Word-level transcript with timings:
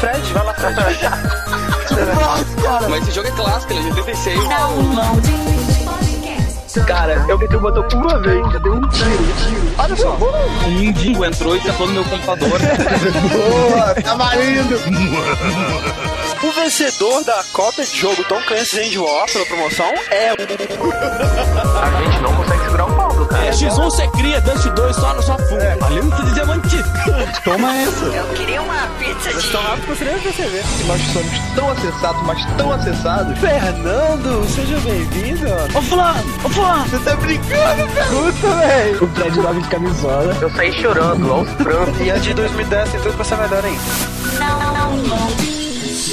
Fred, 0.00 0.32
vai 0.32 0.44
lá, 0.44 0.54
Fred. 0.54 0.98
Mas 2.90 3.02
esse 3.04 3.14
jogo 3.14 3.28
é 3.28 3.30
clássico, 3.30 3.72
ele 3.74 3.78
é 3.78 3.82
de 3.92 4.00
86. 4.00 4.40
Cara, 6.84 7.24
eu 7.28 7.38
tentei 7.38 7.58
botar 7.60 7.96
uma 7.96 8.18
vez, 8.18 8.54
eu 8.54 8.60
dei 8.60 8.72
um 8.72 8.88
tiro. 8.88 9.24
Olha 9.78 9.96
só. 9.96 10.18
Um 10.66 10.70
mendigo 10.80 11.24
entrou 11.24 11.56
e 11.56 11.60
tentou 11.60 11.86
no 11.86 11.92
meu 11.92 12.04
computador. 12.06 12.58
Boa, 13.70 13.94
tá 14.02 14.16
valendo. 14.16 16.08
O 16.40 16.52
vencedor 16.52 17.24
da 17.24 17.42
cópia 17.52 17.84
de 17.84 17.96
jogo 17.96 18.22
Tom 18.24 18.40
Clancy's 18.42 18.78
End 18.78 18.98
War 18.98 19.26
pela 19.26 19.44
promoção 19.46 19.92
é 20.10 20.32
o... 20.32 20.36
A 20.38 22.02
gente 22.02 22.22
não 22.22 22.32
consegue 22.36 22.62
segurar 22.62 22.84
o 22.86 22.94
Paulo, 22.94 23.26
cara. 23.26 23.46
É 23.46 23.50
X1 23.50 23.74
você 23.74 24.06
cria, 24.08 24.40
Dust 24.40 24.66
2 24.68 24.96
só 24.96 25.14
na 25.14 25.22
sua 25.22 25.36
funda. 25.36 25.76
Aliança 25.84 26.22
de 26.22 26.34
diamante. 26.34 26.76
Toma 27.42 27.76
essa. 27.76 28.04
Eu 28.04 28.24
queria 28.34 28.62
uma 28.62 28.86
pizza 29.00 29.32
de... 29.32 29.38
estão 29.38 29.60
rápido 29.62 29.82
que 29.82 29.94
você 29.94 30.04
nem 30.04 30.18
perceber. 30.20 30.64
Nós 30.86 31.00
somos 31.12 31.38
tão 31.56 31.70
acessados, 31.70 32.22
mas 32.22 32.44
tão 32.56 32.72
acessados. 32.72 33.38
Fernando, 33.38 34.48
seja 34.48 34.78
bem-vindo. 34.78 35.46
Ô 35.76 35.82
fulano, 35.82 36.34
ô 36.44 36.48
fulano. 36.48 36.88
Você 36.88 36.98
tá 37.00 37.16
brincando, 37.16 37.92
cara? 37.94 38.08
Puta, 38.10 38.54
velho. 38.54 39.04
O 39.04 39.08
Fred 39.08 39.40
dorme 39.40 39.62
de 39.62 39.68
camisola. 39.68 40.36
Eu 40.40 40.50
saí 40.50 40.72
chorando, 40.72 41.32
aos 41.32 41.50
prantos. 41.54 42.00
E 42.00 42.10
a 42.12 42.16
de 42.16 42.32
2010 42.32 42.90
tem 42.92 43.00
tudo 43.00 43.14
pra 43.16 43.24
ser 43.24 43.34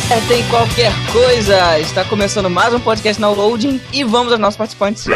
tem 0.27 0.43
qualquer 0.49 0.93
coisa. 1.13 1.79
Está 1.81 2.03
começando 2.03 2.49
mais 2.49 2.73
um 2.73 2.81
podcast 2.81 3.21
na 3.21 3.29
Loading 3.29 3.79
e 3.93 4.03
vamos 4.05 4.33
aos 4.33 4.41
nossos 4.41 4.57
participantes. 4.57 5.07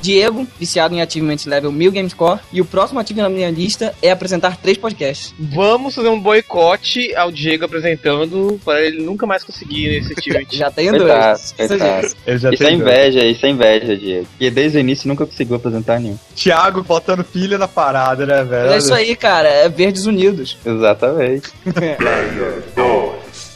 Diego, 0.00 0.46
viciado 0.60 0.94
em 0.94 1.00
Achievement 1.00 1.38
Level 1.46 1.72
1000 1.72 1.90
Gamescore, 1.90 2.38
e 2.52 2.60
o 2.60 2.64
próximo 2.64 3.00
ativo 3.00 3.22
na 3.22 3.28
minha 3.28 3.50
lista 3.50 3.94
é 4.02 4.10
apresentar 4.10 4.58
três 4.58 4.76
podcasts. 4.76 5.34
Vamos 5.38 5.94
fazer 5.94 6.08
um 6.08 6.20
boicote 6.20 7.14
ao 7.16 7.32
Diego 7.32 7.64
apresentando 7.64 8.60
para 8.62 8.82
ele 8.82 9.02
nunca 9.02 9.26
mais 9.26 9.42
conseguir 9.42 9.96
esse 9.96 10.12
achievement. 10.16 10.46
Já 10.52 10.70
tem 10.70 10.90
Coitado, 10.90 11.40
dois. 11.56 12.14
Isso 12.52 12.64
é 12.64 12.72
inveja, 12.72 13.24
isso 13.24 13.46
é 13.46 13.48
inveja, 13.48 13.96
Diego. 13.96 14.26
E 14.38 14.50
desde 14.50 14.76
o 14.76 14.80
início 14.80 15.08
nunca 15.08 15.24
conseguiu 15.24 15.56
apresentar 15.56 15.98
nenhum. 15.98 16.18
Thiago 16.36 16.82
botando 16.84 17.24
pilha 17.24 17.56
na 17.56 17.66
parada, 17.66 18.26
né, 18.26 18.44
velho? 18.44 18.72
É 18.72 18.78
isso 18.78 18.92
aí, 18.92 19.16
cara. 19.16 19.48
É 19.48 19.68
Verdes 19.70 20.04
Unidos. 20.04 20.58
Exatamente. 20.64 21.50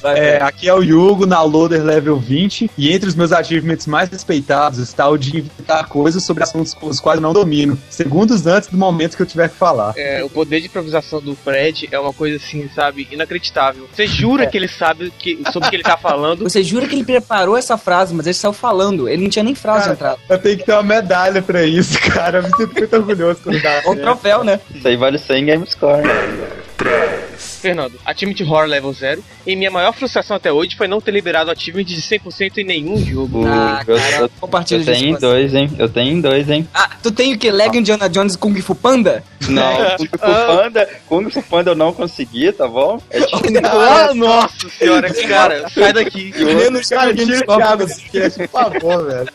Vai, 0.02 0.18
É, 0.18 0.42
aqui 0.42 0.68
é 0.68 0.74
o 0.74 0.82
Yugo 0.82 1.26
na 1.26 1.42
Loader 1.42 1.82
Level 1.82 2.16
20 2.18 2.70
e 2.76 2.92
entre 2.92 3.08
os 3.08 3.14
meus 3.14 3.32
achievements 3.32 3.86
mais 3.86 4.08
respeitados 4.08 4.78
está 4.78 5.08
o 5.08 5.16
de 5.16 5.38
inventar 5.38 5.86
coisas 5.88 6.22
sobre 6.24 6.42
assuntos 6.42 6.74
com 6.74 6.86
os 6.86 7.00
quais 7.00 7.16
eu 7.16 7.22
não 7.22 7.32
domino, 7.32 7.78
segundos 7.90 8.46
antes 8.46 8.68
do 8.68 8.76
momento 8.76 9.16
que 9.16 9.22
eu 9.22 9.26
tiver 9.26 9.48
que 9.48 9.56
falar. 9.56 9.94
É, 9.96 10.22
o 10.22 10.30
poder 10.30 10.60
de 10.60 10.66
improvisação 10.66 11.20
do 11.20 11.34
Fred 11.34 11.88
é 11.90 11.98
uma 11.98 12.12
coisa 12.12 12.36
assim, 12.36 12.68
sabe, 12.74 13.08
inacreditável. 13.10 13.88
Você 13.92 14.06
jura 14.06 14.46
que 14.46 14.56
ele 14.56 14.68
sabe 14.68 15.12
que, 15.18 15.42
sobre 15.52 15.68
o 15.68 15.70
que 15.70 15.76
ele 15.76 15.82
tá 15.82 15.96
falando. 15.96 16.44
Você 16.48 16.62
jura 16.62 16.86
que 16.86 16.94
ele 16.94 17.04
preparou 17.04 17.56
essa 17.56 17.76
frase, 17.76 18.14
mas 18.14 18.26
ele 18.26 18.34
saiu 18.34 18.52
falando. 18.52 19.08
Ele 19.08 19.22
não 19.22 19.30
tinha 19.30 19.42
nem 19.42 19.54
frase 19.54 19.82
Cara, 19.82 19.92
entrada. 19.92 20.18
Eu 20.28 20.38
tenho 20.38 20.58
que 20.58 20.64
ter 20.64 20.72
uma 20.72 20.82
medalha 20.82 21.42
pra 21.42 21.62
isso, 21.64 21.98
cara. 22.00 22.38
Eu 22.38 22.42
me 22.44 22.50
sinto 22.56 22.74
muito 22.78 22.96
orgulhoso 22.96 23.40
quando 23.42 23.60
dá. 23.60 23.82
Ou 23.86 23.96
troféu, 23.96 24.44
né? 24.44 24.60
Isso 24.74 24.86
aí 24.86 24.96
vale 24.96 25.18
100 25.18 25.46
Gamescore. 25.46 26.02
Fernando, 27.58 27.98
Achievement 28.04 28.44
Horror 28.46 28.66
Level 28.66 28.92
0. 28.92 29.22
E 29.46 29.56
minha 29.56 29.70
maior 29.70 29.92
frustração 29.92 30.36
até 30.36 30.52
hoje 30.52 30.76
foi 30.76 30.86
não 30.86 31.00
ter 31.00 31.10
liberado 31.10 31.50
o 31.50 31.52
Achievement 31.52 31.84
de 31.84 32.00
100% 32.00 32.58
em 32.58 32.64
nenhum 32.64 33.04
jogo. 33.04 33.44
Ah, 33.46 33.82
eu, 33.86 33.96
cara, 33.96 34.16
eu, 34.16 34.30
compartilha 34.40 34.80
eu 34.80 34.84
tenho 34.84 35.16
em 35.16 35.18
dois, 35.18 35.54
hein? 35.54 35.70
Eu 35.78 35.88
tenho 35.88 36.12
em 36.12 36.20
dois, 36.20 36.48
hein? 36.48 36.68
Ah, 36.72 36.90
tu 37.02 37.10
tem 37.10 37.34
o 37.34 37.38
que? 37.38 37.50
Lego 37.50 37.76
Indiana 37.76 38.08
Jones 38.08 38.34
e 38.34 38.38
Kung 38.38 38.54
Fu 38.60 38.74
Panda? 38.74 39.22
Não, 39.48 39.76
Kung 39.98 40.06
Fu 40.06 40.18
Panda, 40.18 40.88
Kung 41.06 41.30
Fu 41.30 41.42
Panda 41.42 41.70
eu 41.72 41.74
não 41.74 41.92
consegui, 41.92 42.52
tá 42.52 42.66
bom? 42.66 43.00
É 43.10 43.20
tipo, 43.20 43.38
Ah, 43.66 44.14
nossa 44.14 44.68
senhora, 44.70 45.12
cara, 45.12 45.68
sai 45.68 45.92
daqui. 45.92 46.32
Menos 46.36 46.88
Cara, 46.88 47.14
tira 47.14 47.38
o 47.38 47.56
Thiago 47.56 47.86
por 48.38 48.48
favor, 48.48 49.06
velho. 49.06 49.28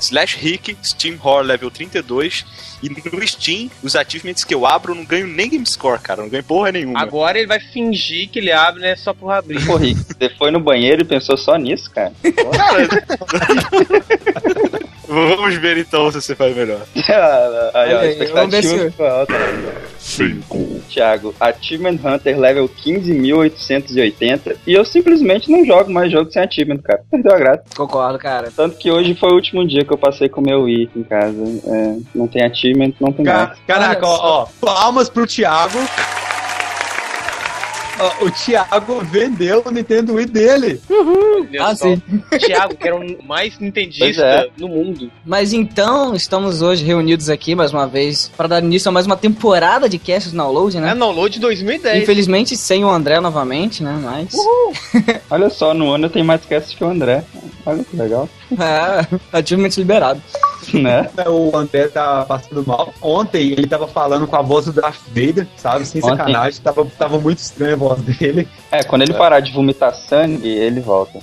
Slash 0.00 0.38
Rick, 0.38 0.76
Steam 0.82 1.18
Horror 1.22 1.42
Level 1.42 1.70
32. 1.70 2.44
E 2.82 2.88
no 2.88 3.26
Steam, 3.26 3.70
os 3.82 3.96
achievements 3.96 4.44
que 4.44 4.54
eu 4.54 4.66
abro, 4.66 4.92
eu 4.92 4.96
não 4.96 5.04
ganho 5.04 5.26
nem 5.26 5.50
game 5.50 5.66
score, 5.66 6.00
cara. 6.00 6.22
Não 6.22 6.28
ganho 6.28 6.44
porra 6.44 6.72
nenhuma. 6.72 7.00
Agora 7.00 7.38
ele 7.38 7.46
vai 7.46 7.60
fingir 7.60 8.28
que 8.28 8.38
ele 8.38 8.52
abre, 8.52 8.80
né, 8.80 8.96
só 8.96 9.12
por 9.12 9.30
abrir. 9.30 9.64
Pô, 9.66 9.76
Rick, 9.76 10.00
você 10.00 10.30
foi 10.30 10.50
no 10.50 10.60
banheiro 10.60 11.02
e 11.02 11.04
pensou 11.04 11.36
só 11.36 11.56
nisso, 11.56 11.90
cara? 11.90 12.12
Vamos 15.08 15.56
ver 15.56 15.78
então 15.78 16.12
se 16.12 16.20
você 16.20 16.34
faz 16.34 16.54
melhor. 16.54 16.82
aí, 17.74 17.94
ó, 17.94 18.00
a 18.00 18.06
expectativa 18.06 18.90
ficou 18.90 19.06
alta. 19.06 19.34
Thiago, 20.88 21.34
Achievement 21.40 21.98
Hunter 22.04 22.38
level 22.38 22.68
15.880 22.68 24.56
e 24.66 24.72
eu 24.74 24.84
simplesmente 24.84 25.50
não 25.50 25.64
jogo 25.64 25.90
mais 25.90 26.10
jogo 26.10 26.30
sem 26.30 26.42
achievement, 26.42 26.78
cara. 26.78 27.02
Perdeu 27.10 27.32
a 27.32 27.38
graça. 27.38 27.62
Concordo, 27.76 28.18
cara. 28.18 28.50
Tanto 28.54 28.76
que 28.76 28.90
hoje 28.90 29.14
foi 29.14 29.30
o 29.30 29.34
último 29.34 29.66
dia 29.66 29.84
que 29.84 29.92
eu 29.92 29.98
passei 29.98 30.28
com 30.28 30.40
o 30.40 30.44
meu 30.44 30.62
Wii 30.62 30.90
em 30.96 31.02
casa. 31.02 31.36
É, 31.66 31.96
não 32.14 32.26
tem 32.26 32.42
achievement, 32.44 32.92
não 33.00 33.12
tem 33.12 33.24
Ca- 33.24 33.32
nada. 33.32 33.56
Caraca, 33.66 34.06
Olha 34.06 34.18
ó, 34.20 34.42
ó, 34.42 34.46
palmas 34.66 35.08
pro 35.08 35.26
Thiago. 35.26 35.78
Ó, 38.00 38.24
o 38.26 38.30
Thiago 38.30 39.00
vendeu 39.04 39.62
o 39.66 39.70
Nintendo 39.70 40.14
Wii 40.14 40.26
dele. 40.26 40.80
Deus 41.50 41.64
Ah, 41.64 41.74
sim. 41.74 42.00
Thiago, 42.38 42.76
que 42.76 42.86
era 42.86 42.96
o 42.96 43.24
mais 43.26 43.58
nintendista 43.58 44.22
é. 44.22 44.50
no 44.56 44.68
mundo. 44.68 45.10
Mas 45.24 45.52
então, 45.52 46.14
estamos 46.14 46.62
hoje 46.62 46.84
reunidos 46.84 47.28
aqui 47.28 47.54
mais 47.54 47.72
uma 47.72 47.86
vez 47.86 48.30
para 48.36 48.46
dar 48.48 48.62
início 48.62 48.88
a 48.88 48.92
mais 48.92 49.06
uma 49.06 49.16
temporada 49.16 49.88
de 49.88 49.98
casts 49.98 50.32
download, 50.32 50.76
É 50.76 50.80
né? 50.80 50.94
download 50.94 51.38
2010. 51.40 52.02
Infelizmente 52.02 52.56
sem 52.56 52.84
o 52.84 52.88
André 52.88 53.20
novamente, 53.20 53.82
né? 53.82 53.98
Mas. 54.02 54.32
Olha 55.30 55.50
só, 55.50 55.74
no 55.74 55.90
ano 55.92 56.06
eu 56.06 56.10
tenho 56.10 56.24
mais 56.24 56.44
cast 56.44 56.76
que 56.76 56.84
o 56.84 56.88
André. 56.88 57.24
Olha 57.66 57.84
que 57.84 57.96
legal. 57.96 58.28
É, 58.52 59.16
ativamente 59.32 59.78
liberado. 59.78 60.22
Né? 60.74 61.10
O 61.26 61.56
André 61.56 61.88
tá 61.88 62.24
passando 62.24 62.66
mal. 62.66 62.92
Ontem 63.00 63.52
ele 63.52 63.66
tava 63.66 63.86
falando 63.86 64.26
com 64.26 64.36
a 64.36 64.42
voz 64.42 64.66
do 64.66 64.72
Darth 64.72 65.00
Vader, 65.08 65.46
sabe? 65.56 65.86
Sem 65.86 66.02
Ontem. 66.02 66.16
sacanagem. 66.16 66.60
Tava, 66.60 66.84
tava 66.98 67.18
muito 67.18 67.38
estranha 67.38 67.74
a 67.74 67.76
voz 67.76 68.00
dele. 68.02 68.48
É, 68.70 68.82
quando 68.82 69.02
ele 69.02 69.14
parar 69.14 69.40
de 69.40 69.52
vomitar 69.52 69.94
sangue, 69.94 70.48
ele 70.48 70.80
volta. 70.80 71.18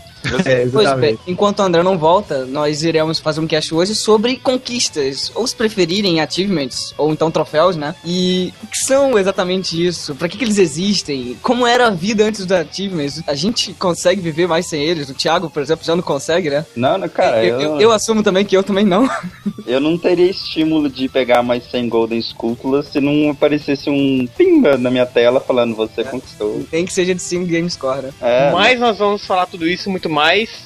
É, 0.45 0.67
Pois 0.71 0.93
bem, 0.99 1.17
enquanto 1.27 1.59
o 1.59 1.63
André 1.63 1.83
não 1.83 1.97
volta, 1.97 2.45
nós 2.45 2.83
iremos 2.83 3.19
fazer 3.19 3.39
um 3.41 3.47
cast 3.47 3.73
hoje 3.73 3.95
sobre 3.95 4.37
conquistas, 4.37 5.31
ou 5.35 5.45
se 5.47 5.55
preferirem, 5.55 6.19
achievements, 6.21 6.93
ou 6.97 7.11
então 7.11 7.29
troféus, 7.31 7.75
né? 7.75 7.95
E 8.05 8.53
o 8.63 8.67
que 8.67 8.77
são 8.77 9.17
exatamente 9.17 9.85
isso? 9.85 10.15
Pra 10.15 10.27
que, 10.27 10.37
que 10.37 10.43
eles 10.43 10.57
existem? 10.57 11.37
Como 11.41 11.65
era 11.67 11.87
a 11.87 11.89
vida 11.91 12.23
antes 12.25 12.45
dos 12.45 12.51
achievements? 12.57 13.21
A 13.27 13.35
gente 13.35 13.73
consegue 13.73 14.21
viver 14.21 14.47
mais 14.47 14.65
sem 14.67 14.81
eles? 14.83 15.09
O 15.09 15.13
Thiago, 15.13 15.49
por 15.49 15.61
exemplo, 15.61 15.85
já 15.85 15.95
não 15.95 16.03
consegue, 16.03 16.49
né? 16.49 16.65
Não, 16.75 16.97
não, 16.97 17.07
cara, 17.09 17.43
eu, 17.45 17.59
eu, 17.59 17.71
eu- 17.75 17.81
eu 17.81 17.91
assumo 17.91 18.23
também 18.23 18.43
que 18.45 18.55
eu 18.55 18.63
também 18.63 18.85
não. 18.85 19.07
eu 19.65 19.79
não 19.79 19.97
teria 19.97 20.29
estímulo 20.29 20.89
de 20.89 21.07
pegar 21.07 21.43
mais 21.43 21.63
100 21.69 21.89
Golden 21.89 22.19
Sculptulas 22.21 22.87
se 22.87 22.99
não 22.99 23.29
aparecesse 23.29 23.89
um 23.89 24.27
pimba 24.37 24.77
na 24.77 24.89
minha 24.89 25.05
tela 25.05 25.39
falando 25.39 25.75
você 25.75 26.03
conquistou. 26.03 26.65
Nem 26.71 26.85
que 26.85 26.93
seja 26.93 27.13
de 27.13 27.21
5 27.21 27.45
game 27.45 27.69
score, 27.69 28.03
né? 28.03 28.09
É, 28.21 28.51
Mas 28.51 28.79
nós 28.79 28.97
vamos 28.97 29.25
falar 29.25 29.45
tudo 29.45 29.67
isso 29.67 29.89
muito 29.89 30.09
mais, 30.09 30.14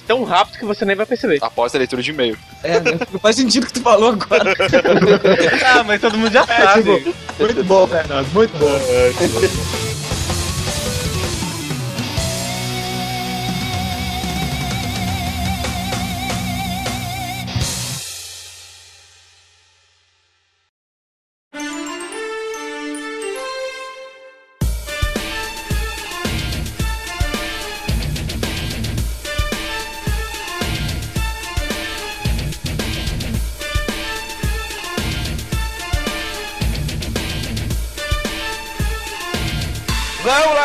tão 0.07 0.24
rápido 0.24 0.57
que 0.60 0.66
você 0.66 0.86
nem 0.86 0.96
vai 0.96 1.06
perceber. 1.06 1.40
Após 1.42 1.74
a 1.75 1.78
leitura 1.78 2.01
de 2.01 2.12
e-mail. 2.12 2.38
É, 2.63 2.80
né? 2.80 3.00
Não 3.12 3.19
faz 3.19 3.36
sentido 3.36 3.63
o 3.63 3.68
que 3.68 3.74
tu 3.74 3.81
falou 3.81 4.10
agora. 4.12 4.54
ah, 5.75 5.84
mas 5.84 6.00
todo 6.01 6.18
mundo 6.18 6.31
já 6.31 6.44
É, 6.48 6.62
sabe. 6.63 6.98
tipo, 7.04 7.16
muito 7.40 7.63
bom, 7.63 7.88
Fernando. 7.88 8.28
Muito 8.34 8.57
bom. 8.57 10.09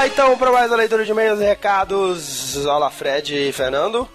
Lá 0.04 0.08
então 0.08 0.36
para 0.36 0.52
mais 0.52 0.70
a 0.70 0.76
leitura 0.76 1.04
de 1.04 1.10
e-mails 1.10 1.40
e 1.40 1.44
recados. 1.44 2.56
Olá, 2.66 2.90
Fred 2.90 3.34
e 3.34 3.52
Fernando. 3.52 4.06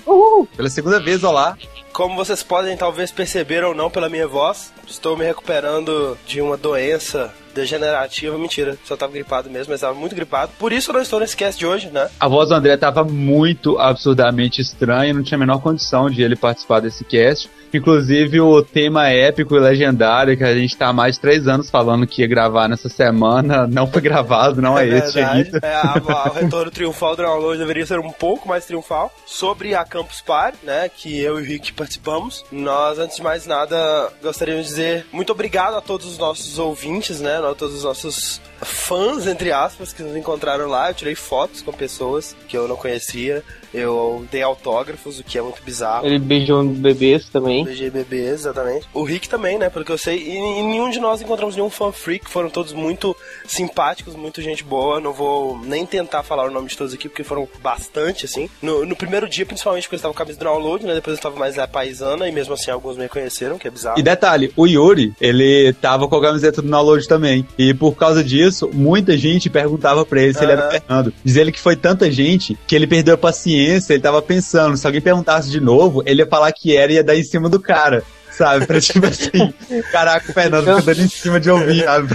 Pela 0.55 0.69
segunda 0.69 0.99
vez, 0.99 1.23
olá. 1.23 1.57
Como 1.91 2.15
vocês 2.15 2.43
podem 2.43 2.77
talvez 2.77 3.11
perceber 3.11 3.63
ou 3.63 3.73
não 3.73 3.89
pela 3.89 4.07
minha 4.07 4.27
voz, 4.27 4.71
estou 4.87 5.17
me 5.17 5.25
recuperando 5.25 6.17
de 6.27 6.41
uma 6.41 6.55
doença 6.55 7.33
degenerativa. 7.53 8.37
Mentira, 8.37 8.77
só 8.83 8.95
tava 8.95 9.13
gripado 9.13 9.49
mesmo, 9.49 9.71
mas 9.71 9.81
tava 9.81 9.93
muito 9.93 10.15
gripado. 10.15 10.51
Por 10.57 10.71
isso 10.71 10.89
eu 10.89 10.93
não 10.93 11.01
estou 11.01 11.19
nesse 11.19 11.35
cast 11.35 11.59
de 11.59 11.65
hoje, 11.65 11.89
né? 11.89 12.09
A 12.19 12.27
voz 12.27 12.49
do 12.49 12.55
André 12.55 12.75
tava 12.77 13.03
muito 13.03 13.77
absurdamente 13.77 14.61
estranha, 14.61 15.13
não 15.13 15.23
tinha 15.23 15.37
a 15.37 15.39
menor 15.39 15.61
condição 15.61 16.09
de 16.09 16.21
ele 16.21 16.35
participar 16.35 16.79
desse 16.79 17.03
cast. 17.03 17.49
Inclusive 17.73 18.41
o 18.41 18.63
tema 18.63 19.09
épico 19.09 19.55
e 19.55 19.59
legendário 19.59 20.35
que 20.35 20.43
a 20.43 20.55
gente 20.55 20.75
tá 20.75 20.87
há 20.87 20.93
mais 20.93 21.15
de 21.15 21.21
três 21.21 21.47
anos 21.47 21.69
falando 21.69 22.07
que 22.07 22.21
ia 22.21 22.27
gravar 22.27 22.67
nessa 22.67 22.89
semana, 22.89 23.67
não 23.69 23.87
foi 23.87 24.01
gravado, 24.01 24.61
não 24.61 24.77
é, 24.77 24.87
é 24.87 24.97
este 24.97 25.19
ainda. 25.19 25.59
É, 25.61 25.75
a, 25.75 25.93
a, 25.93 26.29
o 26.29 26.33
retorno 26.33 26.71
triunfal 26.71 27.15
do 27.15 27.23
download 27.23 27.59
deveria 27.59 27.85
ser 27.85 27.99
um 27.99 28.11
pouco 28.11 28.47
mais 28.47 28.65
triunfal. 28.65 29.13
Sobre 29.25 29.75
a 29.75 29.83
Campus 29.85 30.21
Party, 30.21 30.57
né, 30.63 30.89
que 30.89 31.19
eu 31.19 31.39
e 31.39 31.43
o 31.43 31.45
Rick 31.45 31.73
participamos, 31.73 32.43
nós, 32.51 32.97
antes 32.97 33.17
de 33.17 33.23
mais 33.23 33.45
nada, 33.45 34.11
gostaríamos 34.21 34.65
de 34.65 34.69
dizer 34.71 35.05
muito 35.11 35.31
obrigado 35.31 35.75
a 35.75 35.81
todos 35.81 36.07
os 36.07 36.17
nossos 36.17 36.57
ouvintes, 36.57 37.19
né, 37.19 37.38
a 37.47 37.55
todos 37.55 37.75
os 37.75 37.83
nossos 37.83 38.41
fãs, 38.61 39.27
entre 39.27 39.51
aspas, 39.51 39.93
que 39.93 40.03
nos 40.03 40.15
encontraram 40.15 40.67
lá. 40.67 40.89
Eu 40.89 40.93
tirei 40.93 41.15
fotos 41.15 41.61
com 41.61 41.71
pessoas 41.71 42.35
que 42.47 42.57
eu 42.57 42.67
não 42.67 42.75
conhecia. 42.75 43.43
Eu 43.71 44.25
dei 44.31 44.41
autógrafos, 44.41 45.19
o 45.19 45.23
que 45.23 45.37
é 45.37 45.41
muito 45.41 45.61
bizarro. 45.61 46.05
Ele 46.05 46.17
beijou 46.17 46.63
bebês 46.63 47.29
também. 47.29 47.63
Beijei 47.63 47.89
bebês, 47.89 48.41
exatamente. 48.41 48.87
O 48.93 49.03
Rick 49.03 49.29
também, 49.29 49.59
né? 49.59 49.69
Pelo 49.69 49.85
que 49.85 49.91
eu 49.91 49.97
sei. 49.97 50.17
E, 50.17 50.37
e 50.37 50.63
nenhum 50.63 50.89
de 50.89 50.99
nós 50.99 51.21
encontramos 51.21 51.55
nenhum 51.55 51.69
fan 51.69 51.91
freak. 51.91 52.29
Foram 52.29 52.49
todos 52.49 52.73
muito 52.73 53.15
simpáticos, 53.47 54.15
muito 54.15 54.41
gente 54.41 54.63
boa. 54.63 54.99
Não 54.99 55.13
vou 55.13 55.59
nem 55.59 55.85
tentar 55.85 56.23
falar 56.23 56.47
o 56.47 56.51
nome 56.51 56.67
de 56.67 56.77
todos 56.77 56.93
aqui, 56.93 57.07
porque 57.07 57.23
foram 57.23 57.47
bastante, 57.61 58.25
assim. 58.25 58.49
No, 58.59 58.85
no 58.85 58.95
primeiro 58.95 59.29
dia, 59.29 59.45
principalmente, 59.45 59.83
porque 59.83 59.95
eles 59.95 60.01
estavam 60.01 60.15
com 60.15 60.23
a 60.23 60.25
camisa 60.25 60.39
do 60.39 60.45
download, 60.45 60.85
né? 60.85 60.95
Depois 60.95 61.13
eu 61.13 61.19
estava 61.19 61.35
mais 61.35 61.59
a 61.59 61.67
paisana, 61.67 62.27
e 62.27 62.31
mesmo 62.31 62.55
assim 62.55 62.71
alguns 62.71 62.97
me 62.97 63.03
reconheceram, 63.03 63.59
que 63.59 63.67
é 63.67 63.71
bizarro. 63.71 63.99
E 63.99 64.03
detalhe, 64.03 64.51
o 64.55 64.65
Yuri, 64.65 65.13
ele 65.21 65.73
tava 65.73 66.07
com 66.07 66.15
a 66.15 66.21
camiseta 66.21 66.61
do 66.61 66.69
download 66.69 67.07
também. 67.07 67.47
E 67.55 67.71
por 67.71 67.95
causa 67.95 68.23
disso, 68.23 68.48
muita 68.73 69.17
gente 69.17 69.49
perguntava 69.49 70.05
pra 70.05 70.21
ele 70.21 70.33
se 70.33 70.43
ele 70.43 70.51
era 70.53 70.69
Fernando. 70.69 71.13
Diz 71.23 71.35
ele 71.35 71.51
que 71.51 71.59
foi 71.59 71.75
tanta 71.75 72.11
gente 72.11 72.57
que 72.67 72.75
ele 72.75 72.87
perdeu 72.87 73.15
a 73.15 73.17
paciência, 73.17 73.93
ele 73.93 74.01
tava 74.01 74.21
pensando, 74.21 74.77
se 74.77 74.85
alguém 74.85 75.01
perguntasse 75.01 75.49
de 75.49 75.59
novo, 75.59 76.03
ele 76.05 76.21
ia 76.21 76.27
falar 76.27 76.51
que 76.51 76.75
era 76.75 76.91
e 76.91 76.95
ia 76.95 77.03
dar 77.03 77.15
em 77.15 77.23
cima 77.23 77.49
do 77.49 77.59
cara. 77.59 78.03
Sabe? 78.31 78.65
Pra 78.65 78.79
tipo 78.79 79.05
assim, 79.05 79.53
caraca, 79.91 80.31
o 80.31 80.33
Fernando 80.33 80.65
fica 80.65 80.81
dando 80.81 81.01
em 81.01 81.09
cima 81.09 81.39
de 81.39 81.49
ouvir, 81.49 81.83
sabe? 81.83 82.07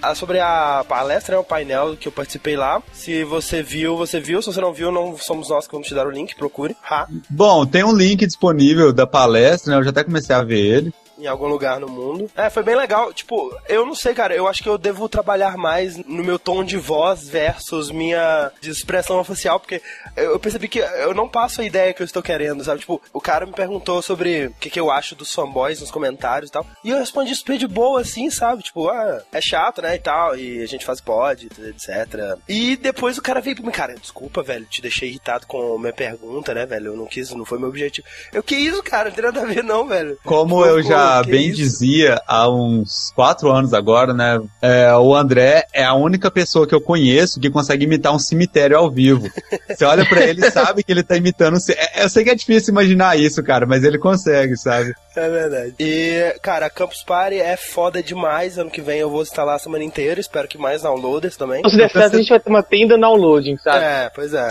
Ah, 0.00 0.14
sobre 0.14 0.38
a 0.38 0.84
palestra, 0.88 1.34
né, 1.34 1.40
o 1.40 1.44
painel 1.44 1.96
que 1.96 2.06
eu 2.06 2.12
participei 2.12 2.56
lá. 2.56 2.82
Se 2.92 3.24
você 3.24 3.62
viu, 3.62 3.96
você 3.96 4.20
viu. 4.20 4.40
Se 4.40 4.52
você 4.52 4.60
não 4.60 4.72
viu, 4.72 4.92
não 4.92 5.16
somos 5.18 5.48
nós 5.48 5.66
que 5.66 5.72
vamos 5.72 5.88
te 5.88 5.94
dar 5.94 6.06
o 6.06 6.10
link, 6.10 6.36
procure. 6.36 6.76
Ha. 6.88 7.08
Bom, 7.28 7.66
tem 7.66 7.82
um 7.82 7.94
link 7.94 8.24
disponível 8.24 8.92
da 8.92 9.06
palestra, 9.06 9.72
né? 9.72 9.78
Eu 9.78 9.84
já 9.84 9.90
até 9.90 10.04
comecei 10.04 10.34
a 10.34 10.42
ver 10.42 10.58
ele 10.58 10.94
em 11.18 11.26
algum 11.26 11.46
lugar 11.46 11.80
no 11.80 11.88
mundo. 11.88 12.30
É, 12.36 12.50
foi 12.50 12.62
bem 12.62 12.76
legal. 12.76 13.12
Tipo, 13.12 13.54
eu 13.68 13.86
não 13.86 13.94
sei, 13.94 14.14
cara, 14.14 14.34
eu 14.34 14.46
acho 14.46 14.62
que 14.62 14.68
eu 14.68 14.78
devo 14.78 15.08
trabalhar 15.08 15.56
mais 15.56 15.96
no 15.96 16.22
meu 16.22 16.38
tom 16.38 16.64
de 16.64 16.76
voz 16.76 17.28
versus 17.28 17.90
minha 17.90 18.50
expressão 18.62 19.18
oficial, 19.18 19.58
porque 19.58 19.82
eu 20.16 20.38
percebi 20.38 20.68
que 20.68 20.78
eu 20.78 21.14
não 21.14 21.28
passo 21.28 21.60
a 21.60 21.64
ideia 21.64 21.92
que 21.92 22.02
eu 22.02 22.04
estou 22.04 22.22
querendo, 22.22 22.64
sabe? 22.64 22.80
Tipo, 22.80 23.00
o 23.12 23.20
cara 23.20 23.46
me 23.46 23.52
perguntou 23.52 24.02
sobre 24.02 24.46
o 24.46 24.54
que, 24.54 24.70
que 24.70 24.80
eu 24.80 24.90
acho 24.90 25.14
dos 25.14 25.32
fanboys 25.32 25.80
nos 25.80 25.90
comentários 25.90 26.50
e 26.50 26.52
tal, 26.52 26.66
e 26.84 26.90
eu 26.90 26.98
respondi 26.98 27.34
super 27.34 27.58
de 27.58 27.66
boa, 27.66 28.00
assim, 28.00 28.30
sabe? 28.30 28.62
Tipo, 28.62 28.88
ah, 28.88 29.22
é 29.32 29.40
chato, 29.40 29.82
né, 29.82 29.94
e 29.94 29.98
tal, 29.98 30.36
e 30.36 30.62
a 30.62 30.66
gente 30.66 30.84
faz 30.84 31.00
pod, 31.00 31.48
etc. 31.58 32.38
E 32.48 32.76
depois 32.76 33.18
o 33.18 33.22
cara 33.22 33.40
veio 33.40 33.56
pra 33.56 33.64
mim, 33.64 33.72
cara, 33.72 33.94
desculpa, 33.94 34.42
velho, 34.42 34.66
te 34.66 34.82
deixei 34.82 35.08
irritado 35.08 35.46
com 35.46 35.76
a 35.76 35.78
minha 35.78 35.92
pergunta, 35.92 36.52
né, 36.52 36.66
velho? 36.66 36.88
Eu 36.92 36.96
não 36.96 37.06
quis, 37.06 37.30
não 37.30 37.44
foi 37.44 37.58
meu 37.58 37.68
objetivo. 37.68 38.06
Eu, 38.32 38.42
que 38.42 38.56
isso, 38.56 38.82
cara? 38.82 39.08
Não 39.08 39.16
tem 39.16 39.24
nada 39.24 39.42
a 39.42 39.44
ver, 39.44 39.62
não, 39.62 39.86
velho. 39.86 40.18
Como 40.24 40.64
eu 40.64 40.82
já 40.82 41.05
bem 41.22 41.48
isso? 41.48 41.56
dizia 41.56 42.20
há 42.26 42.48
uns 42.48 43.12
quatro 43.14 43.50
anos 43.50 43.72
agora, 43.72 44.12
né? 44.12 44.40
É, 44.60 44.94
o 44.94 45.14
André 45.14 45.66
é 45.72 45.84
a 45.84 45.94
única 45.94 46.30
pessoa 46.30 46.66
que 46.66 46.74
eu 46.74 46.80
conheço 46.80 47.40
que 47.40 47.50
consegue 47.50 47.84
imitar 47.84 48.14
um 48.14 48.18
cemitério 48.18 48.76
ao 48.76 48.90
vivo. 48.90 49.28
Você 49.68 49.84
olha 49.84 50.04
para 50.06 50.24
ele 50.24 50.46
e 50.46 50.50
sabe 50.50 50.82
que 50.82 50.92
ele 50.92 51.02
tá 51.02 51.16
imitando. 51.16 51.56
É, 51.70 52.04
eu 52.04 52.08
sei 52.08 52.24
que 52.24 52.30
é 52.30 52.34
difícil 52.34 52.72
imaginar 52.72 53.18
isso, 53.18 53.42
cara, 53.42 53.66
mas 53.66 53.84
ele 53.84 53.98
consegue, 53.98 54.56
sabe? 54.56 54.94
É 55.16 55.30
verdade. 55.30 55.74
E, 55.80 56.36
cara, 56.42 56.66
a 56.66 56.70
Campus 56.70 57.02
Party 57.02 57.38
é 57.38 57.56
foda 57.56 58.02
demais. 58.02 58.58
Ano 58.58 58.70
que 58.70 58.82
vem 58.82 58.98
eu 58.98 59.08
vou 59.08 59.22
instalar 59.22 59.56
a 59.56 59.58
semana 59.58 59.82
inteira. 59.82 60.20
Espero 60.20 60.46
que 60.46 60.58
mais 60.58 60.82
downloaders 60.82 61.36
também. 61.36 61.66
Se 61.68 61.76
der 61.76 61.90
certo, 61.90 62.14
a 62.14 62.18
gente 62.18 62.28
vai 62.28 62.40
ter 62.40 62.50
uma 62.50 62.62
tenda 62.62 62.98
downloading, 62.98 63.56
sabe? 63.56 63.82
É, 63.82 64.10
pois 64.14 64.34
é. 64.34 64.48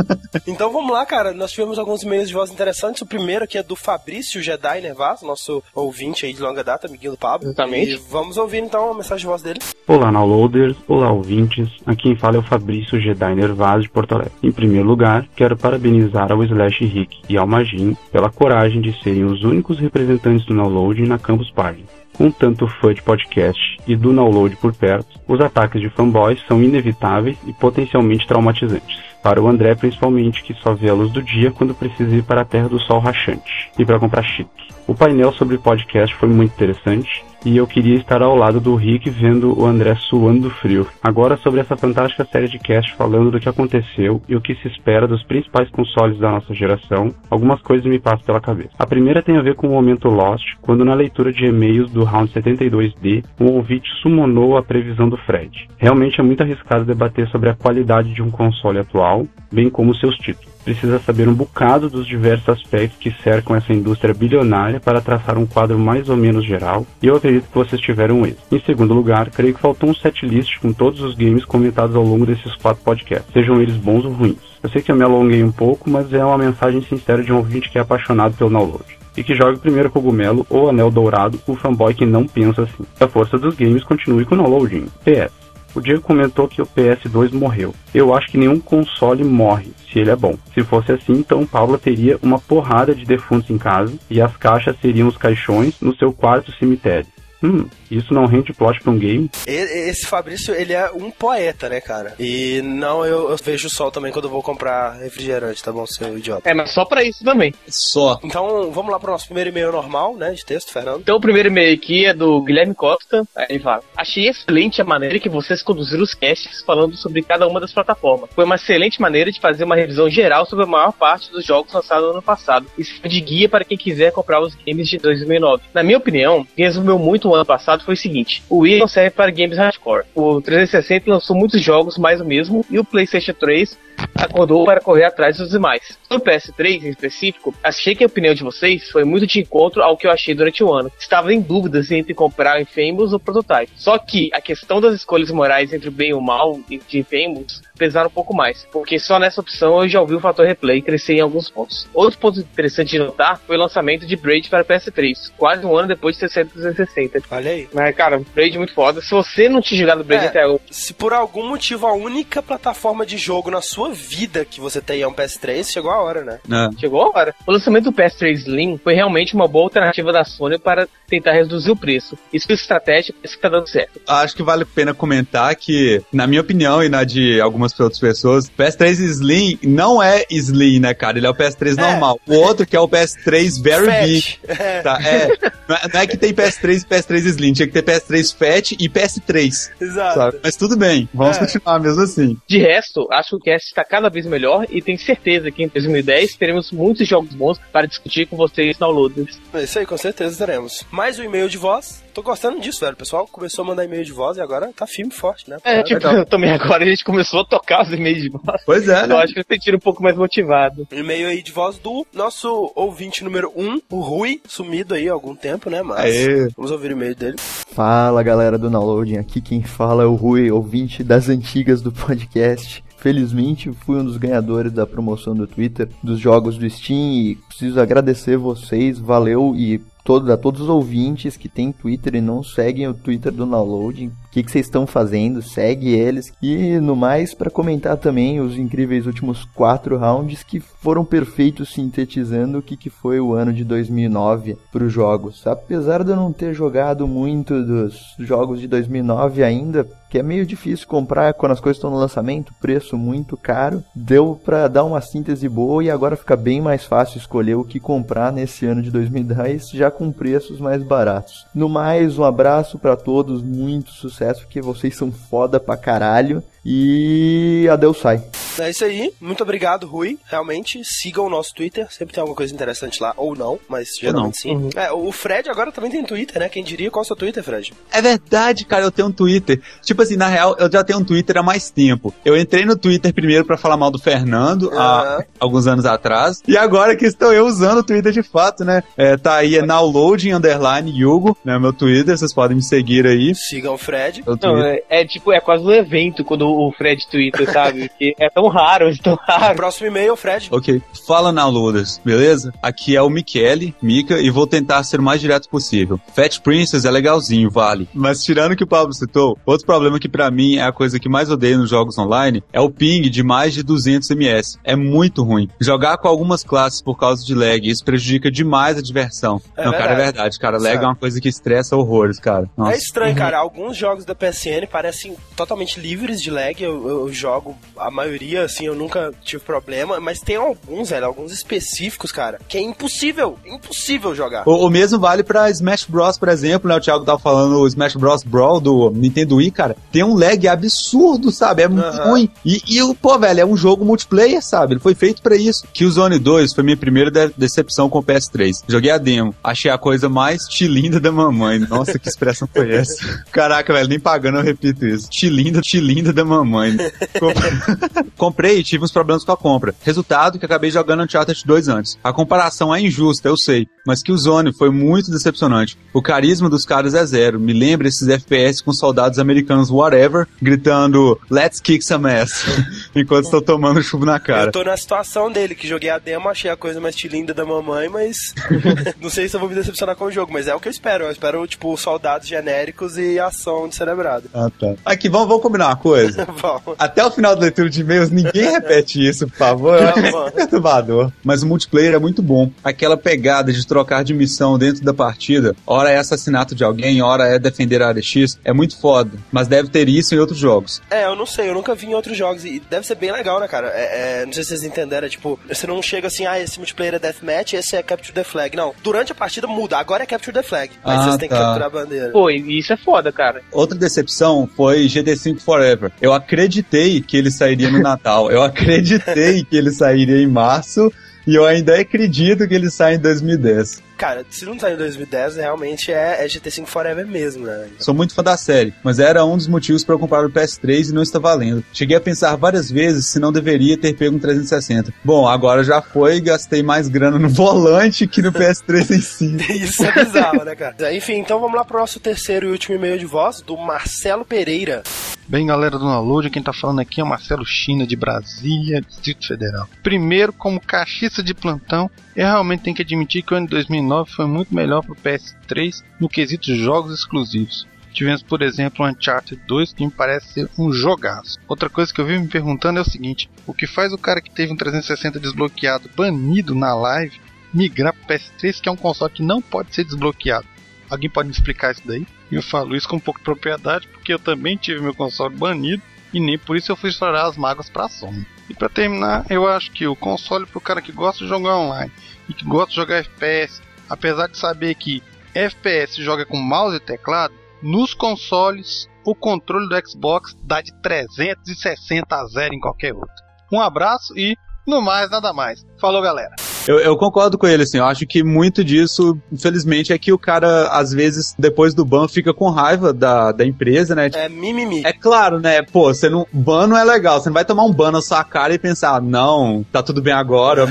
então 0.48 0.72
vamos 0.72 0.90
lá, 0.90 1.04
cara. 1.04 1.32
Nós 1.32 1.52
tivemos 1.52 1.78
alguns 1.78 2.02
e-mails 2.02 2.28
de 2.28 2.34
voz 2.34 2.50
interessantes. 2.50 3.02
O 3.02 3.06
primeiro 3.06 3.44
aqui 3.44 3.58
é 3.58 3.62
do 3.62 3.76
Fabrício 3.76 4.42
Jedi 4.42 4.80
Nervaz, 4.80 5.20
nosso 5.20 5.62
ouvinte 5.74 6.24
aí 6.24 6.32
de 6.32 6.40
longa 6.40 6.64
data, 6.64 6.86
amiguinho 6.86 7.12
do 7.12 7.18
Pablo. 7.18 7.48
Exatamente. 7.48 7.92
E 7.92 7.96
vamos 7.96 8.38
ouvir 8.38 8.62
então 8.62 8.90
a 8.90 8.94
mensagem 8.94 9.18
de 9.18 9.26
voz 9.26 9.42
dele. 9.42 9.60
Olá, 9.86 10.10
downloaders. 10.10 10.76
Olá, 10.88 11.12
ouvintes. 11.12 11.68
Aqui 11.84 12.06
quem 12.06 12.16
fala 12.16 12.36
é 12.36 12.38
o 12.38 12.42
Fabrício 12.42 13.00
Jedi 13.00 13.34
Nervaz 13.34 13.82
de 13.82 13.88
Porto 13.88 14.14
Alegre. 14.14 14.32
Em 14.40 14.52
primeiro 14.52 14.86
lugar, 14.86 15.26
quero 15.34 15.56
parabenizar 15.56 16.30
ao 16.30 16.44
Slash 16.44 16.84
Rick 16.84 17.20
e 17.28 17.36
ao 17.36 17.48
Magin 17.48 17.96
pela 18.12 18.30
coragem 18.30 18.80
de 18.80 18.96
serem 19.02 19.24
os 19.24 19.42
únicos 19.42 19.80
representantes 19.80 20.05
representantes 20.06 20.46
do 20.46 20.54
download 20.54 21.02
na 21.02 21.18
Campus 21.18 21.50
Party. 21.50 21.84
Com 22.16 22.30
tanto 22.30 22.66
fã 22.66 22.94
de 22.94 23.02
podcast 23.02 23.60
e 23.86 23.94
do 23.94 24.12
download 24.12 24.56
por 24.56 24.72
perto, 24.72 25.20
os 25.28 25.40
ataques 25.40 25.80
de 25.80 25.90
fanboys 25.90 26.42
são 26.48 26.62
inevitáveis 26.62 27.36
e 27.46 27.52
potencialmente 27.52 28.26
traumatizantes. 28.26 28.98
Para 29.26 29.42
o 29.42 29.48
André, 29.48 29.74
principalmente, 29.74 30.40
que 30.44 30.54
só 30.54 30.72
vê 30.72 30.88
a 30.88 30.94
luz 30.94 31.10
do 31.10 31.20
dia 31.20 31.50
quando 31.50 31.74
precisa 31.74 32.14
ir 32.14 32.22
para 32.22 32.42
a 32.42 32.44
terra 32.44 32.68
do 32.68 32.78
sol 32.78 33.00
rachante 33.00 33.72
e 33.76 33.84
para 33.84 33.98
comprar 33.98 34.22
cheetos. 34.22 34.68
O 34.86 34.94
painel 34.94 35.32
sobre 35.32 35.58
podcast 35.58 36.14
foi 36.14 36.28
muito 36.28 36.52
interessante 36.52 37.24
e 37.46 37.56
eu 37.56 37.66
queria 37.66 37.94
estar 37.94 38.22
ao 38.22 38.36
lado 38.36 38.60
do 38.60 38.74
Rick 38.74 39.08
vendo 39.08 39.56
o 39.56 39.64
André 39.64 39.94
suando 39.94 40.40
do 40.42 40.50
frio. 40.50 40.86
Agora 41.00 41.36
sobre 41.36 41.60
essa 41.60 41.76
fantástica 41.76 42.24
série 42.24 42.48
de 42.48 42.58
cast 42.58 42.92
falando 42.96 43.30
do 43.30 43.38
que 43.38 43.48
aconteceu 43.48 44.20
e 44.28 44.34
o 44.34 44.40
que 44.40 44.56
se 44.56 44.66
espera 44.66 45.06
dos 45.06 45.22
principais 45.22 45.70
consoles 45.70 46.18
da 46.18 46.30
nossa 46.30 46.52
geração, 46.52 47.14
algumas 47.30 47.60
coisas 47.62 47.86
me 47.86 48.00
passam 48.00 48.26
pela 48.26 48.40
cabeça. 48.40 48.70
A 48.76 48.86
primeira 48.86 49.22
tem 49.22 49.36
a 49.36 49.42
ver 49.42 49.54
com 49.54 49.68
o 49.68 49.72
momento 49.72 50.08
Lost, 50.08 50.44
quando 50.60 50.84
na 50.84 50.94
leitura 50.94 51.32
de 51.32 51.46
e-mails 51.46 51.90
do 51.92 52.02
Round 52.02 52.32
72D, 52.32 53.24
um 53.40 53.52
ouvinte 53.52 53.88
summonou 54.02 54.56
a 54.56 54.62
previsão 54.62 55.08
do 55.08 55.16
Fred. 55.16 55.68
Realmente 55.78 56.20
é 56.20 56.24
muito 56.24 56.42
arriscado 56.42 56.84
debater 56.84 57.28
sobre 57.28 57.48
a 57.48 57.54
qualidade 57.54 58.12
de 58.12 58.22
um 58.22 58.30
console 58.30 58.80
atual, 58.80 59.15
bem 59.50 59.70
como 59.70 59.94
seus 59.94 60.16
títulos 60.16 60.56
precisa 60.66 60.98
saber 60.98 61.28
um 61.28 61.34
bocado 61.34 61.88
dos 61.88 62.04
diversos 62.04 62.48
aspectos 62.48 62.98
que 62.98 63.14
cercam 63.22 63.54
essa 63.54 63.72
indústria 63.72 64.12
bilionária 64.12 64.80
para 64.80 65.00
traçar 65.00 65.38
um 65.38 65.46
quadro 65.46 65.78
mais 65.78 66.08
ou 66.08 66.16
menos 66.16 66.44
geral, 66.44 66.84
e 67.00 67.06
eu 67.06 67.14
acredito 67.14 67.48
que 67.48 67.54
vocês 67.54 67.80
tiveram 67.80 68.26
isso. 68.26 68.38
Em 68.50 68.58
segundo 68.58 68.92
lugar, 68.92 69.30
creio 69.30 69.54
que 69.54 69.60
faltou 69.60 69.88
um 69.88 69.94
setlist 69.94 70.58
com 70.58 70.72
todos 70.72 71.00
os 71.00 71.14
games 71.14 71.44
comentados 71.44 71.94
ao 71.94 72.02
longo 72.02 72.26
desses 72.26 72.52
quatro 72.56 72.82
podcasts, 72.82 73.32
sejam 73.32 73.62
eles 73.62 73.76
bons 73.76 74.04
ou 74.04 74.10
ruins. 74.10 74.56
Eu 74.60 74.68
sei 74.68 74.82
que 74.82 74.90
eu 74.90 74.96
me 74.96 75.04
alonguei 75.04 75.44
um 75.44 75.52
pouco, 75.52 75.88
mas 75.88 76.12
é 76.12 76.24
uma 76.24 76.36
mensagem 76.36 76.82
sincera 76.82 77.22
de 77.22 77.32
um 77.32 77.36
ouvinte 77.36 77.70
que 77.70 77.78
é 77.78 77.80
apaixonado 77.80 78.36
pelo 78.36 78.50
download 78.50 78.84
e 79.16 79.22
que 79.22 79.36
jogue 79.36 79.60
primeiro 79.60 79.88
Cogumelo 79.88 80.44
ou 80.50 80.68
Anel 80.68 80.90
Dourado, 80.90 81.40
o 81.46 81.54
fanboy 81.54 81.94
que 81.94 82.04
não 82.04 82.26
pensa 82.26 82.62
assim. 82.62 82.84
A 83.00 83.06
força 83.06 83.38
dos 83.38 83.54
games 83.54 83.84
continue 83.84 84.24
com 84.24 84.34
o 84.34 84.38
downloading. 84.38 84.88
PS. 85.04 85.45
O 85.76 85.80
Diego 85.82 86.00
comentou 86.00 86.48
que 86.48 86.62
o 86.62 86.66
PS2 86.66 87.34
morreu. 87.34 87.74
Eu 87.94 88.14
acho 88.14 88.28
que 88.28 88.38
nenhum 88.38 88.58
console 88.58 89.22
morre, 89.22 89.72
se 89.92 89.98
ele 89.98 90.08
é 90.08 90.16
bom. 90.16 90.34
Se 90.54 90.64
fosse 90.64 90.90
assim, 90.90 91.12
então 91.12 91.44
Paula 91.44 91.76
teria 91.76 92.18
uma 92.22 92.40
porrada 92.40 92.94
de 92.94 93.04
defuntos 93.04 93.50
em 93.50 93.58
casa 93.58 93.92
e 94.08 94.18
as 94.18 94.34
caixas 94.38 94.74
seriam 94.80 95.06
os 95.06 95.18
caixões 95.18 95.78
no 95.82 95.94
seu 95.94 96.14
quarto 96.14 96.50
cemitério. 96.52 97.06
Hum, 97.42 97.66
isso 97.90 98.12
não 98.12 98.26
rende 98.26 98.52
plot 98.52 98.80
pra 98.80 98.92
um 98.92 98.98
game? 98.98 99.30
Esse 99.46 100.06
Fabrício, 100.06 100.54
ele 100.54 100.72
é 100.72 100.90
um 100.90 101.10
poeta, 101.10 101.68
né, 101.68 101.80
cara? 101.80 102.14
E 102.18 102.60
não, 102.62 103.04
eu, 103.04 103.30
eu 103.30 103.36
vejo 103.36 103.66
o 103.66 103.70
sol 103.70 103.90
também 103.90 104.12
quando 104.12 104.26
eu 104.26 104.30
vou 104.30 104.42
comprar 104.42 104.92
refrigerante, 104.92 105.62
tá 105.62 105.72
bom, 105.72 105.86
seu 105.86 106.16
idiota? 106.18 106.48
É, 106.48 106.54
mas 106.54 106.70
só 106.70 106.84
pra 106.84 107.04
isso 107.04 107.24
também. 107.24 107.54
Só. 107.68 108.18
Então, 108.22 108.70
vamos 108.70 108.90
lá 108.90 108.98
pro 108.98 109.12
nosso 109.12 109.26
primeiro 109.26 109.50
e-mail 109.50 109.72
normal, 109.72 110.16
né, 110.16 110.32
de 110.32 110.44
texto, 110.44 110.72
Fernando. 110.72 111.00
Então, 111.00 111.16
o 111.16 111.20
primeiro 111.20 111.48
e-mail 111.48 111.74
aqui 111.74 112.06
é 112.06 112.14
do 112.14 112.42
Guilherme 112.42 112.74
Costa. 112.74 113.26
Aí 113.34 113.46
ele 113.50 113.60
fala: 113.60 113.82
Achei 113.96 114.28
excelente 114.28 114.80
a 114.80 114.84
maneira 114.84 115.18
que 115.18 115.28
vocês 115.28 115.62
conduziram 115.62 116.02
os 116.02 116.14
casts 116.14 116.62
falando 116.62 116.96
sobre 116.96 117.22
cada 117.22 117.46
uma 117.46 117.60
das 117.60 117.72
plataformas. 117.72 118.30
Foi 118.34 118.44
uma 118.44 118.56
excelente 118.56 119.00
maneira 119.00 119.30
de 119.30 119.40
fazer 119.40 119.64
uma 119.64 119.76
revisão 119.76 120.08
geral 120.08 120.46
sobre 120.46 120.64
a 120.64 120.68
maior 120.68 120.92
parte 120.92 121.30
dos 121.30 121.44
jogos 121.44 121.72
lançados 121.72 122.04
no 122.04 122.12
ano 122.12 122.22
passado. 122.22 122.66
Isso 122.78 123.00
de 123.06 123.20
guia 123.20 123.48
para 123.48 123.64
quem 123.64 123.76
quiser 123.76 124.12
comprar 124.12 124.40
os 124.40 124.54
games 124.54 124.88
de 124.88 124.98
2009. 124.98 125.62
Na 125.72 125.82
minha 125.82 125.98
opinião, 125.98 126.46
resumiu 126.56 126.98
muito 126.98 127.28
o 127.28 127.34
ano 127.34 127.44
passado 127.44 127.75
foi 127.84 127.94
o 127.94 127.96
seguinte: 127.96 128.42
o 128.48 128.58
Wii 128.58 128.78
não 128.78 128.88
serve 128.88 129.10
para 129.10 129.30
games 129.30 129.58
hardcore. 129.58 130.04
O 130.14 130.40
360 130.40 131.10
lançou 131.10 131.36
muitos 131.36 131.62
jogos 131.62 131.98
mais 131.98 132.20
o 132.20 132.24
mesmo 132.24 132.64
e 132.70 132.78
o 132.78 132.84
PlayStation 132.84 133.32
3 133.32 133.78
acordou 134.14 134.64
para 134.64 134.80
correr 134.80 135.04
atrás 135.04 135.38
dos 135.38 135.50
demais. 135.50 135.98
No 136.10 136.20
PS3, 136.20 136.84
em 136.84 136.88
específico, 136.88 137.54
achei 137.62 137.94
que 137.94 138.04
a 138.04 138.06
opinião 138.06 138.34
de 138.34 138.42
vocês 138.42 138.90
foi 138.90 139.04
muito 139.04 139.26
de 139.26 139.40
encontro 139.40 139.82
ao 139.82 139.96
que 139.96 140.06
eu 140.06 140.10
achei 140.10 140.34
durante 140.34 140.62
o 140.62 140.72
ano. 140.72 140.90
Estava 140.98 141.32
em 141.32 141.40
dúvidas 141.40 141.90
entre 141.90 142.14
comprar 142.14 142.60
Infamous 142.60 143.12
ou 143.12 143.20
Prototype. 143.20 143.72
Só 143.76 143.98
que 143.98 144.30
a 144.32 144.40
questão 144.40 144.80
das 144.80 144.94
escolhas 144.94 145.30
morais 145.30 145.72
entre 145.72 145.88
o 145.88 145.92
bem 145.92 146.10
e 146.10 146.14
o 146.14 146.20
mal 146.20 146.58
de 146.68 146.98
Infamous 146.98 147.62
pesaram 147.76 148.08
um 148.08 148.12
pouco 148.12 148.34
mais, 148.34 148.66
porque 148.72 148.98
só 148.98 149.18
nessa 149.18 149.40
opção 149.40 149.82
eu 149.82 149.88
já 149.88 150.00
ouvi 150.00 150.14
o 150.14 150.20
fator 150.20 150.46
replay 150.46 150.80
crescer 150.80 151.14
em 151.14 151.20
alguns 151.20 151.50
pontos. 151.50 151.86
Outro 151.92 152.18
ponto 152.18 152.40
interessante 152.40 152.90
de 152.90 152.98
notar 152.98 153.38
foi 153.46 153.56
o 153.56 153.58
lançamento 153.58 154.06
de 154.06 154.16
Braid 154.16 154.48
para 154.48 154.64
PS3, 154.64 155.32
quase 155.36 155.64
um 155.66 155.76
ano 155.76 155.88
depois 155.88 156.16
de 156.16 156.20
ter 156.20 156.30
saído 156.30 156.50
360. 156.50 157.22
Olha 157.30 157.50
aí. 157.50 157.65
Mas, 157.72 157.94
cara, 157.96 158.20
Braid 158.34 158.54
é 158.54 158.58
muito 158.58 158.74
foda. 158.74 159.00
Se 159.00 159.10
você 159.10 159.48
não 159.48 159.60
tinha 159.60 159.80
jogado 159.80 160.04
Braid 160.04 160.24
É. 160.24 160.28
até 160.28 160.46
hoje, 160.46 160.60
Se 160.70 160.92
por 160.94 161.12
algum 161.12 161.48
motivo 161.48 161.86
a 161.86 161.92
única 161.94 162.42
plataforma 162.42 163.04
de 163.06 163.16
jogo 163.16 163.50
na 163.50 163.60
sua 163.60 163.90
vida 163.92 164.44
que 164.44 164.60
você 164.60 164.80
tem 164.80 165.02
é 165.02 165.08
um 165.08 165.12
PS3, 165.12 165.70
chegou 165.70 165.90
a 165.90 166.00
hora, 166.02 166.22
né? 166.24 166.70
Chegou 166.78 167.02
a 167.02 167.18
hora. 167.18 167.34
O 167.46 167.52
lançamento 167.52 167.84
do 167.84 167.92
PS3 167.92 168.32
Slim 168.38 168.78
foi 168.82 168.94
realmente 168.94 169.34
uma 169.34 169.48
boa 169.48 169.64
alternativa 169.64 170.12
da 170.12 170.24
Sony 170.24 170.58
para 170.58 170.88
tentar 171.08 171.32
reduzir 171.32 171.70
o 171.70 171.76
preço. 171.76 172.18
Isso 172.32 172.46
é 172.50 172.54
estratégia 172.54 173.14
parece 173.14 173.36
que 173.36 173.42
tá 173.42 173.48
dando 173.48 173.68
certo. 173.68 174.00
Acho 174.06 174.34
que 174.36 174.42
vale 174.42 174.62
a 174.64 174.66
pena 174.66 174.92
comentar 174.94 175.54
que, 175.56 176.02
na 176.12 176.26
minha 176.26 176.40
opinião 176.40 176.82
e 176.82 176.88
na 176.88 177.04
de 177.04 177.40
algumas 177.40 177.78
outras 177.78 178.00
pessoas, 178.00 178.46
o 178.46 178.50
PS3 178.52 178.98
Slim 179.00 179.58
não 179.62 180.02
é 180.02 180.24
Slim, 180.30 180.80
né, 180.80 180.94
cara? 180.94 181.18
Ele 181.18 181.26
é 181.26 181.30
o 181.30 181.34
PS3 181.34 181.76
normal. 181.76 182.20
O 182.26 182.34
outro 182.34 182.66
que 182.66 182.76
é 182.76 182.80
o 182.80 182.88
PS3 182.88 183.62
Very 183.62 183.86
Fat. 183.86 184.04
Big. 184.04 184.38
É. 184.58 184.80
Tá, 184.82 184.98
é. 185.02 185.16
É- 185.16 185.88
não 185.92 186.00
é 186.00 186.06
que 186.06 186.16
tem 186.16 186.32
PS3 186.32 186.82
e 186.82 186.86
PS3 186.86 187.26
Slim, 187.26 187.52
tinha 187.56 187.66
que 187.68 187.82
ter 187.82 187.82
PS3 187.82 188.34
Fat 188.36 188.72
e 188.72 188.88
PS3. 188.88 189.70
Exato. 189.80 190.14
sabe? 190.14 190.38
Mas 190.42 190.56
tudo 190.56 190.76
bem, 190.76 191.08
vamos 191.12 191.36
É. 191.36 191.40
continuar 191.40 191.78
mesmo 191.80 192.02
assim. 192.02 192.36
De 192.46 192.58
resto, 192.58 193.08
acho 193.12 193.30
que 193.30 193.36
o 193.36 193.40
cast 193.40 193.68
está 193.68 193.84
cada 193.84 194.08
vez 194.08 194.26
melhor 194.26 194.66
e 194.70 194.80
tenho 194.82 194.98
certeza 194.98 195.50
que 195.50 195.62
em 195.64 195.68
2010 195.68 196.36
teremos 196.36 196.70
muitos 196.70 197.06
jogos 197.08 197.34
bons 197.34 197.58
para 197.72 197.86
discutir 197.86 198.26
com 198.26 198.36
vocês 198.36 198.76
downloaders. 198.78 199.38
É 199.54 199.62
isso 199.64 199.78
aí, 199.78 199.86
com 199.86 199.96
certeza 199.96 200.36
teremos. 200.46 200.84
Mais 200.90 201.18
um 201.18 201.24
e-mail 201.24 201.48
de 201.48 201.56
voz. 201.58 202.02
Tô 202.16 202.22
gostando 202.22 202.58
disso, 202.58 202.80
velho. 202.80 202.94
O 202.94 202.96
pessoal 202.96 203.28
começou 203.30 203.62
a 203.62 203.68
mandar 203.68 203.84
e-mail 203.84 204.02
de 204.02 204.10
voz 204.10 204.38
e 204.38 204.40
agora 204.40 204.72
tá 204.74 204.86
firme 204.86 205.12
e 205.12 205.14
forte, 205.14 205.50
né? 205.50 205.58
É, 205.62 205.82
tipo, 205.82 206.00
também 206.24 206.50
agora 206.50 206.82
a 206.82 206.88
gente 206.88 207.04
começou 207.04 207.40
a 207.40 207.44
tocar 207.44 207.82
os 207.82 207.92
e-mails 207.92 208.22
de 208.22 208.30
voz. 208.30 208.62
Pois 208.64 208.88
é, 208.88 209.04
Eu 209.04 209.18
acho 209.18 209.34
que 209.34 209.40
eu 209.40 209.44
sentiram 209.46 209.76
um 209.76 209.80
pouco 209.80 210.02
mais 210.02 210.16
motivado. 210.16 210.88
E-mail 210.90 211.28
aí 211.28 211.42
de 211.42 211.52
voz 211.52 211.76
do 211.76 212.06
nosso 212.14 212.72
ouvinte 212.74 213.22
número 213.22 213.52
1, 213.54 213.62
um, 213.62 213.80
o 213.90 214.00
Rui, 214.00 214.40
sumido 214.46 214.94
aí 214.94 215.10
há 215.10 215.12
algum 215.12 215.36
tempo, 215.36 215.68
né? 215.68 215.82
Mas 215.82 216.06
Aê. 216.06 216.48
vamos 216.56 216.70
ouvir 216.70 216.88
o 216.88 216.92
e-mail 216.92 217.14
dele. 217.14 217.36
Fala 217.38 218.22
galera 218.22 218.56
do 218.56 218.70
Downloading, 218.70 219.18
aqui 219.18 219.42
quem 219.42 219.62
fala 219.62 220.02
é 220.02 220.06
o 220.06 220.14
Rui, 220.14 220.50
ouvinte 220.50 221.04
das 221.04 221.28
antigas 221.28 221.82
do 221.82 221.92
podcast. 221.92 222.82
Felizmente 222.96 223.70
fui 223.84 224.00
um 224.00 224.04
dos 224.06 224.16
ganhadores 224.16 224.72
da 224.72 224.86
promoção 224.86 225.34
do 225.34 225.46
Twitter 225.46 225.86
dos 226.02 226.18
jogos 226.18 226.56
do 226.56 226.68
Steam 226.70 227.12
e 227.12 227.38
preciso 227.46 227.78
agradecer 227.78 228.38
vocês, 228.38 228.98
valeu 228.98 229.54
e 229.54 229.82
todo, 230.06 230.32
a 230.32 230.36
todos 230.36 230.60
os 230.60 230.68
ouvintes 230.68 231.36
que 231.36 231.48
têm 231.48 231.72
Twitter 231.72 232.14
e 232.14 232.20
não 232.20 232.40
seguem 232.40 232.86
o 232.86 232.94
Twitter 232.94 233.32
do 233.32 233.44
Downloading. 233.44 234.06
O 234.06 234.30
que, 234.30 234.42
que 234.42 234.52
vocês 234.52 234.66
estão 234.66 234.86
fazendo? 234.86 235.42
Segue 235.42 235.92
eles. 235.92 236.32
E 236.40 236.78
no 236.78 236.94
mais, 236.94 237.34
para 237.34 237.50
comentar 237.50 237.96
também 237.96 238.40
os 238.40 238.56
incríveis 238.56 239.06
últimos 239.06 239.44
quatro 239.46 239.98
rounds 239.98 240.44
que 240.44 240.60
foram 240.60 241.04
perfeitos 241.04 241.72
sintetizando 241.72 242.58
o 242.58 242.62
que, 242.62 242.76
que 242.76 242.88
foi 242.88 243.18
o 243.18 243.34
ano 243.34 243.52
de 243.52 243.64
2009 243.64 244.56
para 244.70 244.84
os 244.84 244.92
jogos. 244.92 245.44
Apesar 245.44 246.04
de 246.04 246.10
eu 246.10 246.16
não 246.16 246.32
ter 246.32 246.54
jogado 246.54 247.08
muito 247.08 247.60
dos 247.64 247.98
jogos 248.20 248.60
de 248.60 248.68
2009 248.68 249.42
ainda, 249.42 249.88
que 250.08 250.18
é 250.18 250.22
meio 250.22 250.46
difícil 250.46 250.86
comprar 250.86 251.34
quando 251.34 251.52
as 251.52 251.60
coisas 251.60 251.76
estão 251.76 251.90
no 251.90 251.98
lançamento, 251.98 252.54
preço 252.60 252.96
muito 252.96 253.36
caro, 253.36 253.82
deu 253.94 254.40
para 254.44 254.68
dar 254.68 254.84
uma 254.84 255.00
síntese 255.00 255.48
boa 255.48 255.82
e 255.82 255.90
agora 255.90 256.16
fica 256.16 256.36
bem 256.36 256.60
mais 256.60 256.84
fácil 256.84 257.18
escolher 257.18 257.54
o 257.54 257.64
que 257.64 257.80
comprar 257.80 258.32
nesse 258.32 258.66
ano 258.66 258.82
de 258.82 258.90
2010, 258.90 259.70
já 259.70 259.90
com 259.90 260.12
preços 260.12 260.60
mais 260.60 260.82
baratos. 260.82 261.46
No 261.54 261.68
mais, 261.68 262.18
um 262.18 262.24
abraço 262.24 262.78
para 262.78 262.96
todos, 262.96 263.42
muito 263.42 263.90
sucesso, 263.90 264.42
porque 264.42 264.60
vocês 264.60 264.96
são 264.96 265.10
foda 265.10 265.58
pra 265.58 265.76
caralho. 265.76 266.42
E 266.68 267.68
adeus 267.70 267.98
sai. 267.98 268.20
É 268.58 268.70
isso 268.70 268.84
aí. 268.84 269.12
Muito 269.20 269.42
obrigado, 269.42 269.86
Rui. 269.86 270.18
Realmente, 270.24 270.82
sigam 270.82 271.26
o 271.26 271.30
nosso 271.30 271.54
Twitter. 271.54 271.86
Sempre 271.90 272.14
tem 272.14 272.20
alguma 272.20 272.36
coisa 272.36 272.52
interessante 272.52 273.02
lá, 273.02 273.12
ou 273.16 273.36
não, 273.36 273.58
mas 273.68 273.90
geralmente 274.00 274.38
sim. 274.38 274.56
Uhum. 274.56 274.70
É, 274.74 274.90
o 274.90 275.12
Fred 275.12 275.48
agora 275.50 275.70
também 275.70 275.90
tem 275.90 276.02
Twitter, 276.02 276.40
né? 276.40 276.48
Quem 276.48 276.64
diria 276.64 276.90
qual 276.90 277.02
é 277.02 277.04
o 277.04 277.06
seu 277.06 277.14
Twitter, 277.14 277.44
Fred? 277.44 277.72
É 277.92 278.00
verdade, 278.00 278.64
cara, 278.64 278.84
eu 278.84 278.90
tenho 278.90 279.08
um 279.08 279.12
Twitter. 279.12 279.60
Tipo 279.82 280.02
assim, 280.02 280.16
na 280.16 280.26
real, 280.26 280.56
eu 280.58 280.70
já 280.70 280.82
tenho 280.82 280.98
um 280.98 281.04
Twitter 281.04 281.36
há 281.36 281.42
mais 281.42 281.70
tempo. 281.70 282.12
Eu 282.24 282.36
entrei 282.36 282.64
no 282.64 282.76
Twitter 282.76 283.12
primeiro 283.12 283.44
pra 283.44 283.56
falar 283.56 283.76
mal 283.76 283.90
do 283.90 283.98
Fernando, 283.98 284.70
há 284.72 285.22
alguns 285.38 285.66
anos 285.66 285.84
atrás. 285.84 286.42
E 286.48 286.56
agora 286.56 286.96
que 286.96 287.04
estou 287.04 287.32
eu 287.32 287.46
usando 287.46 287.78
o 287.78 287.84
Twitter 287.84 288.10
de 288.10 288.22
fato, 288.22 288.64
né? 288.64 288.82
É, 288.96 289.16
tá 289.16 289.36
aí, 289.36 289.56
é 289.56 289.62
nowloading, 289.62 290.32
underline, 290.32 290.90
Yugo, 290.90 291.36
né? 291.44 291.58
Meu 291.58 291.72
Twitter, 291.72 292.16
vocês 292.16 292.32
podem 292.32 292.56
me 292.56 292.62
seguir 292.62 293.06
aí. 293.06 293.34
Sigam 293.34 293.74
o 293.74 293.78
Fred. 293.78 294.24
Não, 294.42 294.58
é, 294.58 294.82
é 294.88 295.04
tipo, 295.04 295.30
é 295.30 295.40
quase 295.40 295.62
um 295.62 295.72
evento 295.72 296.24
quando 296.24 296.55
o 296.56 296.72
Fred 296.72 297.06
twitta, 297.08 297.44
sabe? 297.52 297.88
Porque 297.88 298.14
é 298.18 298.28
tão 298.30 298.48
raro, 298.48 298.88
é 298.88 298.94
tão 298.96 299.14
raro. 299.16 299.56
Próximo 299.56 299.88
e-mail, 299.88 300.16
Fred. 300.16 300.48
Ok. 300.50 300.80
Fala 301.06 301.32
downloaders, 301.32 302.00
beleza? 302.04 302.52
Aqui 302.62 302.96
é 302.96 303.02
o 303.02 303.08
Michele, 303.10 303.74
Mika, 303.80 304.18
e 304.20 304.30
vou 304.30 304.46
tentar 304.46 304.82
ser 304.84 305.00
o 305.00 305.02
mais 305.02 305.20
direto 305.20 305.48
possível. 305.48 306.00
Fat 306.14 306.40
Princess 306.40 306.84
é 306.84 306.90
legalzinho, 306.90 307.50
vale. 307.50 307.88
Mas 307.94 308.22
tirando 308.24 308.52
o 308.52 308.56
que 308.56 308.64
o 308.64 308.66
Pablo 308.66 308.92
citou, 308.92 309.38
outro 309.46 309.66
problema 309.66 309.98
que 309.98 310.08
pra 310.08 310.30
mim 310.30 310.56
é 310.56 310.62
a 310.62 310.72
coisa 310.72 310.98
que 310.98 311.08
mais 311.08 311.30
odeio 311.30 311.58
nos 311.58 311.70
jogos 311.70 311.96
online 311.98 312.42
é 312.52 312.60
o 312.60 312.70
ping 312.70 313.02
de 313.08 313.22
mais 313.22 313.54
de 313.54 313.62
200 313.62 314.10
ms. 314.10 314.58
É 314.64 314.74
muito 314.76 315.22
ruim. 315.22 315.48
Jogar 315.60 315.98
com 315.98 316.08
algumas 316.08 316.42
classes 316.42 316.82
por 316.82 316.96
causa 316.98 317.24
de 317.24 317.34
lag, 317.34 317.68
isso 317.68 317.84
prejudica 317.84 318.30
demais 318.30 318.76
a 318.78 318.82
diversão. 318.82 319.40
É 319.56 319.64
Não, 319.64 319.72
cara, 319.72 319.84
é 319.84 319.88
verdade. 319.88 320.04
verdade, 320.12 320.38
cara. 320.38 320.56
Lag 320.56 320.66
Certo. 320.72 320.82
é 320.84 320.86
uma 320.86 320.96
coisa 320.96 321.20
que 321.20 321.28
estressa 321.28 321.76
horrores, 321.76 322.18
cara. 322.18 322.48
Nossa. 322.56 322.72
É 322.72 322.76
estranho, 322.76 323.14
cara. 323.16 323.38
Alguns 323.38 323.76
jogos 323.76 324.04
da 324.04 324.14
PSN 324.14 324.66
parecem 324.70 325.16
totalmente 325.36 325.78
livres 325.80 326.20
de 326.20 326.30
lag. 326.30 326.45
Eu, 326.58 326.88
eu 326.88 327.12
jogo 327.12 327.56
a 327.76 327.90
maioria, 327.90 328.44
assim, 328.44 328.66
eu 328.66 328.74
nunca 328.74 329.12
tive 329.24 329.42
problema. 329.42 329.98
Mas 330.00 330.20
tem 330.20 330.36
alguns, 330.36 330.90
velho, 330.90 331.06
alguns 331.06 331.32
específicos, 331.32 332.12
cara, 332.12 332.38
que 332.48 332.56
é 332.58 332.60
impossível, 332.60 333.38
impossível 333.46 334.14
jogar. 334.14 334.46
O, 334.48 334.66
o 334.66 334.70
mesmo 334.70 334.98
vale 334.98 335.22
pra 335.22 335.50
Smash 335.50 335.84
Bros, 335.88 336.18
por 336.18 336.28
exemplo, 336.28 336.68
né? 336.68 336.76
O 336.76 336.80
Thiago 336.80 337.04
tava 337.04 337.18
falando 337.18 337.58
o 337.60 337.66
Smash 337.66 337.94
Bros 337.96 338.22
Brawl 338.22 338.60
do 338.60 338.90
Nintendo 338.90 339.36
Wii, 339.36 339.50
cara. 339.50 339.76
Tem 339.92 340.02
um 340.04 340.14
lag 340.16 340.46
absurdo, 340.48 341.30
sabe? 341.30 341.62
É 341.62 341.68
muito 341.68 341.84
Aham. 341.86 342.10
ruim. 342.10 342.30
E, 342.44 342.62
e, 342.68 342.82
o- 342.82 342.94
pô, 342.94 343.18
velho, 343.18 343.40
é 343.40 343.46
um 343.46 343.56
jogo 343.56 343.84
multiplayer, 343.84 344.42
sabe? 344.42 344.74
Ele 344.74 344.80
foi 344.80 344.94
feito 344.94 345.22
pra 345.22 345.36
isso. 345.36 345.66
Killzone 345.72 346.18
2 346.18 346.52
foi 346.52 346.64
minha 346.64 346.76
primeira 346.76 347.10
de- 347.10 347.32
decepção 347.36 347.88
com 347.88 347.98
o 347.98 348.02
PS3. 348.02 348.62
Joguei 348.68 348.90
a 348.90 348.98
demo. 348.98 349.34
Achei 349.42 349.70
a 349.70 349.78
coisa 349.78 350.08
mais 350.08 350.42
tilinda 350.48 350.98
da 351.00 351.10
mamãe. 351.12 351.58
Nossa, 351.58 351.98
que 351.98 352.08
expressão 352.08 352.48
foi 352.52 352.72
essa? 352.74 352.96
Caraca, 353.32 353.72
velho, 353.72 353.88
nem 353.88 354.00
pagando 354.00 354.38
eu 354.38 354.42
repito 354.44 354.86
isso. 354.86 355.08
Tilinda, 355.10 355.60
tilinda 355.60 356.12
da 356.12 356.24
mamãe. 356.26 356.76
Comp- 357.18 357.36
Comprei 358.16 358.58
e 358.58 358.64
tive 358.64 358.84
uns 358.84 358.92
problemas 358.92 359.24
com 359.24 359.32
a 359.32 359.36
compra. 359.36 359.74
Resultado 359.82 360.38
que 360.38 360.44
acabei 360.46 360.70
jogando 360.70 361.02
Uncharted 361.02 361.42
2 361.44 361.68
antes. 361.68 361.98
A 362.02 362.12
comparação 362.12 362.74
é 362.74 362.80
injusta, 362.80 363.28
eu 363.28 363.36
sei, 363.36 363.66
mas 363.86 364.02
Killzone 364.02 364.52
foi 364.52 364.70
muito 364.70 365.10
decepcionante. 365.10 365.78
O 365.92 366.02
carisma 366.02 366.48
dos 366.48 366.64
caras 366.64 366.94
é 366.94 367.04
zero. 367.04 367.38
Me 367.38 367.52
lembra 367.52 367.88
esses 367.88 368.08
FPS 368.08 368.62
com 368.62 368.72
soldados 368.72 369.18
americanos 369.18 369.70
whatever, 369.70 370.26
gritando 370.40 371.18
Let's 371.30 371.60
kick 371.60 371.84
some 371.84 372.08
ass, 372.10 372.44
enquanto 372.96 373.24
estou 373.26 373.42
tomando 373.42 373.82
chuva 373.82 374.06
na 374.06 374.18
cara. 374.20 374.48
Eu 374.48 374.52
tô 374.52 374.64
na 374.64 374.76
situação 374.76 375.30
dele, 375.30 375.54
que 375.54 375.68
joguei 375.68 375.90
a 375.90 375.98
demo, 375.98 376.28
achei 376.28 376.50
a 376.50 376.56
coisa 376.56 376.80
mais 376.80 376.94
tilinda 376.96 377.32
da 377.34 377.44
mamãe, 377.44 377.88
mas 377.88 378.34
não 379.00 379.10
sei 379.10 379.28
se 379.28 379.36
eu 379.36 379.40
vou 379.40 379.48
me 379.48 379.54
decepcionar 379.54 379.94
com 379.96 380.06
o 380.06 380.10
jogo, 380.10 380.32
mas 380.32 380.48
é 380.48 380.54
o 380.54 380.60
que 380.60 380.68
eu 380.68 380.72
espero. 380.72 381.04
Eu 381.04 381.10
espero, 381.10 381.46
tipo, 381.46 381.76
soldados 381.76 382.26
genéricos 382.26 382.96
e 382.98 383.18
ação 383.18 383.68
descerebrada. 383.68 384.24
Ah, 384.32 384.50
tá. 384.58 384.74
Aqui, 384.84 385.08
vamos, 385.08 385.28
vamos 385.28 385.42
combinar 385.42 385.66
uma 385.68 385.76
coisa. 385.76 386.15
Vamos. 386.40 386.74
Até 386.78 387.04
o 387.04 387.10
final 387.10 387.34
da 387.34 387.42
leitura 387.42 387.68
de 387.68 387.80
e-mails, 387.80 388.10
ninguém 388.10 388.50
repete 388.50 389.06
isso, 389.06 389.26
por 389.28 389.36
favor. 389.36 389.78
Tá 389.78 390.00
É 390.00 390.10
bom. 390.10 390.20
muito 390.22 390.34
perturbador. 390.34 391.12
Mas 391.24 391.42
o 391.42 391.46
multiplayer 391.46 391.94
é 391.94 391.98
muito 391.98 392.22
bom. 392.22 392.50
Aquela 392.64 392.96
pegada 392.96 393.52
de 393.52 393.66
trocar 393.66 394.04
de 394.04 394.14
missão 394.14 394.58
dentro 394.58 394.84
da 394.84 394.94
partida, 394.94 395.54
ora 395.66 395.90
é 395.90 395.98
assassinato 395.98 396.54
de 396.54 396.64
alguém, 396.64 397.02
ora 397.02 397.26
é 397.28 397.38
defender 397.38 397.82
a 397.82 397.88
área 397.88 398.02
X, 398.02 398.38
é 398.44 398.52
muito 398.52 398.78
foda. 398.80 399.10
Mas 399.30 399.48
deve 399.48 399.68
ter 399.68 399.88
isso 399.88 400.14
em 400.14 400.18
outros 400.18 400.38
jogos. 400.38 400.80
É, 400.90 401.04
eu 401.06 401.14
não 401.16 401.26
sei, 401.26 401.48
eu 401.48 401.54
nunca 401.54 401.74
vi 401.74 401.86
em 401.86 401.94
outros 401.94 402.16
jogos 402.16 402.44
e 402.44 402.62
deve 402.70 402.86
ser 402.86 402.94
bem 402.94 403.12
legal, 403.12 403.40
né, 403.40 403.48
cara? 403.48 403.68
É, 403.74 404.22
é, 404.22 404.26
não 404.26 404.32
sei 404.32 404.42
se 404.42 404.50
vocês 404.50 404.62
entenderam, 404.62 405.06
é 405.06 405.10
tipo, 405.10 405.38
você 405.48 405.66
não 405.66 405.80
chega 405.82 406.06
assim, 406.06 406.26
ah, 406.26 406.38
esse 406.38 406.58
multiplayer 406.58 406.94
é 406.94 406.98
deathmatch, 406.98 407.54
esse 407.54 407.76
é 407.76 407.82
capture 407.82 408.12
the 408.12 408.24
flag. 408.24 408.56
Não, 408.56 408.74
durante 408.82 409.12
a 409.12 409.14
partida 409.14 409.46
muda, 409.46 409.76
agora 409.78 410.02
é 410.02 410.06
capture 410.06 410.32
the 410.32 410.42
flag. 410.42 410.72
Aí 410.84 410.96
Ah, 410.96 411.02
vocês 411.04 411.16
têm 411.16 411.28
que 411.28 411.34
tá. 411.34 411.40
capturar 411.40 411.66
a 411.66 411.70
bandeira. 411.70 412.10
Pô, 412.10 412.30
e 412.30 412.58
isso 412.58 412.72
é 412.72 412.76
foda, 412.76 413.12
cara. 413.12 413.42
Outra 413.52 413.76
decepção 413.76 414.48
foi 414.56 414.86
GT5 414.86 415.40
Forever. 415.40 415.92
Eu 416.06 416.12
acreditei 416.12 417.00
que 417.00 417.16
ele 417.16 417.32
sairia 417.32 417.68
no 417.68 417.80
Natal. 417.80 418.30
Eu 418.30 418.40
acreditei 418.40 419.44
que 419.44 419.56
ele 419.56 419.72
sairia 419.72 420.22
em 420.22 420.28
março. 420.28 420.92
E 421.26 421.34
eu 421.34 421.44
ainda 421.44 421.76
acredito 421.80 422.46
que 422.46 422.54
ele 422.54 422.70
sai 422.70 422.94
em 422.94 422.98
2010. 423.00 423.82
Cara, 423.96 424.26
se 424.28 424.44
não 424.44 424.58
sair 424.58 424.74
em 424.74 424.78
2010, 424.78 425.36
realmente 425.36 425.90
é, 425.90 426.24
é 426.24 426.26
GT5 426.26 426.66
Forever 426.66 427.06
mesmo, 427.06 427.46
né? 427.46 427.68
Sou 427.78 427.94
muito 427.94 428.14
fã 428.14 428.22
da 428.22 428.36
série, 428.36 428.74
mas 428.84 428.98
era 428.98 429.24
um 429.24 429.36
dos 429.36 429.48
motivos 429.48 429.82
para 429.84 429.94
eu 429.94 429.98
comprar 429.98 430.24
o 430.24 430.30
PS3 430.30 430.90
e 430.90 430.92
não 430.92 431.02
está 431.02 431.18
valendo. 431.18 431.64
Cheguei 431.72 431.96
a 431.96 432.00
pensar 432.00 432.36
várias 432.36 432.70
vezes 432.70 433.06
se 433.06 433.18
não 433.18 433.32
deveria 433.32 433.78
ter 433.78 433.94
pego 433.94 434.16
um 434.16 434.18
360. 434.18 434.92
Bom, 435.02 435.26
agora 435.26 435.64
já 435.64 435.80
foi 435.80 436.16
e 436.16 436.20
gastei 436.20 436.62
mais 436.62 436.88
grana 436.88 437.18
no 437.18 437.28
volante 437.28 438.06
que 438.06 438.20
no 438.20 438.32
PS3 438.32 438.96
em 438.96 439.00
si. 439.00 439.36
Isso 439.64 439.84
é 439.84 440.04
bizarro, 440.04 440.44
né, 440.44 440.54
cara? 440.54 440.94
Enfim, 440.94 441.14
então 441.14 441.40
vamos 441.40 441.56
lá 441.56 441.64
pro 441.64 441.78
nosso 441.78 441.98
terceiro 441.98 442.48
e 442.48 442.52
último 442.52 442.76
e-mail 442.76 442.98
de 442.98 443.06
voz, 443.06 443.40
do 443.40 443.56
Marcelo 443.56 444.24
Pereira. 444.24 444.82
Bem, 445.28 445.44
galera 445.44 445.76
do 445.76 445.84
Download, 445.84 446.30
quem 446.30 446.40
tá 446.40 446.52
falando 446.52 446.78
aqui 446.78 447.00
é 447.00 447.04
o 447.04 447.06
Marcelo 447.06 447.44
China, 447.44 447.84
de 447.84 447.96
Brasília, 447.96 448.80
Distrito 448.80 449.26
Federal. 449.26 449.68
Primeiro, 449.82 450.32
como 450.32 450.60
cachista 450.60 451.20
de 451.20 451.34
plantão, 451.34 451.90
eu 452.14 452.26
realmente 452.26 452.62
tenho 452.62 452.76
que 452.76 452.82
admitir 452.82 453.22
que 453.22 453.34
o 453.34 453.36
ano 453.36 453.46
de 453.46 453.50
2009 453.50 453.85
foi 454.06 454.26
muito 454.26 454.54
melhor 454.54 454.82
pro 454.82 454.96
PS3 454.96 455.84
no 456.00 456.08
quesito 456.08 456.54
jogos 456.54 456.98
exclusivos. 456.98 457.66
Tivemos, 457.92 458.22
por 458.22 458.42
exemplo, 458.42 458.84
o 458.84 458.88
Uncharted 458.88 459.40
2, 459.46 459.72
que 459.72 459.84
me 459.84 459.90
parece 459.90 460.32
ser 460.32 460.50
um 460.58 460.70
jogaço. 460.70 461.38
Outra 461.48 461.70
coisa 461.70 461.92
que 461.92 461.98
eu 461.98 462.04
vi 462.04 462.18
me 462.18 462.28
perguntando 462.28 462.78
é 462.78 462.82
o 462.82 462.90
seguinte: 462.90 463.30
o 463.46 463.54
que 463.54 463.66
faz 463.66 463.90
o 463.92 463.98
cara 463.98 464.20
que 464.20 464.30
teve 464.30 464.52
um 464.52 464.56
360 464.56 465.18
desbloqueado 465.18 465.88
banido 465.96 466.54
na 466.54 466.74
live 466.74 467.18
migrar 467.54 467.94
pro 467.94 468.14
PS3, 468.14 468.60
que 468.60 468.68
é 468.68 468.72
um 468.72 468.76
console 468.76 469.12
que 469.12 469.22
não 469.22 469.40
pode 469.40 469.74
ser 469.74 469.84
desbloqueado? 469.84 470.46
Alguém 470.90 471.08
pode 471.08 471.28
me 471.28 471.34
explicar 471.34 471.72
isso 471.72 471.82
daí? 471.86 472.06
Eu 472.30 472.42
falo 472.42 472.76
isso 472.76 472.86
com 472.86 472.96
um 472.96 473.00
pouco 473.00 473.20
de 473.20 473.24
propriedade, 473.24 473.88
porque 473.88 474.12
eu 474.12 474.18
também 474.18 474.58
tive 474.58 474.80
meu 474.80 474.94
console 474.94 475.34
banido 475.34 475.82
e 476.12 476.20
nem 476.20 476.38
por 476.38 476.56
isso 476.56 476.70
eu 476.70 476.76
fui 476.76 476.90
explorar 476.90 477.26
as 477.26 477.36
mágoas 477.36 477.70
pra 477.70 477.88
Sony. 477.88 478.26
E 478.48 478.54
para 478.54 478.68
terminar, 478.68 479.24
eu 479.28 479.48
acho 479.48 479.70
que 479.70 479.86
o 479.86 479.96
console 479.96 480.46
pro 480.46 480.60
cara 480.60 480.82
que 480.82 480.92
gosta 480.92 481.24
de 481.24 481.30
jogar 481.30 481.56
online 481.56 481.90
e 482.28 482.34
que 482.34 482.44
gosta 482.44 482.70
de 482.70 482.76
jogar 482.76 482.96
FPS, 482.98 483.60
apesar 483.88 484.28
de 484.28 484.38
saber 484.38 484.74
que 484.74 485.02
FPS 485.34 485.96
joga 485.96 486.24
com 486.24 486.36
mouse 486.36 486.76
e 486.76 486.80
teclado, 486.80 487.34
nos 487.62 487.94
consoles 487.94 488.88
o 489.04 489.14
controle 489.14 489.68
do 489.68 489.88
Xbox 489.88 490.36
dá 490.42 490.60
de 490.60 490.72
360 490.82 492.16
a 492.16 492.26
0 492.26 492.54
em 492.54 492.60
qualquer 492.60 492.92
outro. 492.92 493.14
Um 493.52 493.60
abraço 493.60 494.16
e 494.18 494.36
no 494.66 494.82
mais, 494.82 495.10
nada 495.10 495.32
mais. 495.32 495.64
Falou, 495.78 496.02
galera. 496.02 496.34
Eu, 496.66 496.78
eu, 496.80 496.96
concordo 496.96 497.38
com 497.38 497.46
ele, 497.46 497.62
assim. 497.62 497.78
Eu 497.78 497.84
acho 497.84 498.06
que 498.06 498.22
muito 498.22 498.64
disso, 498.64 499.16
infelizmente, 499.32 499.92
é 499.92 499.98
que 499.98 500.12
o 500.12 500.18
cara, 500.18 500.68
às 500.68 500.92
vezes, 500.92 501.34
depois 501.38 501.74
do 501.74 501.84
ban, 501.84 502.08
fica 502.08 502.34
com 502.34 502.50
raiva 502.50 502.92
da, 502.92 503.32
da 503.32 503.44
empresa, 503.44 503.94
né? 503.94 504.10
É 504.12 504.28
mimimi. 504.28 504.82
É 504.84 504.92
claro, 504.92 505.40
né? 505.40 505.62
Pô, 505.62 505.94
você 505.94 506.08
não. 506.08 506.26
Ban 506.32 506.66
não 506.66 506.76
é 506.76 506.84
legal. 506.84 507.20
Você 507.20 507.28
não 507.28 507.34
vai 507.34 507.44
tomar 507.44 507.64
um 507.64 507.72
ban 507.72 507.90
na 507.90 508.02
sua 508.02 508.24
cara 508.24 508.54
e 508.54 508.58
pensar, 508.58 509.00
não, 509.00 509.64
tá 509.70 509.82
tudo 509.82 510.02
bem 510.02 510.12
agora. 510.12 510.66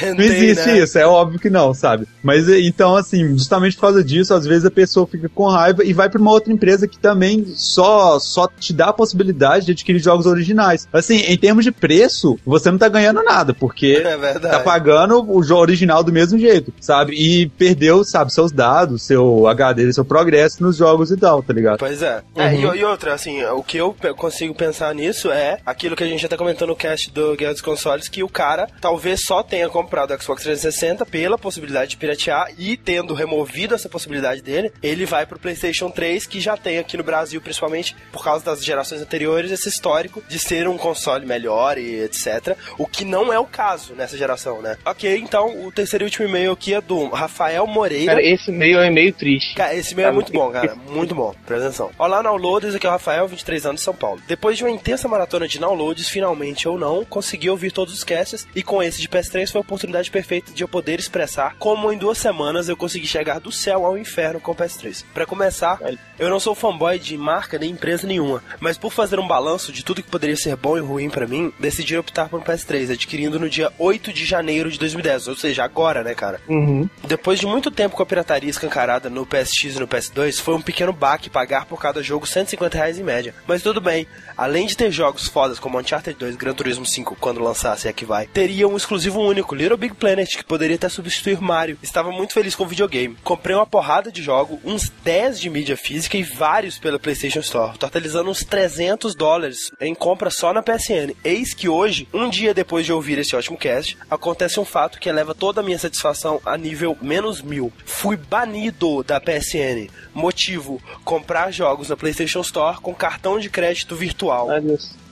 É, 0.00 0.12
não 0.12 0.24
existe 0.24 0.66
né? 0.66 0.78
isso, 0.78 0.98
é 0.98 1.06
óbvio 1.06 1.40
que 1.40 1.48
não, 1.48 1.72
sabe? 1.72 2.06
Mas 2.22 2.48
então, 2.48 2.96
assim, 2.96 3.36
justamente 3.36 3.76
por 3.76 3.82
causa 3.82 4.04
disso, 4.04 4.34
às 4.34 4.46
vezes 4.46 4.64
a 4.64 4.70
pessoa 4.70 5.06
fica 5.06 5.28
com 5.28 5.48
raiva 5.48 5.84
e 5.84 5.92
vai 5.92 6.08
pra 6.08 6.20
uma 6.20 6.30
outra 6.30 6.52
empresa 6.52 6.86
que 6.86 6.98
também 6.98 7.46
só, 7.54 8.18
só 8.18 8.48
te 8.48 8.72
dá 8.72 8.86
a 8.86 8.92
possibilidade 8.92 9.66
de 9.66 9.72
adquirir 9.72 9.98
jogos 9.98 10.26
originais. 10.26 10.88
Assim, 10.92 11.18
em 11.18 11.36
termos 11.36 11.64
de 11.64 11.72
preço, 11.72 12.38
você 12.44 12.70
não 12.70 12.78
tá 12.78 12.88
ganhando 12.88 13.22
nada, 13.22 13.54
porque 13.54 14.02
é 14.04 14.38
tá 14.38 14.60
pagando 14.60 15.05
o 15.14 15.42
jogo 15.42 15.62
original 15.62 16.02
do 16.02 16.12
mesmo 16.12 16.38
jeito, 16.38 16.72
sabe? 16.80 17.14
E 17.14 17.48
perdeu, 17.48 18.04
sabe, 18.04 18.32
seus 18.32 18.52
dados, 18.52 19.02
seu 19.02 19.46
HD, 19.46 19.92
seu 19.92 20.04
progresso 20.04 20.62
nos 20.62 20.76
jogos 20.76 21.10
e 21.10 21.16
tal, 21.16 21.42
tá 21.42 21.52
ligado? 21.52 21.78
Pois 21.78 22.02
é. 22.02 22.22
Uhum. 22.34 22.42
é 22.42 22.54
e, 22.54 22.60
e, 22.80 22.84
outra, 22.84 23.14
assim, 23.14 23.44
o 23.44 23.62
que 23.62 23.78
eu 23.78 23.94
consigo 24.16 24.54
pensar 24.54 24.94
nisso 24.94 25.30
é 25.30 25.58
aquilo 25.64 25.96
que 25.96 26.04
a 26.04 26.06
gente 26.06 26.22
já 26.22 26.28
tá 26.28 26.36
comentando 26.36 26.68
no 26.68 26.76
cast 26.76 27.10
do 27.10 27.36
Guerra 27.36 27.52
dos 27.52 27.62
Consoles, 27.62 28.08
que 28.08 28.22
o 28.22 28.28
cara 28.28 28.68
talvez 28.80 29.24
só 29.24 29.42
tenha 29.42 29.68
comprado 29.68 30.12
o 30.12 30.22
Xbox 30.22 30.42
360 30.42 31.06
pela 31.06 31.38
possibilidade 31.38 31.90
de 31.90 31.96
piratear 31.96 32.50
e 32.58 32.76
tendo 32.76 33.14
removido 33.14 33.74
essa 33.74 33.88
possibilidade 33.88 34.42
dele, 34.42 34.72
ele 34.82 35.06
vai 35.06 35.26
pro 35.26 35.38
PlayStation 35.38 35.90
3, 35.90 36.26
que 36.26 36.40
já 36.40 36.56
tem 36.56 36.78
aqui 36.78 36.96
no 36.96 37.04
Brasil, 37.04 37.40
principalmente 37.40 37.96
por 38.12 38.22
causa 38.22 38.44
das 38.44 38.64
gerações 38.64 39.00
anteriores, 39.00 39.50
esse 39.50 39.68
histórico 39.68 40.22
de 40.28 40.38
ser 40.38 40.68
um 40.68 40.76
console 40.76 41.26
melhor 41.26 41.78
e 41.78 42.02
etc. 42.02 42.56
O 42.78 42.86
que 42.86 43.04
não 43.04 43.32
é 43.32 43.38
o 43.38 43.44
caso 43.44 43.94
nessa 43.94 44.16
geração, 44.16 44.60
né? 44.62 44.76
Ok, 44.96 45.14
então 45.18 45.66
o 45.66 45.70
terceiro 45.70 46.04
e 46.04 46.06
último 46.06 46.26
e-mail 46.26 46.52
aqui 46.52 46.72
é 46.72 46.80
do 46.80 47.08
Rafael 47.08 47.66
Moreira. 47.66 48.12
Cara, 48.12 48.22
esse 48.22 48.50
e-mail 48.50 48.78
é 48.78 48.86
e-mail 48.86 49.12
triste. 49.12 49.54
Cara, 49.54 49.74
esse 49.74 49.92
e-mail 49.92 50.08
é 50.08 50.12
muito 50.12 50.32
bom, 50.32 50.50
cara. 50.50 50.74
Muito 50.88 51.14
bom. 51.14 51.34
Presta 51.44 51.66
atenção. 51.66 51.90
Olá, 51.98 52.22
downloaders. 52.22 52.74
Aqui 52.74 52.86
é 52.86 52.88
o 52.88 52.92
Rafael, 52.92 53.28
23 53.28 53.66
anos 53.66 53.80
de 53.82 53.84
São 53.84 53.94
Paulo. 53.94 54.22
Depois 54.26 54.56
de 54.56 54.64
uma 54.64 54.70
intensa 54.70 55.06
maratona 55.06 55.46
de 55.46 55.58
downloads, 55.58 56.08
finalmente 56.08 56.66
ou 56.66 56.78
não, 56.78 57.04
consegui 57.04 57.50
ouvir 57.50 57.72
todos 57.72 57.92
os 57.92 58.02
casts 58.02 58.48
e 58.56 58.62
com 58.62 58.82
esse 58.82 58.98
de 58.98 59.06
PS3 59.06 59.52
foi 59.52 59.58
a 59.58 59.60
oportunidade 59.60 60.10
perfeita 60.10 60.50
de 60.50 60.64
eu 60.64 60.68
poder 60.68 60.98
expressar 60.98 61.56
como 61.58 61.92
em 61.92 61.98
duas 61.98 62.16
semanas 62.16 62.70
eu 62.70 62.76
consegui 62.76 63.06
chegar 63.06 63.38
do 63.38 63.52
céu 63.52 63.84
ao 63.84 63.98
inferno 63.98 64.40
com 64.40 64.52
o 64.52 64.56
PS3. 64.56 65.04
Para 65.12 65.26
começar, 65.26 65.78
eu 66.18 66.30
não 66.30 66.40
sou 66.40 66.54
fanboy 66.54 66.98
de 66.98 67.18
marca 67.18 67.58
nem 67.58 67.72
empresa 67.72 68.06
nenhuma, 68.06 68.42
mas 68.60 68.78
por 68.78 68.90
fazer 68.90 69.18
um 69.18 69.28
balanço 69.28 69.72
de 69.72 69.84
tudo 69.84 70.02
que 70.02 70.10
poderia 70.10 70.36
ser 70.36 70.56
bom 70.56 70.78
e 70.78 70.80
ruim 70.80 71.10
para 71.10 71.26
mim, 71.26 71.52
decidi 71.60 71.98
optar 71.98 72.30
por 72.30 72.40
um 72.40 72.42
PS3, 72.42 72.92
adquirindo 72.92 73.38
no 73.38 73.50
dia 73.50 73.70
8 73.78 74.10
de 74.10 74.24
janeiro 74.24 74.70
de 74.70 74.85
2010, 74.86 75.28
ou 75.28 75.36
seja, 75.36 75.64
agora, 75.64 76.02
né, 76.02 76.14
cara? 76.14 76.40
Uhum. 76.48 76.88
Depois 77.06 77.38
de 77.38 77.46
muito 77.46 77.70
tempo 77.70 77.96
com 77.96 78.02
a 78.02 78.06
pirataria 78.06 78.50
escancarada 78.50 79.10
no 79.10 79.26
PSX 79.26 79.76
e 79.76 79.80
no 79.80 79.88
PS2, 79.88 80.40
foi 80.40 80.54
um 80.54 80.62
pequeno 80.62 80.92
baque 80.92 81.30
pagar 81.30 81.66
por 81.66 81.80
cada 81.80 82.02
jogo 82.02 82.26
150 82.26 82.76
reais 82.76 82.98
em 82.98 83.02
média. 83.02 83.34
Mas 83.46 83.62
tudo 83.62 83.80
bem, 83.80 84.06
além 84.36 84.66
de 84.66 84.76
ter 84.76 84.90
jogos 84.90 85.28
fodas 85.28 85.58
como 85.58 85.78
Uncharted 85.78 86.18
2 86.18 86.36
Gran 86.36 86.54
Turismo 86.54 86.86
5 86.86 87.16
quando 87.20 87.42
lançasse 87.42 87.88
é 87.88 87.92
que 87.92 88.04
vai, 88.04 88.26
teria 88.26 88.68
um 88.68 88.76
exclusivo 88.76 89.20
único, 89.20 89.54
Little 89.54 89.76
Big 89.76 89.94
Planet, 89.94 90.36
que 90.36 90.44
poderia 90.44 90.76
até 90.76 90.88
substituir 90.88 91.40
Mario. 91.40 91.78
Estava 91.82 92.10
muito 92.10 92.32
feliz 92.32 92.54
com 92.54 92.64
o 92.64 92.68
videogame. 92.68 93.16
Comprei 93.22 93.56
uma 93.56 93.66
porrada 93.66 94.10
de 94.10 94.22
jogo, 94.22 94.60
uns 94.64 94.90
10 95.04 95.40
de 95.40 95.50
mídia 95.50 95.76
física 95.76 96.16
e 96.16 96.22
vários 96.22 96.78
pela 96.78 96.98
PlayStation 96.98 97.40
Store, 97.40 97.78
totalizando 97.78 98.30
uns 98.30 98.44
300 98.44 99.14
dólares 99.14 99.70
em 99.80 99.94
compra 99.94 100.30
só 100.30 100.52
na 100.52 100.62
PSN. 100.62 101.14
Eis 101.24 101.54
que 101.54 101.68
hoje, 101.68 102.08
um 102.12 102.28
dia 102.28 102.54
depois 102.54 102.84
de 102.86 102.92
ouvir 102.92 103.18
esse 103.18 103.34
ótimo 103.34 103.58
cast, 103.58 103.96
acontece 104.10 104.60
um 104.60 104.64
fato 104.76 105.00
que 105.00 105.08
eleva 105.08 105.34
toda 105.34 105.62
a 105.62 105.64
minha 105.64 105.78
satisfação 105.78 106.38
a 106.44 106.54
nível 106.58 106.98
menos 107.00 107.40
mil. 107.40 107.72
Fui 107.86 108.14
banido 108.14 109.02
da 109.02 109.18
PSN. 109.18 109.88
Motivo: 110.12 110.82
comprar 111.02 111.50
jogos 111.50 111.88
na 111.88 111.96
PlayStation 111.96 112.42
Store 112.42 112.78
com 112.82 112.94
cartão 112.94 113.38
de 113.38 113.48
crédito 113.48 113.96
virtual. 113.96 114.48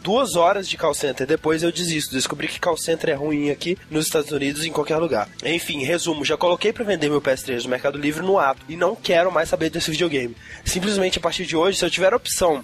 Duas 0.02 0.36
horas 0.36 0.68
de 0.68 0.76
call 0.76 0.92
center 0.92 1.26
depois 1.26 1.62
eu 1.62 1.72
desisto. 1.72 2.12
Descobri 2.12 2.46
que 2.46 2.60
call 2.60 2.76
center 2.76 3.08
é 3.08 3.14
ruim 3.14 3.48
aqui 3.48 3.78
nos 3.90 4.04
Estados 4.04 4.30
Unidos 4.32 4.66
em 4.66 4.70
qualquer 4.70 4.98
lugar. 4.98 5.30
Enfim, 5.42 5.82
resumo: 5.82 6.26
já 6.26 6.36
coloquei 6.36 6.70
para 6.70 6.84
vender 6.84 7.08
meu 7.08 7.22
PS3 7.22 7.64
no 7.64 7.70
Mercado 7.70 7.96
Livre 7.96 8.22
no 8.22 8.38
ato 8.38 8.60
e 8.68 8.76
não 8.76 8.94
quero 8.94 9.32
mais 9.32 9.48
saber 9.48 9.70
desse 9.70 9.90
videogame. 9.90 10.36
Simplesmente 10.62 11.18
a 11.18 11.22
partir 11.22 11.46
de 11.46 11.56
hoje, 11.56 11.78
se 11.78 11.86
eu 11.86 11.90
tiver 11.90 12.12
a 12.12 12.16
opção 12.16 12.62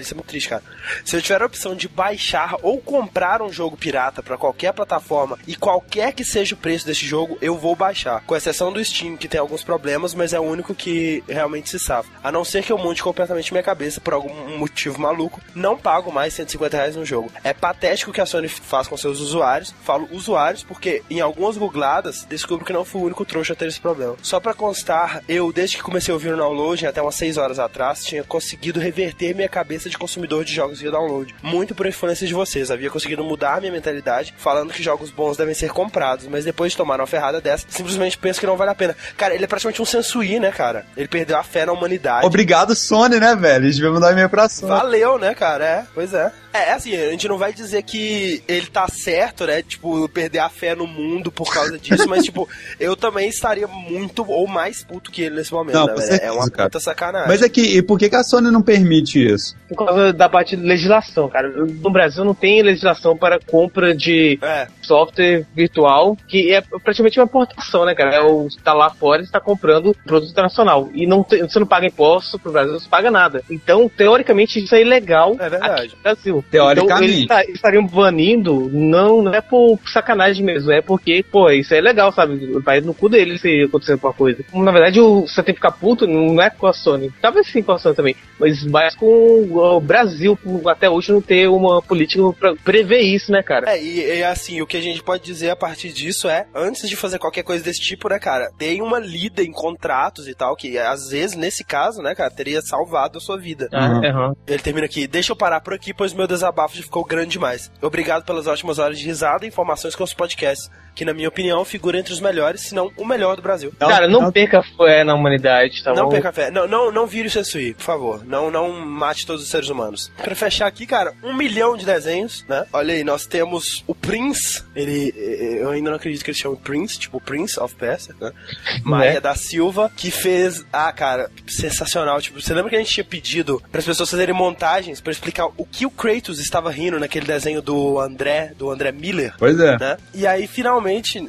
isso 0.00 0.14
é 0.14 0.16
muito 0.16 0.28
triste, 0.28 0.48
cara. 0.48 0.62
Se 1.04 1.16
eu 1.16 1.22
tiver 1.22 1.42
a 1.42 1.46
opção 1.46 1.74
de 1.74 1.88
baixar 1.88 2.56
ou 2.62 2.78
comprar 2.80 3.42
um 3.42 3.52
jogo 3.52 3.76
pirata 3.76 4.22
para 4.22 4.36
qualquer 4.36 4.72
plataforma 4.72 5.38
e 5.46 5.56
qualquer 5.56 6.12
que 6.12 6.24
seja 6.24 6.54
o 6.54 6.58
preço 6.58 6.86
desse 6.86 7.06
jogo, 7.06 7.38
eu 7.40 7.56
vou 7.56 7.74
baixar. 7.74 8.22
Com 8.26 8.36
exceção 8.36 8.72
do 8.72 8.84
Steam, 8.84 9.16
que 9.16 9.28
tem 9.28 9.40
alguns 9.40 9.62
problemas, 9.62 10.14
mas 10.14 10.32
é 10.32 10.40
o 10.40 10.42
único 10.42 10.74
que 10.74 11.22
realmente 11.28 11.68
se 11.68 11.78
safa. 11.78 12.08
A 12.22 12.30
não 12.30 12.44
ser 12.44 12.62
que 12.62 12.72
eu 12.72 12.78
monte 12.78 13.02
completamente 13.02 13.52
minha 13.52 13.62
cabeça 13.62 14.00
por 14.00 14.14
algum 14.14 14.58
motivo 14.58 15.00
maluco, 15.00 15.40
não 15.54 15.76
pago 15.76 16.12
mais 16.12 16.34
150 16.34 16.76
reais 16.76 16.96
no 16.96 17.04
jogo. 17.04 17.30
É 17.42 17.52
patético 17.52 18.10
o 18.10 18.14
que 18.14 18.20
a 18.20 18.26
Sony 18.26 18.48
faz 18.48 18.88
com 18.88 18.96
seus 18.96 19.20
usuários. 19.20 19.74
Falo 19.82 20.08
usuários 20.12 20.62
porque 20.62 21.02
em 21.10 21.20
algumas 21.20 21.56
googladas 21.56 22.24
descubro 22.28 22.64
que 22.64 22.72
não 22.72 22.84
fui 22.84 23.00
o 23.00 23.04
único 23.04 23.24
trouxa 23.24 23.52
a 23.52 23.56
ter 23.56 23.68
esse 23.68 23.80
problema. 23.80 24.16
Só 24.22 24.40
para 24.40 24.54
constar, 24.54 25.22
eu, 25.28 25.52
desde 25.52 25.76
que 25.76 25.82
comecei 25.82 26.12
a 26.12 26.14
ouvir 26.14 26.32
o 26.32 26.36
download, 26.36 26.86
até 26.86 27.00
umas 27.02 27.14
6 27.14 27.36
horas 27.36 27.58
atrás, 27.58 28.04
tinha 28.04 28.24
conseguido 28.24 28.80
reverter 28.80 29.34
minha 29.34 29.48
cabeça 29.48 29.65
cabeça 29.66 29.90
de 29.90 29.98
consumidor 29.98 30.44
de 30.44 30.54
jogos 30.54 30.80
via 30.80 30.92
download. 30.92 31.34
Muito 31.42 31.74
por 31.74 31.86
influência 31.86 32.24
de 32.24 32.32
vocês. 32.32 32.70
Havia 32.70 32.88
conseguido 32.88 33.24
mudar 33.24 33.56
a 33.56 33.60
minha 33.60 33.72
mentalidade, 33.72 34.32
falando 34.38 34.72
que 34.72 34.80
jogos 34.80 35.10
bons 35.10 35.36
devem 35.36 35.54
ser 35.54 35.70
comprados, 35.70 36.28
mas 36.28 36.44
depois 36.44 36.70
de 36.70 36.78
tomar 36.78 37.00
uma 37.00 37.06
ferrada 37.06 37.40
dessa, 37.40 37.66
simplesmente 37.68 38.16
penso 38.16 38.38
que 38.38 38.46
não 38.46 38.56
vale 38.56 38.70
a 38.70 38.74
pena. 38.76 38.96
Cara, 39.16 39.34
ele 39.34 39.42
é 39.42 39.46
praticamente 39.48 39.82
um 39.82 39.84
Sensui, 39.84 40.38
né, 40.38 40.52
cara? 40.52 40.86
Ele 40.96 41.08
perdeu 41.08 41.36
a 41.36 41.42
fé 41.42 41.66
na 41.66 41.72
humanidade. 41.72 42.24
Obrigado, 42.24 42.76
Sony, 42.76 43.18
né, 43.18 43.34
velho? 43.34 43.66
A 43.66 43.70
gente 43.70 43.82
vai 43.82 43.90
mandar 43.90 44.12
e-mail 44.12 44.30
pra 44.30 44.48
Sony. 44.48 44.70
Valeu, 44.70 45.18
né, 45.18 45.34
cara? 45.34 45.64
É, 45.64 45.86
pois 45.92 46.14
é. 46.14 46.30
É, 46.52 46.72
assim, 46.72 46.96
a 46.96 47.10
gente 47.10 47.28
não 47.28 47.36
vai 47.36 47.52
dizer 47.52 47.82
que 47.82 48.42
ele 48.48 48.66
tá 48.66 48.88
certo, 48.88 49.46
né? 49.46 49.62
Tipo, 49.62 50.08
perder 50.08 50.38
a 50.38 50.48
fé 50.48 50.74
no 50.74 50.86
mundo 50.86 51.30
por 51.30 51.52
causa 51.52 51.78
disso, 51.78 52.08
mas, 52.08 52.22
tipo, 52.24 52.48
eu 52.78 52.96
também 52.96 53.28
estaria 53.28 53.66
muito 53.66 54.24
ou 54.26 54.46
mais 54.46 54.84
puto 54.84 55.10
que 55.10 55.22
ele 55.22 55.36
nesse 55.36 55.52
momento, 55.52 55.74
não, 55.74 55.86
né? 55.86 55.96
Certeza, 55.96 56.22
é 56.22 56.30
uma 56.32 56.48
cara. 56.48 56.70
puta 56.70 56.80
sacanagem. 56.80 57.28
Mas 57.28 57.42
é 57.42 57.48
que, 57.48 57.60
e 57.60 57.82
por 57.82 57.98
que, 57.98 58.08
que 58.08 58.16
a 58.16 58.22
Sony 58.22 58.50
não 58.50 58.62
permite 58.62 59.18
isso? 59.18 59.55
Por 59.68 59.84
causa 59.86 60.12
da 60.12 60.28
parte 60.28 60.56
de 60.56 60.62
legislação, 60.62 61.28
cara. 61.28 61.48
No 61.48 61.90
Brasil 61.90 62.24
não 62.24 62.34
tem 62.34 62.62
legislação 62.62 63.16
para 63.16 63.38
compra 63.40 63.94
de 63.94 64.38
É. 64.42 64.68
software 64.80 65.44
virtual, 65.54 66.16
que 66.28 66.52
é 66.52 66.60
praticamente 66.60 67.18
uma 67.18 67.24
importação, 67.24 67.84
né, 67.84 67.94
cara? 67.94 68.14
É 68.14 68.20
o 68.22 68.46
tá 68.62 68.72
lá 68.72 68.90
fora 68.90 69.22
e 69.22 69.24
está 69.24 69.40
comprando 69.40 69.94
produto 70.04 70.30
internacional. 70.30 70.88
E 70.94 71.06
não 71.06 71.22
tem- 71.24 71.42
você 71.42 71.58
não 71.58 71.66
paga 71.66 71.86
imposto 71.86 72.38
pro 72.38 72.52
Brasil, 72.52 72.74
você 72.78 72.88
paga 72.88 73.10
nada. 73.10 73.42
Então, 73.50 73.88
teoricamente, 73.88 74.62
isso 74.62 74.74
é 74.74 74.80
ilegal 74.82 75.34
É 75.38 75.48
verdade. 75.48 75.82
aqui 75.86 75.96
no 75.96 76.02
Brasil. 76.02 76.44
Teoricamente. 76.50 76.94
Então, 76.94 77.04
eles 77.04 77.26
tá- 77.26 77.44
estariam 77.52 77.84
banindo, 77.86 78.70
não, 78.72 79.20
não 79.22 79.34
é 79.34 79.40
por 79.40 79.78
sacanagem 79.86 80.44
mesmo, 80.44 80.70
é 80.70 80.80
porque, 80.80 81.24
pô, 81.30 81.50
isso 81.50 81.74
é 81.74 81.80
legal, 81.80 82.12
sabe? 82.12 82.36
Vai 82.64 82.80
no 82.80 82.94
cu 82.94 83.08
deles 83.08 83.40
se 83.40 83.62
acontecer 83.64 83.92
alguma 83.92 84.12
coisa. 84.12 84.44
Na 84.54 84.70
verdade, 84.70 85.00
o, 85.00 85.22
você 85.26 85.42
tem 85.42 85.54
que 85.54 85.58
ficar 85.60 85.72
puto, 85.72 86.06
não 86.06 86.40
é 86.40 86.50
com 86.50 86.66
a 86.66 86.72
Sony. 86.72 87.12
Talvez 87.20 87.48
sim 87.48 87.62
com 87.62 87.72
a 87.72 87.78
Sony 87.78 87.94
também, 87.96 88.16
mas 88.38 88.64
mais 88.64 88.94
com 88.94 89.35
o 89.36 89.80
Brasil, 89.80 90.36
por 90.36 90.68
até 90.68 90.88
hoje 90.88 91.12
não 91.12 91.20
ter 91.20 91.48
uma 91.48 91.82
política 91.82 92.22
pra 92.32 92.54
prever 92.56 93.00
isso, 93.00 93.30
né, 93.30 93.42
cara? 93.42 93.70
É, 93.70 93.82
e, 93.82 94.18
e 94.18 94.24
assim, 94.24 94.60
o 94.60 94.66
que 94.66 94.76
a 94.76 94.80
gente 94.80 95.02
pode 95.02 95.22
dizer 95.22 95.50
a 95.50 95.56
partir 95.56 95.92
disso 95.92 96.28
é, 96.28 96.46
antes 96.54 96.88
de 96.88 96.96
fazer 96.96 97.18
qualquer 97.18 97.42
coisa 97.42 97.64
desse 97.64 97.80
tipo, 97.80 98.08
né, 98.08 98.18
cara, 98.18 98.50
deem 98.58 98.82
uma 98.82 98.98
lida 98.98 99.42
em 99.42 99.52
contratos 99.52 100.28
e 100.28 100.34
tal, 100.34 100.56
que 100.56 100.78
às 100.78 101.10
vezes, 101.10 101.36
nesse 101.36 101.64
caso, 101.64 102.02
né, 102.02 102.14
cara, 102.14 102.30
teria 102.30 102.60
salvado 102.62 103.18
a 103.18 103.20
sua 103.20 103.38
vida. 103.38 103.68
Ah, 103.72 104.00
aham. 104.04 104.36
Ele 104.46 104.62
termina 104.62 104.86
aqui, 104.86 105.06
deixa 105.06 105.32
eu 105.32 105.36
parar 105.36 105.60
por 105.60 105.74
aqui, 105.74 105.92
pois 105.92 106.12
meu 106.12 106.26
desabafo 106.26 106.76
já 106.76 106.82
ficou 106.82 107.04
grande 107.04 107.30
demais. 107.30 107.70
Obrigado 107.82 108.24
pelas 108.24 108.46
ótimas 108.46 108.78
horas 108.78 108.98
de 108.98 109.04
risada 109.04 109.44
e 109.44 109.48
informações 109.48 109.94
com 109.94 110.04
os 110.04 110.14
podcasts, 110.14 110.70
que 110.96 111.04
na 111.04 111.14
minha 111.14 111.28
opinião 111.28 111.64
figura 111.64 111.96
entre 111.98 112.12
os 112.12 112.18
melhores, 112.20 112.62
se 112.62 112.74
não 112.74 112.90
o 112.96 113.04
melhor 113.04 113.36
do 113.36 113.42
Brasil. 113.42 113.72
Cara, 113.78 114.08
não, 114.08 114.32
perca 114.32 114.62
fé 114.76 115.04
na 115.04 115.14
humanidade, 115.14 115.84
tá 115.84 115.92
não 115.94 116.04
bom? 116.06 116.10
perca 116.10 116.32
fé. 116.32 116.50
Não, 116.50 116.66
não, 116.66 116.90
não 116.90 117.06
vire 117.06 117.28
o 117.28 117.30
Sensui, 117.30 117.74
por 117.74 117.82
favor. 117.84 118.24
Não, 118.26 118.50
não 118.50 118.72
mate 118.80 119.24
todos 119.26 119.42
os 119.42 119.48
seres 119.48 119.68
humanos. 119.68 120.10
Pra 120.16 120.34
fechar 120.34 120.66
aqui, 120.66 120.86
cara, 120.86 121.12
um 121.22 121.32
milhão 121.34 121.76
de 121.76 121.86
desenhos, 121.86 122.44
né? 122.48 122.64
Olha 122.72 122.94
aí, 122.94 123.04
nós 123.04 123.26
temos 123.26 123.84
o 123.86 123.94
Prince. 123.94 124.64
Ele. 124.74 125.14
eh, 125.16 125.58
Eu 125.62 125.70
ainda 125.70 125.90
não 125.90 125.96
acredito 125.96 126.24
que 126.24 126.30
ele 126.30 126.38
chama 126.38 126.56
Prince, 126.56 126.98
tipo 126.98 127.20
Prince 127.20 127.60
of 127.60 127.74
Persia, 127.76 128.14
né? 128.20 128.32
Maia 128.82 129.20
da 129.20 129.34
Silva, 129.34 129.90
que 129.94 130.10
fez. 130.10 130.64
Ah, 130.72 130.90
cara, 130.92 131.30
sensacional. 131.46 132.20
Tipo, 132.20 132.40
você 132.40 132.54
lembra 132.54 132.70
que 132.70 132.76
a 132.76 132.78
gente 132.78 132.92
tinha 132.92 133.04
pedido 133.04 133.62
para 133.70 133.80
as 133.80 133.84
pessoas 133.84 134.10
fazerem 134.10 134.34
montagens 134.34 135.00
pra 135.00 135.12
explicar 135.12 135.46
o 135.56 135.64
que 135.66 135.84
o 135.84 135.90
Kratos 135.90 136.38
estava 136.40 136.70
rindo 136.70 136.98
naquele 136.98 137.26
desenho 137.26 137.60
do 137.60 137.98
André, 137.98 138.52
do 138.56 138.70
André 138.70 138.92
Miller? 138.92 139.34
Pois 139.38 139.58
é. 139.58 139.76
né? 139.78 139.96
E 140.14 140.26
aí, 140.26 140.46
finalmente, 140.46 140.85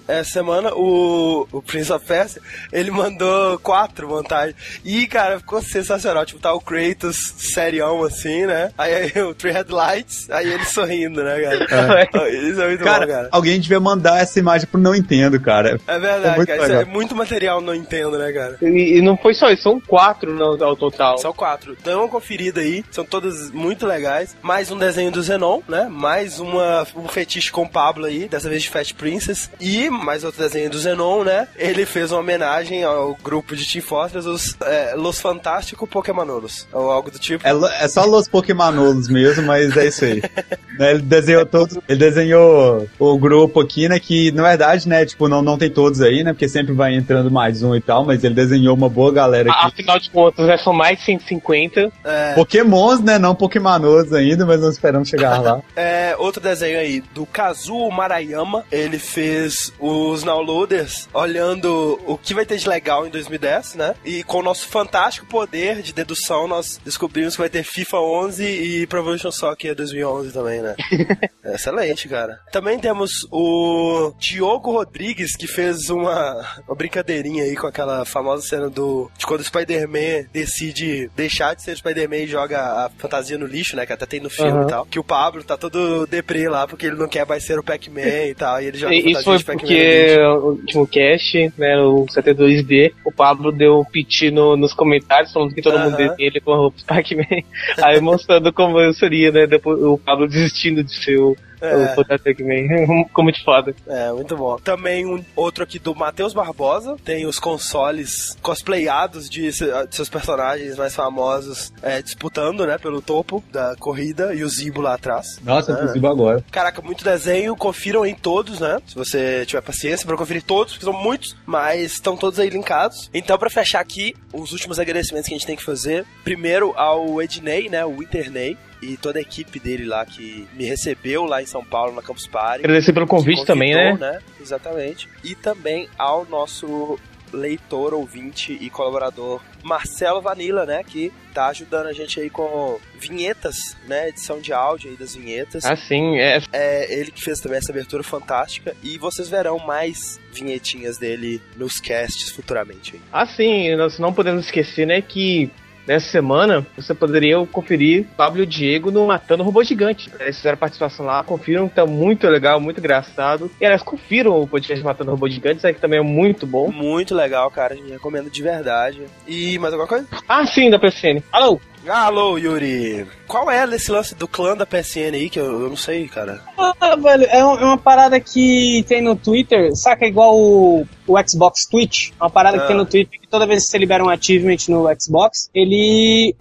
essa 0.08 0.32
semana, 0.32 0.74
o, 0.74 1.48
o 1.52 1.62
Prince 1.62 1.91
of 1.91 2.06
Persia, 2.06 2.41
ele 2.72 2.91
mandou 2.91 3.58
quatro 3.60 4.08
montagens. 4.08 4.56
E, 4.84 5.08
cara, 5.08 5.39
ficou 5.39 5.62
sensacional. 5.62 6.26
Tipo, 6.26 6.39
tá 6.39 6.54
o 6.54 6.62
Kratos 6.62 7.34
serião, 7.38 8.04
assim, 8.04 8.46
né? 8.46 8.72
Aí, 8.78 8.93
aí 8.93 9.22
o 9.22 9.34
Three 9.34 9.52
Headlights, 9.52 10.30
aí 10.30 10.52
ele 10.52 10.65
sorrindo, 10.65 11.24
né, 11.24 11.39
cara? 11.41 12.10
Isso 12.30 12.62
é 12.62 12.67
muito 12.67 12.84
Cara, 12.84 13.06
bom, 13.06 13.12
cara. 13.12 13.30
alguém 13.32 13.60
devia 13.60 13.80
mandar 13.80 14.20
essa 14.20 14.39
imagem 14.39 14.67
pro 14.67 14.80
Não 14.80 14.98
Entendo, 14.98 15.39
cara. 15.39 15.80
É 15.88 16.00
verdade, 16.00 16.36
muito 16.38 16.48
cara. 16.48 16.63
Isso 16.63 16.74
é 16.74 16.86
muito 16.86 17.15
material, 17.15 17.62
não 17.62 17.74
entendo, 17.74 18.17
né, 18.17 18.32
cara? 18.32 18.58
E, 18.62 18.98
e 18.98 19.02
não 19.02 19.15
foi 19.15 19.34
só 19.34 19.50
isso, 19.50 19.63
são 19.63 19.80
quatro 19.80 20.34
no, 20.34 20.62
ao 20.63 20.76
total. 20.76 21.17
São 21.17 21.32
quatro. 21.32 21.78
Dão 21.84 22.02
uma 22.02 22.10
conferida 22.10 22.62
aí. 22.62 22.84
São 22.91 23.06
todas 23.06 23.52
muito 23.52 23.86
legais. 23.86 24.36
Mais 24.41 24.72
um 24.72 24.78
desenho 24.78 25.12
do 25.12 25.22
Zenon, 25.22 25.62
né? 25.67 25.88
Mais 25.89 26.39
uma, 26.39 26.86
um 26.96 27.08
fetiche 27.08 27.52
com 27.52 27.63
o 27.63 27.70
Pablo 27.70 28.06
aí, 28.06 28.28
dessa 28.28 28.50
vez 28.50 28.63
de 28.63 28.70
Fast 28.70 28.93
Princess. 28.96 29.46
E 29.60 29.89
mais 29.89 30.23
outro 30.23 30.41
desenho 30.41 30.69
do 30.69 30.79
Zenon, 30.79 31.23
né? 31.23 31.47
Ele 31.55 31.86
fez 31.86 32.12
uma 32.12 32.19
homenagem 32.19 32.83
ao 32.83 33.15
grupo 33.23 33.55
de 33.55 33.65
Team 33.65 33.83
Fortress, 33.83 34.27
os 34.27 34.55
é, 34.62 34.93
Los 34.95 35.19
Fantástico 35.19 35.88
Pokémonolos. 35.88 36.67
Ou 36.71 36.91
algo 36.91 37.12
do 37.12 37.19
tipo. 37.19 37.45
É, 37.47 37.83
é 37.83 37.88
só 37.88 38.05
Los 38.05 38.27
Pokémonolos 38.27 39.10
mesmo, 39.10 39.43
mas 39.43 39.75
é 39.75 39.88
isso 39.88 40.05
aí. 40.05 40.21
Né, 40.77 40.91
ele 40.91 41.01
desenhou 41.01 41.43
todos. 41.43 41.75
Ele 41.89 41.97
desenhou 41.97 42.88
o 42.99 43.17
grupo 43.17 43.62
aqui, 43.62 43.89
né? 43.89 43.99
Que 43.99 44.31
na 44.31 44.43
verdade, 44.43 44.88
né? 44.88 45.03
Tipo, 45.07 45.27
não, 45.27 45.41
não 45.41 45.57
tem 45.57 45.71
todos 45.71 46.01
aí, 46.01 46.23
né? 46.23 46.33
Porque 46.33 46.47
sempre 46.47 46.71
vai 46.71 46.93
entrando 46.93 47.31
mais 47.31 47.63
um 47.63 47.75
e 47.75 47.81
tal, 47.81 48.05
mas 48.05 48.23
ele 48.23 48.36
desenhou 48.36 48.75
uma 48.75 48.88
boa 48.88 49.12
galera 49.12 49.49
aqui. 49.49 49.65
Afinal 49.65 49.99
de 49.99 50.12
contas, 50.12 50.45
né, 50.45 50.55
são 50.57 50.73
mais 50.73 50.99
de 50.99 51.05
150. 51.05 51.91
É, 52.03 52.33
Pokémons, 52.36 53.01
né? 53.01 53.17
Não 53.17 53.33
Pokémonos 53.33 54.13
ainda, 54.13 54.45
mas 54.45 54.62
nós 54.62 54.73
esperamos 54.75 55.10
chegar 55.10 55.41
lá. 55.41 55.62
É, 55.75 56.15
outro 56.17 56.41
desenho 56.41 56.79
aí, 56.79 57.01
do 57.13 57.25
Kazuo 57.25 57.91
Marayama. 57.91 58.63
Ele 58.71 58.97
fez 58.97 59.37
os 59.80 60.23
downloaders 60.23 61.08
olhando 61.13 62.00
o 62.06 62.17
que 62.17 62.34
vai 62.34 62.45
ter 62.45 62.58
de 62.58 62.67
legal 62.67 63.06
em 63.06 63.10
2010, 63.10 63.76
né? 63.76 63.95
E 64.06 64.23
com 64.23 64.39
o 64.39 64.43
nosso 64.43 64.67
fantástico 64.67 65.26
poder 65.28 65.82
de 65.82 65.93
dedução, 65.93 66.47
nós 66.47 66.80
descobrimos 66.84 67.36
que 67.36 67.41
vai 67.41 67.50
ter 67.50 67.63
FIFA 67.63 68.00
11 68.00 68.43
e 68.43 68.88
Pro 68.88 69.00
Evolution 69.00 69.32
Soccer 69.32 69.76
2011 69.76 70.32
também, 70.32 70.62
né? 70.62 70.76
Excelente, 71.45 72.08
cara. 72.08 72.39
Também 72.52 72.80
temos 72.80 73.28
o 73.32 74.13
Diogo 74.19 74.71
Rodrigues, 74.71 75.36
que 75.36 75.47
fez 75.47 75.89
uma, 75.89 76.45
uma 76.67 76.76
brincadeirinha 76.76 77.43
aí 77.43 77.56
com 77.56 77.67
aquela 77.67 78.06
famosa 78.06 78.45
cena 78.45 78.69
do 78.69 79.10
de 79.17 79.26
quando 79.26 79.41
o 79.41 79.43
Spider-Man 79.43 80.28
decide 80.32 81.10
deixar 81.15 81.56
de 81.56 81.63
ser 81.63 81.78
Spider-Man 81.78 82.17
e 82.17 82.28
joga 82.28 82.86
a 82.86 82.89
fantasia 82.97 83.38
no 83.38 83.45
lixo, 83.45 83.76
né? 83.76 83.86
Que 83.86 83.93
até 83.93 84.06
tem 84.06 84.19
no 84.19 84.30
filme 84.30 84.52
Aham. 84.52 84.63
e 84.63 84.69
tal. 84.69 84.86
Que 84.86 85.00
o 85.00 85.04
Pablo 85.04 85.43
tá 85.43 85.58
todo 85.58 86.06
deprê 86.08 86.50
lá 86.50 86.67
porque 86.67 86.86
ele 86.86 86.95
não 86.95 87.08
quer 87.08 87.26
mais 87.26 87.43
ser 87.43 87.58
o 87.60 87.63
Pac-Man 87.63 88.26
e 88.28 88.36
tal. 88.36 88.62
E 88.62 88.65
ele 88.65 88.78
joga 88.78 88.93
a 88.93 88.95
E 88.95 89.12
Isso 89.12 89.27
foi 89.28 89.44
porque 89.44 90.18
o 90.20 90.50
último 90.52 90.88
cast, 90.88 91.54
né, 91.58 91.78
o 91.80 92.06
72D, 92.06 92.94
o 93.06 93.12
Pablo 93.12 93.52
deu 93.52 93.86
piti 93.92 94.32
no, 94.32 94.56
nos 94.56 94.74
comentários 94.74 95.32
falando 95.32 95.54
que 95.54 95.62
todo 95.62 95.80
mundo 95.80 95.96
Aham. 95.96 95.98
desenha 95.98 96.28
ele 96.28 96.40
com 96.40 96.54
a 96.54 96.58
roupa 96.58 96.78
do 96.78 96.86
Pac-Man. 96.86 97.24
Aí 97.84 98.00
mostrando 98.02 98.52
como 98.54 98.80
eu 98.80 98.94
seria, 98.94 99.32
né, 99.32 99.46
depois 99.46 99.82
o 99.82 99.98
Pablo 99.98 100.28
desistindo 100.28 100.84
de 100.84 100.94
ser 100.94 101.20
o, 101.20 101.36
É. 101.62 101.76
o 101.76 101.96
fantasma 101.96 102.20
Pac-Man. 102.26 103.04
Ficou 103.08 103.24
muito 103.24 103.43
foda. 103.43 103.76
É, 103.88 104.12
muito 104.12 104.36
bom. 104.36 104.58
Também 104.58 105.06
um 105.06 105.24
outro 105.36 105.63
aqui 105.63 105.80
do 105.80 105.96
Matheus 105.96 106.34
Barbosa. 106.34 106.96
Tem 107.04 107.26
os 107.26 107.39
consoles 107.39 108.36
cosplayados 108.41 109.30
de, 109.30 109.52
se- 109.52 109.65
de 109.88 109.96
seus 109.96 110.10
personagens 110.10 110.76
mais 110.78 110.96
famosos 110.96 111.72
é, 111.82 112.02
disputando, 112.02 112.65
né, 112.65 112.78
pelo 112.78 113.02
topo 113.02 113.43
da 113.52 113.76
corrida 113.78 114.34
e 114.34 114.43
o 114.43 114.50
Zibo 114.50 114.82
lá 114.82 114.93
atrás. 114.96 115.39
Nossa, 115.43 115.72
É. 115.72 115.76
inclusive 115.76 116.08
agora. 116.08 116.43
Caraca, 116.52 116.82
muito 116.82 117.04
desenho, 117.04 117.56
confiram 117.56 118.06
em 118.06 118.15
todos, 118.15 118.60
né? 118.60 118.80
Se 118.88 118.96
você 118.96 119.46
tiver 119.46 119.62
paciência 119.62 120.06
pra 120.06 120.17
conferir 120.17 120.43
todos, 120.43 120.74
porque 120.74 120.86
são 120.86 120.93
muitos, 120.93 121.36
mas 121.46 121.93
estão 121.93 122.15
todos 122.17 122.39
aí 122.39 122.50
linkados. 122.50 123.10
Então, 123.13 123.38
pra 123.38 123.50
fechar 123.50 123.80
aqui, 123.80 124.15
os 124.34 124.52
últimos 124.52 124.80
agradecimentos 124.80 125.28
que 125.28 125.34
a 125.34 125.38
gente 125.38 125.48
tem 125.48 125.56
que 125.56 125.63
fazer. 125.63 126.06
Primeiro 126.24 126.74
ao 126.76 127.22
Ednei, 127.22 127.70
né? 127.70 127.86
O 127.86 128.02
Internei. 128.02 128.58
E 128.82 128.96
toda 128.98 129.20
a 129.20 129.22
equipe 129.22 129.60
dele 129.60 129.86
lá 129.86 130.06
que 130.06 130.48
me 130.54 130.66
recebeu 130.66 131.26
lá 131.26 131.42
em 131.42 131.46
São 131.46 131.63
Paulo, 131.63 131.96
na 131.96 132.02
Campus 132.02 132.28
Party. 132.28 132.60
Agradecer 132.60 132.94
pelo 132.94 133.08
convite 133.08 133.42
Que 133.42 133.48
também, 133.48 133.74
né? 133.74 133.92
convidou, 133.92 134.22
Exatamente. 134.40 135.10
E 135.24 135.36
também 135.36 135.90
ao 135.98 136.26
nosso 136.26 137.00
leitor, 137.34 137.94
ouvinte 137.94 138.58
e 138.60 138.70
colaborador 138.70 139.42
Marcelo 139.63 140.22
Vanilla, 140.22 140.66
né, 140.66 140.84
que 140.84 141.12
tá 141.34 141.48
ajudando 141.48 141.88
a 141.88 141.94
gente 141.94 142.20
aí 142.20 142.30
com 142.30 142.80
vinhetas, 143.00 143.76
né, 143.88 144.10
edição 144.10 144.40
de 144.40 144.54
áudio 144.54 144.90
aí 144.90 144.96
das 144.96 145.16
vinhetas. 145.16 145.66
Ah, 145.66 145.76
sim, 145.76 146.18
é. 146.18 146.42
É 146.54 147.00
ele 147.00 147.12
que 147.12 147.22
fez 147.22 147.40
também 147.40 147.58
essa 147.58 147.72
abertura 147.72 148.04
fantástica 148.04 148.76
e 148.82 148.98
vocês 148.98 149.30
verão 149.30 149.60
mais 149.60 150.20
vinhetinhas 150.32 150.98
dele 150.98 151.42
nos 151.56 151.80
casts 151.80 152.32
futuramente 152.32 152.96
aí. 152.96 153.02
Ah, 153.12 153.26
sim, 153.26 153.76
nós 153.76 154.00
não 154.00 154.13
podemos 154.13 154.46
esquecer, 154.46 154.88
né, 154.88 155.02
que 155.02 155.52
nessa 155.88 156.10
semana 156.10 156.65
você 156.76 156.93
poderia 156.93 157.43
conferir 157.47 158.06
Pablo 158.15 158.39
e 158.39 158.43
o 158.43 158.47
Diego 158.47 158.91
no 158.91 159.08
Matando 159.08 159.43
Robô 159.43 159.63
Gigante. 159.63 160.12
Eles 160.19 160.38
fizeram 160.38 160.58
participação 160.58 161.06
lá, 161.06 161.23
confiram, 161.23 161.67
tá 161.67 161.86
muito 161.86 162.28
legal, 162.28 162.60
muito 162.60 162.80
engraçado. 162.80 163.50
E 163.60 163.65
aliás, 163.65 163.82
confiram 163.82 164.39
o 164.39 164.47
podcast 164.47 164.84
Matando 164.84 165.12
Robô 165.12 165.28
Gigante, 165.30 165.58
isso 165.58 165.67
aqui 165.67 165.80
também 165.80 166.00
é 166.00 166.04
muito 166.04 166.45
bom. 166.45 166.71
Muito 166.71 167.15
legal, 167.15 167.50
cara, 167.50 167.73
a 167.73 167.78
gente 167.78 167.89
recomenda 167.89 168.30
de 168.30 168.43
verdade. 168.43 169.04
E 169.28 169.58
mais 169.60 169.73
alguma 169.73 169.88
coisa? 169.88 170.08
Ah, 170.28 170.45
sim, 170.45 170.69
da 170.69 170.78
PSN. 170.78 171.23
Alô! 171.32 171.60
Alô, 171.89 172.38
Yuri! 172.38 173.08
Qual 173.28 173.50
é 173.50 173.63
esse 173.73 173.91
lance 173.91 174.13
do 174.15 174.28
clã 174.28 174.56
da 174.56 174.65
PSN 174.65 175.13
aí 175.13 175.30
que 175.30 175.39
eu, 175.39 175.62
eu 175.62 175.69
não 175.69 175.76
sei, 175.78 176.08
cara? 176.08 176.41
Ah, 176.58 176.95
velho, 176.95 177.23
é 177.26 177.39
é 177.39 177.43
uma 177.43 177.78
parada 177.78 178.19
que 178.19 178.84
tem 178.88 179.02
no 179.02 179.15
Twitter, 179.15 179.76
saca 179.76 180.06
igual 180.06 180.38
o, 180.38 180.86
o 181.08 181.15
Xbox 181.28 181.65
Twitch? 181.65 182.12
Uma 182.19 182.30
parada 182.30 182.58
Ah. 182.58 182.62
que 182.62 182.67
tem 182.67 182.76
no 182.76 182.86
Twitter 182.86 183.19
que 183.19 183.28
toda 183.28 183.47
vez 183.47 183.63
que 183.65 183.71
você 183.71 183.78
libera 183.78 184.04
um 184.04 184.10
achievement 184.10 184.58
no 184.69 184.86
Xbox, 185.00 185.50
ele 185.54 186.36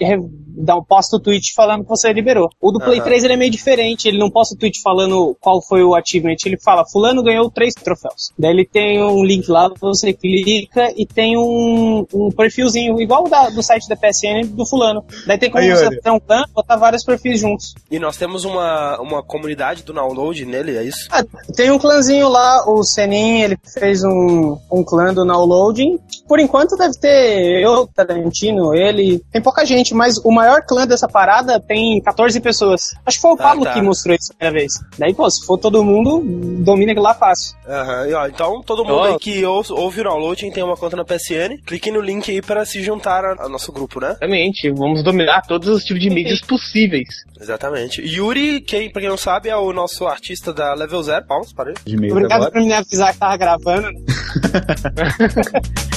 dá 0.56 0.76
um 0.76 0.82
posta 0.82 1.16
o 1.16 1.20
tweet 1.20 1.52
falando 1.54 1.82
que 1.82 1.88
você 1.88 2.12
liberou. 2.12 2.48
O 2.60 2.70
do 2.72 2.78
Play 2.78 2.98
Aham. 2.98 3.04
3 3.04 3.24
ele 3.24 3.32
é 3.34 3.36
meio 3.36 3.50
diferente, 3.50 4.08
ele 4.08 4.18
não 4.18 4.30
posta 4.30 4.54
o 4.54 4.58
tweet 4.58 4.80
falando 4.82 5.36
qual 5.40 5.60
foi 5.62 5.82
o 5.82 5.94
achievement, 5.94 6.36
ele 6.44 6.58
fala, 6.58 6.84
fulano 6.90 7.22
ganhou 7.22 7.50
três 7.50 7.74
troféus. 7.74 8.32
Daí 8.38 8.50
ele 8.52 8.64
tem 8.66 9.02
um 9.02 9.24
link 9.24 9.48
lá, 9.50 9.70
você 9.80 10.12
clica 10.12 10.92
e 10.96 11.06
tem 11.06 11.36
um, 11.36 12.06
um 12.12 12.30
perfilzinho, 12.30 13.00
igual 13.00 13.28
da- 13.28 13.50
do 13.50 13.62
site 13.62 13.88
da 13.88 13.96
PSN 13.96 14.46
do 14.48 14.64
fulano. 14.66 15.04
Daí 15.26 15.38
tem 15.38 15.50
como 15.50 15.62
Aí, 15.62 15.70
você 15.70 15.90
ter 16.00 16.10
um 16.10 16.20
clã, 16.20 16.44
botar 16.54 16.76
vários 16.76 17.04
perfis 17.04 17.40
juntos. 17.40 17.74
E 17.90 17.98
nós 17.98 18.16
temos 18.16 18.44
uma, 18.44 18.98
uma 19.00 19.22
comunidade 19.22 19.82
do 19.82 19.92
download 19.92 20.44
nele, 20.44 20.76
é 20.76 20.82
isso? 20.84 21.08
Ah, 21.10 21.24
tem 21.54 21.70
um 21.70 21.78
clãzinho 21.78 22.28
lá, 22.28 22.64
o 22.68 22.82
Senin, 22.82 23.42
ele 23.42 23.58
fez 23.78 24.02
um, 24.04 24.56
um 24.72 24.82
clã 24.84 25.12
do 25.12 25.24
downloading. 25.24 25.98
Por 26.28 26.40
enquanto 26.40 26.76
deve 26.76 26.98
ter 26.98 27.62
eu, 27.62 27.86
Tarantino, 27.86 28.74
ele. 28.74 29.20
Tem 29.32 29.42
pouca 29.42 29.64
gente, 29.64 29.94
mas 29.94 30.18
o 30.18 30.30
maior 30.30 30.45
maior 30.48 30.62
clã 30.62 30.86
dessa 30.86 31.08
parada 31.08 31.60
tem 31.60 32.00
14 32.02 32.40
pessoas. 32.40 32.94
Acho 33.04 33.18
que 33.18 33.22
foi 33.22 33.30
o 33.32 33.34
Ah, 33.34 33.38
Pablo 33.38 33.64
tá. 33.64 33.74
que 33.74 33.82
mostrou 33.82 34.14
isso 34.14 34.32
a 34.32 34.36
primeira 34.36 34.60
vez. 34.60 34.72
Daí, 34.98 35.14
pô, 35.14 35.28
se 35.30 35.44
for 35.44 35.58
todo 35.58 35.82
mundo, 35.84 36.22
domina 36.64 36.92
aquilo 36.92 37.04
lá 37.04 37.14
fácil. 37.14 37.56
Aham, 37.68 38.06
e 38.08 38.14
ó, 38.14 38.26
então 38.26 38.62
todo 38.62 38.84
mundo 38.84 39.02
aí 39.02 39.18
que 39.18 39.44
ouve, 39.44 39.72
ouve 39.72 40.00
o 40.00 40.04
download 40.04 40.46
e 40.46 40.50
tem 40.52 40.62
uma 40.62 40.76
conta 40.76 40.96
na 40.96 41.04
PSN, 41.04 41.58
clique 41.66 41.90
no 41.90 42.00
link 42.00 42.30
aí 42.30 42.40
para 42.40 42.64
se 42.64 42.82
juntar 42.82 43.24
a- 43.24 43.42
ao 43.42 43.48
nosso 43.48 43.72
grupo, 43.72 44.00
né? 44.00 44.10
Exatamente, 44.10 44.70
vamos 44.70 45.02
dominar 45.02 45.42
todos 45.42 45.68
os 45.68 45.84
tipos 45.84 46.02
de 46.02 46.10
mídias 46.10 46.40
possíveis. 46.40 47.08
Exatamente. 47.40 48.00
Yuri, 48.02 48.60
quem, 48.60 48.90
pra 48.90 49.00
quem 49.00 49.10
não 49.10 49.16
sabe, 49.16 49.48
é 49.48 49.56
o 49.56 49.72
nosso 49.72 50.06
artista 50.06 50.52
da 50.52 50.74
Level 50.74 51.02
Zero. 51.02 51.26
Palmas. 51.26 51.52
De 51.84 52.12
Obrigado 52.12 52.52
por 52.52 52.60
me 52.60 52.72
avisar 52.72 53.12
que 53.12 53.18
tava 53.18 53.36
gravando. 53.36 53.88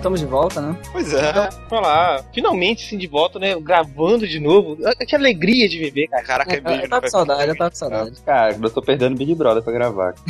Estamos 0.00 0.18
de 0.18 0.24
volta, 0.24 0.62
né? 0.62 0.74
Pois 0.92 1.12
é. 1.12 1.50
Olá, 1.70 2.24
finalmente 2.32 2.88
sim 2.88 2.96
de 2.96 3.06
volta, 3.06 3.38
né? 3.38 3.54
Gravando 3.60 4.26
de 4.26 4.40
novo. 4.40 4.78
Ah, 4.82 4.94
Que 5.04 5.14
alegria 5.14 5.68
de 5.68 5.78
viver, 5.78 6.08
cara. 6.08 6.22
Caraca, 6.24 6.54
é 6.54 6.84
Eu 6.84 6.88
tava 6.88 7.02
com 7.02 7.08
saudade, 7.10 7.48
eu 7.50 7.54
tava 7.56 7.70
com 7.70 7.76
saudade. 7.76 8.12
Cara, 8.24 8.56
eu 8.62 8.70
tô 8.70 8.80
perdendo 8.80 9.14
Big 9.18 9.34
Brother 9.34 9.62
pra 9.62 9.70
gravar. 9.74 10.14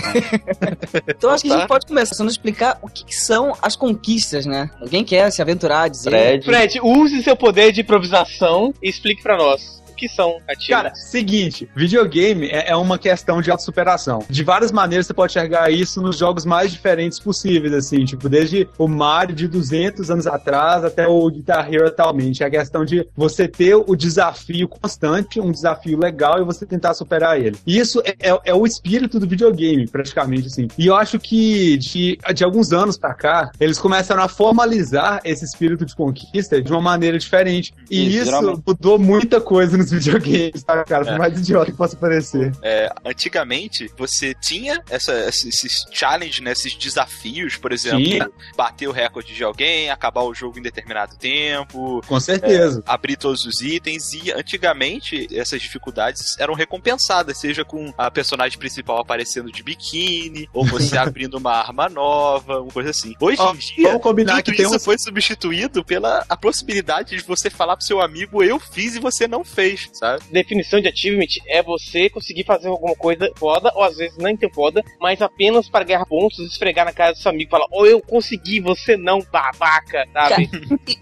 Então 1.06 1.30
acho 1.30 1.44
que 1.44 1.50
a 1.50 1.52
Tá. 1.54 1.58
gente 1.60 1.68
pode 1.68 1.86
começar 1.86 2.20
a 2.24 2.26
explicar 2.26 2.78
o 2.82 2.88
que, 2.88 3.04
que 3.04 3.14
são 3.14 3.52
as 3.62 3.76
conquistas, 3.76 4.44
né? 4.44 4.68
Alguém 4.80 5.04
quer 5.04 5.30
se 5.30 5.40
aventurar, 5.40 5.88
dizer. 5.88 6.10
Fred. 6.10 6.44
Fred, 6.44 6.80
use 6.82 7.22
seu 7.22 7.36
poder 7.36 7.70
de 7.70 7.82
improvisação 7.82 8.74
e 8.82 8.88
explique 8.88 9.22
pra 9.22 9.36
nós 9.36 9.80
que 10.00 10.08
são 10.08 10.38
ativos. 10.48 10.68
Cara, 10.68 10.94
seguinte, 10.94 11.68
videogame 11.76 12.48
é, 12.48 12.70
é 12.70 12.76
uma 12.76 12.98
questão 12.98 13.42
de 13.42 13.50
autossuperação. 13.50 14.24
De 14.30 14.42
várias 14.42 14.72
maneiras 14.72 15.06
você 15.06 15.12
pode 15.14 15.32
enxergar 15.32 15.70
isso 15.70 16.00
nos 16.00 16.16
jogos 16.16 16.44
mais 16.46 16.72
diferentes 16.72 17.18
possíveis, 17.20 17.72
assim, 17.74 18.04
tipo, 18.04 18.28
desde 18.28 18.66
o 18.78 18.88
Mario 18.88 19.34
de 19.34 19.46
200 19.46 20.10
anos 20.10 20.26
atrás 20.26 20.84
até 20.84 21.06
o 21.06 21.28
Guitar 21.30 21.72
Hero 21.72 21.86
atualmente. 21.88 22.42
É 22.42 22.46
a 22.46 22.50
questão 22.50 22.84
de 22.84 23.06
você 23.14 23.46
ter 23.46 23.74
o 23.74 23.94
desafio 23.94 24.66
constante, 24.66 25.38
um 25.40 25.52
desafio 25.52 25.98
legal 25.98 26.40
e 26.40 26.44
você 26.44 26.64
tentar 26.64 26.94
superar 26.94 27.38
ele. 27.38 27.56
Isso 27.66 28.00
é, 28.04 28.14
é- 28.30 28.40
é 28.46 28.54
o 28.54 28.64
espírito 28.66 29.20
do 29.20 29.26
videogame, 29.28 29.86
praticamente, 29.86 30.46
assim. 30.46 30.66
E 30.78 30.86
eu 30.86 30.94
acho 30.96 31.18
que 31.18 31.76
de, 31.76 32.18
de 32.34 32.42
alguns 32.44 32.72
anos 32.72 32.96
pra 32.96 33.12
cá, 33.12 33.50
eles 33.60 33.78
começaram 33.78 34.22
a 34.22 34.28
formalizar 34.28 35.20
esse 35.24 35.44
espírito 35.44 35.84
de 35.84 35.94
conquista 35.94 36.60
de 36.62 36.70
uma 36.72 36.80
maneira 36.80 37.18
diferente. 37.18 37.74
E 37.90 38.16
Isso, 38.16 38.30
isso 38.30 38.62
mudou 38.66 38.98
muita 38.98 39.40
coisa 39.40 39.76
nos 39.76 39.89
videogames, 39.90 40.62
tá, 40.62 40.84
cara? 40.84 41.04
Por 41.04 41.14
É. 41.14 41.18
mais 41.18 41.38
idiota 41.38 41.70
que 41.70 41.76
possa 41.76 41.96
parecer. 41.96 42.52
É, 42.62 42.90
antigamente, 43.04 43.90
você 43.96 44.34
tinha 44.34 44.82
essa- 44.90 45.28
esses 45.28 45.72
challenge, 45.92 46.42
né, 46.42 46.52
esses 46.52 46.74
desafios, 46.74 47.56
por 47.56 47.72
exemplo, 47.72 48.32
bater 48.56 48.88
o 48.88 48.92
recorde 48.92 49.34
de 49.34 49.44
alguém, 49.44 49.90
acabar 49.90 50.22
o 50.22 50.34
jogo 50.34 50.58
em 50.58 50.62
determinado 50.62 51.16
tempo. 51.16 52.00
Com 52.06 52.18
certeza. 52.20 52.82
é, 52.86 52.90
abrir 52.90 53.16
todos 53.16 53.44
os 53.44 53.60
itens. 53.60 54.12
E 54.12 54.32
antigamente, 54.32 55.28
essas 55.36 55.60
dificuldades 55.60 56.36
eram 56.38 56.54
recompensadas, 56.54 57.38
seja 57.38 57.64
com 57.64 57.92
a 57.96 58.10
personagem 58.10 58.58
principal 58.58 58.98
aparecendo 59.00 59.50
de 59.50 59.62
biquíni, 59.62 60.48
ou 60.52 60.64
você 60.64 60.96
abrindo 60.98 61.34
uma 61.38 61.52
arma 61.52 61.88
nova, 61.88 62.60
uma 62.60 62.72
coisa 62.72 62.90
assim. 62.90 63.14
Hoje 63.20 63.40
Ó, 63.40 63.54
em 63.54 63.58
dia, 63.58 63.88
vamos 63.88 64.02
combinar 64.02 64.36
tudo 64.36 64.44
que 64.44 64.56
tem 64.56 64.66
isso 64.66 64.74
uns- 64.76 64.84
foi 64.84 64.98
substituído 64.98 65.84
pela 65.84 66.24
a 66.28 66.36
possibilidade 66.36 67.16
de 67.16 67.22
você 67.22 67.48
falar 67.50 67.76
pro 67.76 67.84
seu 67.86 68.00
amigo, 68.00 68.42
eu 68.42 68.58
fiz 68.58 68.94
e 68.96 69.00
você 69.00 69.26
não 69.26 69.44
fez, 69.44 69.79
sabe? 69.92 70.22
Definição 70.30 70.80
de 70.80 70.88
achievement 70.88 71.26
é 71.46 71.62
você 71.62 72.08
conseguir 72.10 72.44
fazer 72.44 72.68
alguma 72.68 72.94
coisa 72.94 73.30
foda, 73.36 73.72
ou 73.74 73.82
às 73.82 73.96
vezes 73.96 74.16
nem 74.18 74.36
tão 74.36 74.50
foda, 74.50 74.82
mas 75.00 75.20
apenas 75.22 75.68
para 75.68 75.84
ganhar 75.84 76.04
pontos, 76.06 76.38
esfregar 76.40 76.84
na 76.84 76.92
cara 76.92 77.12
do 77.12 77.18
seu 77.18 77.30
amigo 77.30 77.48
e 77.48 77.50
falar, 77.50 77.66
ou 77.70 77.86
eu 77.86 78.00
consegui, 78.00 78.60
você 78.60 78.96
não, 78.96 79.20
babaca, 79.32 80.06
sabe? 80.12 80.50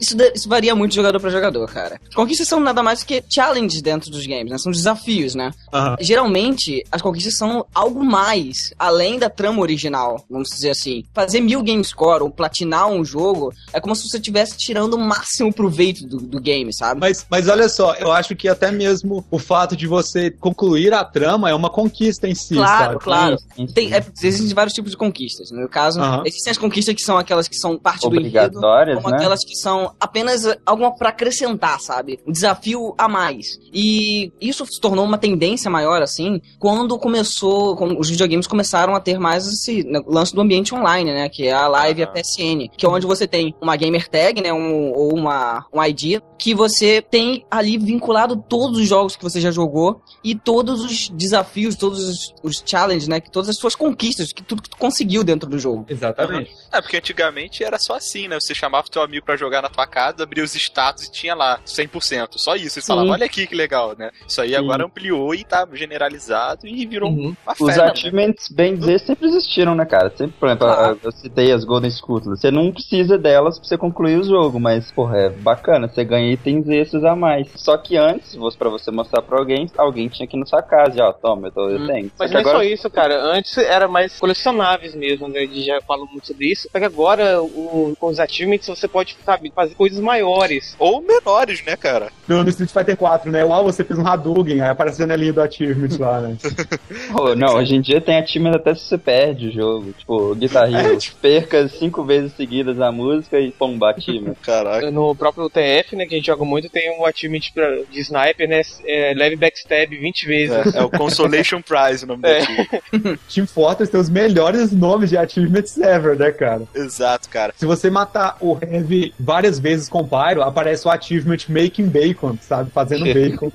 Isso, 0.01 0.17
da- 0.17 0.29
isso 0.35 0.49
varia 0.49 0.75
muito 0.75 0.91
de 0.93 0.97
jogador 0.97 1.21
pra 1.21 1.31
jogador, 1.31 1.67
cara. 1.73 2.01
Conquistas 2.15 2.49
são 2.49 2.61
nada 2.61 2.83
mais 2.83 3.01
do 3.01 3.07
que 3.07 3.23
challenges 3.29 3.81
dentro 3.83 4.11
dos 4.11 4.27
games, 4.27 4.51
né? 4.51 4.59
São 4.59 4.73
desafios, 4.73 5.35
né? 5.35 5.51
Aham. 5.73 5.97
Geralmente, 6.01 6.85
as 6.91 7.01
conquistas 7.01 7.37
são 7.37 7.65
algo 7.75 8.05
mais, 8.05 8.73
além 8.79 9.19
da 9.19 9.31
trama 9.31 9.61
original, 9.61 10.25
vamos 10.29 10.49
dizer 10.51 10.71
assim. 10.71 11.05
Fazer 11.15 11.41
mil 11.41 11.63
game 11.63 11.85
score 11.85 12.23
ou 12.23 12.31
platinar 12.31 12.89
um 12.89 13.05
jogo 13.05 13.53
é 13.73 13.81
como 13.81 13.95
se 13.95 14.09
você 14.09 14.17
estivesse 14.17 14.57
tirando 14.57 14.95
o 14.95 14.99
máximo 14.99 15.53
proveito 15.53 16.07
do, 16.07 16.17
do 16.19 16.41
game, 16.41 16.73
sabe? 16.75 17.01
Mas, 17.01 17.27
mas 17.31 17.49
olha 17.49 17.69
só, 17.69 17.95
eu 17.95 18.11
acho 18.13 18.35
que 18.35 18.49
até 18.49 18.68
mesmo 18.71 19.25
o 19.31 19.39
fato 19.39 19.77
de 19.77 19.87
você 19.87 20.31
concluir 20.31 20.93
a 20.93 21.05
trama 21.05 21.49
é 21.51 21.55
uma 21.55 21.71
conquista 21.71 22.29
em 22.29 22.35
si, 22.35 22.55
Claro, 22.55 22.85
sabe? 22.93 22.99
claro. 23.05 23.37
Tem, 23.75 23.93
é, 23.93 24.05
existem 24.23 24.55
vários 24.55 24.75
tipos 24.75 24.91
de 24.93 24.97
conquistas. 24.97 25.51
No 25.51 25.69
caso, 25.69 26.01
Aham. 26.01 26.23
existem 26.27 26.51
as 26.51 26.59
conquistas 26.59 26.95
que 26.95 27.03
são 27.03 27.17
aquelas 27.19 27.49
que 27.49 27.57
são 27.57 27.77
parte 27.79 28.09
do 28.09 28.15
enredo, 28.17 28.59
Obrigatórias, 28.59 28.97
como 28.97 29.11
né? 29.11 29.17
aquelas 29.17 29.45
que 29.45 29.55
são 29.57 29.93
apenas 30.01 30.45
alguma 30.65 30.95
pra 30.95 31.09
acrescentar, 31.11 31.81
sabe? 31.81 32.19
Um 32.27 32.33
desafio 32.33 32.95
a 32.99 33.09
mais. 33.09 33.59
E 33.73 34.33
isso 34.41 34.65
se 34.67 34.81
tornou 34.81 35.05
uma 35.05 35.19
tendência 35.19 35.71
maior, 35.71 36.03
assim, 36.03 36.41
quando 36.59 36.99
começou, 36.99 37.77
quando 37.77 37.99
os 37.99 38.09
videogames 38.09 38.47
começaram 38.47 38.95
a 38.95 39.01
ter 39.01 39.19
mais 39.19 39.47
esse 39.47 39.85
né, 39.85 40.01
lance 40.07 40.35
do 40.35 40.41
ambiente 40.41 40.75
online, 40.75 41.13
né? 41.13 41.29
Que 41.29 41.47
é 41.49 41.53
a 41.53 41.67
Live 41.69 42.01
e 42.01 42.05
a 42.05 42.07
PSN. 42.07 42.69
Que 42.77 42.87
é 42.87 42.89
onde 42.89 43.07
você 43.07 43.27
tem 43.27 43.55
uma 43.61 43.77
gamer 43.77 44.09
tag, 44.09 44.41
né? 44.43 44.53
Um, 44.53 44.93
ou 44.93 45.15
uma, 45.15 45.65
um 45.73 45.83
ID, 45.83 46.21
que 46.39 46.55
você 46.55 47.03
tem 47.03 47.45
ali 47.51 47.77
vinculado 47.79 48.37
todos 48.59 48.79
os 48.81 48.89
jogos 48.89 49.15
que 49.15 49.23
você 49.23 49.41
já 49.41 49.51
jogou 49.53 50.03
e 50.25 50.35
todos 50.35 50.85
os 50.85 51.09
desafios, 51.11 51.77
todos 51.77 52.01
os, 52.09 52.35
os 52.43 52.63
challenges, 52.67 53.07
né? 53.07 53.21
Que 53.21 53.31
todas 53.31 53.49
as 53.49 53.57
suas 53.57 53.75
conquistas, 53.77 54.33
que 54.33 54.43
tudo 54.43 54.63
que 54.63 54.71
tu 54.71 54.77
conseguiu 54.77 55.23
dentro 55.23 55.49
do 55.49 55.59
jogo. 55.59 55.87
Exatamente. 55.89 56.51
É, 56.73 56.81
porque 56.81 56.97
antigamente 56.97 57.63
era 57.63 57.79
só 57.79 57.95
assim, 57.95 58.27
né? 58.27 58.39
Você 58.41 58.55
chamava 58.55 58.87
o 58.87 58.91
teu 58.91 59.01
amigo 59.03 59.25
pra 59.25 59.37
jogar 59.37 59.63
na 59.63 59.69
tua 59.69 59.87
casa, 59.87 60.25
abria 60.25 60.43
os 60.43 60.55
status 60.57 61.05
e 61.05 61.13
tinha 61.13 61.35
lá 61.35 61.61
100%. 61.65 62.31
Só 62.37 62.57
isso. 62.57 62.79
E 62.81 62.83
falava, 62.83 63.11
olha 63.11 63.27
aqui 63.27 63.47
que 63.47 63.55
legal, 63.55 63.95
né? 63.97 64.11
Isso 64.27 64.41
aí 64.41 64.51
Sim. 64.51 64.57
agora 64.57 64.85
ampliou 64.85 65.35
e 65.35 65.45
tá 65.45 65.67
generalizado 65.73 66.67
e 66.67 66.85
virou 66.87 67.11
uma 67.11 67.37
Os 67.53 67.59
festa. 67.59 67.85
achievements, 67.93 68.49
bem 68.51 68.75
dizer, 68.77 68.99
sempre 69.01 69.29
existiram, 69.29 69.75
né, 69.75 69.85
cara? 69.85 70.11
Sempre, 70.17 70.35
por 70.39 70.49
exemplo, 70.49 70.67
Ah. 70.67 70.97
eu 71.03 71.13
citei 71.13 71.53
as 71.53 71.65
Golden 71.65 71.91
Scuttles. 71.91 72.41
Você 72.41 72.51
não 72.51 72.73
precisa 72.73 73.17
delas 73.17 73.59
pra 73.59 73.69
você 73.69 73.79
concluir 73.79 74.19
o 74.19 74.25
jogo, 74.25 74.59
mas, 74.59 74.91
porra, 74.91 75.17
é 75.19 75.31
bacana. 75.31 75.89
Você 75.89 76.05
ganha 76.05 76.33
itens 76.33 76.69
extras 76.69 77.05
a 77.05 77.15
mais. 77.15 77.49
Só 77.57 77.77
que 77.77 77.97
antes, 77.97 78.35
você- 78.39 78.57
pra 78.59 78.69
você 78.69 78.91
mostrar 78.91 79.23
pra 79.23 79.39
alguém, 79.39 79.71
alguém 79.77 80.09
tinha 80.09 80.27
que 80.27 80.37
ir 80.37 80.41
na 80.41 80.47
sua 80.47 80.63
casa 80.63 80.99
e, 80.99 81.01
ó, 81.03 81.13
toma, 81.13 81.49
eu, 81.49 81.53
tô, 81.53 81.69
eu 81.69 81.87
tenho. 81.87 82.11
Mas 82.19 82.31
não 82.31 82.39
é 82.39 82.41
agora- 82.41 82.59
só 82.59 82.65
isso, 82.65 82.91
cara. 82.91 83.23
Antes 83.23 83.57
era 83.59 83.87
mais 83.89 84.19
colecionáveis 84.19 84.95
mesmo, 84.95 85.29
né? 85.29 85.47
De 85.47 85.63
já 85.65 85.81
falo 85.83 86.07
muito 86.11 86.27
sobre 86.27 86.51
isso. 86.53 86.69
Só 86.71 86.79
que 86.79 86.85
agora, 86.85 87.43
o- 87.43 87.95
com 87.99 88.07
os 88.09 88.21
achievements, 88.21 88.67
você 88.69 88.87
pode, 88.89 89.17
sabe, 89.25 89.53
fazer 89.55 89.75
coisas 89.75 90.01
maiores. 90.01 90.75
Ou 90.79 91.01
menores, 91.03 91.65
né, 91.65 91.77
cara? 91.77 92.09
No, 92.27 92.43
no 92.43 92.49
Street 92.51 92.71
Fighter 92.71 92.97
4, 92.97 93.31
né? 93.31 93.45
Uau, 93.45 93.65
você 93.65 93.83
fez 93.85 93.99
um 93.99 94.07
Hadouken, 94.07 94.61
aí 94.61 94.69
aparece 94.71 95.03
a 95.03 95.07
janelinha 95.07 95.33
do 95.33 95.41
achievement 95.43 95.97
lá, 95.99 96.21
né? 96.21 96.37
Pô, 97.13 97.35
não, 97.35 97.57
hoje 97.57 97.75
em 97.75 97.81
dia 97.81 98.01
tem 98.01 98.17
achievement 98.19 98.55
até 98.57 98.75
se 98.75 98.83
você 98.85 98.99
perde 98.99 99.49
o 99.49 99.53
jogo. 99.53 99.93
Tipo, 99.93 100.35
Guitar 100.35 100.73
É, 100.73 100.97
tipo- 100.97 101.17
perca 101.21 101.69
cinco 101.69 102.05
vezes 102.05 102.33
seguidas 102.35 102.81
a 102.81 102.93
música 102.93 103.39
e 103.41 103.51
pomba 103.51 103.91
achievement. 103.91 104.35
Caraca. 104.43 104.91
No 104.91 105.15
próprio 105.15 105.49
TF, 105.49 105.97
né, 105.97 106.07
que 106.07 106.15
a 106.15 106.19
gente 106.19 106.27
joga 106.27 106.45
muito, 106.45 106.69
tem 106.69 106.99
um 106.99 107.05
achievement 107.05 107.41
pra- 107.55 107.83
de 107.91 108.01
sniper, 108.01 108.28
né? 108.47 108.63
É, 108.85 109.15
leve 109.15 109.37
backstab 109.37 109.97
20 109.97 110.27
vezes. 110.27 110.75
É, 110.75 110.79
é 110.79 110.83
o 110.83 110.91
Consolation 110.91 111.61
Prize 111.63 112.05
o 112.05 112.09
nome 112.09 112.23
É. 112.29 112.39
da 112.41 112.47
time. 112.47 113.19
Team 113.33 113.47
Fortress 113.47 113.91
tem 113.91 114.01
os 114.01 114.09
melhores 114.11 114.73
nomes 114.73 115.11
de 115.11 115.17
achievements 115.17 115.77
ever, 115.79 116.17
né, 116.19 116.31
cara? 116.33 116.63
Exato, 116.75 117.29
cara. 117.29 117.55
Se 117.57 117.67
você 117.67 117.91
matar 117.91 118.37
o 118.41 118.57
Heavy 118.61 119.15
várias 119.19 119.59
vezes 119.59 119.89
com 119.89 120.07
Pyro, 120.07 120.43
aparece 120.43 120.87
o 120.87 120.91
achievement 120.91 121.39
Making 121.49 121.89
Bacon, 121.89 122.37
sabe? 122.41 122.71
Fazendo 122.71 123.05
bacon. 123.13 123.51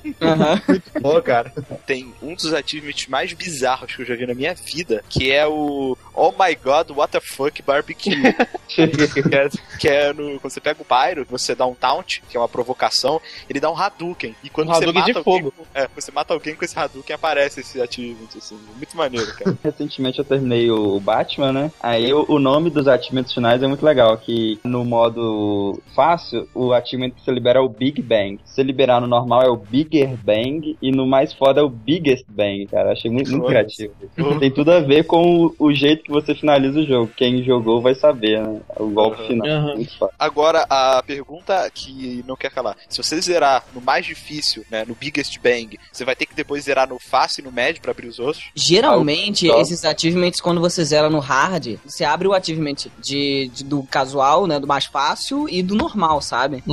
Muito 0.67 0.91
bom, 1.01 1.21
cara. 1.21 1.51
Tem 1.85 2.13
um 2.21 2.33
dos 2.35 2.53
achievements 2.53 3.07
mais 3.07 3.33
bizarros 3.33 3.95
que 3.95 4.01
eu 4.01 4.05
já 4.05 4.15
vi 4.15 4.25
na 4.25 4.33
minha 4.33 4.53
vida, 4.53 5.03
que 5.09 5.31
é 5.31 5.45
o 5.47 5.97
Oh 6.13 6.31
My 6.31 6.55
God, 6.55 6.91
What 6.91 7.11
the 7.11 7.19
Fuck 7.19 7.61
Barbecue. 7.61 8.15
que, 8.67 8.81
é, 8.81 9.49
que 9.79 9.87
é 9.87 10.13
no, 10.13 10.39
quando 10.39 10.51
você 10.53 10.59
pega 10.61 10.81
o 10.81 10.85
Pyro, 10.85 11.25
você 11.29 11.55
dá 11.55 11.65
um 11.65 11.73
taunt, 11.75 12.21
que 12.29 12.37
é 12.37 12.39
uma 12.39 12.49
provocação, 12.49 13.21
ele 13.49 13.59
dá 13.59 13.69
um 13.71 13.77
Hadouken. 13.77 14.35
E 14.43 14.49
quando 14.49 14.62
quando 14.63 14.69
Um 14.69 14.73
você 14.73 14.83
Hadouken 14.83 15.01
mata 15.01 15.11
de 15.11 15.17
alguém, 15.17 15.41
fogo. 15.41 15.53
É, 15.73 15.87
você 15.95 16.11
mata 16.11 16.33
alguém 16.33 16.55
com 16.55 16.65
esse 16.65 16.77
Hadouken, 16.77 17.15
aparece 17.15 17.59
esse 17.61 17.81
achievement, 17.81 18.29
assim. 18.35 18.57
Muito 18.75 18.95
maneiro, 18.95 19.33
cara. 19.35 19.57
Recentemente 19.63 20.19
eu 20.19 20.25
terminei 20.25 20.69
o 20.69 20.99
Batman, 20.99 21.51
né? 21.51 21.71
Aí 21.81 22.13
o, 22.13 22.25
o 22.27 22.39
nome 22.39 22.69
dos 22.69 22.87
achievements 22.87 23.33
finais 23.33 23.61
é 23.61 23.67
muito 23.67 23.85
legal, 23.85 24.17
que 24.17 24.59
no 24.63 24.83
modo 24.85 25.81
fácil, 25.95 26.47
o 26.53 26.73
achievement 26.73 27.11
que 27.11 27.23
você 27.23 27.31
libera 27.31 27.59
é 27.59 27.61
o 27.61 27.69
Big 27.69 28.01
Bang. 28.01 28.39
Se 28.45 28.55
você 28.55 28.63
liberar 28.63 29.01
no 29.01 29.07
normal 29.07 29.41
é 29.43 29.49
o 29.49 29.57
Bigger 29.57 30.15
Bang 30.23 30.77
e 30.81 30.91
no 30.91 31.05
mais 31.05 31.33
foda 31.33 31.61
é 31.61 31.63
o 31.63 31.69
Biggest 31.69 32.25
Bang, 32.27 32.65
cara. 32.67 32.91
Achei 32.91 33.09
muito, 33.09 33.31
muito 33.31 33.47
criativo. 33.47 33.93
Tem 34.39 34.51
tudo 34.51 34.71
a 34.71 34.79
ver 34.79 35.05
com 35.05 35.45
o, 35.45 35.55
o 35.59 35.73
jeito 35.73 36.03
que 36.03 36.11
você 36.11 36.35
finaliza 36.35 36.79
o 36.79 36.85
jogo. 36.85 37.11
Quem 37.15 37.43
jogou 37.43 37.81
vai 37.81 37.95
saber, 37.95 38.41
né? 38.41 38.61
O 38.77 38.87
golpe 38.87 39.25
final. 39.27 39.75
Muito 39.75 39.97
foda. 39.97 40.13
Agora, 40.17 40.65
a 40.69 41.01
pergunta 41.05 41.69
que 41.73 42.23
não 42.27 42.35
quer 42.35 42.51
calar. 42.51 42.75
Se 42.87 43.01
você 43.01 43.19
zerar 43.19 43.63
no 43.73 43.81
mais 43.81 44.05
difícil, 44.05 44.52
né, 44.69 44.83
no 44.87 44.95
Biggest 44.95 45.37
Bang, 45.39 45.77
você 45.91 46.03
vai 46.05 46.15
ter 46.15 46.25
que 46.25 46.35
depois 46.35 46.63
zerar 46.65 46.87
no 46.87 46.99
fácil 46.99 47.41
e 47.41 47.43
no 47.45 47.51
médio 47.51 47.81
pra 47.81 47.91
abrir 47.91 48.07
os 48.07 48.19
outros? 48.19 48.45
Geralmente, 48.55 49.49
Ah, 49.51 49.59
esses 49.59 49.83
achievements, 49.85 50.39
quando 50.41 50.59
você 50.61 50.83
zera 50.83 51.09
no 51.09 51.19
hard, 51.19 51.77
você 51.85 52.03
abre 52.03 52.27
o 52.27 52.33
achievement 52.33 52.75
de, 52.99 53.49
de- 53.53 53.63
do 53.63 53.83
casual, 53.83 54.45
né? 54.47 54.59
Do 54.59 54.67
mais 54.67 54.85
fácil 54.85 55.47
e 55.49 55.61
do 55.63 55.75
normal, 55.75 56.21
sabe? 56.21 56.63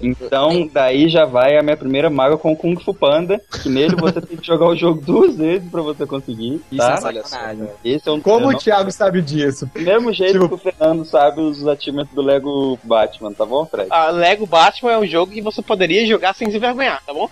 Então, 0.00 0.68
daí 0.72 1.08
já 1.08 1.24
vai 1.24 1.56
a 1.56 1.62
minha 1.62 1.76
primeira 1.76 2.10
mágoa 2.10 2.38
com 2.38 2.52
o 2.52 2.56
Kung 2.56 2.76
Fu 2.76 2.92
Panda, 2.94 3.40
que 3.62 3.68
nele 3.68 3.96
você 3.96 4.20
tem 4.20 4.36
que 4.36 4.46
jogar 4.46 4.66
o 4.66 4.76
jogo 4.76 5.00
duas 5.00 5.36
vezes 5.36 5.68
pra 5.70 5.82
você 5.82 6.06
conseguir. 6.06 6.60
Isso 6.70 6.78
tá? 6.78 6.94
é 6.94 7.22
sacanagem. 7.22 7.68
Esse 7.84 8.08
é 8.08 8.12
um 8.12 8.20
Como 8.20 8.48
o 8.48 8.56
Thiago 8.58 8.90
sabe 8.90 9.22
disso? 9.22 9.68
Do 9.74 9.80
mesmo 9.80 10.12
jeito 10.12 10.48
que 10.48 10.54
o 10.54 10.58
Fernando 10.58 11.04
sabe 11.04 11.40
os 11.40 11.66
achievements 11.66 12.14
do 12.14 12.22
Lego 12.22 12.78
Batman, 12.82 13.32
tá 13.32 13.44
bom, 13.44 13.64
Fred? 13.66 13.88
A 13.90 14.10
Lego 14.10 14.46
Batman 14.46 14.92
é 14.92 14.98
um 14.98 15.06
jogo 15.06 15.32
que 15.32 15.40
você 15.42 15.62
poderia 15.62 16.06
jogar 16.06 16.34
sem 16.34 16.50
se 16.50 16.56
envergonhar, 16.56 17.02
tá 17.04 17.12
bom? 17.12 17.23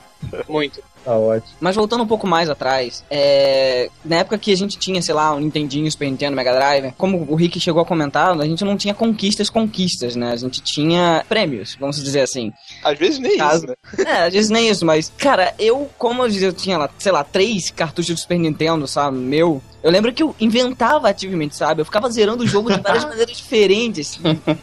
Muito. 0.49 0.83
Tá 1.05 1.17
ótimo. 1.19 1.53
Mas 1.61 1.75
voltando 1.75 2.05
um 2.05 2.07
pouco 2.07 2.27
mais 2.29 2.49
atrás, 2.49 3.05
é... 3.11 3.91
na 4.05 4.17
época 4.19 4.39
que 4.39 4.53
a 4.53 4.57
gente 4.57 4.79
tinha, 4.79 5.03
sei 5.03 5.15
lá, 5.15 5.35
um 5.35 5.41
Nintendinho, 5.41 5.91
Super 5.91 6.09
Nintendo, 6.09 6.37
Mega 6.37 6.53
Drive, 6.55 6.95
como 6.97 7.27
o 7.29 7.35
Rick 7.35 7.59
chegou 7.59 7.83
a 7.83 7.85
comentar, 7.85 8.39
a 8.41 8.47
gente 8.47 8.65
não 8.65 8.77
tinha 8.77 8.95
conquistas, 8.95 9.51
conquistas, 9.51 10.15
né? 10.15 10.31
A 10.31 10.37
gente 10.37 10.63
tinha 10.63 11.25
prêmios, 11.29 11.77
vamos 11.79 11.97
dizer 12.03 12.21
assim. 12.21 12.53
Às 12.85 12.99
vezes 12.99 13.19
nem 13.19 13.37
Caso- 13.37 13.65
isso, 13.65 13.67
né? 13.67 14.05
É, 14.07 14.27
às 14.27 14.33
vezes 14.33 14.51
nem 14.51 14.69
isso, 14.69 14.87
mas, 14.87 15.13
cara, 15.19 15.55
eu, 15.59 15.91
como 15.99 16.23
eu 16.23 16.29
dizia, 16.29 16.49
eu 16.49 16.53
tinha 16.53 16.79
lá, 16.79 16.89
sei 16.99 17.11
lá, 17.11 17.25
três 17.25 17.71
cartuchos 17.71 18.15
do 18.15 18.21
Super 18.21 18.39
Nintendo, 18.39 18.87
sabe, 18.87 19.17
meu. 19.17 19.61
Eu 19.83 19.91
lembro 19.91 20.13
que 20.13 20.23
eu 20.23 20.35
inventava 20.41 21.09
ativamente, 21.09 21.57
sabe? 21.57 21.81
Eu 21.81 21.85
ficava 21.85 22.11
zerando 22.11 22.45
o 22.45 22.47
jogo 22.47 22.73
de 22.73 22.81
várias 22.81 23.05
maneiras 23.07 23.37
diferentes. 23.37 24.19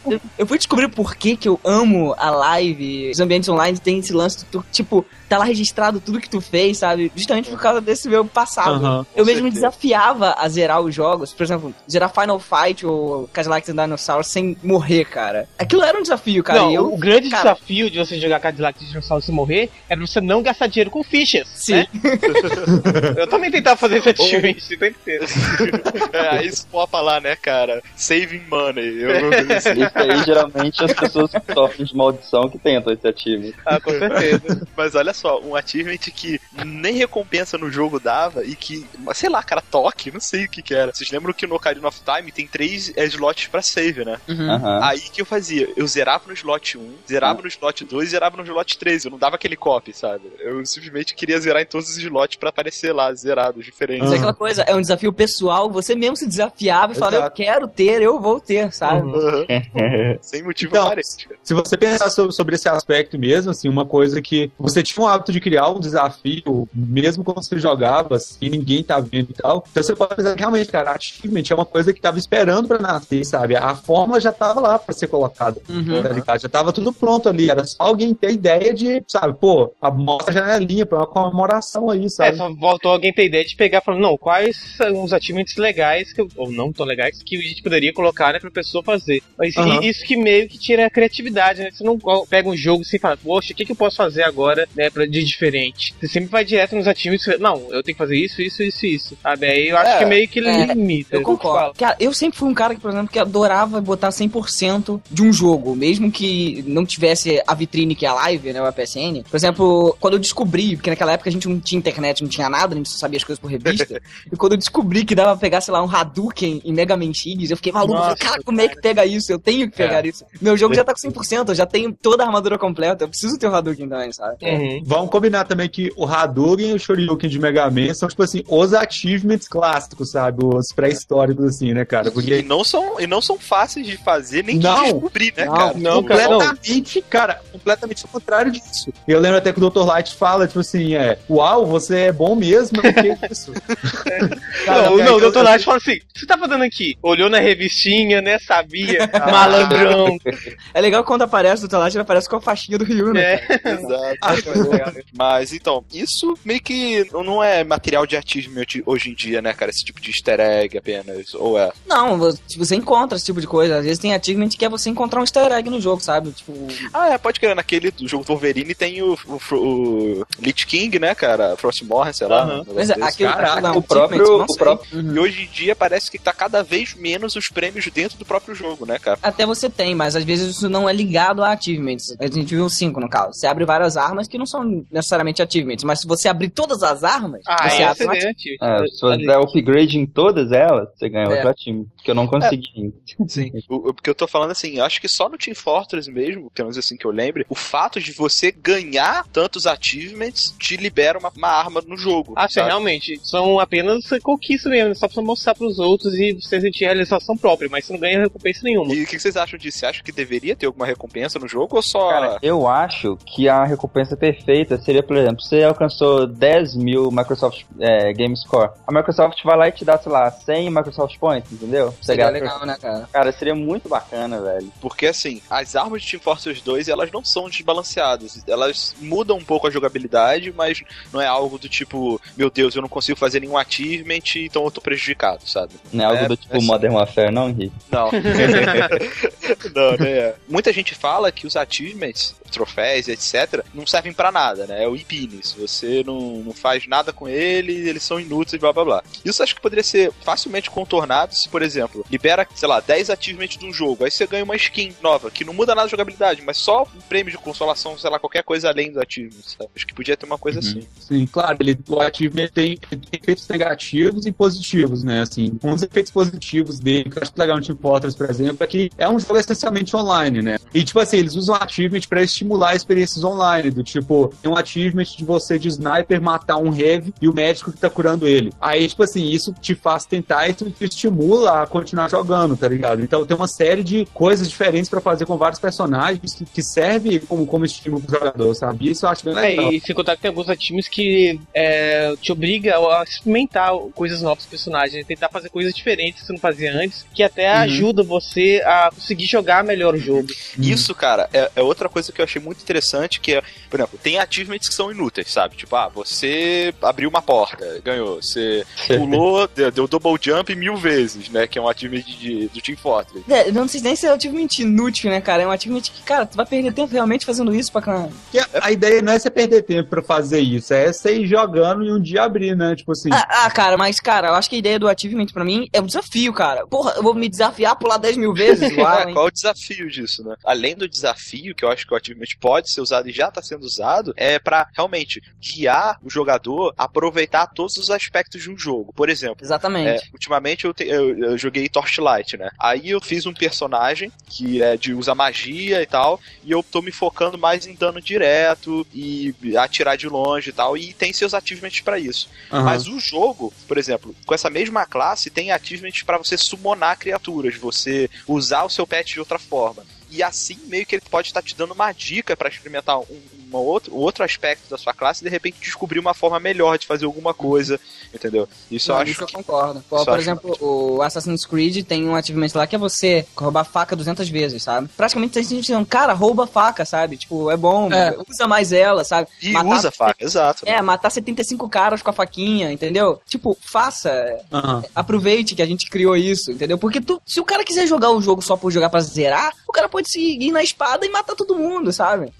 Eu, 0.08 0.20
eu 0.38 0.46
fui 0.46 0.56
descobrir 0.56 0.88
por 0.88 1.14
que, 1.14 1.36
que 1.36 1.48
eu 1.48 1.60
amo 1.62 2.14
a 2.16 2.30
live. 2.30 3.10
Os 3.10 3.20
ambientes 3.20 3.48
online 3.48 3.78
tem 3.78 3.98
esse 3.98 4.12
lance, 4.12 4.44
tu, 4.46 4.64
tipo, 4.72 5.04
tá 5.28 5.38
lá 5.38 5.44
registrado 5.44 6.00
tudo 6.00 6.20
que 6.20 6.28
tu 6.28 6.40
fez, 6.40 6.78
sabe? 6.78 7.12
Justamente 7.14 7.50
por 7.50 7.60
causa 7.60 7.80
desse 7.80 8.08
meu 8.08 8.24
passado. 8.24 8.84
Aham, 8.84 9.06
eu 9.14 9.24
mesmo 9.24 9.44
me 9.44 9.50
desafiava 9.50 10.34
a 10.36 10.48
zerar 10.48 10.80
os 10.80 10.94
jogos. 10.94 11.32
Por 11.32 11.42
exemplo, 11.42 11.74
zerar 11.90 12.12
Final 12.12 12.40
Fight 12.40 12.86
ou 12.86 13.28
Cadillacs 13.32 13.68
and 13.68 13.76
Dinosaurs 13.76 14.26
sem 14.26 14.56
morrer, 14.62 15.04
cara. 15.04 15.48
Aquilo 15.58 15.82
era 15.82 15.98
um 15.98 16.02
desafio, 16.02 16.42
cara. 16.42 16.60
não, 16.60 16.72
eu, 16.72 16.92
o 16.92 16.96
grande 16.96 17.28
cara, 17.28 17.54
desafio 17.54 17.90
de 17.90 17.98
você 17.98 18.18
jogar 18.18 18.40
Cadillac 18.40 18.78
de 18.78 18.86
Dinossauro 18.86 19.22
se 19.22 19.30
morrer 19.30 19.70
era 19.88 20.00
você 20.00 20.20
não 20.20 20.42
gastar 20.42 20.66
dinheiro 20.66 20.90
com 20.90 21.02
fichas. 21.02 21.46
Sim. 21.54 21.74
né? 21.74 21.86
eu 23.16 23.26
também 23.26 23.50
tentava 23.50 23.76
fazer 23.76 23.98
esse 23.98 24.08
achievement 24.20 24.56
o 24.58 24.78
tempo 24.78 24.98
inteiro. 25.14 25.80
É, 26.12 26.38
aí 26.38 26.50
pode 26.70 26.90
falar, 26.90 27.20
né, 27.20 27.36
cara? 27.36 27.82
Saving 27.94 28.42
money. 28.48 29.02
Eu, 29.02 29.30
Isso 29.56 29.68
aí, 29.94 30.24
geralmente, 30.24 30.82
as 30.82 30.92
pessoas 30.92 31.30
que 31.30 31.52
sofrem 31.52 31.86
de 31.86 31.96
maldição 31.96 32.48
que 32.48 32.58
tentam 32.58 32.92
esse 32.92 33.06
ativo. 33.06 33.52
Ah, 33.64 33.80
com 33.80 33.90
certeza. 33.90 34.66
Mas 34.76 34.94
olha 34.94 35.12
só, 35.12 35.40
um 35.40 35.54
achievement 35.54 35.98
que 35.98 36.40
nem 36.64 36.94
recompensa 36.94 37.56
no 37.56 37.70
jogo 37.70 38.00
dava 38.00 38.44
e 38.44 38.56
que, 38.56 38.86
sei 39.14 39.28
lá, 39.28 39.42
cara, 39.42 39.62
toque, 39.62 40.10
não 40.10 40.20
sei 40.20 40.44
o 40.44 40.48
que 40.48 40.62
que 40.62 40.74
era. 40.74 40.92
Vocês 40.92 41.10
lembram 41.10 41.32
que 41.32 41.46
no 41.46 41.54
Ocarina 41.54 41.86
of 41.88 42.00
Time 42.02 42.32
tem 42.32 42.46
três 42.46 42.92
eh, 42.96 43.04
slots 43.06 43.46
pra 43.46 43.62
save, 43.62 44.04
né? 44.04 44.18
Uhum. 44.28 44.50
Aham. 44.50 44.80
Aí 44.82 45.00
que 45.00 45.20
eu 45.20 45.26
fazia? 45.26 45.68
Eu 45.76 45.86
zerava 45.86 46.24
no 46.26 46.32
slot 46.34 46.76
1, 46.76 46.94
zerava 47.08 47.42
no 47.42 47.48
slot 47.48 47.84
2 47.84 48.08
e 48.08 48.10
zerava 48.10 48.36
no 48.36 48.42
slot 48.42 48.78
3. 48.78 49.04
Eu 49.04 49.10
não 49.12 49.18
dava 49.18 49.36
aquele 49.36 49.56
copy, 49.56 49.92
sabe? 49.92 50.30
Eu 50.40 50.64
simplesmente 50.66 51.14
queria 51.14 51.38
zerar 51.40 51.62
em 51.62 51.66
todos 51.66 51.88
os 51.88 51.96
slots 51.96 52.36
pra 52.36 52.48
aparecer 52.48 52.92
lá, 52.92 53.12
zerados, 53.14 53.64
diferentes. 53.64 54.04
Mas 54.04 54.12
é 54.12 54.16
aquela 54.16 54.34
coisa, 54.34 54.62
é 54.62 54.74
um 54.74 54.80
desafio 54.80 54.99
pessoal, 55.12 55.70
você 55.70 55.94
mesmo 55.94 56.16
se 56.16 56.26
desafiava 56.26 56.92
e 56.92 56.96
falava, 56.96 57.26
eu 57.26 57.30
quero 57.30 57.66
ter, 57.68 58.02
eu 58.02 58.20
vou 58.20 58.40
ter, 58.40 58.72
sabe? 58.72 59.02
Uhum. 59.08 59.46
Sem 60.20 60.42
motivo 60.42 60.72
Então, 60.72 60.86
aparente. 60.86 61.28
Se 61.42 61.54
você 61.54 61.76
pensar 61.76 62.10
sobre, 62.10 62.32
sobre 62.32 62.54
esse 62.54 62.68
aspecto 62.68 63.18
mesmo, 63.18 63.50
assim, 63.50 63.68
uma 63.68 63.84
coisa 63.86 64.20
que 64.20 64.50
você 64.58 64.82
tinha 64.82 65.04
o 65.04 65.08
hábito 65.08 65.32
de 65.32 65.40
criar 65.40 65.68
um 65.68 65.80
desafio, 65.80 66.68
mesmo 66.74 67.24
quando 67.24 67.42
você 67.42 67.58
jogava, 67.58 68.16
assim, 68.16 68.48
ninguém 68.50 68.82
tá 68.82 69.00
vendo 69.00 69.30
e 69.30 69.34
tal. 69.34 69.64
Então 69.70 69.82
você 69.82 69.94
pode 69.94 70.14
pensar 70.16 70.34
que 70.34 70.40
realmente, 70.40 70.70
cara, 70.70 70.92
achievement 70.92 71.42
é 71.50 71.54
uma 71.54 71.64
coisa 71.66 71.92
que 71.92 72.00
tava 72.00 72.18
esperando 72.18 72.68
pra 72.68 72.78
nascer, 72.78 73.24
sabe? 73.24 73.56
A 73.56 73.74
forma 73.74 74.20
já 74.20 74.32
tava 74.32 74.60
lá 74.60 74.78
pra 74.78 74.94
ser 74.94 75.06
colocada, 75.08 75.60
Uhum. 75.68 76.02
tá 76.02 76.08
ligado? 76.10 76.40
Já 76.40 76.48
tava 76.48 76.72
tudo 76.72 76.92
pronto 76.92 77.28
ali, 77.28 77.50
era 77.50 77.64
só 77.64 77.76
alguém 77.78 78.14
ter 78.14 78.32
ideia 78.32 78.72
de, 78.74 79.02
sabe, 79.08 79.34
pô, 79.40 79.72
a 79.80 79.90
mostra 79.90 80.30
a 80.30 80.34
janelinha 80.46 80.84
pra 80.86 80.98
uma 80.98 81.06
comemoração 81.06 81.90
aí, 81.90 82.04
É, 82.04 82.08
sabe? 82.08 82.36
só 82.36 82.52
voltou 82.54 82.90
alguém 82.92 83.12
ter 83.12 83.26
ideia 83.26 83.44
de 83.44 83.56
pegar 83.56 83.78
e 83.78 83.84
falar, 83.84 83.98
não, 83.98 84.16
quais 84.16 84.76
os 84.90 85.12
achievements 85.12 85.56
legais, 85.56 86.12
que 86.12 86.24
ou 86.36 86.50
não 86.50 86.72
tão 86.72 86.86
legais, 86.86 87.22
que 87.24 87.36
a 87.36 87.40
gente 87.40 87.62
poderia 87.62 87.92
colocar, 87.92 88.32
né, 88.32 88.38
pra 88.38 88.50
pessoa 88.50 88.82
fazer. 88.82 89.22
Mas 89.38 89.54
e- 89.56 89.60
Aham. 89.60 89.80
isso 89.82 90.04
que 90.04 90.16
meio 90.16 90.48
que 90.48 90.58
tira 90.58 90.86
a 90.86 90.90
criatividade, 90.90 91.60
né? 91.62 91.70
Você 91.72 91.84
não 91.84 91.98
pega 92.28 92.48
um 92.48 92.56
jogo 92.56 92.82
e 92.90 92.98
fala, 92.98 93.16
poxa, 93.16 93.52
o 93.52 93.56
que, 93.56 93.64
que 93.64 93.72
eu 93.72 93.76
posso 93.76 93.96
fazer 93.96 94.22
agora, 94.22 94.68
né, 94.76 94.90
pra, 94.90 95.06
de 95.06 95.22
diferente? 95.24 95.94
Você 96.00 96.08
sempre 96.08 96.28
vai 96.30 96.44
direto 96.44 96.74
nos 96.76 96.86
achievements 96.88 97.26
e 97.26 97.30
fala, 97.32 97.38
não, 97.38 97.60
eu 97.72 97.82
tenho 97.82 97.94
que 97.94 97.98
fazer 97.98 98.16
isso, 98.16 98.40
isso, 98.42 98.62
isso, 98.62 98.86
isso. 98.86 99.18
Sabe? 99.22 99.46
Aí 99.46 99.68
eu 99.68 99.76
acho 99.76 99.90
É, 99.92 99.98
que 99.98 100.04
meio 100.06 100.28
que 100.28 100.38
é, 100.40 100.66
limita. 100.66 101.16
Eu 101.16 101.22
concordo. 101.22 101.74
Cara, 101.78 101.96
eu 102.00 102.12
sempre 102.12 102.38
fui 102.38 102.48
um 102.48 102.54
cara 102.54 102.74
que, 102.74 102.80
por 102.80 102.90
exemplo, 102.90 103.08
que 103.08 103.18
adorava 103.18 103.80
botar 103.80 104.10
100% 104.10 105.00
de 105.10 105.22
um 105.22 105.32
jogo, 105.32 105.74
mesmo 105.76 106.10
que 106.10 106.62
não 106.66 106.84
tivesse 106.84 107.42
a 107.46 107.54
vitrine 107.54 107.94
que 107.94 108.06
é 108.06 108.08
a 108.08 108.14
live, 108.14 108.52
né, 108.52 108.62
o 108.62 108.72
PSN. 108.72 109.22
Por 109.28 109.36
exemplo, 109.36 109.96
quando 110.00 110.14
eu 110.14 110.18
descobri, 110.20 110.76
porque 110.76 110.90
naquela 110.90 111.12
época 111.12 111.28
a 111.28 111.32
gente 111.32 111.48
não 111.48 111.60
tinha 111.60 111.78
internet, 111.78 112.22
não 112.22 112.28
tinha 112.28 112.48
nada, 112.48 112.74
a 112.74 112.76
gente 112.76 112.88
só 112.88 112.98
sabia 112.98 113.16
as 113.18 113.24
coisas 113.24 113.40
por 113.40 113.48
revista, 113.50 114.00
e 114.32 114.36
quando 114.36 114.52
eu 114.52 114.58
descobri 114.58 114.79
que 115.06 115.14
dava 115.14 115.30
pra 115.30 115.40
pegar, 115.40 115.60
sei 115.60 115.72
lá, 115.72 115.82
um 115.82 115.90
Hadouken 115.90 116.60
em 116.64 116.72
Mega 116.72 116.96
Man 116.96 117.12
X, 117.14 117.50
eu 117.50 117.56
fiquei 117.56 117.72
maluco, 117.72 117.94
Nossa, 117.94 118.16
falei, 118.16 118.18
cara, 118.18 118.42
como 118.42 118.60
é 118.60 118.68
que 118.68 118.80
pega 118.80 119.04
isso? 119.04 119.32
Eu 119.32 119.38
tenho 119.38 119.70
que 119.70 119.76
pegar 119.76 120.04
isso. 120.04 120.24
Meu 120.40 120.56
jogo 120.56 120.74
já 120.74 120.84
tá 120.84 120.92
com 120.92 121.00
100%, 121.00 121.48
eu 121.48 121.54
já 121.54 121.66
tenho 121.66 121.92
toda 121.92 122.22
a 122.22 122.26
armadura 122.26 122.58
completa, 122.58 123.04
eu 123.04 123.08
preciso 123.08 123.38
ter 123.38 123.46
o 123.48 123.54
Hadouken 123.54 123.88
também, 123.88 124.12
sabe? 124.12 124.36
Uhum. 124.42 124.82
Vamos 124.84 125.10
combinar 125.10 125.44
também 125.44 125.68
que 125.68 125.90
o 125.96 126.06
Hadouken 126.06 126.70
e 126.70 126.74
o 126.74 126.78
Shoryuken 126.78 127.28
de 127.30 127.38
Mega 127.38 127.70
Man 127.70 127.92
são, 127.94 128.08
tipo 128.08 128.22
assim, 128.22 128.42
os 128.48 128.74
achievements 128.74 129.48
clássicos, 129.48 130.10
sabe? 130.10 130.44
Os 130.44 130.72
pré-históricos, 130.72 131.44
assim, 131.44 131.72
né, 131.72 131.84
cara? 131.84 132.08
E 132.08 132.10
Porque 132.10 132.42
não, 132.42 132.64
são, 132.64 133.00
e 133.00 133.06
não 133.06 133.20
são 133.20 133.38
fáceis 133.38 133.86
de 133.86 133.96
fazer 133.96 134.44
nem 134.44 134.58
Não. 134.58 134.76
de 134.84 134.92
descobrir, 134.92 135.34
né, 135.36 135.44
Não, 135.44 135.54
cara? 135.54 135.74
Não, 135.74 136.02
cara, 136.02 136.28
não. 136.28 136.38
completamente, 136.38 137.02
cara, 137.02 137.40
completamente 137.52 138.04
ao 138.04 138.10
contrário 138.10 138.52
disso. 138.52 138.92
Eu 139.06 139.20
lembro 139.20 139.38
até 139.38 139.52
que 139.52 139.62
o 139.62 139.70
Dr. 139.70 139.84
Light 139.84 140.14
fala, 140.14 140.46
tipo 140.46 140.60
assim, 140.60 140.94
é, 140.94 141.18
uau, 141.28 141.66
você 141.66 141.98
é 142.00 142.12
bom 142.12 142.34
mesmo, 142.34 142.78
o 142.78 142.82
que 142.82 142.88
é 142.88 143.18
isso? 143.30 143.52
Cara, 144.70 144.90
não, 144.90 144.96
não, 144.98 145.16
o 145.16 145.30
Dr. 145.30 145.42
Light 145.42 145.64
fala 145.64 145.76
assim: 145.78 145.92
o 145.92 145.98
que 145.98 146.20
você 146.20 146.26
tá 146.26 146.38
fazendo 146.38 146.62
aqui? 146.64 146.96
Olhou 147.02 147.28
na 147.28 147.38
revistinha, 147.38 148.20
né? 148.20 148.38
Sabia, 148.38 149.08
malandrão. 149.30 150.16
É 150.72 150.80
legal 150.80 151.02
quando 151.04 151.22
aparece 151.22 151.64
o 151.64 151.68
Talate, 151.68 151.96
ele 151.96 152.02
aparece 152.02 152.28
com 152.28 152.36
a 152.36 152.40
faixinha 152.40 152.78
do 152.78 152.84
Ryu, 152.84 153.12
né? 153.12 153.34
É. 153.34 153.40
Exato. 153.70 155.00
Mas 155.16 155.52
então, 155.52 155.84
isso 155.92 156.38
meio 156.44 156.60
que 156.62 157.06
não 157.12 157.42
é 157.42 157.64
material 157.64 158.06
de 158.06 158.16
achievement 158.16 158.64
hoje 158.86 159.10
em 159.10 159.14
dia, 159.14 159.42
né, 159.42 159.52
cara? 159.52 159.70
Esse 159.70 159.84
tipo 159.84 160.00
de 160.00 160.10
easter 160.10 160.38
egg 160.40 160.76
apenas. 160.78 161.34
Ou 161.34 161.58
é? 161.58 161.70
Não, 161.86 162.18
vo- 162.18 162.38
você 162.56 162.76
encontra 162.76 163.16
esse 163.16 163.26
tipo 163.26 163.40
de 163.40 163.46
coisa. 163.46 163.78
Às 163.78 163.84
vezes 163.84 163.98
tem 163.98 164.14
achievement 164.14 164.48
que 164.48 164.64
é 164.64 164.68
você 164.68 164.88
encontrar 164.90 165.20
um 165.20 165.24
easter 165.24 165.50
egg 165.52 165.68
no 165.68 165.80
jogo, 165.80 166.00
sabe? 166.00 166.30
Tipo. 166.32 166.52
Ah, 166.92 167.10
é, 167.10 167.18
pode 167.18 167.40
crer. 167.40 167.54
Naquele 167.56 167.90
do 167.90 168.06
jogo 168.08 168.24
do 168.24 168.28
Wolverine 168.28 168.74
tem 168.74 169.02
o, 169.02 169.18
o, 169.26 169.54
o 169.56 170.26
Lich 170.40 170.66
King, 170.66 170.98
né, 170.98 171.14
cara? 171.14 171.56
Frostmourne, 171.56 172.14
sei 172.14 172.28
lá. 172.28 172.44
Um 172.44 172.48
negócio 172.58 172.74
Mas 172.74 172.90
é, 172.90 173.02
aquilo, 173.02 173.32
Caraca, 173.32 173.72
o 173.76 173.82
próprio- 173.82 174.42
o. 174.42 174.56
próprio- 174.64 175.00
Uhum. 175.00 175.14
E 175.14 175.18
hoje 175.18 175.42
em 175.42 175.46
dia 175.46 175.74
parece 175.76 176.10
que 176.10 176.18
tá 176.18 176.32
cada 176.32 176.62
vez 176.62 176.94
menos 176.94 177.34
os 177.36 177.48
prêmios 177.48 177.86
dentro 177.92 178.18
do 178.18 178.24
próprio 178.24 178.54
jogo, 178.54 178.86
né, 178.86 178.98
cara? 178.98 179.18
Até 179.22 179.44
você 179.46 179.68
tem, 179.68 179.94
mas 179.94 180.14
às 180.16 180.24
vezes 180.24 180.56
isso 180.56 180.68
não 180.68 180.88
é 180.88 180.92
ligado 180.92 181.42
a 181.42 181.50
achievements. 181.52 182.14
A 182.18 182.26
gente 182.26 182.54
viu 182.54 182.68
cinco 182.68 183.00
no 183.00 183.08
caso. 183.08 183.32
Você 183.34 183.46
abre 183.46 183.64
várias 183.64 183.96
armas 183.96 184.28
que 184.28 184.38
não 184.38 184.46
são 184.46 184.84
necessariamente 184.90 185.42
achievements. 185.42 185.84
mas 185.84 186.00
se 186.00 186.06
você 186.06 186.28
abrir 186.28 186.50
todas 186.50 186.82
as 186.82 187.02
armas, 187.04 187.40
Ah, 187.46 187.68
você 187.68 187.82
é 187.82 187.84
abre 187.86 188.06
um 188.06 188.12
excelente. 188.12 188.56
É, 188.60 188.86
se 188.86 189.00
você 189.00 189.16
der 189.26 189.38
upgrade 189.38 189.98
em 189.98 190.06
todas 190.06 190.52
elas, 190.52 190.88
você 190.94 191.08
ganha 191.08 191.26
É. 191.26 191.28
outro 191.34 191.48
achievement. 191.50 191.86
Que 192.04 192.10
eu 192.10 192.14
não 192.14 192.26
consegui 192.26 192.68
ainda. 192.76 192.94
Sim. 193.28 193.50
O, 193.68 193.94
porque 193.94 194.10
eu 194.10 194.14
tô 194.14 194.26
falando 194.26 194.50
assim, 194.50 194.78
eu 194.78 194.84
acho 194.84 195.00
que 195.00 195.08
só 195.08 195.28
no 195.28 195.38
Team 195.38 195.54
Fortress 195.54 196.10
mesmo, 196.10 196.50
pelo 196.50 196.66
menos 196.66 196.78
assim 196.78 196.96
que 196.96 197.04
eu 197.04 197.10
lembre, 197.10 197.46
o 197.48 197.54
fato 197.54 198.00
de 198.00 198.12
você 198.12 198.50
ganhar 198.50 199.26
tantos 199.32 199.66
achievements 199.66 200.54
te 200.58 200.76
libera 200.76 201.18
uma, 201.18 201.30
uma 201.36 201.48
arma 201.48 201.82
no 201.86 201.96
jogo. 201.96 202.32
Ah, 202.36 202.48
sim, 202.48 202.60
realmente. 202.60 203.20
São 203.22 203.58
apenas 203.58 204.04
conquistas 204.40 204.72
mesmo, 204.72 204.94
só 204.94 205.06
pra 205.06 205.22
mostrar 205.22 205.54
pros 205.54 205.78
outros 205.78 206.14
e 206.14 206.32
você 206.32 206.60
sentir 206.60 206.84
realização 206.84 207.36
própria, 207.36 207.68
mas 207.70 207.84
você 207.84 207.92
não 207.92 208.00
ganha 208.00 208.20
recompensa 208.20 208.60
nenhuma. 208.64 208.94
E 208.94 209.02
o 209.02 209.06
que 209.06 209.18
vocês 209.18 209.36
acham 209.36 209.58
disso? 209.58 209.78
Você 209.78 209.86
acha 209.86 210.02
que 210.02 210.10
deveria 210.10 210.56
ter 210.56 210.66
alguma 210.66 210.86
recompensa 210.86 211.38
no 211.38 211.46
jogo 211.46 211.76
ou 211.76 211.82
só. 211.82 212.08
Cara, 212.08 212.38
eu 212.42 212.66
acho 212.66 213.16
que 213.26 213.48
a 213.48 213.64
recompensa 213.64 214.16
perfeita 214.16 214.80
seria, 214.80 215.02
por 215.02 215.16
exemplo, 215.16 215.42
você 215.42 215.62
alcançou 215.62 216.26
10 216.26 216.76
mil 216.76 217.10
Microsoft 217.10 217.64
é, 217.78 218.12
Game 218.12 218.36
Score. 218.36 218.70
A 218.86 218.92
Microsoft 218.92 219.42
vai 219.44 219.56
lá 219.56 219.68
e 219.68 219.72
te 219.72 219.84
dá, 219.84 219.98
sei 219.98 220.10
lá, 220.10 220.30
100 220.30 220.70
Microsoft 220.70 221.18
Points, 221.18 221.52
entendeu? 221.52 221.92
Você 221.92 222.06
Seria 222.06 222.30
legal, 222.30 222.64
né, 222.64 222.76
cara? 222.80 223.08
Cara, 223.12 223.32
seria 223.32 223.54
muito 223.54 223.88
bacana, 223.88 224.40
velho. 224.40 224.72
Porque 224.80 225.06
assim, 225.06 225.42
as 225.50 225.76
armas 225.76 226.02
de 226.02 226.10
Team 226.10 226.20
Fortress 226.20 226.62
2 226.62 226.88
elas 226.88 227.12
não 227.12 227.24
são 227.24 227.48
desbalanceadas. 227.48 228.42
Elas 228.48 228.94
mudam 229.00 229.36
um 229.36 229.44
pouco 229.44 229.66
a 229.66 229.70
jogabilidade, 229.70 230.52
mas 230.56 230.82
não 231.12 231.20
é 231.20 231.26
algo 231.26 231.58
do 231.58 231.68
tipo, 231.68 232.20
meu 232.36 232.50
Deus, 232.50 232.74
eu 232.74 232.82
não 232.82 232.88
consigo 232.88 233.18
fazer 233.18 233.40
nenhum 233.40 233.56
achievement, 233.56 234.29
então 234.38 234.64
eu 234.64 234.70
tô 234.70 234.80
prejudicado, 234.80 235.42
sabe? 235.46 235.74
Não 235.92 236.04
é 236.04 236.06
algo 236.06 236.28
do 236.28 236.36
tipo 236.36 236.56
assim. 236.56 236.66
Modern 236.66 236.94
Warfare, 236.94 237.32
não, 237.32 237.48
Henrique? 237.48 237.74
Não. 237.90 238.10
não, 239.74 239.96
né? 239.96 240.34
Muita 240.48 240.72
gente 240.72 240.94
fala 240.94 241.32
que 241.32 241.46
os 241.46 241.56
achievements, 241.56 242.34
troféus, 242.50 243.08
etc., 243.08 243.64
não 243.72 243.86
servem 243.86 244.12
pra 244.12 244.32
nada, 244.32 244.66
né? 244.66 244.84
É 244.84 244.88
o 244.88 244.96
Ipine. 244.96 245.40
Se 245.42 245.58
você 245.58 246.02
não, 246.04 246.42
não 246.42 246.52
faz 246.52 246.86
nada 246.86 247.12
com 247.12 247.28
ele, 247.28 247.88
eles 247.88 248.02
são 248.02 248.20
inúteis, 248.20 248.60
blá 248.60 248.72
blá 248.72 248.84
blá. 248.84 249.02
Isso 249.24 249.42
acho 249.42 249.54
que 249.54 249.60
poderia 249.60 249.84
ser 249.84 250.12
facilmente 250.22 250.70
contornado 250.70 251.34
se, 251.34 251.48
por 251.48 251.62
exemplo, 251.62 252.04
libera, 252.10 252.46
sei 252.54 252.68
lá, 252.68 252.80
10 252.80 253.10
achievements 253.10 253.58
de 253.58 253.66
um 253.66 253.72
jogo, 253.72 254.04
aí 254.04 254.10
você 254.10 254.26
ganha 254.26 254.44
uma 254.44 254.56
skin 254.56 254.94
nova, 255.02 255.30
que 255.30 255.44
não 255.44 255.52
muda 255.52 255.74
nada 255.74 255.86
da 255.86 255.90
jogabilidade, 255.90 256.42
mas 256.42 256.56
só 256.56 256.82
um 256.82 257.00
prêmio 257.00 257.30
de 257.32 257.38
consolação, 257.38 257.96
sei 257.98 258.10
lá, 258.10 258.18
qualquer 258.18 258.42
coisa 258.42 258.68
além 258.68 258.92
do 258.92 259.00
achievement, 259.00 259.42
sabe? 259.42 259.70
Acho 259.74 259.86
que 259.86 259.94
podia 259.94 260.16
ter 260.16 260.26
uma 260.26 260.38
coisa 260.38 260.60
assim. 260.60 260.82
Sim, 260.98 261.26
claro, 261.26 261.56
ele, 261.60 261.78
o 261.88 262.00
achievement 262.00 262.48
tem, 262.48 262.76
tem 262.76 263.00
efeitos 263.12 263.48
negativos 263.48 264.26
e 264.26 264.32
positivos, 264.32 265.02
né? 265.02 265.22
Assim, 265.22 265.58
um 265.62 265.74
dos 265.74 265.82
efeitos 265.82 266.12
positivos 266.12 266.78
dele, 266.78 267.10
que 267.10 267.18
eu 267.18 267.22
acho 267.22 267.32
legal 267.36 267.56
no 267.56 267.64
Team 267.64 267.78
Fortress, 267.80 268.16
por 268.16 268.28
exemplo, 268.28 268.62
é 268.64 268.66
que 268.66 268.90
é 268.98 269.08
um 269.08 269.18
jogo 269.18 269.38
essencialmente 269.38 269.96
online, 269.96 270.42
né? 270.42 270.58
E, 270.74 270.84
tipo 270.84 270.98
assim, 271.00 271.18
eles 271.18 271.34
usam 271.34 271.54
achievement 271.54 272.02
pra 272.08 272.22
estimular 272.40 272.74
experiências 272.74 273.22
online, 273.22 273.70
do 273.70 273.82
tipo, 273.84 274.32
tem 274.42 274.50
um 274.50 274.56
achievement 274.56 275.04
de 275.04 275.24
você 275.24 275.58
de 275.58 275.68
sniper 275.68 276.20
matar 276.20 276.56
um 276.56 276.74
heavy 276.74 277.12
e 277.20 277.28
o 277.28 277.34
médico 277.34 277.70
que 277.70 277.78
tá 277.78 277.90
curando 277.90 278.26
ele. 278.26 278.52
Aí, 278.60 278.88
tipo 278.88 279.02
assim, 279.02 279.28
isso 279.28 279.52
te 279.60 279.74
faz 279.74 280.04
tentar 280.06 280.48
e 280.48 280.54
te 280.54 280.72
estimula 280.80 281.62
a 281.62 281.66
continuar 281.66 282.08
jogando, 282.08 282.56
tá 282.56 282.66
ligado? 282.66 283.02
Então 283.02 283.24
tem 283.26 283.36
uma 283.36 283.46
série 283.48 283.82
de 283.84 284.06
coisas 284.14 284.48
diferentes 284.48 284.88
pra 284.88 285.00
fazer 285.00 285.26
com 285.26 285.36
vários 285.36 285.60
personagens 285.60 286.34
que, 286.34 286.44
que 286.46 286.62
serve 286.62 287.20
como, 287.20 287.46
como 287.46 287.64
estímulo 287.64 288.02
pro 288.02 288.18
jogador, 288.18 288.54
sabe? 288.54 288.90
Isso 288.90 289.04
eu 289.04 289.10
acho 289.10 289.24
bem 289.24 289.36
É, 289.36 289.40
legal. 289.40 289.72
e 289.72 289.80
sem 289.80 289.94
contar 289.94 290.16
que 290.16 290.22
tem 290.22 290.28
alguns 290.30 290.46
times 290.58 290.88
que 290.88 291.38
é, 291.54 292.14
te 292.20 292.32
obriga 292.32 292.76
a 292.76 293.02
experimentar 293.02 293.72
coisas 293.94 294.22
novas 294.22 294.46
personagens, 294.46 295.06
tentar 295.06 295.28
fazer 295.28 295.50
coisas 295.50 295.74
diferentes 295.74 296.20
que 296.20 296.26
você 296.26 296.32
não 296.32 296.40
fazia 296.40 296.72
antes, 296.74 297.04
que 297.14 297.22
até 297.22 297.50
Uhum. 297.50 297.60
ajuda 297.62 298.02
você 298.02 298.62
a 298.64 298.90
conseguir 298.94 299.26
jogar 299.26 299.64
melhor 299.64 299.94
o 299.94 299.98
jogo. 299.98 300.28
Isso, 300.58 300.94
cara, 300.94 301.28
é, 301.32 301.50
é 301.56 301.62
outra 301.62 301.88
coisa 301.88 302.12
que 302.12 302.20
eu 302.20 302.24
achei 302.30 302.40
muito 302.42 302.62
interessante, 302.62 303.20
que 303.20 303.34
é, 303.34 303.42
por 303.68 303.80
exemplo, 303.80 303.98
tem 304.02 304.18
achievements 304.18 304.68
que 304.68 304.74
são 304.74 304.90
inúteis, 304.90 305.30
sabe? 305.30 305.56
Tipo, 305.56 305.76
ah, 305.76 305.88
você 305.88 306.72
abriu 306.80 307.08
uma 307.08 307.20
porta, 307.20 307.80
ganhou. 307.84 308.22
Você 308.22 308.64
pulou, 308.86 309.48
deu, 309.48 309.70
deu 309.70 309.88
double 309.88 310.18
jump 310.20 310.54
mil 310.54 310.76
vezes, 310.76 311.28
né? 311.28 311.46
Que 311.46 311.58
é 311.58 311.62
um 311.62 311.68
achievement 311.68 312.02
de, 312.02 312.48
do 312.48 312.60
Team 312.60 312.76
Fortress. 312.76 313.24
É, 313.28 313.48
eu 313.48 313.52
não 313.52 313.66
sei 313.66 313.80
nem 313.80 313.96
se 313.96 314.06
é 314.06 314.12
um 314.12 314.14
achievement 314.14 314.48
inútil, 314.58 315.10
né, 315.10 315.20
cara? 315.20 315.42
É 315.42 315.46
um 315.46 315.50
achievement 315.50 315.82
que, 315.82 316.02
cara, 316.02 316.26
tu 316.26 316.36
vai 316.36 316.46
perder 316.46 316.72
tempo 316.72 316.92
realmente 316.92 317.26
fazendo 317.26 317.54
isso 317.54 317.72
pra 317.72 317.82
caramba. 317.82 318.12
A, 318.54 318.66
a 318.66 318.72
ideia 318.72 319.02
não 319.02 319.12
é 319.12 319.18
você 319.18 319.30
perder 319.30 319.62
tempo 319.62 319.90
pra 319.90 320.02
fazer 320.02 320.40
isso, 320.40 320.72
é 320.72 320.92
você 320.92 321.18
ir 321.18 321.26
jogando 321.26 321.84
e 321.84 321.92
um 321.92 322.00
dia 322.00 322.22
abrir, 322.22 322.56
né? 322.56 322.76
Tipo 322.76 322.92
assim. 322.92 323.10
Ah, 323.12 323.44
ah, 323.46 323.50
cara, 323.50 323.76
mas, 323.76 323.98
cara, 323.98 324.28
eu 324.28 324.34
acho 324.34 324.48
que 324.48 324.56
a 324.56 324.58
ideia 324.58 324.78
do 324.78 324.88
achievement 324.88 325.26
pra 325.26 325.44
mim 325.44 325.68
é 325.72 325.80
um 325.80 325.86
desafio, 325.86 326.32
cara. 326.32 326.66
Porra, 326.66 326.92
eu 326.96 327.02
vou 327.02 327.14
me 327.14 327.28
desafiar 327.28 327.72
a 327.72 327.76
pular 327.76 327.98
10 327.98 328.16
mil 328.16 328.32
vezes 328.32 328.74
lá, 328.76 329.02
Ah, 329.02 329.12
qual 329.12 329.26
o 329.26 329.30
desafio 329.30 329.88
disso, 329.90 330.22
né? 330.24 330.36
Além 330.44 330.74
do 330.74 330.88
desafio, 330.88 331.54
que 331.54 331.64
eu 331.64 331.70
acho 331.70 331.86
que 331.86 331.92
o 331.92 331.96
achievement 331.96 332.19
pode 332.38 332.70
ser 332.70 332.80
usado 332.80 333.08
e 333.08 333.12
já 333.12 333.28
está 333.28 333.42
sendo 333.42 333.62
usado, 333.64 334.12
é 334.16 334.38
pra 334.38 334.66
realmente 334.74 335.22
guiar 335.40 335.98
o 336.02 336.10
jogador 336.10 336.74
a 336.76 336.84
aproveitar 336.84 337.46
todos 337.46 337.76
os 337.76 337.90
aspectos 337.90 338.42
de 338.42 338.50
um 338.50 338.58
jogo. 338.58 338.92
Por 338.92 339.08
exemplo, 339.08 339.44
Exatamente. 339.44 340.04
é, 340.04 340.08
ultimamente 340.12 340.64
eu, 340.64 340.74
te- 340.74 340.84
eu- 340.86 341.16
eu 341.18 341.38
joguei 341.38 341.68
Torchlight, 341.68 342.36
né? 342.36 342.50
Aí 342.58 342.90
eu 342.90 343.00
fiz 343.00 343.26
um 343.26 343.32
personagem 343.34 344.12
que 344.28 344.62
é 344.62 344.76
de 344.76 344.92
usa 344.92 345.14
magia 345.14 345.80
e 345.82 345.86
tal, 345.86 346.20
e 346.44 346.50
eu 346.50 346.62
tô 346.62 346.82
me 346.82 346.92
focando 346.92 347.38
mais 347.38 347.66
em 347.66 347.74
dano 347.74 348.00
direto 348.00 348.86
e 348.92 349.34
atirar 349.56 349.96
de 349.96 350.08
longe 350.08 350.50
e 350.50 350.52
tal, 350.52 350.76
e 350.76 350.92
tem 350.92 351.12
seus 351.12 351.34
achievements 351.34 351.80
pra 351.80 351.98
isso. 351.98 352.28
Aham. 352.52 352.64
Mas 352.64 352.86
o 352.86 352.98
jogo, 353.00 353.52
por 353.66 353.78
exemplo, 353.78 354.14
com 354.26 354.34
essa 354.34 354.50
mesma 354.50 354.84
classe, 354.86 355.30
tem 355.30 355.50
achievements 355.52 356.02
pra 356.02 356.18
você 356.18 356.36
summonar 356.36 356.98
criaturas, 356.98 357.56
você 357.56 358.08
usar 358.26 358.64
o 358.64 358.70
seu 358.70 358.86
pet 358.86 359.12
de 359.14 359.20
outra 359.20 359.38
forma. 359.38 359.84
E 360.10 360.22
assim, 360.22 360.58
meio 360.66 360.84
que 360.84 360.96
ele 360.96 361.02
pode 361.10 361.28
estar 361.28 361.42
te 361.42 361.54
dando 361.56 361.72
uma 361.72 361.92
dica 361.92 362.36
pra 362.36 362.48
experimentar 362.48 362.98
um, 362.98 363.04
uma 363.48 363.58
outro, 363.58 363.94
outro 363.94 364.24
aspecto 364.24 364.68
da 364.70 364.76
sua 364.78 364.92
classe 364.94 365.22
e 365.22 365.24
de 365.24 365.30
repente 365.30 365.58
descobrir 365.60 365.98
uma 365.98 366.14
forma 366.14 366.38
melhor 366.40 366.78
de 366.78 366.86
fazer 366.86 367.04
alguma 367.04 367.32
coisa, 367.34 367.78
entendeu? 368.14 368.48
Isso 368.70 368.90
eu 368.90 368.94
Não, 368.94 369.02
acho 369.02 369.10
isso 369.12 369.22
eu 369.22 369.26
que- 369.26 369.32
concordo. 369.34 369.84
Pô, 369.88 369.96
isso 369.96 370.02
eu 370.02 370.04
por 370.06 370.12
acho 370.14 370.20
exemplo, 370.22 370.56
o 370.60 371.02
Assassin's 371.02 371.44
Creed 371.44 371.84
tem 371.84 372.08
um 372.08 372.14
achievement 372.14 372.48
lá 372.54 372.66
que 372.66 372.74
é 372.76 372.78
você 372.78 373.26
roubar 373.36 373.64
faca 373.64 373.94
200 373.96 374.28
vezes, 374.28 374.62
sabe? 374.62 374.88
Praticamente 374.96 375.34
tem 375.34 375.42
gente 375.42 375.62
dizendo, 375.62 375.84
cara, 375.86 376.12
rouba 376.12 376.44
a 376.44 376.46
faca, 376.46 376.84
sabe? 376.84 377.16
Tipo, 377.16 377.50
é 377.50 377.56
bom, 377.56 377.92
É. 377.92 378.16
usa 378.28 378.46
mais 378.46 378.72
ela, 378.72 379.02
sabe? 379.04 379.28
E 379.42 379.56
usa 379.56 379.88
a 379.88 379.92
faca, 379.92 380.24
exato. 380.24 380.62
É, 380.66 380.80
matar 380.82 381.10
75 381.10 381.68
caras 381.68 382.02
com 382.02 382.10
a 382.10 382.12
faquinha, 382.12 382.70
entendeu? 382.72 383.20
Tipo, 383.26 383.56
faça, 383.60 384.10
Aham. 384.52 384.82
aproveite 384.94 385.54
que 385.54 385.62
a 385.62 385.66
gente 385.66 385.88
criou 385.90 386.16
isso, 386.16 386.52
entendeu? 386.52 386.78
Porque 386.78 387.00
tu- 387.00 387.20
se 387.26 387.40
o 387.40 387.44
cara 387.44 387.64
quiser 387.64 387.86
jogar 387.86 388.10
o 388.10 388.20
jogo 388.20 388.42
só 388.42 388.56
por 388.56 388.70
jogar 388.70 388.90
pra 388.90 389.00
zerar, 389.00 389.52
o 389.68 389.72
cara 389.72 389.88
pode 389.88 389.99
seguir 390.08 390.50
na 390.52 390.62
espada 390.62 391.04
e 391.04 391.10
matar 391.10 391.34
todo 391.34 391.56
mundo, 391.56 391.92
sabe? 391.92 392.32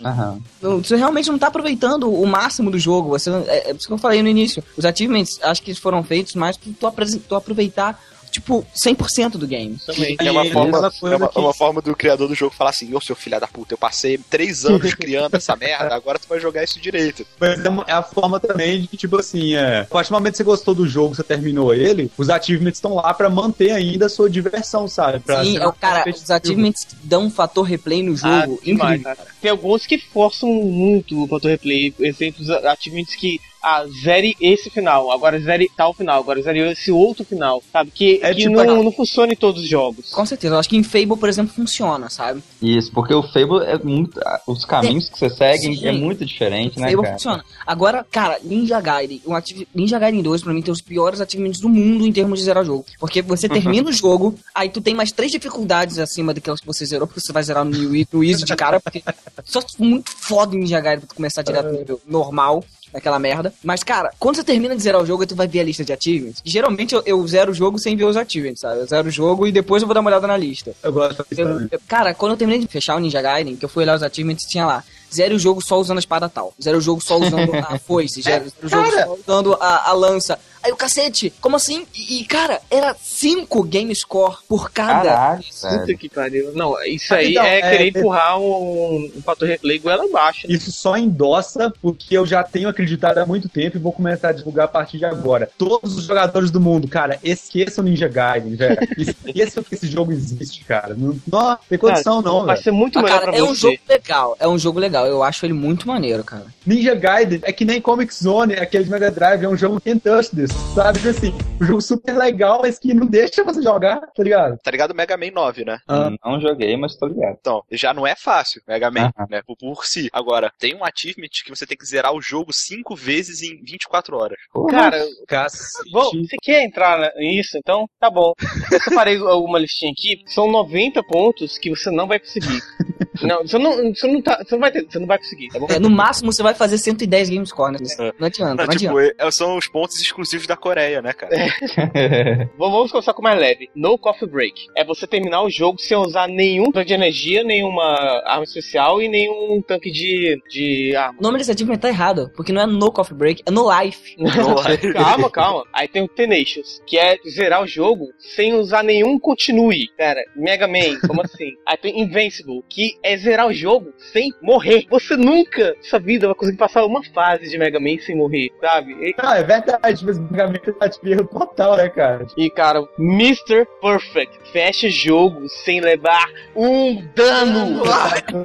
Não, 0.62 0.78
Você 0.78 0.96
realmente 0.96 1.30
não 1.30 1.38
tá 1.38 1.48
aproveitando 1.48 2.12
o 2.12 2.26
máximo 2.26 2.70
do 2.70 2.78
jogo. 2.78 3.10
Você, 3.10 3.30
é, 3.30 3.70
é 3.70 3.74
isso 3.74 3.86
que 3.86 3.92
eu 3.92 3.98
falei 3.98 4.22
no 4.22 4.28
início. 4.28 4.62
Os 4.76 4.84
achievements, 4.84 5.38
acho 5.42 5.62
que 5.62 5.70
eles 5.70 5.80
foram 5.80 6.02
feitos 6.02 6.34
mais 6.34 6.56
pra 6.56 7.06
tu 7.28 7.34
aproveitar, 7.34 8.00
tipo, 8.30 8.66
100% 8.74 9.32
do 9.32 9.46
game. 9.46 9.76
Também. 9.86 10.16
É 10.20 10.30
uma, 10.30 10.44
forma, 10.46 10.90
coisa 10.90 11.14
é, 11.14 11.16
uma, 11.16 11.28
que- 11.28 11.38
é 11.38 11.40
uma 11.40 11.54
forma 11.54 11.80
do 11.82 11.94
criador 11.96 12.28
do 12.28 12.34
jogo 12.34 12.54
falar 12.54 12.70
assim: 12.70 12.94
Ô 12.94 13.00
seu 13.00 13.16
filho 13.16 13.38
da 13.40 13.46
puta, 13.46 13.74
eu 13.74 13.78
passei 13.78 14.18
três 14.18 14.64
anos 14.64 14.92
criando 14.94 15.34
essa 15.36 15.54
merda, 15.56 15.94
agora 15.94 16.18
tu 16.18 16.28
vai 16.28 16.40
jogar 16.40 16.62
isso 16.64 16.80
direito. 16.80 17.26
Mas 17.38 17.64
é 17.64 17.68
uma- 17.68 17.84
é 17.86 17.92
a 17.92 18.02
forma 18.02 18.38
também 18.40 18.82
de, 18.82 18.96
tipo 18.96 19.18
assim, 19.18 19.54
é. 19.54 19.80
A 19.80 19.84
partir 19.84 20.10
do 20.10 20.14
momento 20.14 20.32
que 20.32 20.38
você 20.38 20.44
gostou 20.44 20.74
do 20.74 20.86
jogo, 20.88 21.14
você 21.14 21.22
terminou 21.22 21.74
ele, 21.74 22.10
os 22.16 22.30
achievements 22.30 22.76
estão 22.78 22.94
lá 22.94 23.12
pra 23.14 23.28
manter 23.30 23.70
ainda 23.72 24.06
a 24.06 24.08
sua 24.08 24.28
diversão, 24.30 24.86
sabe? 24.88 25.20
Pra 25.20 25.44
Sim, 25.44 25.56
é 25.58 25.66
o 25.66 25.72
cara, 25.72 26.08
os 26.08 26.30
achievements 26.30 26.86
dão 27.04 27.24
um 27.24 27.30
fator 27.30 27.64
replay 27.64 28.02
no 28.02 28.12
Ah, 28.22 28.42
jogo 28.46 28.60
demais, 28.62 29.00
incrível. 29.00 29.16
cara. 29.16 29.28
Tem 29.40 29.50
alguns 29.50 29.86
que 29.86 29.98
forçam 29.98 30.48
muito 30.50 31.24
o 31.24 31.28
fator 31.28 31.50
replay. 31.50 31.94
Exemplos, 32.00 32.48
achievements 32.50 33.14
que 33.16 33.40
ah, 33.62 33.84
zere 34.02 34.36
esse 34.40 34.70
final, 34.70 35.10
agora 35.10 35.38
zere 35.40 35.70
tal 35.76 35.92
final, 35.92 36.20
agora 36.20 36.40
zere 36.42 36.60
esse 36.70 36.90
outro 36.90 37.24
final, 37.24 37.62
sabe? 37.72 37.90
Que, 37.90 38.20
É 38.22 38.34
que 38.34 38.42
tipo 38.42 38.62
não, 38.64 38.82
não 38.82 38.92
funciona 38.92 39.32
em 39.32 39.36
todos 39.36 39.62
os 39.62 39.68
jogos. 39.68 40.10
Com 40.10 40.24
certeza, 40.26 40.54
eu 40.54 40.58
acho 40.58 40.68
que 40.68 40.76
em 40.76 40.82
Fable, 40.82 41.16
por 41.16 41.28
exemplo, 41.28 41.52
funciona, 41.54 42.08
sabe? 42.08 42.42
Isso, 42.62 42.90
porque 42.92 43.14
o 43.14 43.22
Fable 43.22 43.64
é 43.64 43.78
muito. 43.78 44.20
ah, 44.24 44.40
Os 44.46 44.64
caminhos 44.64 45.08
que 45.08 45.18
você 45.18 45.30
segue 45.30 45.76
Sim. 45.76 45.86
é 45.86 45.92
muito 45.92 46.24
diferente, 46.24 46.78
né, 46.78 46.88
Fable 46.90 47.02
cara? 47.02 47.14
funciona. 47.14 47.44
Agora, 47.66 48.06
cara, 48.10 48.38
Ninja 48.42 48.80
Gaiden, 48.80 49.22
um 49.26 49.34
Ninja 49.74 49.98
Gaiden 49.98 50.22
2 50.22 50.42
pra 50.42 50.52
mim 50.52 50.62
tem 50.62 50.72
os 50.72 50.80
piores 50.80 51.20
achievements 51.20 51.60
do 51.60 51.68
mundo 51.68 52.06
em 52.06 52.12
termos 52.12 52.38
de 52.38 52.44
zerar 52.44 52.64
jogo. 52.64 52.84
Porque 52.98 53.22
você 53.22 53.48
termina 53.50 53.88
o 53.88 53.92
jogo, 53.92 54.34
aí 54.54 54.68
tu 54.68 54.80
tem 54.80 54.94
mais 54.94 55.12
três 55.12 55.30
dificuldades 55.30 55.98
acima 55.98 56.34
daquelas 56.34 56.60
que 56.60 56.66
você 56.66 56.84
zerou, 56.84 57.06
porque 57.06 57.20
você 57.20 57.32
vai 57.32 57.42
zerar 57.42 57.64
no, 57.64 57.70
no 58.12 58.24
Easy 58.24 58.44
de 58.44 58.56
cara, 58.56 58.80
porque 58.80 59.02
só 59.44 59.60
muito 59.78 60.10
foda 60.10 60.54
em 60.56 60.60
Ninja 60.60 60.80
Gaiden 60.80 61.00
pra 61.00 61.08
tu 61.08 61.14
começar 61.14 61.42
direto 61.42 61.66
no 61.66 61.78
nível 61.78 62.00
normal. 62.06 62.64
Daquela 62.92 63.18
merda. 63.18 63.52
Mas, 63.62 63.82
cara, 63.84 64.10
quando 64.18 64.36
você 64.36 64.44
termina 64.44 64.74
de 64.76 64.82
zerar 64.82 65.00
o 65.00 65.06
jogo, 65.06 65.26
tu 65.26 65.34
vai 65.36 65.46
ver 65.46 65.60
a 65.60 65.64
lista 65.64 65.84
de 65.84 65.92
achievements. 65.92 66.42
E, 66.44 66.50
geralmente 66.50 66.94
eu, 66.94 67.02
eu 67.06 67.26
zero 67.28 67.52
o 67.52 67.54
jogo 67.54 67.78
sem 67.78 67.96
ver 67.96 68.04
os 68.04 68.16
achievements, 68.16 68.60
sabe? 68.60 68.80
Eu 68.80 68.86
zero 68.86 69.08
o 69.08 69.10
jogo 69.10 69.46
e 69.46 69.52
depois 69.52 69.82
eu 69.82 69.86
vou 69.86 69.94
dar 69.94 70.00
uma 70.00 70.10
olhada 70.10 70.26
na 70.26 70.36
lista. 70.36 70.74
Eu 70.82 70.92
gosto 70.92 71.24
Eu- 71.36 71.60
eu- 71.70 71.80
cara, 71.86 72.12
quando 72.14 72.32
eu 72.32 72.36
terminei 72.38 72.60
de 72.60 72.66
fechar 72.66 72.96
o 72.96 72.98
Ninja 72.98 73.22
Gaiden, 73.22 73.56
que 73.56 73.64
eu 73.64 73.68
fui 73.68 73.84
olhar 73.84 73.96
os 73.96 74.02
achievements, 74.02 74.46
tinha 74.48 74.66
lá. 74.66 74.82
Zero 75.14 75.34
o 75.34 75.38
jogo 75.38 75.60
só 75.66 75.78
usando 75.78 75.98
a 75.98 76.00
espada 76.00 76.28
tal. 76.28 76.54
Zero 76.62 76.78
o 76.78 76.80
jogo 76.80 77.00
só 77.02 77.16
usando 77.18 77.52
a 77.68 77.78
foice. 77.78 78.22
Zero, 78.22 78.44
zero 78.48 78.66
o 78.66 78.68
jogo 78.68 78.90
só 78.92 79.14
usando 79.32 79.56
a, 79.60 79.90
a 79.90 79.92
lança. 79.92 80.38
Aí 80.62 80.70
o 80.72 80.76
cacete, 80.76 81.32
como 81.40 81.56
assim? 81.56 81.86
E, 81.94 82.20
e, 82.20 82.24
cara, 82.24 82.60
era 82.70 82.94
5 83.00 83.62
game 83.64 83.94
score 83.94 84.36
por 84.48 84.70
cada. 84.70 85.02
Caralho, 85.10 85.44
Puta 85.60 85.94
que 85.94 86.08
pariu. 86.08 86.52
Não, 86.54 86.74
isso 86.84 87.14
aí 87.14 87.32
Então, 87.32 87.44
é, 87.44 87.58
é- 87.58 87.70
querer 87.70 87.84
é- 87.84 87.88
empurrar 87.88 88.38
um, 88.38 89.10
um 89.16 89.22
fator 89.22 89.48
replay 89.48 89.78
goela 89.78 90.04
abaixo. 90.04 90.46
né? 90.48 90.54
Isso 90.54 90.70
só 90.72 90.96
endossa 90.96 91.72
porque 91.80 92.16
eu 92.16 92.26
já 92.26 92.42
tenho 92.42 92.68
acreditado 92.68 93.18
há 93.18 93.26
muito 93.26 93.48
tempo 93.48 93.76
e 93.76 93.80
vou 93.80 93.92
começar 93.92 94.28
a 94.28 94.32
divulgar 94.32 94.66
a 94.66 94.68
partir 94.68 94.98
de 94.98 95.04
agora. 95.04 95.50
Todos 95.56 95.96
os 95.96 96.04
jogadores 96.04 96.50
do 96.50 96.60
mundo, 96.60 96.86
cara, 96.88 97.18
esqueçam 97.22 97.84
o 97.84 97.88
Ninja 97.88 98.08
Gaiden, 98.08 98.54
velho. 98.54 98.78
Esqueçam 98.96 99.62
que 99.62 99.74
esse 99.74 99.86
jogo 99.86 100.12
existe, 100.12 100.64
cara. 100.64 100.94
Não, 100.94 101.16
não 101.30 101.58
tem 101.68 101.78
condição, 101.78 102.20
não, 102.22 102.44
Vai 102.44 102.54
velho. 102.56 102.64
ser 102.64 102.70
muito 102.70 102.98
Ah, 102.98 103.02
melhor 103.02 103.20
cara, 103.20 103.32
pra 103.32 103.40
é 103.40 103.42
um 103.42 103.48
você. 103.54 103.60
jogo 103.60 103.78
legal, 103.88 104.36
é 104.38 104.48
um 104.48 104.58
jogo 104.58 104.78
legal. 104.78 105.06
Eu 105.06 105.22
acho 105.22 105.44
ele 105.46 105.52
muito 105.54 105.86
maneiro, 105.88 106.22
cara. 106.24 106.46
Ninja 106.66 106.94
Gaiden 106.94 107.40
é 107.42 107.52
que 107.52 107.64
nem 107.64 107.80
Comic 107.80 108.14
Zone, 108.14 108.54
aquele 108.54 108.84
de 108.84 108.90
Mega 108.90 109.10
Drive, 109.10 109.42
é 109.44 109.48
um 109.48 109.56
jogo 109.56 109.80
can't 109.80 110.00
touch 110.00 110.34
sabe? 110.74 110.98
Tipo 110.98 111.10
Assim, 111.10 111.34
um 111.60 111.64
jogo 111.66 111.80
super 111.80 112.16
legal, 112.16 112.60
mas 112.62 112.78
que 112.78 112.94
não 112.94 113.06
deixa 113.06 113.42
você 113.44 113.60
jogar, 113.62 114.00
tá 114.14 114.22
ligado? 114.22 114.56
Tá 114.62 114.70
ligado 114.70 114.92
o 114.92 114.94
Mega 114.94 115.16
Man 115.16 115.30
9, 115.32 115.64
né? 115.64 115.78
Ah. 115.88 116.10
Não 116.24 116.40
joguei, 116.40 116.76
mas 116.76 116.96
tô 116.96 117.06
ligado. 117.06 117.36
Então, 117.40 117.62
já 117.72 117.92
não 117.92 118.06
é 118.06 118.14
fácil, 118.14 118.62
Mega 118.66 118.90
Man, 118.90 119.10
Aham. 119.18 119.26
né? 119.28 119.42
Por, 119.46 119.56
por 119.56 119.84
si. 119.84 120.08
Agora, 120.12 120.50
tem 120.58 120.74
um 120.74 120.84
achievement 120.84 121.28
que 121.44 121.50
você 121.50 121.66
tem 121.66 121.76
que 121.76 121.84
zerar 121.86 122.12
o 122.14 122.22
jogo 122.22 122.52
cinco 122.52 122.94
vezes 122.94 123.42
em 123.42 123.60
24 123.62 124.16
horas. 124.16 124.38
Cara, 124.70 125.04
Cacete. 125.26 125.90
Bom, 125.90 126.10
você 126.12 126.36
quer 126.42 126.62
entrar 126.62 127.12
nisso, 127.16 127.58
então 127.58 127.86
tá 127.98 128.08
bom. 128.10 128.32
Eu 128.72 128.80
separei 128.80 129.18
uma 129.20 129.58
listinha 129.58 129.90
aqui, 129.92 130.22
são 130.26 130.50
90 130.50 131.02
pontos 131.02 131.58
que 131.58 131.70
você 131.70 131.90
não 131.90 132.06
vai 132.06 132.18
conseguir. 132.20 132.60
Não, 133.22 133.42
você 133.46 133.58
não, 133.58 133.92
você 133.94 134.06
não, 134.06 134.22
tá, 134.22 134.38
você 134.42 134.54
não 134.54 134.60
vai 134.60 134.70
ter, 134.70 134.86
você 134.88 134.98
não 134.98 135.06
vai 135.06 135.18
conseguir, 135.18 135.48
tá 135.48 135.58
bom? 135.58 135.66
É, 135.68 135.78
no 135.78 135.90
máximo 135.90 136.32
você 136.32 136.42
vai 136.42 136.54
fazer 136.54 136.78
110 136.78 137.28
game 137.28 137.46
score, 137.46 137.72
né? 137.72 137.78
Não 138.18 138.26
adianta, 138.28 138.54
Não, 138.62 138.66
não 138.66 138.76
tipo, 138.76 138.96
adianta. 138.96 139.14
é- 139.18 139.30
são 139.30 139.58
os 139.58 139.68
pontos 139.68 140.00
exclusivos 140.00 140.39
da 140.46 140.56
Coreia, 140.56 141.00
né, 141.00 141.12
cara? 141.12 141.30
Vamos 142.58 142.80
vamos 142.80 142.92
começar 142.92 143.12
com 143.12 143.22
mais 143.22 143.38
leve. 143.38 143.70
No 143.74 143.98
Coffee 143.98 144.28
Break. 144.28 144.66
É 144.74 144.84
você 144.84 145.06
terminar 145.06 145.42
o 145.42 145.50
jogo 145.50 145.78
sem 145.78 145.96
usar 145.96 146.26
nenhum 146.26 146.72
tanque 146.72 146.88
de 146.88 146.94
energia, 146.94 147.44
nenhuma 147.44 147.84
arma 148.24 148.44
especial 148.44 149.02
e 149.02 149.08
nenhum 149.08 149.62
tanque 149.62 149.90
de, 149.90 150.40
de 150.48 150.96
arma. 150.96 151.18
O 151.18 151.22
nome 151.22 151.38
desse 151.38 151.50
achievement 151.50 151.78
tá 151.78 151.88
errado, 151.88 152.30
porque 152.34 152.52
não 152.52 152.62
é 152.62 152.66
no 152.66 152.90
coffee 152.90 153.16
break, 153.16 153.42
é 153.46 153.50
no 153.50 153.66
life. 153.70 154.16
calma, 154.94 155.30
calma. 155.30 155.64
Aí 155.72 155.86
tem 155.86 156.02
o 156.02 156.08
Tenacious, 156.08 156.82
que 156.86 156.98
é 156.98 157.18
zerar 157.28 157.62
o 157.62 157.66
jogo 157.66 158.06
sem 158.18 158.54
usar 158.54 158.82
nenhum 158.82 159.18
continue. 159.18 159.88
Cara, 159.98 160.20
Mega 160.34 160.66
Man, 160.66 160.98
como 161.06 161.22
assim? 161.22 161.52
Aí 161.66 161.76
tem 161.76 162.00
Invincible, 162.00 162.62
que 162.68 162.96
é 163.02 163.16
zerar 163.16 163.46
o 163.46 163.52
jogo 163.52 163.92
sem 164.12 164.32
morrer. 164.42 164.86
Você 164.90 165.16
nunca, 165.16 165.74
na 165.76 165.82
sua 165.82 165.98
vida, 165.98 166.26
vai 166.26 166.34
conseguir 166.34 166.58
passar 166.58 166.84
uma 166.84 167.04
fase 167.12 167.48
de 167.48 167.58
Mega 167.58 167.78
Man 167.78 167.98
sem 167.98 168.16
morrer, 168.16 168.48
sabe? 168.60 168.92
E, 168.92 169.14
Ah, 169.18 169.38
é 169.38 169.42
verdade, 169.42 170.04
mas 170.04 170.18
o 170.30 170.32
Mega 170.32 170.46
Man 170.48 170.72
tá 170.78 170.86
de 170.86 171.16
total, 171.24 171.76
né, 171.76 171.88
cara? 171.88 172.26
e, 172.36 172.50
cara, 172.50 172.82
Mr. 172.98 173.66
Perfect, 173.80 174.38
fecha 174.52 174.88
jogo 174.88 175.48
sem 175.48 175.80
levar 175.80 176.26
um 176.54 177.04
dano. 177.14 177.82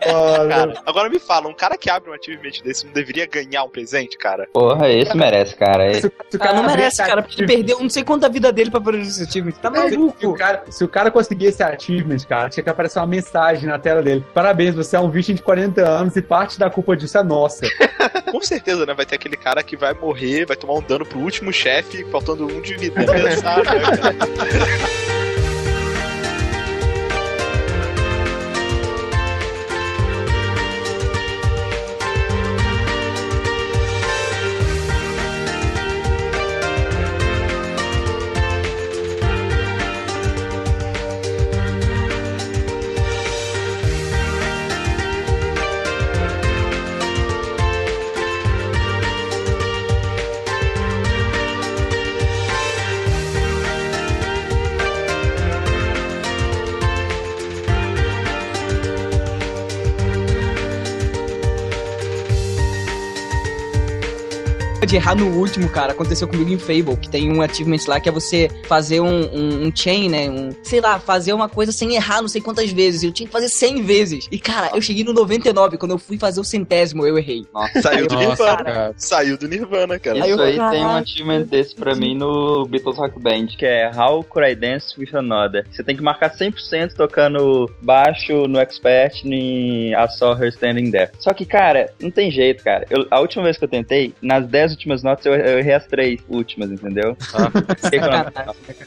Cara, 0.05 0.81
agora 0.85 1.09
me 1.09 1.19
fala, 1.19 1.47
um 1.47 1.53
cara 1.53 1.77
que 1.77 1.89
abre 1.89 2.09
um 2.09 2.13
achievement 2.13 2.51
desse 2.63 2.85
não 2.85 2.93
deveria 2.93 3.25
ganhar 3.25 3.63
um 3.63 3.69
presente, 3.69 4.17
cara? 4.17 4.47
Porra, 4.53 4.89
esse 4.89 5.15
merece, 5.15 5.55
cara. 5.55 5.89
Esse- 5.91 6.11
Se 6.29 6.35
o 6.35 6.39
Cara, 6.39 6.53
não 6.53 6.63
abrir 6.63 6.75
merece, 6.77 6.97
cara, 7.03 7.21
porque 7.21 7.41
ele 7.41 7.47
perdeu 7.47 7.79
não 7.79 7.89
sei 7.89 8.03
quanta 8.03 8.29
vida 8.29 8.51
dele 8.51 8.71
pra 8.71 8.81
perder 8.81 9.01
esse 9.01 9.23
achievement. 9.23 9.53
Tá 9.61 9.71
Se, 9.73 9.89
se 9.89 9.97
maluco. 9.97 10.27
o 10.27 10.35
cara, 10.35 10.63
se 10.69 10.83
o 10.83 10.87
cara 10.87 11.11
conseguir 11.11 11.47
esse 11.47 11.63
achievement, 11.63 12.17
cara, 12.27 12.49
tinha 12.49 12.63
que 12.63 12.69
aparecer 12.69 12.99
uma 12.99 13.07
mensagem 13.07 13.67
na 13.69 13.77
tela 13.79 14.01
dele. 14.01 14.23
Parabéns, 14.33 14.75
você 14.75 14.95
é 14.95 14.99
um 14.99 15.09
virgem 15.09 15.35
de 15.35 15.41
40 15.41 15.81
anos 15.81 16.15
e 16.15 16.21
parte 16.21 16.59
da 16.59 16.69
culpa 16.69 16.95
disso 16.95 17.17
é 17.17 17.23
nossa. 17.23 17.65
Com 18.31 18.41
certeza, 18.41 18.85
né? 18.85 18.93
Vai 18.93 19.05
ter 19.05 19.15
aquele 19.15 19.37
cara 19.37 19.63
que 19.63 19.75
vai 19.77 19.93
morrer, 19.93 20.45
vai 20.45 20.57
tomar 20.57 20.73
um 20.75 20.81
dano 20.81 21.05
pro 21.05 21.19
último 21.19 21.51
chefe, 21.53 21.74
faltando 22.11 22.45
um 22.45 22.61
de 22.61 22.75
vida. 22.77 23.05
Pensar, 23.11 23.63
né, 23.63 23.71
de 64.95 64.99
errar 64.99 65.15
no 65.15 65.27
último, 65.37 65.67
cara. 65.69 65.91
Aconteceu 65.91 66.25
comigo 66.25 66.49
em 66.49 66.57
Fable, 66.57 66.95
que 66.95 67.09
tem 67.09 67.29
um 67.29 67.41
achievement 67.41 67.79
lá 67.87 67.99
que 67.99 68.07
é 68.07 68.11
você 68.11 68.49
fazer 68.65 69.01
um, 69.01 69.25
um, 69.25 69.67
um 69.67 69.75
chain, 69.75 70.07
né? 70.09 70.29
Um, 70.29 70.51
sei 70.63 70.79
lá, 70.79 70.97
fazer 70.99 71.33
uma 71.33 71.49
coisa 71.49 71.71
sem 71.73 71.95
errar 71.95 72.21
não 72.21 72.29
sei 72.29 72.39
quantas 72.41 72.71
vezes. 72.71 73.03
Eu 73.03 73.11
tinha 73.11 73.27
que 73.27 73.33
fazer 73.33 73.49
100 73.49 73.81
vezes. 73.83 74.27
E, 74.31 74.39
cara, 74.39 74.71
eu 74.73 74.81
cheguei 74.81 75.03
no 75.03 75.11
99. 75.11 75.77
Quando 75.77 75.91
eu 75.91 75.97
fui 75.97 76.17
fazer 76.17 76.39
o 76.39 76.45
centésimo, 76.45 77.05
eu 77.05 77.17
errei. 77.17 77.45
Saiu 77.81 78.07
do 78.07 78.15
Nossa, 78.15 78.27
Nirvana. 78.29 78.63
cara. 78.63 78.93
Saiu 78.95 79.37
do 79.37 79.47
Nirvana, 79.49 79.99
cara. 79.99 80.17
Isso 80.19 80.41
aí 80.41 80.55
tem 80.71 80.81
um 80.85 80.89
achievement 80.95 81.41
desse 81.43 81.75
pra 81.75 81.93
mim 81.93 82.15
no 82.15 82.65
Beatles 82.65 82.97
Rock 82.97 83.19
Band, 83.19 83.47
que 83.47 83.65
é 83.65 83.91
How 83.93 84.23
Could 84.23 84.49
I 84.49 84.55
Dance 84.55 84.97
With 84.97 85.13
Another. 85.13 85.65
Você 85.71 85.83
tem 85.83 85.95
que 85.97 86.01
marcar 86.03 86.33
100% 86.33 86.93
tocando 86.95 87.69
baixo 87.81 88.47
no 88.47 88.59
Expert 88.59 89.25
em 89.25 89.91
I 89.91 90.07
Saw 90.17 90.41
Her 90.41 90.47
Standing 90.49 90.89
There. 90.91 91.11
Só 91.19 91.33
que, 91.33 91.45
cara, 91.45 91.91
não 92.01 92.09
tem 92.11 92.31
jeito, 92.31 92.63
cara. 92.63 92.85
Eu- 92.89 93.05
a 93.11 93.19
última 93.19 93.43
vez 93.43 93.57
que 93.57 93.63
eu 93.65 93.67
tentei, 93.69 94.13
nas 94.21 94.47
10 94.47 94.73
últimas 94.85 95.03
notas, 95.03 95.25
eu, 95.25 95.33
eu 95.33 95.59
errei 95.59 95.73
as 95.73 95.85
3 95.87 96.19
últimas, 96.29 96.71
entendeu? 96.71 97.17
Fiquei 97.83 97.99
com 97.99 98.05
a- 98.05 98.31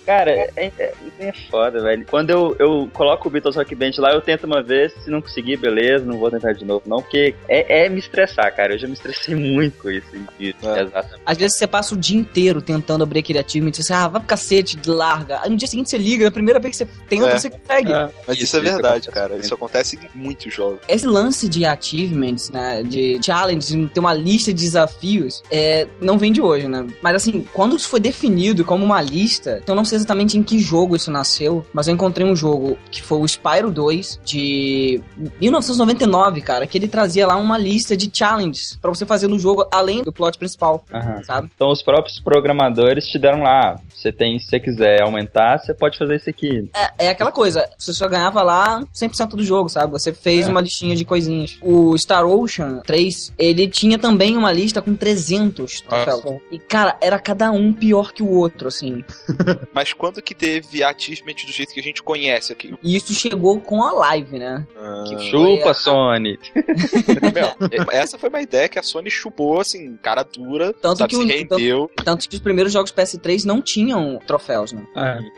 Cara, 0.06 0.30
é, 0.30 0.50
é, 0.56 0.72
é- 0.78 0.94
é 1.20 1.32
foda, 1.50 1.82
velho. 1.82 2.06
Quando 2.08 2.30
eu, 2.30 2.56
eu 2.58 2.88
coloco 2.92 3.28
o 3.28 3.30
Beatles 3.30 3.56
Rock 3.56 3.74
Band 3.74 3.90
lá, 3.98 4.12
eu 4.12 4.20
tento 4.20 4.44
uma 4.44 4.62
vez, 4.62 4.92
se 5.04 5.10
não 5.10 5.20
conseguir, 5.20 5.56
beleza, 5.56 6.04
não 6.04 6.18
vou 6.18 6.30
tentar 6.30 6.52
de 6.52 6.64
novo, 6.64 6.82
não, 6.86 7.02
porque 7.02 7.34
é, 7.48 7.84
é 7.84 7.88
me 7.88 7.98
estressar, 7.98 8.54
cara. 8.54 8.74
Eu 8.74 8.78
já 8.78 8.86
me 8.86 8.94
estressei 8.94 9.34
muito 9.36 9.78
com 9.78 9.90
isso. 9.90 10.06
É. 10.40 10.82
Exatamente. 10.82 11.22
Às 11.26 11.36
vezes 11.38 11.56
você 11.58 11.66
passa 11.66 11.94
o 11.94 11.98
dia 11.98 12.18
inteiro 12.18 12.62
tentando 12.62 13.02
abrir 13.02 13.20
aquele 13.20 13.38
achievement, 13.38 13.72
você 13.72 13.92
ah, 13.92 14.08
vai 14.08 14.20
pro 14.20 14.28
cacete, 14.28 14.78
larga. 14.86 15.40
Aí 15.42 15.50
no 15.50 15.56
dia 15.56 15.68
seguinte 15.68 15.90
você 15.90 15.98
liga, 15.98 16.24
na 16.24 16.30
primeira 16.30 16.60
vez 16.60 16.76
que 16.78 16.84
você 16.84 16.90
tenta, 17.08 17.28
É. 17.28 17.38
você 17.38 17.50
consegue. 17.50 17.92
Mas 18.26 18.40
isso 18.40 18.56
é 18.56 18.60
verdade, 18.60 19.08
cara. 19.08 19.36
Isso 19.36 19.54
acontece 19.54 19.96
em 19.96 20.18
muitos 20.18 20.52
jogos. 20.54 20.80
Esse 20.88 21.06
lance 21.06 21.48
de 21.48 21.64
achievements, 21.64 22.50
né, 22.50 22.82
de 22.82 23.18
challenges, 23.24 23.68
de 23.68 23.86
ter 23.88 24.00
uma 24.00 24.14
lista 24.14 24.52
de 24.52 24.62
desafios, 24.62 25.42
é, 25.50 25.77
não 26.00 26.18
vem 26.18 26.32
de 26.32 26.40
hoje, 26.40 26.68
né? 26.68 26.86
Mas 27.02 27.16
assim, 27.16 27.46
quando 27.52 27.76
isso 27.76 27.88
foi 27.88 28.00
definido 28.00 28.64
como 28.64 28.84
uma 28.84 29.00
lista, 29.00 29.62
eu 29.66 29.74
não 29.74 29.84
sei 29.84 29.96
exatamente 29.96 30.38
em 30.38 30.42
que 30.42 30.58
jogo 30.58 30.96
isso 30.96 31.10
nasceu, 31.10 31.64
mas 31.72 31.88
eu 31.88 31.94
encontrei 31.94 32.26
um 32.26 32.34
jogo 32.34 32.78
que 32.90 33.02
foi 33.02 33.18
o 33.18 33.28
Spyro 33.28 33.70
2 33.70 34.20
de 34.24 35.00
1999, 35.40 36.40
cara, 36.40 36.66
que 36.66 36.78
ele 36.78 36.88
trazia 36.88 37.26
lá 37.26 37.36
uma 37.36 37.58
lista 37.58 37.96
de 37.96 38.10
challenges 38.12 38.78
pra 38.80 38.90
você 38.90 39.04
fazer 39.04 39.28
no 39.28 39.38
jogo 39.38 39.66
além 39.70 40.02
do 40.02 40.12
plot 40.12 40.38
principal, 40.38 40.84
Aham. 40.92 41.22
sabe? 41.24 41.50
Então 41.54 41.70
os 41.70 41.82
próprios 41.82 42.20
programadores 42.20 43.06
te 43.06 43.18
deram 43.18 43.42
lá, 43.42 43.80
você 43.94 44.12
tem, 44.12 44.38
se 44.38 44.46
você 44.46 44.60
quiser 44.60 45.02
aumentar, 45.02 45.58
você 45.58 45.74
pode 45.74 45.98
fazer 45.98 46.16
isso 46.16 46.30
aqui. 46.30 46.68
É, 46.74 47.06
é 47.06 47.10
aquela 47.10 47.32
coisa, 47.32 47.68
você 47.76 47.92
só 47.92 48.08
ganhava 48.08 48.42
lá 48.42 48.82
100% 48.94 49.30
do 49.30 49.44
jogo, 49.44 49.68
sabe? 49.68 49.92
Você 49.92 50.12
fez 50.12 50.48
uma 50.48 50.60
listinha 50.60 50.94
de 50.94 51.04
coisinhas. 51.04 51.58
O 51.62 51.96
Star 51.96 52.26
Ocean 52.26 52.80
3, 52.86 53.32
ele 53.38 53.68
tinha 53.68 53.98
também 53.98 54.36
uma 54.36 54.52
lista 54.52 54.80
com 54.80 54.94
300 54.94 55.67
troféus. 55.80 56.40
E, 56.50 56.58
cara, 56.58 56.96
era 57.00 57.18
cada 57.18 57.50
um 57.50 57.72
pior 57.72 58.12
que 58.12 58.22
o 58.22 58.30
outro, 58.30 58.68
assim. 58.68 59.04
Mas 59.72 59.92
quando 59.92 60.20
que 60.22 60.34
teve 60.34 60.82
achievement 60.82 61.34
do 61.46 61.52
jeito 61.52 61.72
que 61.72 61.80
a 61.80 61.82
gente 61.82 62.02
conhece 62.02 62.52
aqui? 62.52 62.74
E 62.82 62.96
isso 62.96 63.12
chegou 63.14 63.60
com 63.60 63.82
a 63.82 63.92
live, 63.92 64.38
né? 64.38 64.66
Ah, 64.76 65.04
Chupa, 65.30 65.70
a- 65.70 65.74
Sony! 65.74 66.38
meu, 67.34 67.86
essa 67.90 68.18
foi 68.18 68.28
uma 68.28 68.40
ideia 68.40 68.68
que 68.68 68.78
a 68.78 68.82
Sony 68.82 69.10
chupou, 69.10 69.60
assim, 69.60 69.96
cara 70.02 70.22
dura, 70.22 70.72
Tanto 70.72 70.98
sabe, 70.98 71.10
que 71.10 71.16
se 71.16 71.22
o- 71.22 71.26
rendeu. 71.26 71.90
Tanto 72.04 72.28
que 72.28 72.34
os 72.36 72.40
primeiros 72.40 72.72
jogos 72.72 72.92
PS3 72.92 73.44
não 73.44 73.60
tinham 73.62 74.18
troféus, 74.26 74.72
né? 74.72 74.82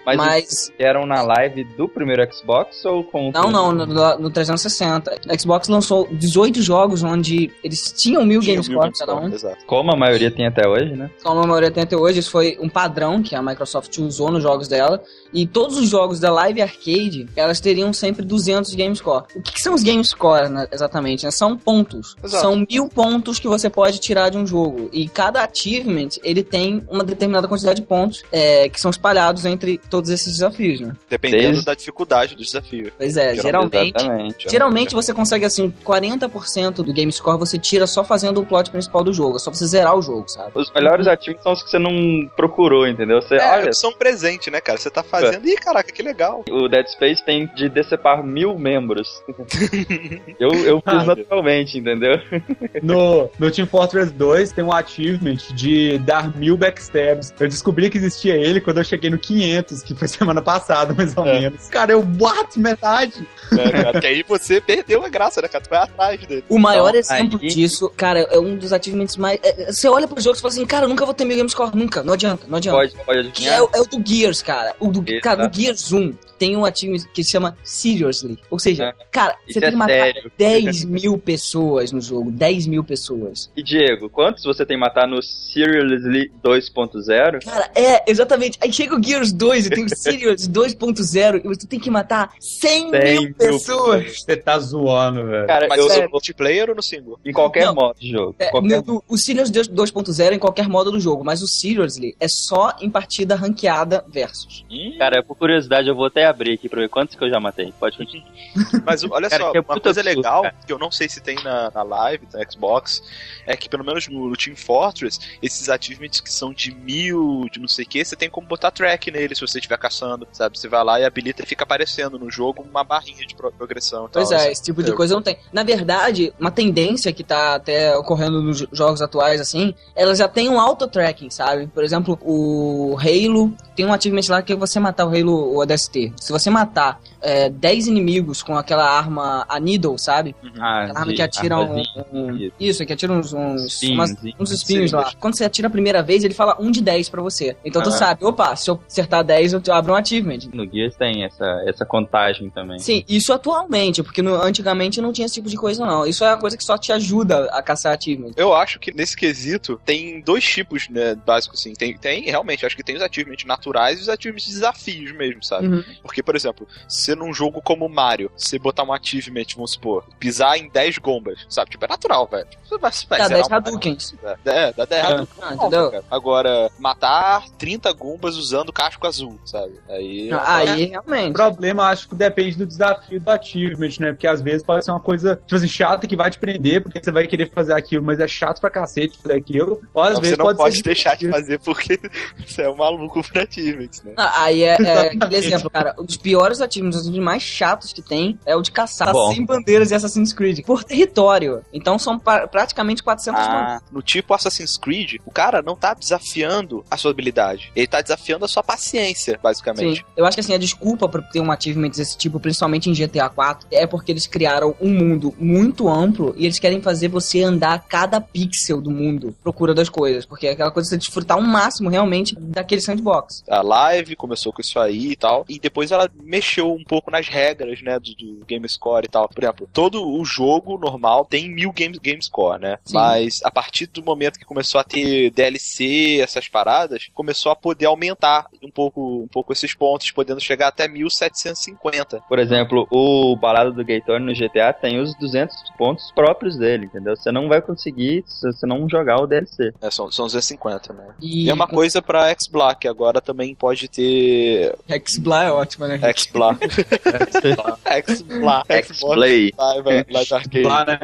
Mas, 0.05 0.17
Mas- 0.17 0.73
eram 0.79 1.07
na 1.07 1.23
live 1.23 1.65
do 1.65 1.89
primeiro 1.89 2.27
Xbox 2.33 2.85
ou 2.85 3.05
com 3.05 3.29
o 3.29 3.33
Não, 3.33 3.51
não, 3.51 3.73
no, 3.73 3.87
no- 3.87 4.19
no 4.19 4.31
360. 4.31 5.21
O 5.29 5.41
Xbox 5.41 5.69
lançou 5.69 6.09
18 6.11 6.63
jogos 6.63 7.03
onde 7.03 7.51
eles 7.63 7.93
tinham 7.93 8.25
mil 8.25 8.41
Tinha 8.41 8.55
games 8.55 8.69
mil 8.69 8.81
cada 8.81 9.15
um. 9.17 9.29
Exato. 9.33 9.65
Como 9.67 9.91
a 9.93 9.97
maioria 9.97 10.20
tem 10.29 10.45
até 10.45 10.67
hoje, 10.67 10.97
né? 10.97 11.09
Como 11.23 11.41
a 11.41 11.47
maioria 11.47 11.71
tem 11.71 11.85
até 11.85 11.97
hoje, 11.97 12.19
isso 12.19 12.33
foi 12.33 12.59
um 12.61 12.69
padrão 12.69 13.23
que 13.23 13.37
a 13.37 13.41
Microsoft 13.41 13.97
usou 13.99 14.33
nos 14.33 14.43
jogos 14.43 14.67
dela. 14.67 15.01
E 15.33 15.47
todos 15.47 15.79
os 15.79 15.89
jogos 15.89 16.19
da 16.19 16.33
Live 16.33 16.61
Arcade, 16.61 17.29
elas 17.37 17.61
teriam 17.61 17.93
sempre 17.93 18.25
200 18.25 18.75
Game 18.75 18.97
Score. 18.97 19.27
O 19.37 19.41
que, 19.41 19.53
que 19.53 19.61
são 19.61 19.73
os 19.75 19.85
Game 19.85 20.05
Score, 20.05 20.49
né, 20.49 20.67
exatamente? 20.73 21.25
né? 21.25 21.31
São 21.31 21.57
pontos. 21.57 22.17
Exato. 22.25 22.43
São 22.43 22.67
mil 22.69 22.89
pontos 22.89 23.39
que 23.39 23.47
você 23.47 23.71
pode 23.71 24.01
tirar 24.01 24.31
de 24.31 24.37
um 24.37 24.45
jogo. 24.45 24.91
E 24.93 25.09
cada 25.09 25.45
achievement, 25.45 26.09
ele 26.25 26.43
tem 26.43 26.83
uma 26.91 27.05
determinada 27.05 27.47
quantidade 27.47 27.81
de 27.81 27.87
pontos 27.87 28.25
é, 28.33 28.69
que 28.69 28.81
são 28.81 28.91
espalhados 28.91 29.45
entre 29.45 29.79
todos 29.89 30.11
esses 30.11 30.33
desafios, 30.33 30.81
né? 30.81 30.97
Dependendo 31.09 31.43
Desde- 31.45 31.65
da 31.65 31.75
dificuldade 31.75 32.35
do 32.35 32.43
desafio. 32.43 32.91
Pois 32.99 33.17
é, 33.17 33.37
geralmente... 33.37 33.97
Exatamente. 33.97 34.51
Geralmente 34.51 34.95
você 34.95 35.15
consegue 35.15 35.45
assim, 35.45 35.73
40% 35.85 36.77
do 36.83 36.93
game 36.93 37.13
score 37.13 37.39
você 37.39 37.59
tira 37.59 37.87
só 37.87 38.03
fazendo 38.03 38.41
o 38.41 38.47
plot 38.47 38.71
principal 38.71 39.05
do 39.05 39.13
jogo, 39.13 39.37
é 39.37 39.39
só 39.39 39.53
você 39.53 39.67
zerar 39.67 39.97
o 39.97 40.03
jogo, 40.03 40.10
sabe? 40.27 40.53
Os 40.55 40.71
melhores 40.73 41.07
ativos 41.07 41.43
são 41.43 41.53
os 41.53 41.63
que 41.63 41.71
você 41.71 41.79
não 41.79 42.29
procurou, 42.37 42.87
entendeu? 42.87 43.21
Você, 43.23 43.37
É, 43.37 43.51
olha, 43.53 43.73
são 43.73 43.93
presente, 43.93 44.51
né, 44.51 44.61
cara? 44.61 44.79
Você 44.79 44.91
tá 44.91 45.03
fazendo. 45.03 45.47
Ih, 45.47 45.57
caraca, 45.57 45.93
que 45.93 46.03
legal. 46.03 46.45
o 46.51 46.69
Dead 46.69 46.87
Space 46.89 47.25
tem 47.25 47.47
de 47.55 47.69
decepar 47.69 48.23
mil 48.25 48.59
membros. 48.59 49.23
eu, 50.39 50.51
eu 50.65 50.77
fiz 50.81 50.95
Ah, 51.01 51.05
naturalmente, 51.05 51.79
entendeu? 51.79 52.19
No, 52.83 53.31
no 53.39 53.51
Team 53.51 53.67
Fortress 53.67 54.11
2 54.13 54.53
tem 54.53 54.65
um 54.65 54.73
achievement 54.73 55.37
de 55.55 55.99
dar 55.99 56.35
mil 56.37 56.57
backstabs. 56.57 57.33
Eu 57.39 57.49
descobri 57.49 57.91
que 57.91 57.99
existia 57.99 58.35
ele 58.37 58.61
quando 58.61 58.79
eu 58.79 58.85
cheguei 58.85 59.11
no 59.11 59.19
500, 59.19 59.83
que 59.83 59.95
foi 59.95 60.09
semana 60.09 60.41
passada, 60.41 60.95
mais 60.95 61.17
ou 61.17 61.27
É. 61.27 61.41
menos. 61.41 61.69
Cara, 61.69 61.93
eu 61.93 62.03
bato 62.03 62.59
metade. 62.59 63.27
Né, 63.53 63.71
cara? 63.71 63.93
Porque 63.93 64.07
aí 64.07 64.23
você 64.27 64.61
perdeu 64.61 65.05
a 65.05 65.09
graça, 65.09 65.41
né, 65.43 65.49
cara? 65.49 65.65
Tu 65.65 65.71
vai 65.71 65.81
atrás 65.83 66.21
dele. 66.27 66.45
O 66.49 66.59
maior 66.59 66.89
Então, 66.95 67.01
exemplo 67.01 67.39
aí- 67.43 67.49
disso, 67.49 67.91
cara, 67.97 68.21
é 68.21 68.39
um 68.39 68.57
dos 68.57 68.73
achievements 68.73 69.17
mais. 69.17 69.39
é, 69.43 69.63
é, 69.65 69.73
você 69.73 69.89
olha 69.89 70.00
pro 70.09 70.21
jogo 70.21 70.37
e 70.37 70.41
fala 70.41 70.53
assim, 70.53 70.67
cara, 70.67 70.85
eu 70.85 70.89
nunca 70.89 71.05
vou 71.05 71.15
ter 71.15 71.25
meu 71.25 71.37
game 71.37 71.49
score, 71.49 71.77
nunca, 71.77 72.03
não 72.03 72.15
adianta, 72.15 72.47
não 72.49 72.57
adianta. 72.59 72.77
Pode, 72.79 72.95
pode 73.05 73.23
Que 73.33 73.49
adivinhar. 73.49 73.55
é, 73.59 73.63
o- 73.63 73.71
é 73.75 73.81
o 73.81 73.85
do 73.85 74.03
Gears, 74.07 74.43
cara. 74.43 74.75
O 74.81 74.89
do, 74.89 75.01
Exato. 75.07 75.21
cara, 75.23 75.47
no 75.49 75.55
Gears 75.55 75.93
1 75.93 76.15
tem 76.41 76.57
um 76.57 76.65
achievement 76.65 77.05
que 77.13 77.23
se 77.23 77.31
chama 77.33 77.55
Seriously. 77.63 78.39
Ou 78.51 78.59
seja, 78.59 78.85
É. 78.87 78.95
cara, 79.13 79.37
Isso 79.47 79.53
você 79.55 79.61
tem 79.61 79.69
é 79.69 79.71
que 79.73 79.77
matar 79.77 79.93
sério. 79.93 80.33
10 80.39 80.85
mil 80.87 81.19
pessoas 81.19 81.93
no 81.93 82.01
jogo. 82.01 82.31
10 82.31 82.67
mil 82.67 82.83
pessoas. 82.83 83.51
E 83.55 83.63
Diego, 83.63 84.09
quantos 84.09 84.43
você 84.43 84.65
tem 84.65 84.79
que 84.79 84.81
matar 84.81 85.07
no 85.07 85.23
Seriously 85.23 86.33
2.0? 86.43 87.45
Cara, 87.45 87.71
é, 87.75 88.11
exatamente. 88.11 88.59
Aí 88.63 88.73
chega 88.73 88.97
o 88.97 89.03
Gears 89.03 89.33
2 89.33 89.67
e 89.67 89.71
tem 89.71 89.85
o 89.85 89.89
Serious 89.95 90.49
2.0 90.49 91.43
e 91.45 91.49
você 91.49 91.67
tem 91.67 91.79
que 91.79 91.91
matar 91.91 92.33
100 92.41 92.71
100 92.71 92.91
mil 92.91 93.23
mil 93.23 93.35
pessoas. 93.35 94.21
Você 94.25 94.37
tá 94.37 94.59
zoando, 94.59 95.27
velho. 95.27 95.47
Cara, 95.47 95.67
Mas 95.69 95.79
eu, 95.79 95.91
é 95.93 96.05
no 96.05 96.11
multiplayer 96.11 96.71
ou 96.71 96.75
no 96.75 96.83
single? 96.83 97.19
em 97.23 97.33
qualquer 97.33 97.67
Não. 97.67 97.75
modo 97.75 97.99
de 98.01 98.11
jogo. 98.11 98.35
É, 98.39 98.47
qualquer... 98.51 98.83
no- 98.83 99.05
o 99.07 99.17
Serious 99.19 99.51
2.0 99.51 100.33
em 100.35 100.39
qualquer 100.39 100.69
modo 100.69 100.91
do 100.91 100.99
jogo, 100.99 101.23
mas 101.23 101.43
o 101.43 101.47
Seriously 101.47 102.17
é 102.19 102.29
só 102.29 102.73
em 102.81 102.89
partida 102.89 103.35
ranqueada 103.35 104.03
versus. 104.09 104.65
Cara, 104.99 105.23
por 105.23 105.37
curiosidade, 105.37 105.87
eu 105.89 105.95
vou 105.95 106.07
até 106.07 106.30
abrir 106.31 106.53
aqui 106.55 106.69
pra 106.69 106.81
ver 106.81 106.89
quantos 106.89 107.15
que 107.17 107.23
eu 107.23 107.29
já 107.31 107.39
matei. 107.39 107.73
Pode 107.79 107.97
continuar. 107.97 108.27
Mas 108.85 109.05
olha 109.05 109.29
Cara, 109.29 109.45
só, 109.45 109.53
é 109.55 109.61
uma 109.61 109.81
coisa 109.81 110.01
absurdo, 110.01 110.17
legal, 110.17 110.43
cara. 110.43 110.55
que 110.67 110.73
eu 110.73 110.79
não 110.79 110.91
sei 110.91 111.09
se 111.09 111.21
tem 111.21 111.37
na, 111.43 111.71
na 111.75 111.83
live, 111.83 112.27
na 112.33 112.51
Xbox, 112.51 113.03
é 113.47 113.57
que 113.57 113.69
pelo 113.69 113.85
menos 113.85 114.09
no, 114.09 114.29
no 114.29 114.37
Team 114.37 114.57
Fortress, 114.57 115.19
esses 115.43 115.69
achievements 115.69 116.21
que 116.21 116.33
são 116.33 116.53
de 116.53 116.75
mil, 116.75 117.47
de 117.51 117.61
não 117.61 117.69
sei 117.69 117.85
o 117.85 117.89
que, 117.89 118.05
você 118.05 118.17
tem 118.17 118.31
como 118.31 118.47
botar 118.47 118.71
track 118.71 119.11
nele 119.11 119.35
se 119.35 119.41
você 119.41 119.59
estiver 119.59 119.77
caçando, 119.79 120.27
sabe? 120.33 120.59
Você 120.59 120.69
vai 120.69 120.83
lá 120.85 121.01
e 121.01 121.05
habilita 121.05 121.43
e 121.43 121.47
fica 121.47 121.65
aparecendo 121.65 122.19
no 122.19 122.31
jogo 122.31 122.63
uma 122.69 122.83
barrinha 122.85 123.27
de 123.27 123.35
pro- 123.35 123.53
progressão. 123.53 124.09
Pois 124.13 124.29
tal, 124.29 124.39
é, 124.39 124.43
assim. 124.43 124.53
esse 124.53 124.63
tipo 124.63 124.83
de 124.83 124.93
coisa 124.93 125.15
não 125.15 125.23
tem. 125.23 125.37
Na 125.53 125.63
verdade, 125.63 126.33
uma 126.39 126.51
tendência 126.51 127.13
que 127.13 127.23
tá 127.25 127.55
até 127.55 127.97
ocorrendo 127.97 128.41
nos 128.43 128.65
jogos 128.73 129.03
atuais, 129.03 129.41
assim, 129.41 129.75
ela 129.95 130.15
já 130.15 130.29
tem 130.29 130.49
um 130.49 130.59
auto-tracking, 130.61 131.31
sabe? 131.31 131.67
Por 131.67 131.83
exemplo, 131.85 132.19
o 132.23 132.97
Halo 132.99 133.53
tem 133.75 133.85
um 133.87 133.93
achievement 133.93 134.23
lá 134.29 134.43
que 134.43 134.53
é 134.53 134.57
você 134.57 134.79
matar 134.79 135.07
o 135.07 135.09
Halo 135.09 135.55
o 135.55 135.61
ADST. 135.63 136.13
Se 136.21 136.31
você 136.31 136.51
matar 136.51 137.01
é, 137.23 137.49
10 137.51 137.87
inimigos 137.87 138.43
com 138.43 138.57
aquela 138.57 138.85
arma, 138.89 139.45
a 139.49 139.59
Needle, 139.61 139.99
sabe? 139.99 140.35
Ah, 140.59 140.85
Aquela 140.85 140.99
arma 141.01 141.11
de 141.13 141.17
que 141.17 141.23
atira 141.23 141.59
um, 141.59 141.83
um- 142.13 142.51
Isso, 142.59 142.85
que 142.87 142.93
atira 142.93 143.13
uns, 143.13 143.33
uns, 143.33 143.65
Espinhos, 143.67 143.95
umas- 144.11 144.35
uns 144.39 144.51
espinhos 144.51 144.91
Sim, 144.91 144.97
lá. 144.97 145.13
Quando 145.21 145.37
você 145.37 145.45
atira 145.45 145.69
a 145.69 145.71
primeira 145.71 146.03
vez, 146.03 146.25
ele 146.25 146.35
fala 146.35 146.57
um 146.61 146.71
de 146.71 146.81
10 146.83 147.09
pra 147.09 147.21
você. 147.23 147.57
Então 147.65 147.83
tu 147.83 147.89
Ah. 147.91 147.93
sabe, 147.93 148.25
opa, 148.25 148.55
se 148.57 148.71
eu 148.71 148.81
acertar 148.87 149.23
10, 149.25 149.53
eu 149.53 149.63
abro 149.71 149.93
um 149.93 149.97
achievement. 149.97 150.39
No 150.53 150.65
Gears 150.71 150.97
tem 150.97 151.25
essa, 151.25 151.63
essa 151.67 151.85
contagem 151.85 152.51
também. 152.51 152.79
Sim, 152.79 153.05
isso 153.09 153.33
atualmente, 153.33 154.03
porque 154.03 154.23
no- 154.23 154.41
antigamente 154.41 155.01
não 155.01 155.13
tinha 155.13 155.27
esse 155.27 155.35
tipo 155.35 155.49
de 155.49 155.57
coisa, 155.57 155.85
não. 155.85 156.07
Isso 156.07 156.25
é 156.25 156.29
uma 156.29 156.39
coisa 156.39 156.57
que 156.57 156.65
só 156.65 156.77
te 156.79 156.93
ajuda 156.93 157.45
a 157.53 157.63
caçar 157.63 157.97
achievement. 157.97 158.33
Eu 158.37 158.55
acho 158.55 158.79
que 158.79 158.93
nesse 158.95 159.17
quesito 159.17 159.81
tem 159.85 160.21
dois 160.21 160.45
tipos, 160.45 160.89
né, 160.89 161.15
básicos 161.15 161.61
assim. 161.61 161.73
Tem, 161.75 161.97
tem 161.97 162.23
realmente, 162.25 162.65
acho 162.65 162.77
que 162.77 162.83
tem 162.83 162.97
os 162.97 163.03
achievements 163.03 163.45
naturais 163.45 163.99
e 163.99 164.03
os 164.03 164.09
achievements 164.09 164.47
de 164.47 164.53
desafios 164.55 165.13
mesmo, 165.13 165.43
sabe? 165.43 165.67
Uhum. 165.69 165.85
Porque, 166.03 166.23
por 166.23 166.35
exemplo, 166.37 166.67
se 166.89 167.10
num 167.15 167.33
jogo 167.33 167.61
como 167.63 167.89
Mario, 167.89 168.31
você 168.37 168.59
botar 168.59 168.83
um 168.85 168.93
achievement, 168.93 169.45
vamos 169.55 169.73
supor, 169.73 170.05
pisar 170.19 170.57
em 170.59 170.69
10 170.69 170.99
gombas, 170.99 171.47
sabe? 171.49 171.71
Tipo, 171.71 171.85
é 171.85 171.89
natural, 171.89 172.27
velho. 172.27 172.47
Você 172.65 172.79
vai, 172.79 172.91
vai 173.09 173.19
Dá 173.19 173.25
zerar 173.27 173.29
10 173.29 173.47
uma- 173.49 173.57
Hadoukens. 173.57 174.15
É, 174.45 174.73
dá 174.73 174.85
10 174.85 175.05
Ah, 175.05 175.09
Hadouken. 175.09 175.27
ah, 175.41 175.51
Nossa, 175.51 175.67
entendeu? 175.67 175.91
cara. 175.91 176.05
Agora, 176.11 176.71
matar 176.79 177.45
30 177.59 177.93
gumbas 177.93 178.37
usando 178.37 178.73
casco 178.73 179.07
azul, 179.07 179.39
sabe? 179.45 179.75
Aí. 179.89 180.31
Aí, 180.45 180.87
O 180.87 180.91
realmente. 180.91 181.33
problema, 181.33 181.85
acho 181.89 182.09
que 182.09 182.15
depende 182.15 182.57
do 182.57 182.67
desafio 182.67 183.21
do 183.21 183.29
achievement, 183.31 183.91
né? 184.01 184.13
Porque 184.13 184.27
às 184.27 184.41
vezes 184.41 184.63
pode 184.63 184.85
ser 184.85 184.91
uma 184.91 185.01
coisa, 185.01 185.37
tipo 185.37 185.57
assim, 185.57 185.69
chata 185.69 186.07
que 186.07 186.17
vai 186.17 186.31
te 186.31 186.39
prender, 186.39 186.83
porque 186.83 187.03
você 187.03 187.11
vai 187.11 187.27
querer 187.27 187.51
fazer 187.51 187.73
aquilo, 187.73 188.05
mas 188.05 188.21
é 188.21 188.29
chato 188.29 188.61
pra 188.61 188.71
cacete 188.71 189.19
fazer 189.23 189.35
aquilo. 189.35 189.81
Ou 189.95 190.03
às 190.03 190.15
Não, 190.15 190.21
vezes 190.21 190.37
você 190.37 190.39
não 190.39 190.45
pode, 190.47 190.59
pode 190.59 190.77
ser 190.77 190.83
deixar 190.83 191.17
de 191.17 191.29
fazer 191.29 191.59
porque 191.61 191.99
você 192.47 192.63
é 192.63 192.71
um 192.71 192.77
maluco 192.77 193.23
por 193.23 193.39
achievements, 193.39 194.03
né? 194.03 194.13
Ah, 194.17 194.45
Aí 194.45 194.63
é, 194.63 194.77
é 194.81 195.01
aquele 195.13 195.37
exemplo, 195.37 195.71
cara. 195.71 195.95
Um 195.99 196.05
dos 196.05 196.17
piores 196.17 196.61
achievements, 196.61 197.00
um 197.07 197.11
dos 197.11 197.21
mais 197.21 197.43
chatos 197.43 197.93
que 197.93 198.03
tem, 198.03 198.39
é 198.47 198.55
o 198.57 198.63
de 198.63 198.71
caçar 198.71 199.13
Bom. 199.13 199.33
100 199.33 199.45
bandeiras 199.45 199.89
de 199.89 199.95
Assassin's 199.95 200.33
Creed 200.33 200.65
por 200.65 200.85
território. 200.85 201.63
Então 201.73 201.99
são 201.99 202.19
pra- 202.19 202.47
praticamente 202.47 203.03
400 203.03 203.41
bandeiras. 203.47 203.73
Ah, 203.73 203.83
no 203.93 204.03
tipo 204.03 204.35
Assassin's 204.35 204.77
Creed, 204.77 205.17
o 205.25 205.31
cara 205.31 205.63
não 205.63 205.77
tá 205.77 205.95
desafiando 205.95 206.85
a 206.91 206.97
sua 206.97 207.11
habilidade. 207.11 207.71
Ele 207.75 207.87
tá 207.87 208.01
desafiando 208.01 208.45
a 208.45 208.49
sua 208.49 208.63
paciência, 208.63 209.39
basicamente. 209.43 209.99
Sim, 210.01 210.05
eu 210.17 210.25
acho 210.27 210.37
que 210.37 210.41
assim, 210.41 210.55
a 210.55 210.59
desculpa 210.59 211.09
pra 211.09 211.23
ter 211.23 211.41
um 211.41 211.51
achievement 211.51 211.91
desse 211.91 212.17
tipo, 212.17 212.39
principalmente 212.41 212.89
em 212.91 212.93
GTA 212.95 213.29
4, 213.29 213.69
é 213.71 213.87
porque 213.87 214.13
eles 214.13 214.27
criaram 214.27 214.75
um 214.81 214.91
mundo 214.91 215.35
muito 215.39 215.89
amplo 215.89 216.35
e 216.37 216.45
eles 216.45 216.59
querem 216.59 216.81
fazer 216.81 217.09
você 217.09 217.43
andar 217.43 217.85
cada 217.89 218.21
pixel 218.21 218.81
do 218.81 218.91
mundo 218.91 219.35
procura 219.43 219.75
das 219.75 219.89
coisas. 219.89 220.25
Porque 220.27 220.47
é 220.47 220.53
aquela 220.53 220.71
coisa 220.71 220.89
de 220.89 220.91
você 220.91 220.99
desfrutar 220.99 221.39
o 221.39 221.43
máximo 221.43 221.89
realmente 221.89 222.35
daquele 222.39 222.81
sandbox. 222.81 223.43
A 223.49 223.63
live 223.63 224.17
começou 224.17 224.53
com 224.53 224.61
isso 224.61 224.79
aí 224.79 225.13
e 225.13 225.17
tal, 225.17 225.45
e 225.49 225.59
depois 225.59 225.91
ela 225.91 226.11
mexeu 226.23 226.73
um 226.73 226.85
pouco 226.91 227.09
nas 227.09 227.29
regras, 227.29 227.81
né, 227.83 228.01
do, 228.01 228.13
do 228.17 228.45
game 228.45 228.69
score 228.69 229.05
e 229.05 229.09
tal. 229.09 229.29
Por 229.29 229.45
exemplo, 229.45 229.69
todo 229.73 230.05
o 230.05 230.25
jogo 230.25 230.77
normal 230.77 231.25
tem 231.25 231.49
mil 231.49 231.73
game, 231.73 231.97
game 232.01 232.21
score, 232.21 232.61
né? 232.61 232.79
Sim. 232.85 232.95
Mas 232.95 233.41
a 233.45 233.51
partir 233.51 233.87
do 233.87 234.03
momento 234.03 234.41
que 234.41 234.45
começou 234.45 234.81
a 234.81 234.83
ter 234.83 235.31
DLC, 235.31 236.19
essas 236.21 236.49
paradas, 236.49 237.09
começou 237.15 237.53
a 237.53 237.55
poder 237.55 237.87
aumentar 237.87 238.47
um 238.61 238.69
pouco, 238.73 239.23
um 239.23 239.29
pouco 239.29 239.53
esses 239.53 239.73
pontos, 239.73 240.11
podendo 240.11 240.41
chegar 240.41 240.67
até 240.67 240.89
1750. 240.89 242.25
Por 242.29 242.41
exemplo, 242.41 242.89
o 242.91 243.37
Balada 243.37 243.71
do 243.71 243.85
Gator 243.85 244.19
no 244.19 244.35
GTA 244.35 244.73
tem 244.73 244.99
os 244.99 245.15
200 245.15 245.55
pontos 245.79 246.11
próprios 246.11 246.59
dele, 246.59 246.87
entendeu? 246.87 247.15
Você 247.15 247.31
não 247.31 247.49
vai 247.49 247.63
conseguir 247.63 248.25
se 248.27 248.51
você 248.51 248.67
não 248.67 248.89
jogar 248.89 249.23
o 249.23 249.29
DLC. 249.29 249.73
É, 249.81 249.93
são, 249.93 250.11
são 250.11 250.27
250, 250.27 250.93
né? 250.93 251.05
E, 251.21 251.45
E 251.45 251.51
é 251.51 251.55
uma 251.55 251.69
coisa 251.69 252.03
pra 252.03 252.31
X-Black, 252.31 252.89
agora 252.89 253.21
também 253.21 253.55
pode 253.55 253.87
ter 253.87 254.75
X-Bla 254.89 255.45
é 255.45 255.53
ótima, 255.53 255.87
né? 255.87 256.01
X-Black. 256.03 256.61
X-Black. 257.85 258.73
X-Play. 258.73 259.53
Live, 259.59 260.07
live 260.11 260.35
arcade. 260.35 260.63
Lá, 260.63 260.85
né? 260.85 260.99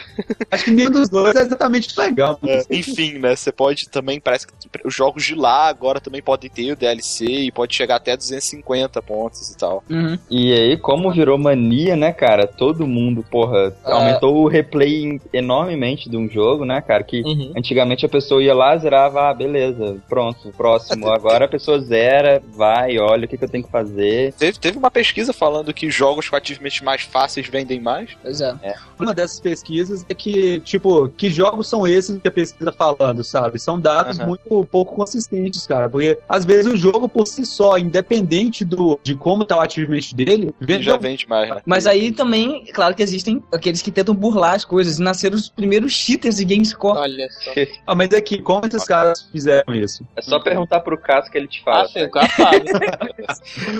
Acho 0.51 0.63
que 0.65 0.71
nenhum 0.71 0.91
dos 0.91 1.09
dois 1.09 1.35
é 1.35 1.41
exatamente 1.41 1.97
legal. 1.99 2.39
É, 2.45 2.63
enfim, 2.69 3.13
né? 3.19 3.35
Você 3.35 3.51
pode 3.51 3.89
também, 3.89 4.19
parece 4.19 4.47
que 4.47 4.53
os 4.85 4.93
jogos 4.93 5.23
de 5.23 5.35
lá 5.35 5.67
agora 5.67 5.99
também 5.99 6.21
podem 6.21 6.49
ter 6.49 6.71
o 6.71 6.75
DLC 6.75 7.25
e 7.25 7.51
pode 7.51 7.75
chegar 7.75 7.95
até 7.97 8.15
250 8.15 9.01
pontos 9.01 9.51
e 9.51 9.57
tal. 9.57 9.83
Uhum. 9.89 10.17
E 10.29 10.53
aí, 10.53 10.77
como 10.77 11.11
virou 11.11 11.37
mania, 11.37 11.95
né, 11.95 12.11
cara? 12.11 12.47
Todo 12.47 12.87
mundo, 12.87 13.23
porra, 13.29 13.73
É. 13.85 13.91
aumentou 13.91 14.35
o 14.37 14.47
replay 14.47 15.19
enormemente 15.33 16.09
de 16.09 16.17
um 16.17 16.29
jogo, 16.29 16.65
né, 16.65 16.81
cara? 16.81 17.03
Que 17.03 17.21
Uhum. 17.21 17.53
antigamente 17.57 18.05
a 18.05 18.09
pessoa 18.09 18.41
ia 18.43 18.53
lá, 18.53 18.77
zerava, 18.77 19.29
ah, 19.29 19.33
beleza, 19.33 19.97
pronto, 20.09 20.51
próximo, 20.57 21.07
agora 21.07 21.27
Agora 21.27 21.45
a 21.45 21.49
pessoa 21.49 21.79
zera, 21.79 22.36
vai, 22.39 22.97
olha 22.97 23.25
o 23.25 23.27
que, 23.27 23.37
que 23.37 23.43
eu 23.43 23.49
tenho 23.49 23.63
que 23.63 23.71
fazer. 23.71 24.33
Teve, 24.33 24.59
teve 24.59 24.77
uma 24.77 24.91
pesquisa 24.91 25.33
falando 25.33 25.73
que 25.73 25.89
jogos 25.89 26.29
com 26.29 26.35
achievements 26.35 26.81
mais 26.81 27.01
fáceis 27.01 27.47
vendem 27.47 27.79
mais. 27.79 28.11
Pois 28.21 28.41
é. 28.41 28.55
Uma 28.99 29.13
dessas 29.13 29.39
pesquisas 29.39 30.05
é 30.09 30.13
que, 30.13 30.59
tipo, 30.61 31.09
que 31.09 31.29
jogos 31.29 31.67
são 31.67 31.87
esses 31.87 32.19
que 32.19 32.27
a 32.27 32.31
pesquisa 32.31 32.71
tá 32.71 32.77
falando, 32.77 33.23
sabe? 33.23 33.59
São 33.59 33.79
dados 33.79 34.17
muito 34.19 34.67
pouco 34.71 34.95
consistentes, 34.95 35.67
cara. 35.67 35.89
Porque 35.89 36.17
às 36.27 36.45
vezes 36.45 36.71
o 36.71 36.77
jogo 36.77 37.07
por 37.07 37.27
si 37.27 37.45
só, 37.45 37.77
independente 37.77 38.65
do, 38.65 38.99
de 39.03 39.15
como 39.15 39.45
tá 39.45 39.57
o 39.57 39.61
achievement 39.61 40.13
dele, 40.13 40.53
vende 40.59 40.83
Já 40.83 40.97
vende 40.97 41.27
mais, 41.27 41.49
né? 41.49 41.61
Mas 41.65 41.85
aí 41.85 42.11
também, 42.11 42.65
claro 42.73 42.95
que 42.95 43.03
existem 43.03 43.43
aqueles 43.53 43.81
que 43.81 43.91
tentam 43.91 44.15
burlar 44.15 44.55
as 44.55 44.65
coisas. 44.65 44.97
E 44.97 45.01
nasceram 45.01 45.35
os 45.35 45.49
primeiros 45.49 45.93
cheaters 45.93 46.37
de 46.37 46.45
GameScore. 46.45 46.97
Olha 46.97 47.27
só. 47.29 47.51
Ah, 47.85 47.95
mas 47.95 48.11
é 48.11 48.21
que 48.21 48.41
como 48.41 48.65
esses 48.65 48.83
caras 48.83 49.27
fizeram 49.31 49.73
isso? 49.73 50.05
É 50.15 50.21
só 50.21 50.39
perguntar 50.39 50.79
pro 50.81 50.97
Cássio 50.97 51.31
que 51.31 51.37
ele 51.37 51.47
te 51.47 51.63
fala. 51.63 51.83
Ah, 51.83 51.87
sim, 51.87 52.03
o 52.03 52.09
sabe. 52.35 52.65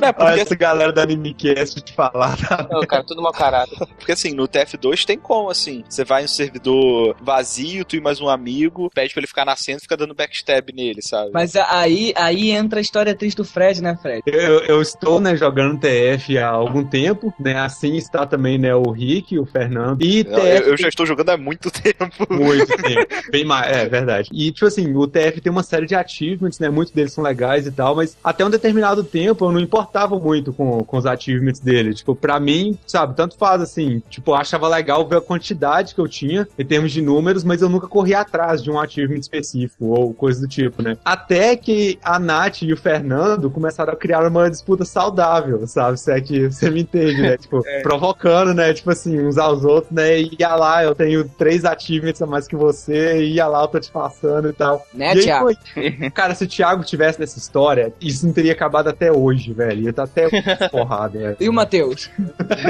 É, 0.01 0.11
porque, 0.11 0.31
Olha 0.31 0.41
essa 0.41 0.55
galera 0.55 0.91
da 0.91 1.03
Animecast 1.03 1.81
te 1.81 1.93
falar. 1.93 2.37
tá? 2.37 2.67
Não, 2.69 2.81
cara, 2.81 3.03
tudo 3.03 3.21
mau 3.21 3.31
caráter. 3.31 3.77
porque 3.97 4.11
assim, 4.11 4.33
no 4.33 4.47
TF2 4.47 5.05
tem 5.05 5.17
como, 5.17 5.49
assim. 5.49 5.83
Você 5.87 6.03
vai 6.03 6.23
em 6.23 6.25
um 6.25 6.27
servidor 6.27 7.15
vazio, 7.21 7.85
tu 7.85 7.95
e 7.95 8.01
mais 8.01 8.19
um 8.19 8.27
amigo, 8.29 8.89
pede 8.93 9.13
pra 9.13 9.21
ele 9.21 9.27
ficar 9.27 9.45
nascendo 9.45 9.77
e 9.79 9.81
fica 9.81 9.95
dando 9.97 10.13
backstab 10.13 10.71
nele, 10.73 11.01
sabe? 11.01 11.31
Mas 11.33 11.55
aí, 11.55 12.13
aí 12.15 12.51
entra 12.51 12.79
a 12.79 12.81
história 12.81 13.15
triste 13.15 13.37
do 13.37 13.45
Fred, 13.45 13.81
né, 13.81 13.97
Fred? 14.01 14.21
Eu, 14.25 14.59
eu 14.61 14.81
estou, 14.81 15.19
né, 15.19 15.35
jogando 15.35 15.79
TF 15.79 16.37
há 16.37 16.49
algum 16.49 16.83
tempo, 16.83 17.33
né? 17.39 17.59
Assim 17.59 17.95
está 17.95 18.25
também, 18.25 18.57
né, 18.57 18.75
o 18.75 18.91
Rick, 18.91 19.37
o 19.39 19.45
Fernando. 19.45 20.01
E 20.03 20.23
Não, 20.23 20.35
TF 20.39 20.47
eu, 20.47 20.67
eu 20.71 20.77
já 20.77 20.87
estou 20.89 21.05
jogando 21.05 21.29
há 21.29 21.37
muito 21.37 21.69
tempo. 21.71 22.27
Muito 22.29 22.75
tempo. 22.77 23.07
Bem 23.31 23.45
mais, 23.45 23.75
é 23.75 23.87
verdade. 23.87 24.29
E, 24.33 24.51
tipo 24.51 24.65
assim, 24.65 24.93
o 24.95 25.07
TF 25.07 25.41
tem 25.41 25.51
uma 25.51 25.63
série 25.63 25.85
de 25.85 25.95
achievements, 25.95 26.59
né? 26.59 26.69
Muitos 26.69 26.93
deles 26.93 27.13
são 27.13 27.23
legais 27.23 27.65
e 27.65 27.71
tal, 27.71 27.95
mas 27.95 28.17
até 28.27 28.45
um 28.45 28.49
determinado 28.49 29.05
tempo 29.05 29.45
eu 29.45 29.51
não 29.53 29.59
importava 29.59 30.19
muito 30.19 30.51
com, 30.51 30.83
com 30.83 30.97
os 30.97 31.05
achievements 31.05 31.61
dele. 31.61 31.93
Tipo, 31.93 32.13
pra 32.13 32.41
mim, 32.41 32.77
sabe, 32.85 33.15
tanto 33.15 33.37
faz 33.37 33.61
assim. 33.61 34.03
Tipo, 34.09 34.31
eu 34.31 34.35
achava 34.35 34.67
legal 34.67 35.07
ver 35.07 35.19
a 35.19 35.21
quantidade 35.21 35.95
que 35.95 36.01
eu 36.01 36.09
tinha 36.09 36.45
em 36.59 36.65
termos 36.65 36.91
de 36.91 37.01
números, 37.01 37.45
mas 37.45 37.61
eu 37.61 37.69
nunca 37.69 37.87
corria 37.87 38.19
atrás 38.19 38.61
de 38.61 38.69
um 38.69 38.77
achievement 38.77 39.19
específico 39.19 39.85
ou 39.85 40.13
coisa 40.13 40.41
do 40.41 40.47
tipo, 40.47 40.81
né? 40.81 40.97
Até 41.05 41.55
que 41.55 41.97
a 42.03 42.19
Nath 42.19 42.63
e 42.63 42.73
o 42.73 42.77
Fernando 42.77 43.49
começaram 43.49 43.93
a 43.93 43.95
criar 43.95 44.27
uma 44.27 44.49
disputa 44.49 44.83
saudável, 44.83 45.65
sabe? 45.65 45.97
Se 45.97 46.11
é 46.11 46.19
que 46.19 46.51
você 46.51 46.69
me 46.69 46.81
entende, 46.81 47.21
né? 47.21 47.37
Tipo, 47.47 47.63
provocando, 47.81 48.53
né? 48.53 48.73
Tipo 48.73 48.91
assim, 48.91 49.21
uns 49.21 49.37
aos 49.37 49.63
outros, 49.63 49.93
né? 49.93 50.19
Ia 50.37 50.55
lá, 50.55 50.83
eu 50.83 50.93
tenho 50.93 51.23
três 51.29 51.63
achievements 51.63 52.21
a 52.21 52.25
mais 52.25 52.45
que 52.45 52.57
você, 52.57 53.23
ia 53.23 53.47
lá, 53.47 53.61
eu 53.61 53.67
tô 53.69 53.79
te 53.79 53.89
passando 53.89 54.49
e 54.49 54.53
tal. 54.53 54.85
Né, 54.93 55.15
e 55.15 55.19
aí 55.19 55.23
Thiago? 55.23 55.45
foi. 55.45 55.91
Cara, 56.11 56.35
se 56.35 56.43
o 56.43 56.47
Thiago 56.47 56.83
tivesse 56.83 57.19
nessa 57.19 57.37
história, 57.37 57.93
isso 58.17 58.25
não 58.25 58.33
teria 58.33 58.51
acabado 58.51 58.87
até 58.87 59.11
hoje, 59.11 59.53
velho. 59.53 59.83
Ia 59.83 59.93
tá 59.93 60.03
até 60.03 60.27
porrada, 60.69 61.17
velho. 61.17 61.37
E 61.39 61.47
o 61.47 61.53
Matheus? 61.53 62.09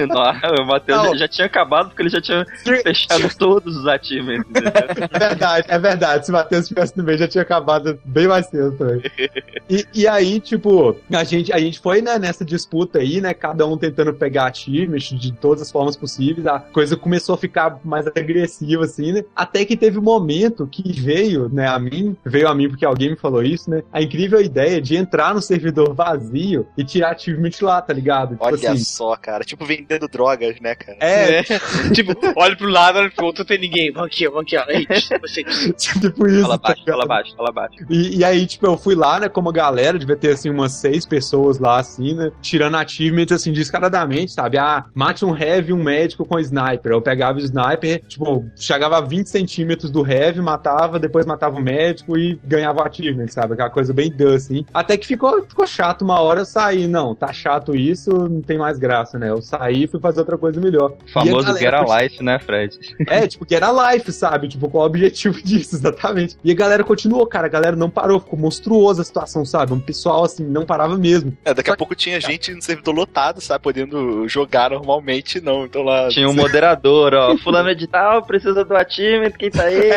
Não, 0.08 0.64
o 0.64 0.68
Matheus 0.68 1.20
já, 1.20 1.28
tinha 1.28 1.48
acabado 1.48 1.90
porque 1.90 2.02
ele 2.04 2.10
já 2.10 2.22
tinha 2.22 2.46
fechado 2.84 3.36
todos 3.38 3.78
os 3.78 3.86
entendeu? 3.86 4.46
É 5.18 5.20
verdade, 5.20 5.68
é 5.70 5.80
verdade. 5.80 6.26
Se 6.26 6.32
o 6.32 6.34
Matheus 6.34 6.64
estivesse 6.64 6.98
no 6.98 7.04
meio, 7.04 7.18
já 7.18 7.28
tinha 7.28 7.42
acabado 7.42 8.00
bem 8.04 8.28
mais 8.28 8.48
cedo 8.48 8.72
também. 8.74 9.02
E, 9.70 9.86
e 9.94 10.08
aí, 10.08 10.40
tipo, 10.40 10.96
a 11.12 11.24
gente, 11.24 11.52
a 11.52 11.60
gente 11.60 11.80
foi 11.80 12.02
né, 12.02 12.20
nessa 12.20 12.44
disputa 12.44 13.00
aí, 13.00 13.22
né? 13.22 13.34
Cada 13.34 13.66
um 13.66 13.78
tentando 13.78 14.14
pegar 14.14 14.46
achievements 14.46 15.10
de 15.20 15.32
todas 15.32 15.62
as 15.64 15.72
formas 15.72 15.96
possíveis. 15.96 16.46
A 16.46 16.60
coisa 16.60 16.96
começou 16.96 17.36
a 17.36 17.38
ficar 17.38 17.80
mais 17.84 18.08
agressiva, 18.08 18.86
assim, 18.86 19.14
né? 19.14 19.24
Até 19.36 19.66
que 19.66 19.78
teve 19.78 19.98
um 19.98 20.04
momento 20.04 20.68
que 20.68 20.92
veio, 20.92 21.50
né, 21.50 21.68
a 21.68 21.80
mim, 21.80 22.16
veio 22.26 22.48
a 22.48 22.56
mim 22.56 22.70
porque 22.70 22.86
alguém 22.86 23.12
me 23.12 23.16
falou 23.16 23.44
isso, 23.44 23.70
né? 23.70 23.84
A 23.92 24.02
incrível 24.02 24.42
ideia 24.42 24.82
de 24.82 24.96
entrar 24.96 25.34
no 25.38 25.42
servidor 25.42 25.94
vazio 25.94 26.68
e 26.78 26.84
tirar 26.84 27.12
achievement 27.12 27.52
lá, 27.62 27.82
tá 27.82 27.94
ligado? 27.94 28.32
Tipo 28.32 28.46
Olha 28.46 28.56
assim, 28.56 28.84
só, 28.84 29.16
cara. 29.16 29.44
Tipo, 29.44 29.66
vendendo 29.66 30.08
drogas, 30.08 30.60
né, 30.60 30.76
cara? 30.76 30.98
É, 31.00 31.44
tipo, 31.94 32.14
olha 32.36 32.56
pro 32.56 32.68
lado, 32.68 33.00
olha 33.00 33.12
pro 33.12 33.26
outro, 33.26 33.42
não 33.42 33.48
tem 33.48 33.60
ninguém. 33.60 33.92
Vamos 33.92 34.08
aqui, 34.08 34.28
vamos 34.28 34.42
aqui, 34.44 34.58
ó. 34.58 34.66
Ei, 34.68 34.88
você. 35.22 35.44
tipo 36.00 36.28
isso. 36.28 36.42
Fala 36.42 36.58
tá 36.58 36.70
baixo, 36.70 36.80
ligado? 36.80 36.98
fala 36.98 37.06
baixo, 37.06 37.36
fala 37.36 37.52
baixo. 37.52 37.76
E, 37.90 38.18
e 38.18 38.24
aí, 38.24 38.46
tipo, 38.46 38.66
eu 38.66 38.78
fui 38.78 38.96
lá, 38.96 39.20
né, 39.20 39.30
como 39.30 39.52
galera, 39.52 40.00
devia 40.00 40.16
ter, 40.16 40.32
assim, 40.32 40.50
umas 40.50 40.74
seis 40.74 41.06
pessoas 41.06 41.60
lá, 41.60 41.80
assim, 41.80 42.16
né, 42.16 42.32
tirando 42.42 42.76
achievements, 42.76 43.32
assim, 43.32 43.52
descaradamente, 43.52 44.32
sabe? 44.32 44.58
Ah, 44.58 44.86
mate 44.94 45.24
um 45.24 45.36
heavy 45.36 45.70
e 45.70 45.74
um 45.74 45.84
médico 45.84 46.26
com 46.26 46.40
sniper. 46.40 46.92
Eu 46.92 47.02
pegava 47.02 47.38
o 47.38 47.42
sniper, 47.42 48.02
tipo, 48.08 48.46
chegava 48.56 48.98
a 48.98 49.02
20 49.02 49.28
centímetros 49.28 49.92
do 49.92 50.06
heavy, 50.10 50.42
matava, 50.42 51.00
depois 51.00 51.26
matava 51.26 51.58
o 51.58 51.62
médico 51.62 52.18
e 52.18 52.40
ganhava 52.44 52.82
o 52.82 52.84
achievement, 52.84 53.28
sabe? 53.28 53.54
Aquela 53.54 53.70
coisa 53.70 53.94
bem 53.94 54.12
dã, 54.12 54.36
assim. 54.36 54.66
Até 54.74 54.98
que 54.98 55.06
ficou, 55.06 55.27
ficou 55.48 55.68
chato 55.68 56.02
uma 56.02 56.20
hora 56.20 56.42
eu 56.42 56.46
saí. 56.46 56.88
Não, 56.88 57.16
tá 57.16 57.32
chato 57.32 57.76
isso, 57.76 58.12
não 58.12 58.42
tem 58.42 58.58
mais 58.58 58.78
graça, 58.78 59.18
né? 59.18 59.30
Eu 59.30 59.42
saí 59.42 59.84
e 59.84 59.88
fui 59.88 60.00
fazer 60.00 60.20
outra 60.20 60.38
coisa 60.38 60.60
melhor. 60.60 60.94
O 61.06 61.12
famoso 61.12 61.48
E 61.48 61.52
a 61.52 61.54
galera 61.54 61.80
Get 61.80 61.90
a 61.90 62.02
Life, 62.02 62.24
né, 62.24 62.40
Fred? 62.40 62.80
é, 63.08 63.28
tipo, 63.28 63.46
que 63.46 63.56
era 63.56 63.72
life, 63.72 64.12
sabe? 64.12 64.48
Tipo, 64.48 64.70
qual 64.70 64.84
o 64.84 64.88
objetivo 64.88 65.42
disso, 65.44 65.76
exatamente. 65.76 66.38
E 66.44 66.52
a 66.52 66.56
galera 66.56 66.84
continuou, 66.84 67.26
cara. 67.26 67.48
A 67.48 67.50
galera 67.50 67.76
não 67.76 67.90
parou, 67.90 68.20
ficou 68.20 68.38
monstruosa 68.40 69.02
a 69.02 69.06
situação, 69.06 69.46
sabe? 69.46 69.74
Um 69.74 69.80
pessoal, 69.80 70.24
assim, 70.24 70.44
não 70.44 70.66
parava 70.66 70.98
mesmo. 70.98 71.36
É, 71.46 71.54
daqui 71.54 71.72
a 71.72 71.76
pouco 71.76 71.96
tinha 71.96 72.20
gente 72.20 72.54
no 72.54 72.62
servidor 72.62 72.94
lotado, 72.94 73.42
sabe? 73.42 73.64
Podendo 73.64 74.28
jogar 74.28 74.72
normalmente, 74.72 75.42
não. 75.42 75.66
Então 75.66 75.84
lá. 75.84 76.10
Tinha 76.10 76.30
um 76.30 76.34
moderador, 76.34 77.14
ó. 77.14 77.38
Fulano 77.44 77.74
de 77.76 77.88
tal, 77.88 78.24
precisa 78.24 78.64
do 78.64 78.76
achievement, 78.76 79.32
quem 79.32 79.50
tá 79.50 79.64
aí? 79.64 79.92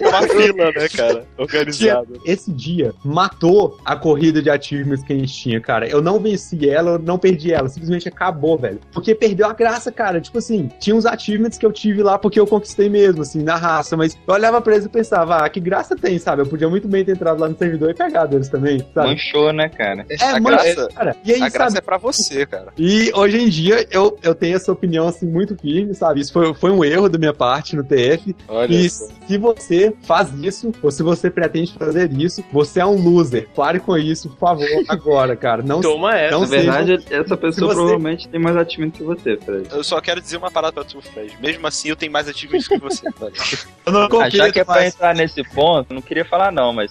uma 0.00 0.22
fila, 0.22 0.72
né, 0.72 0.88
cara? 0.88 1.26
Organizado. 1.36 2.20
Esse 2.24 2.52
dia 2.52 2.92
matou 3.04 3.78
a 3.84 3.96
corrida 3.96 4.27
de 4.32 4.50
achievements 4.50 5.04
que 5.04 5.12
a 5.12 5.16
gente 5.16 5.32
tinha, 5.32 5.60
cara. 5.60 5.88
Eu 5.88 6.02
não 6.02 6.18
venci 6.18 6.68
ela, 6.68 6.92
eu 6.92 6.98
não 6.98 7.18
perdi 7.18 7.52
ela. 7.52 7.68
Simplesmente 7.68 8.08
acabou, 8.08 8.58
velho. 8.58 8.80
Porque 8.92 9.14
perdeu 9.14 9.46
a 9.46 9.52
graça, 9.52 9.90
cara. 9.90 10.20
Tipo 10.20 10.38
assim, 10.38 10.70
tinha 10.78 10.94
uns 10.94 11.06
achievements 11.06 11.58
que 11.58 11.66
eu 11.66 11.72
tive 11.72 12.02
lá 12.02 12.18
porque 12.18 12.38
eu 12.38 12.46
conquistei 12.46 12.88
mesmo, 12.88 13.22
assim, 13.22 13.42
na 13.42 13.56
raça. 13.56 13.96
Mas 13.96 14.16
eu 14.26 14.34
olhava 14.34 14.60
pra 14.60 14.74
eles 14.74 14.86
e 14.86 14.88
pensava, 14.88 15.38
ah, 15.38 15.48
que 15.48 15.60
graça 15.60 15.96
tem, 15.96 16.18
sabe? 16.18 16.42
Eu 16.42 16.46
podia 16.46 16.68
muito 16.68 16.88
bem 16.88 17.04
ter 17.04 17.12
entrado 17.12 17.40
lá 17.40 17.48
no 17.48 17.56
servidor 17.56 17.90
e 17.90 17.94
pegado 17.94 18.36
eles 18.36 18.48
também, 18.48 18.84
sabe? 18.94 19.08
Manchou, 19.08 19.52
né, 19.52 19.68
cara? 19.68 20.04
É, 20.10 20.24
a 20.24 20.40
mano, 20.40 20.56
graça, 20.56 20.88
cara. 20.94 21.16
E 21.24 21.32
aí, 21.32 21.42
a 21.42 21.48
graça 21.48 21.70
sabe? 21.70 21.78
é 21.78 21.80
pra 21.80 21.98
você, 21.98 22.46
cara. 22.46 22.72
E 22.78 23.10
hoje 23.14 23.38
em 23.38 23.48
dia 23.48 23.86
eu, 23.90 24.18
eu 24.22 24.34
tenho 24.34 24.56
essa 24.56 24.72
opinião 24.72 25.06
assim 25.06 25.26
muito 25.26 25.56
firme, 25.56 25.94
sabe? 25.94 26.20
Isso 26.20 26.32
foi, 26.32 26.54
foi 26.54 26.70
um 26.70 26.84
erro 26.84 27.08
da 27.08 27.18
minha 27.18 27.34
parte 27.34 27.76
no 27.76 27.84
TF. 27.84 28.34
Olha 28.48 28.74
e 28.74 28.88
só. 28.88 29.06
se 29.26 29.38
você 29.38 29.94
faz 30.02 30.32
isso, 30.42 30.72
ou 30.82 30.90
se 30.90 31.02
você 31.02 31.30
pretende 31.30 31.74
fazer 31.74 32.12
isso, 32.12 32.44
você 32.52 32.80
é 32.80 32.86
um 32.86 33.00
loser. 33.00 33.48
Pare 33.54 33.78
com 33.78 33.96
isso, 33.96 34.17
por 34.26 34.36
favor, 34.38 34.66
agora, 34.88 35.36
cara. 35.36 35.62
Não, 35.62 35.80
Toma 35.80 36.16
essa. 36.18 36.32
não 36.32 36.40
Na 36.40 36.46
verdade, 36.46 37.02
seja- 37.02 37.20
essa 37.22 37.36
pessoa 37.36 37.68
você- 37.68 37.74
provavelmente 37.74 38.28
tem 38.28 38.40
mais 38.40 38.56
achievement 38.56 38.90
que 38.90 39.02
você, 39.02 39.36
Fred. 39.36 39.68
Eu 39.70 39.84
só 39.84 40.00
quero 40.00 40.20
dizer 40.20 40.36
uma 40.38 40.50
parada 40.50 40.72
pra 40.72 40.84
tu, 40.84 41.00
Fred. 41.02 41.36
Mesmo 41.40 41.66
assim, 41.66 41.88
eu 41.90 41.96
tenho 41.96 42.10
mais 42.10 42.28
achievements 42.28 42.66
que 42.66 42.78
você. 42.78 43.02
velho. 43.18 43.32
eu 43.86 43.92
não 43.92 44.20
Ah, 44.20 44.30
já 44.30 44.50
que 44.50 44.60
é 44.60 44.64
pra 44.64 44.86
entrar 44.86 45.14
nesse 45.14 45.42
ponto, 45.44 45.92
não 45.94 46.00
queria 46.02 46.24
falar 46.24 46.50
não, 46.50 46.72
mas 46.72 46.90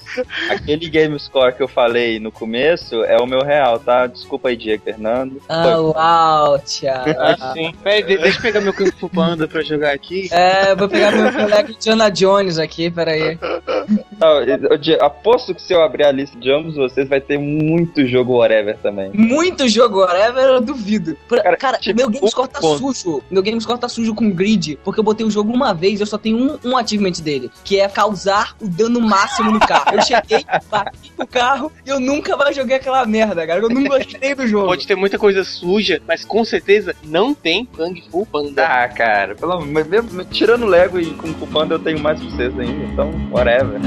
aquele 0.49 0.87
game 0.89 1.19
score 1.19 1.53
que 1.53 1.63
eu 1.63 1.67
falei 1.67 2.19
no 2.19 2.31
começo 2.31 3.03
é 3.03 3.17
o 3.17 3.25
meu 3.25 3.41
real, 3.43 3.79
tá? 3.79 4.05
Desculpa 4.07 4.49
aí, 4.49 4.55
Diego 4.55 4.83
Fernando. 4.83 5.41
Ah, 5.49 5.79
uau, 5.79 6.59
Thiago. 6.59 7.09
Ah, 7.19 7.53
sim. 7.53 7.73
Peraí, 7.83 8.03
de- 8.03 8.17
deixa 8.17 8.37
eu 8.37 8.41
pegar 8.41 8.61
meu 8.61 8.73
Kung 8.73 8.91
Fu 8.91 9.09
Panda 9.09 9.47
pra 9.47 9.61
jogar 9.61 9.93
aqui. 9.93 10.29
É, 10.31 10.75
vou 10.75 10.87
pegar 10.87 11.11
meu 11.11 11.31
colega 11.33 11.71
Indiana 11.71 12.09
Jones 12.09 12.57
aqui, 12.59 12.89
peraí. 12.91 13.37
Não, 14.19 14.41
eu, 14.41 14.57
eu 14.83 15.05
aposto 15.05 15.53
que 15.53 15.61
se 15.61 15.73
eu 15.73 15.81
abrir 15.81 16.05
a 16.05 16.11
lista 16.11 16.37
de 16.39 16.51
ambos 16.51 16.75
vocês 16.75 17.07
vai 17.07 17.21
ter 17.21 17.37
muito 17.37 18.05
jogo 18.07 18.37
whatever 18.37 18.77
também. 18.77 19.11
Muito 19.13 19.67
jogo 19.67 19.99
whatever, 19.99 20.43
eu 20.45 20.61
duvido. 20.61 21.17
Por- 21.27 21.41
Cara, 21.41 21.57
Cara, 21.57 21.77
tipo, 21.77 21.97
meu 21.97 22.09
GameScore 22.09 22.49
tá 22.49 22.59
ponto. 22.59 22.93
sujo. 22.93 23.21
Meu 23.29 23.43
GameScore 23.43 23.79
tá 23.79 23.87
sujo 23.87 24.15
com 24.15 24.29
grid, 24.31 24.77
porque 24.83 24.99
eu 24.99 25.03
botei 25.03 25.25
o 25.25 25.29
jogo 25.31 25.53
uma 25.53 25.73
vez 25.73 25.99
e 25.99 26.03
eu 26.03 26.07
só 26.07 26.17
tenho 26.17 26.37
um, 26.37 26.69
um 26.71 26.77
achievement 26.77 27.11
dele, 27.21 27.51
que 27.63 27.79
é 27.79 27.87
causar 27.87 28.55
o 28.61 28.67
dano 28.67 28.99
máximo 28.99 29.51
no 29.51 29.59
carro. 29.59 29.95
Eu 29.95 30.01
cheguei, 30.01 30.43
bati 30.69 31.11
no 31.17 31.27
carro 31.27 31.71
e 31.85 31.89
eu 31.89 31.99
nunca 31.99 32.35
mais 32.35 32.55
joguei 32.55 32.77
aquela 32.77 33.05
merda, 33.05 33.45
cara. 33.45 33.59
Eu 33.61 33.69
não 33.69 33.83
gostei 33.83 34.33
do 34.33 34.47
jogo. 34.47 34.67
Pode 34.67 34.87
ter 34.87 34.95
muita 34.95 35.17
coisa 35.19 35.43
suja, 35.43 36.01
mas 36.07 36.25
com 36.25 36.43
certeza 36.43 36.95
não 37.03 37.33
tem 37.33 37.65
Kung 37.65 38.01
Fu 38.09 38.25
Panda. 38.25 38.65
Ah, 38.65 38.87
cara, 38.87 39.35
pelo 39.35 39.53
amor, 39.53 39.67
mas 39.67 39.87
mesmo, 39.87 40.25
tirando 40.25 40.65
Lego 40.65 40.99
e 40.99 41.11
com 41.13 41.33
Panda 41.47 41.75
eu 41.75 41.79
tenho 41.79 41.99
mais 41.99 42.19
vocês 42.21 42.57
ainda, 42.59 42.83
então 42.85 43.11
whatever. 43.31 43.79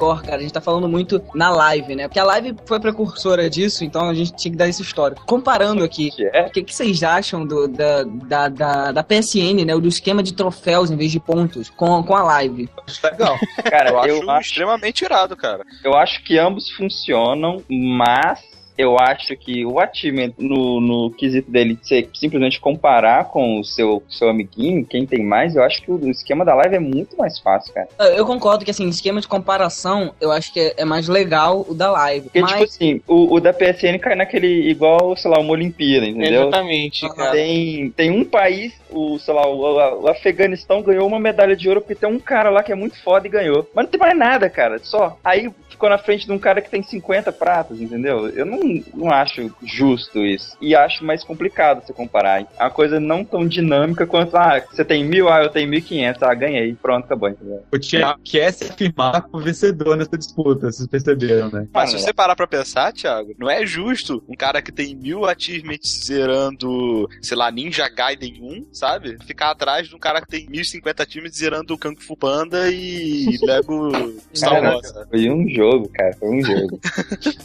Score, 0.00 0.22
cara. 0.22 0.36
A 0.36 0.40
gente 0.40 0.52
tá 0.52 0.60
falando 0.60 0.88
muito 0.88 1.22
na 1.34 1.50
live, 1.50 1.94
né? 1.94 2.08
Porque 2.08 2.18
a 2.18 2.24
live 2.24 2.56
foi 2.64 2.80
precursora 2.80 3.50
disso, 3.50 3.84
então 3.84 4.08
a 4.08 4.14
gente 4.14 4.32
tinha 4.32 4.50
que 4.52 4.56
dar 4.58 4.68
essa 4.68 4.80
história. 4.82 5.16
Comparando 5.26 5.84
aqui, 5.84 6.10
o 6.46 6.50
que, 6.50 6.62
que 6.62 6.74
vocês 6.74 7.02
acham 7.02 7.44
do, 7.46 7.68
da, 7.68 8.02
da, 8.04 8.48
da, 8.48 8.92
da 8.92 9.02
PSN, 9.02 9.64
né? 9.66 9.76
Do 9.78 9.88
esquema 9.88 10.22
de 10.22 10.32
troféus 10.32 10.90
em 10.90 10.96
vez 10.96 11.12
de 11.12 11.20
pontos 11.20 11.68
com, 11.70 12.02
com 12.02 12.14
a 12.16 12.22
live? 12.22 12.68
Legal. 13.04 13.36
Cara, 13.64 13.90
eu, 13.90 13.96
eu 13.96 14.20
acho 14.22 14.30
acho- 14.30 14.48
extremamente 14.48 15.04
irado, 15.04 15.36
cara. 15.36 15.64
Eu 15.84 15.94
acho 15.94 16.22
que 16.24 16.38
ambos 16.38 16.70
funcionam, 16.70 17.62
mas 17.68 18.40
eu 18.80 18.98
acho 18.98 19.36
que 19.36 19.64
o 19.64 19.78
achievement 19.78 20.32
no, 20.38 20.80
no 20.80 21.10
quesito 21.10 21.50
dele 21.50 21.74
de 21.74 21.86
ser 21.86 22.08
simplesmente 22.14 22.60
comparar 22.60 23.26
com 23.26 23.60
o 23.60 23.64
seu, 23.64 24.02
seu 24.08 24.28
amiguinho, 24.28 24.86
quem 24.86 25.04
tem 25.06 25.22
mais, 25.22 25.54
eu 25.54 25.62
acho 25.62 25.82
que 25.82 25.90
o 25.90 26.10
esquema 26.10 26.44
da 26.44 26.54
live 26.54 26.76
é 26.76 26.80
muito 26.80 27.16
mais 27.16 27.38
fácil, 27.38 27.74
cara. 27.74 27.88
Eu 28.16 28.24
concordo 28.24 28.64
que, 28.64 28.70
assim, 28.70 28.88
esquema 28.88 29.20
de 29.20 29.28
comparação, 29.28 30.14
eu 30.20 30.32
acho 30.32 30.52
que 30.52 30.60
é, 30.60 30.74
é 30.78 30.84
mais 30.84 31.08
legal 31.08 31.66
o 31.68 31.74
da 31.74 31.90
live. 31.90 32.24
Porque, 32.24 32.40
mas... 32.40 32.50
tipo 32.52 32.64
assim, 32.64 33.00
o, 33.06 33.34
o 33.34 33.40
da 33.40 33.52
PSN 33.52 33.98
cai 34.00 34.14
naquele 34.14 34.70
igual, 34.70 35.14
sei 35.16 35.30
lá, 35.30 35.38
uma 35.38 35.52
Olimpíada, 35.52 36.06
entendeu? 36.06 36.48
Exatamente, 36.48 37.08
cara. 37.14 37.32
Tem, 37.32 37.90
tem 37.90 38.10
um 38.10 38.24
país, 38.24 38.72
o, 38.90 39.18
sei 39.18 39.34
lá, 39.34 39.46
o, 39.46 40.02
o 40.02 40.08
Afeganistão 40.08 40.82
ganhou 40.82 41.06
uma 41.06 41.20
medalha 41.20 41.54
de 41.54 41.68
ouro 41.68 41.80
porque 41.80 41.94
tem 41.94 42.08
um 42.08 42.18
cara 42.18 42.48
lá 42.48 42.62
que 42.62 42.72
é 42.72 42.74
muito 42.76 43.00
foda 43.02 43.26
e 43.26 43.30
ganhou. 43.30 43.68
Mas 43.74 43.84
não 43.84 43.90
tem 43.90 44.00
mais 44.00 44.16
nada, 44.16 44.48
cara, 44.48 44.78
só. 44.82 45.18
Aí 45.22 45.50
ficou 45.80 45.88
na 45.88 45.96
frente 45.96 46.26
de 46.26 46.32
um 46.32 46.38
cara 46.38 46.60
que 46.60 46.70
tem 46.70 46.82
50 46.82 47.32
pratas, 47.32 47.80
entendeu? 47.80 48.28
Eu 48.28 48.44
não, 48.44 48.69
não 48.94 49.10
acho 49.10 49.52
justo 49.62 50.24
isso. 50.24 50.56
E 50.60 50.74
acho 50.74 51.04
mais 51.04 51.24
complicado 51.24 51.84
você 51.84 51.92
comparar. 51.92 52.42
É 52.42 52.46
uma 52.62 52.70
coisa 52.70 53.00
não 53.00 53.24
tão 53.24 53.46
dinâmica 53.46 54.06
quanto, 54.06 54.36
ah, 54.36 54.62
você 54.70 54.84
tem 54.84 55.04
mil, 55.04 55.28
ah, 55.28 55.42
eu 55.42 55.50
tenho 55.50 55.68
1500, 55.68 56.22
ah, 56.22 56.34
ganhei, 56.34 56.74
pronto, 56.74 57.04
acabou, 57.04 57.28
entendeu? 57.28 57.62
O 57.72 57.78
Thiago 57.78 58.20
quer 58.24 58.52
se 58.52 58.64
afirmar 58.64 59.22
como 59.22 59.42
vencedor 59.42 59.96
nessa 59.96 60.16
disputa, 60.16 60.70
vocês 60.70 60.88
perceberam, 60.88 61.50
né? 61.50 61.66
Mas 61.72 61.90
se 61.90 61.98
você 61.98 62.12
parar 62.12 62.36
pra 62.36 62.46
pensar, 62.46 62.92
Thiago, 62.92 63.34
não 63.38 63.50
é 63.50 63.66
justo 63.66 64.22
um 64.28 64.34
cara 64.34 64.62
que 64.62 64.72
tem 64.72 64.94
mil 64.94 65.24
achievements 65.26 66.04
zerando, 66.04 67.08
sei 67.22 67.36
lá, 67.36 67.50
Ninja 67.50 67.88
Gaiden 67.88 68.40
1, 68.42 68.66
sabe? 68.72 69.18
Ficar 69.24 69.50
atrás 69.50 69.88
de 69.88 69.94
um 69.94 69.98
cara 69.98 70.20
que 70.20 70.28
tem 70.28 70.46
1050 70.48 71.02
achievements 71.02 71.38
zerando 71.38 71.78
Kung 71.78 71.96
Fu 71.96 72.16
Panda 72.16 72.70
e 72.70 73.38
Lego 73.42 73.90
Star 74.34 74.62
Wars. 74.62 74.92
Foi 75.08 75.30
um 75.30 75.48
jogo, 75.48 75.88
cara, 75.88 76.12
foi 76.14 76.28
um 76.28 76.42
jogo. 76.42 76.80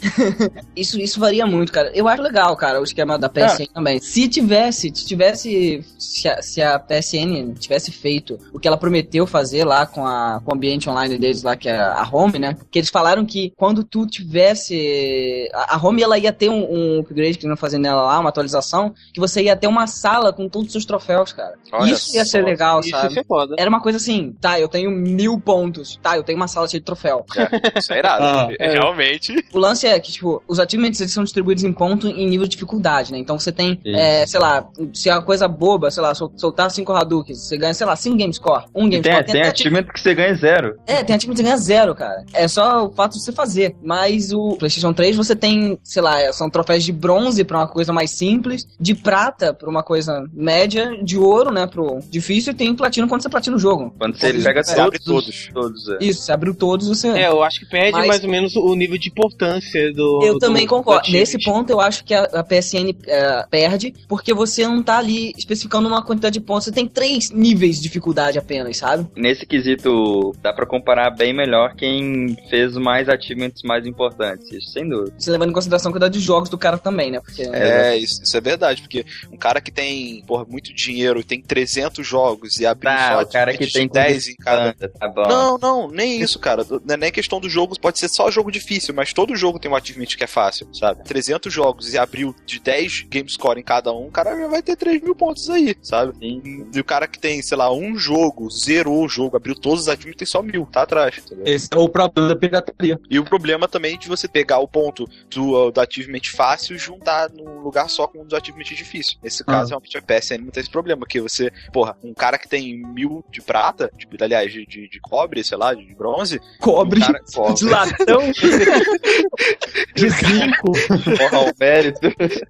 Isso, 0.75 0.99
isso 0.99 1.14
varia 1.19 1.45
muito, 1.45 1.71
cara. 1.71 1.91
Eu 1.93 2.07
acho 2.07 2.21
legal, 2.21 2.55
cara, 2.55 2.79
o 2.79 2.83
esquema 2.83 3.17
da 3.17 3.29
PSN 3.29 3.67
também. 3.73 3.99
Se 3.99 4.27
tivesse, 4.27 4.91
se 4.93 5.05
tivesse, 5.05 5.83
se 5.97 6.27
a, 6.27 6.41
se 6.41 6.61
a 6.61 6.79
PSN 6.79 7.53
tivesse 7.59 7.91
feito 7.91 8.39
o 8.53 8.59
que 8.59 8.67
ela 8.67 8.77
prometeu 8.77 9.25
fazer 9.25 9.63
lá 9.63 9.85
com, 9.85 10.05
a, 10.05 10.41
com 10.43 10.51
o 10.51 10.55
ambiente 10.55 10.89
online 10.89 11.17
deles 11.17 11.43
lá, 11.43 11.55
que 11.55 11.69
é 11.69 11.77
a 11.77 12.07
Home, 12.11 12.39
né? 12.39 12.57
Que 12.69 12.79
eles 12.79 12.89
falaram 12.89 13.25
que 13.25 13.53
quando 13.55 13.83
tu 13.83 14.05
tivesse. 14.05 15.49
A, 15.53 15.75
a 15.75 15.77
Home 15.77 16.03
ela 16.03 16.17
ia 16.17 16.31
ter 16.31 16.49
um, 16.49 16.65
um 16.71 16.99
upgrade 16.99 17.37
que 17.37 17.47
não 17.47 17.57
fazendo 17.57 17.83
nela 17.83 18.03
lá, 18.03 18.19
uma 18.19 18.29
atualização, 18.29 18.93
que 19.13 19.19
você 19.19 19.43
ia 19.43 19.55
ter 19.55 19.67
uma 19.67 19.87
sala 19.87 20.31
com 20.31 20.47
todos 20.49 20.67
os 20.67 20.71
seus 20.71 20.85
troféus, 20.85 21.33
cara. 21.33 21.55
Olha 21.71 21.91
isso 21.91 22.15
ia 22.15 22.25
ser 22.25 22.43
legal, 22.43 22.79
isso 22.79 22.89
sabe? 22.89 23.07
ia 23.07 23.21
ser 23.21 23.25
foda. 23.25 23.55
Era 23.57 23.69
uma 23.69 23.81
coisa 23.81 23.97
assim, 23.97 24.35
tá, 24.39 24.59
eu 24.59 24.67
tenho 24.67 24.91
mil 24.91 25.39
pontos, 25.39 25.99
tá, 26.01 26.17
eu 26.17 26.23
tenho 26.23 26.37
uma 26.37 26.47
sala 26.47 26.67
cheia 26.67 26.79
de 26.79 26.85
troféu. 26.85 27.25
É, 27.35 27.79
isso 27.79 27.93
é 27.93 27.99
irado. 27.99 28.25
Ah. 28.25 28.47
É, 28.59 28.71
Realmente. 28.71 29.35
O 29.53 29.59
lance 29.59 29.85
é 29.85 29.99
que, 29.99 30.11
tipo, 30.11 30.41
os 30.47 30.59
achievements 30.59 30.94
eles 31.01 31.13
são 31.13 31.23
distribuídos 31.23 31.63
em 31.63 31.71
ponto 31.73 32.07
em 32.07 32.27
nível 32.27 32.45
de 32.47 32.51
dificuldade, 32.51 33.11
né? 33.11 33.17
Então 33.17 33.37
você 33.39 33.51
tem, 33.51 33.79
é, 33.85 34.25
sei 34.25 34.39
lá, 34.39 34.67
se 34.93 35.09
é 35.09 35.13
uma 35.13 35.21
coisa 35.21 35.47
boba, 35.47 35.89
sei 35.91 36.01
lá, 36.03 36.13
sol- 36.15 36.31
soltar 36.35 36.69
5 36.71 36.91
Hadoukens, 36.93 37.39
você 37.39 37.57
ganha, 37.57 37.73
sei 37.73 37.85
lá, 37.85 37.95
5 37.95 38.15
game 38.17 38.33
score, 38.33 38.63
um 38.73 38.89
game 38.89 39.03
Tem, 39.03 39.11
score. 39.13 39.25
tem 39.31 39.41
até 39.41 39.51
achievement 39.51 39.83
que 39.83 39.99
você 39.99 40.13
ganha 40.15 40.33
zero. 40.35 40.75
é, 40.87 41.03
tem 41.03 41.15
achievement 41.15 41.35
que 41.35 41.41
você 41.41 41.43
ganha 41.43 41.57
zero, 41.57 41.95
cara. 41.95 42.23
É 42.33 42.47
só 42.47 42.85
o 42.85 42.91
fato 42.91 43.13
de 43.13 43.23
você 43.23 43.31
fazer. 43.31 43.75
Mas 43.83 44.31
o 44.31 44.55
PlayStation 44.57 44.93
3 44.93 45.15
você 45.15 45.35
tem, 45.35 45.77
sei 45.83 46.01
lá, 46.01 46.31
são 46.33 46.49
troféus 46.49 46.83
de 46.83 46.91
bronze 46.91 47.43
pra 47.43 47.57
uma 47.59 47.67
coisa 47.67 47.91
mais 47.93 48.11
simples, 48.11 48.67
de 48.79 48.93
prata 48.95 49.53
pra 49.53 49.69
uma 49.69 49.83
coisa 49.83 50.25
média, 50.33 50.91
de 51.03 51.17
ouro, 51.17 51.51
né, 51.51 51.67
pro 51.67 51.99
difícil, 52.09 52.53
e 52.53 52.55
tem 52.55 52.73
platino 52.75 53.07
quando 53.07 53.21
você 53.21 53.29
platina 53.29 53.55
o 53.55 53.59
jogo. 53.59 53.93
Quando 53.97 54.17
você 54.19 54.31
Isso, 54.31 54.43
pega 54.43 54.59
é. 54.59 54.63
todos, 54.63 54.79
Abre 54.79 54.99
todos. 54.99 55.49
todos 55.53 55.89
é. 55.89 55.97
Isso, 56.01 56.21
você 56.21 56.31
abriu 56.31 56.53
todos, 56.53 56.87
você. 56.87 57.07
É, 57.09 57.27
eu 57.27 57.43
acho 57.43 57.59
que 57.59 57.65
perde 57.65 57.91
Mas- 57.97 58.07
mais 58.07 58.23
ou 58.23 58.29
menos 58.29 58.55
o 58.55 58.75
nível 58.75 58.97
de 58.97 59.09
importância 59.09 59.91
do. 59.93 60.21
Eu 60.23 60.33
do- 60.33 60.39
também 60.39 60.65
do 60.65 60.69
concordo. 60.85 61.11
Nesse 61.11 61.43
ponto, 61.43 61.69
eu 61.69 61.81
acho 61.81 62.03
que 62.03 62.13
a, 62.13 62.23
a 62.23 62.43
PSN 62.43 62.95
é, 63.07 63.45
perde, 63.49 63.93
porque 64.07 64.33
você 64.33 64.67
não 64.67 64.83
tá 64.83 64.97
ali 64.99 65.33
especificando 65.37 65.87
uma 65.87 66.03
quantidade 66.03 66.33
de 66.33 66.45
pontos. 66.45 66.65
Você 66.65 66.71
tem 66.71 66.87
três 66.87 67.31
níveis 67.31 67.77
de 67.77 67.83
dificuldade 67.83 68.37
apenas, 68.37 68.77
sabe? 68.77 69.07
Nesse 69.15 69.45
quesito, 69.45 70.33
dá 70.41 70.53
pra 70.53 70.65
comparar 70.65 71.09
bem 71.11 71.33
melhor 71.33 71.75
quem 71.75 72.35
fez 72.49 72.75
mais 72.75 73.09
achievements 73.09 73.61
mais 73.63 73.85
importantes, 73.85 74.51
isso 74.51 74.71
sem 74.71 74.87
dúvida. 74.87 75.13
Você 75.17 75.31
levando 75.31 75.49
em 75.49 75.53
consideração 75.53 75.89
a 75.89 75.93
quantidade 75.93 76.17
de 76.17 76.23
jogos 76.23 76.49
do 76.49 76.57
cara 76.57 76.77
também, 76.77 77.11
né? 77.11 77.19
Porque, 77.19 77.43
É, 77.43 77.97
isso, 77.97 78.21
isso 78.23 78.37
é 78.37 78.41
verdade, 78.41 78.81
porque 78.81 79.05
um 79.31 79.37
cara 79.37 79.59
que 79.59 79.71
tem, 79.71 80.23
porra, 80.27 80.45
muito 80.45 80.73
dinheiro 80.73 81.19
e 81.19 81.23
tem 81.23 81.41
300 81.41 82.05
jogos 82.05 82.59
e 82.59 82.65
abriu 82.65 82.91
Tá, 82.91 83.15
só 83.15 83.21
o 83.21 83.27
cara 83.27 83.57
que 83.57 83.67
tem 83.67 83.87
de 83.87 83.93
10 83.93 84.27
em 84.29 84.35
cada. 84.35 84.73
Tá 84.73 85.07
bom. 85.07 85.27
Não, 85.27 85.57
não, 85.57 85.87
nem 85.89 86.21
isso, 86.21 86.37
cara. 86.39 86.65
Não 86.69 86.93
é 86.93 86.97
nem 86.97 87.11
questão 87.11 87.39
do 87.39 87.49
jogo, 87.49 87.79
pode 87.79 87.99
ser 87.99 88.09
só 88.09 88.29
jogo 88.29 88.51
difícil, 88.51 88.93
mas 88.93 89.13
todo 89.13 89.35
jogo 89.35 89.59
tem 89.59 89.69
um 89.69 89.75
achievement 89.75 90.05
que 90.05 90.23
é 90.23 90.27
fácil, 90.27 90.67
sabe? 90.77 91.03
300 91.03 91.51
jogos 91.51 91.93
e 91.93 91.97
abriu 91.97 92.35
de 92.45 92.59
10 92.59 93.05
game 93.09 93.29
score 93.29 93.59
em 93.59 93.63
cada 93.63 93.93
um, 93.93 94.07
o 94.07 94.11
cara 94.11 94.37
já 94.37 94.47
vai 94.47 94.61
ter 94.61 94.75
3 94.75 95.01
mil 95.01 95.15
pontos 95.15 95.49
aí, 95.49 95.75
sabe? 95.81 96.13
E 96.21 96.79
o 96.79 96.83
cara 96.83 97.07
que 97.07 97.19
tem, 97.19 97.41
sei 97.41 97.57
lá, 97.57 97.71
um 97.73 97.97
jogo, 97.97 98.49
zerou 98.49 99.03
o 99.03 99.09
jogo, 99.09 99.37
abriu 99.37 99.55
todos 99.55 99.81
os 99.81 99.87
achievements, 99.87 100.17
tem 100.17 100.25
só 100.25 100.41
mil, 100.41 100.65
tá 100.65 100.81
atrás, 100.83 101.17
entendeu? 101.17 101.45
Esse 101.45 101.69
é 101.71 101.77
o 101.77 101.89
problema 101.89 102.29
da 102.29 102.35
pirataria. 102.35 102.99
E 103.09 103.19
o 103.19 103.23
problema 103.23 103.67
também 103.67 103.97
de 103.97 104.07
você 104.07 104.27
pegar 104.27 104.59
o 104.59 104.67
ponto 104.67 105.07
do, 105.29 105.71
do 105.71 105.81
achievement 105.81 106.21
fácil 106.33 106.75
e 106.75 106.79
juntar 106.79 107.29
num 107.29 107.59
lugar 107.59 107.89
só 107.89 108.07
com 108.07 108.21
um 108.21 108.25
dos 108.25 108.33
achievement 108.33 108.63
difícil. 108.63 109.17
Nesse 109.23 109.43
caso, 109.43 109.69
realmente, 109.69 109.97
a 109.97 110.01
PSN 110.01 110.43
não 110.43 110.51
tem 110.51 110.61
esse 110.61 110.69
problema, 110.69 111.05
que 111.05 111.21
você, 111.21 111.51
porra, 111.71 111.97
um 112.03 112.13
cara 112.13 112.37
que 112.37 112.47
tem 112.47 112.77
mil 112.77 113.23
de 113.31 113.41
prata, 113.41 113.91
tipo, 113.97 114.21
aliás, 114.23 114.51
de, 114.51 114.65
de, 114.65 114.89
de 114.89 114.99
cobre, 114.99 115.43
sei 115.43 115.57
lá, 115.57 115.73
de 115.73 115.95
bronze. 115.95 116.39
Cobre, 116.59 116.99
um 116.99 117.05
cara, 117.05 117.21
de 117.53 117.65
latão. 117.65 118.21
de 119.95 120.09
zinco. 120.09 120.64
Porra, 120.71 121.49
o 121.49 121.53
mérito. 121.59 121.99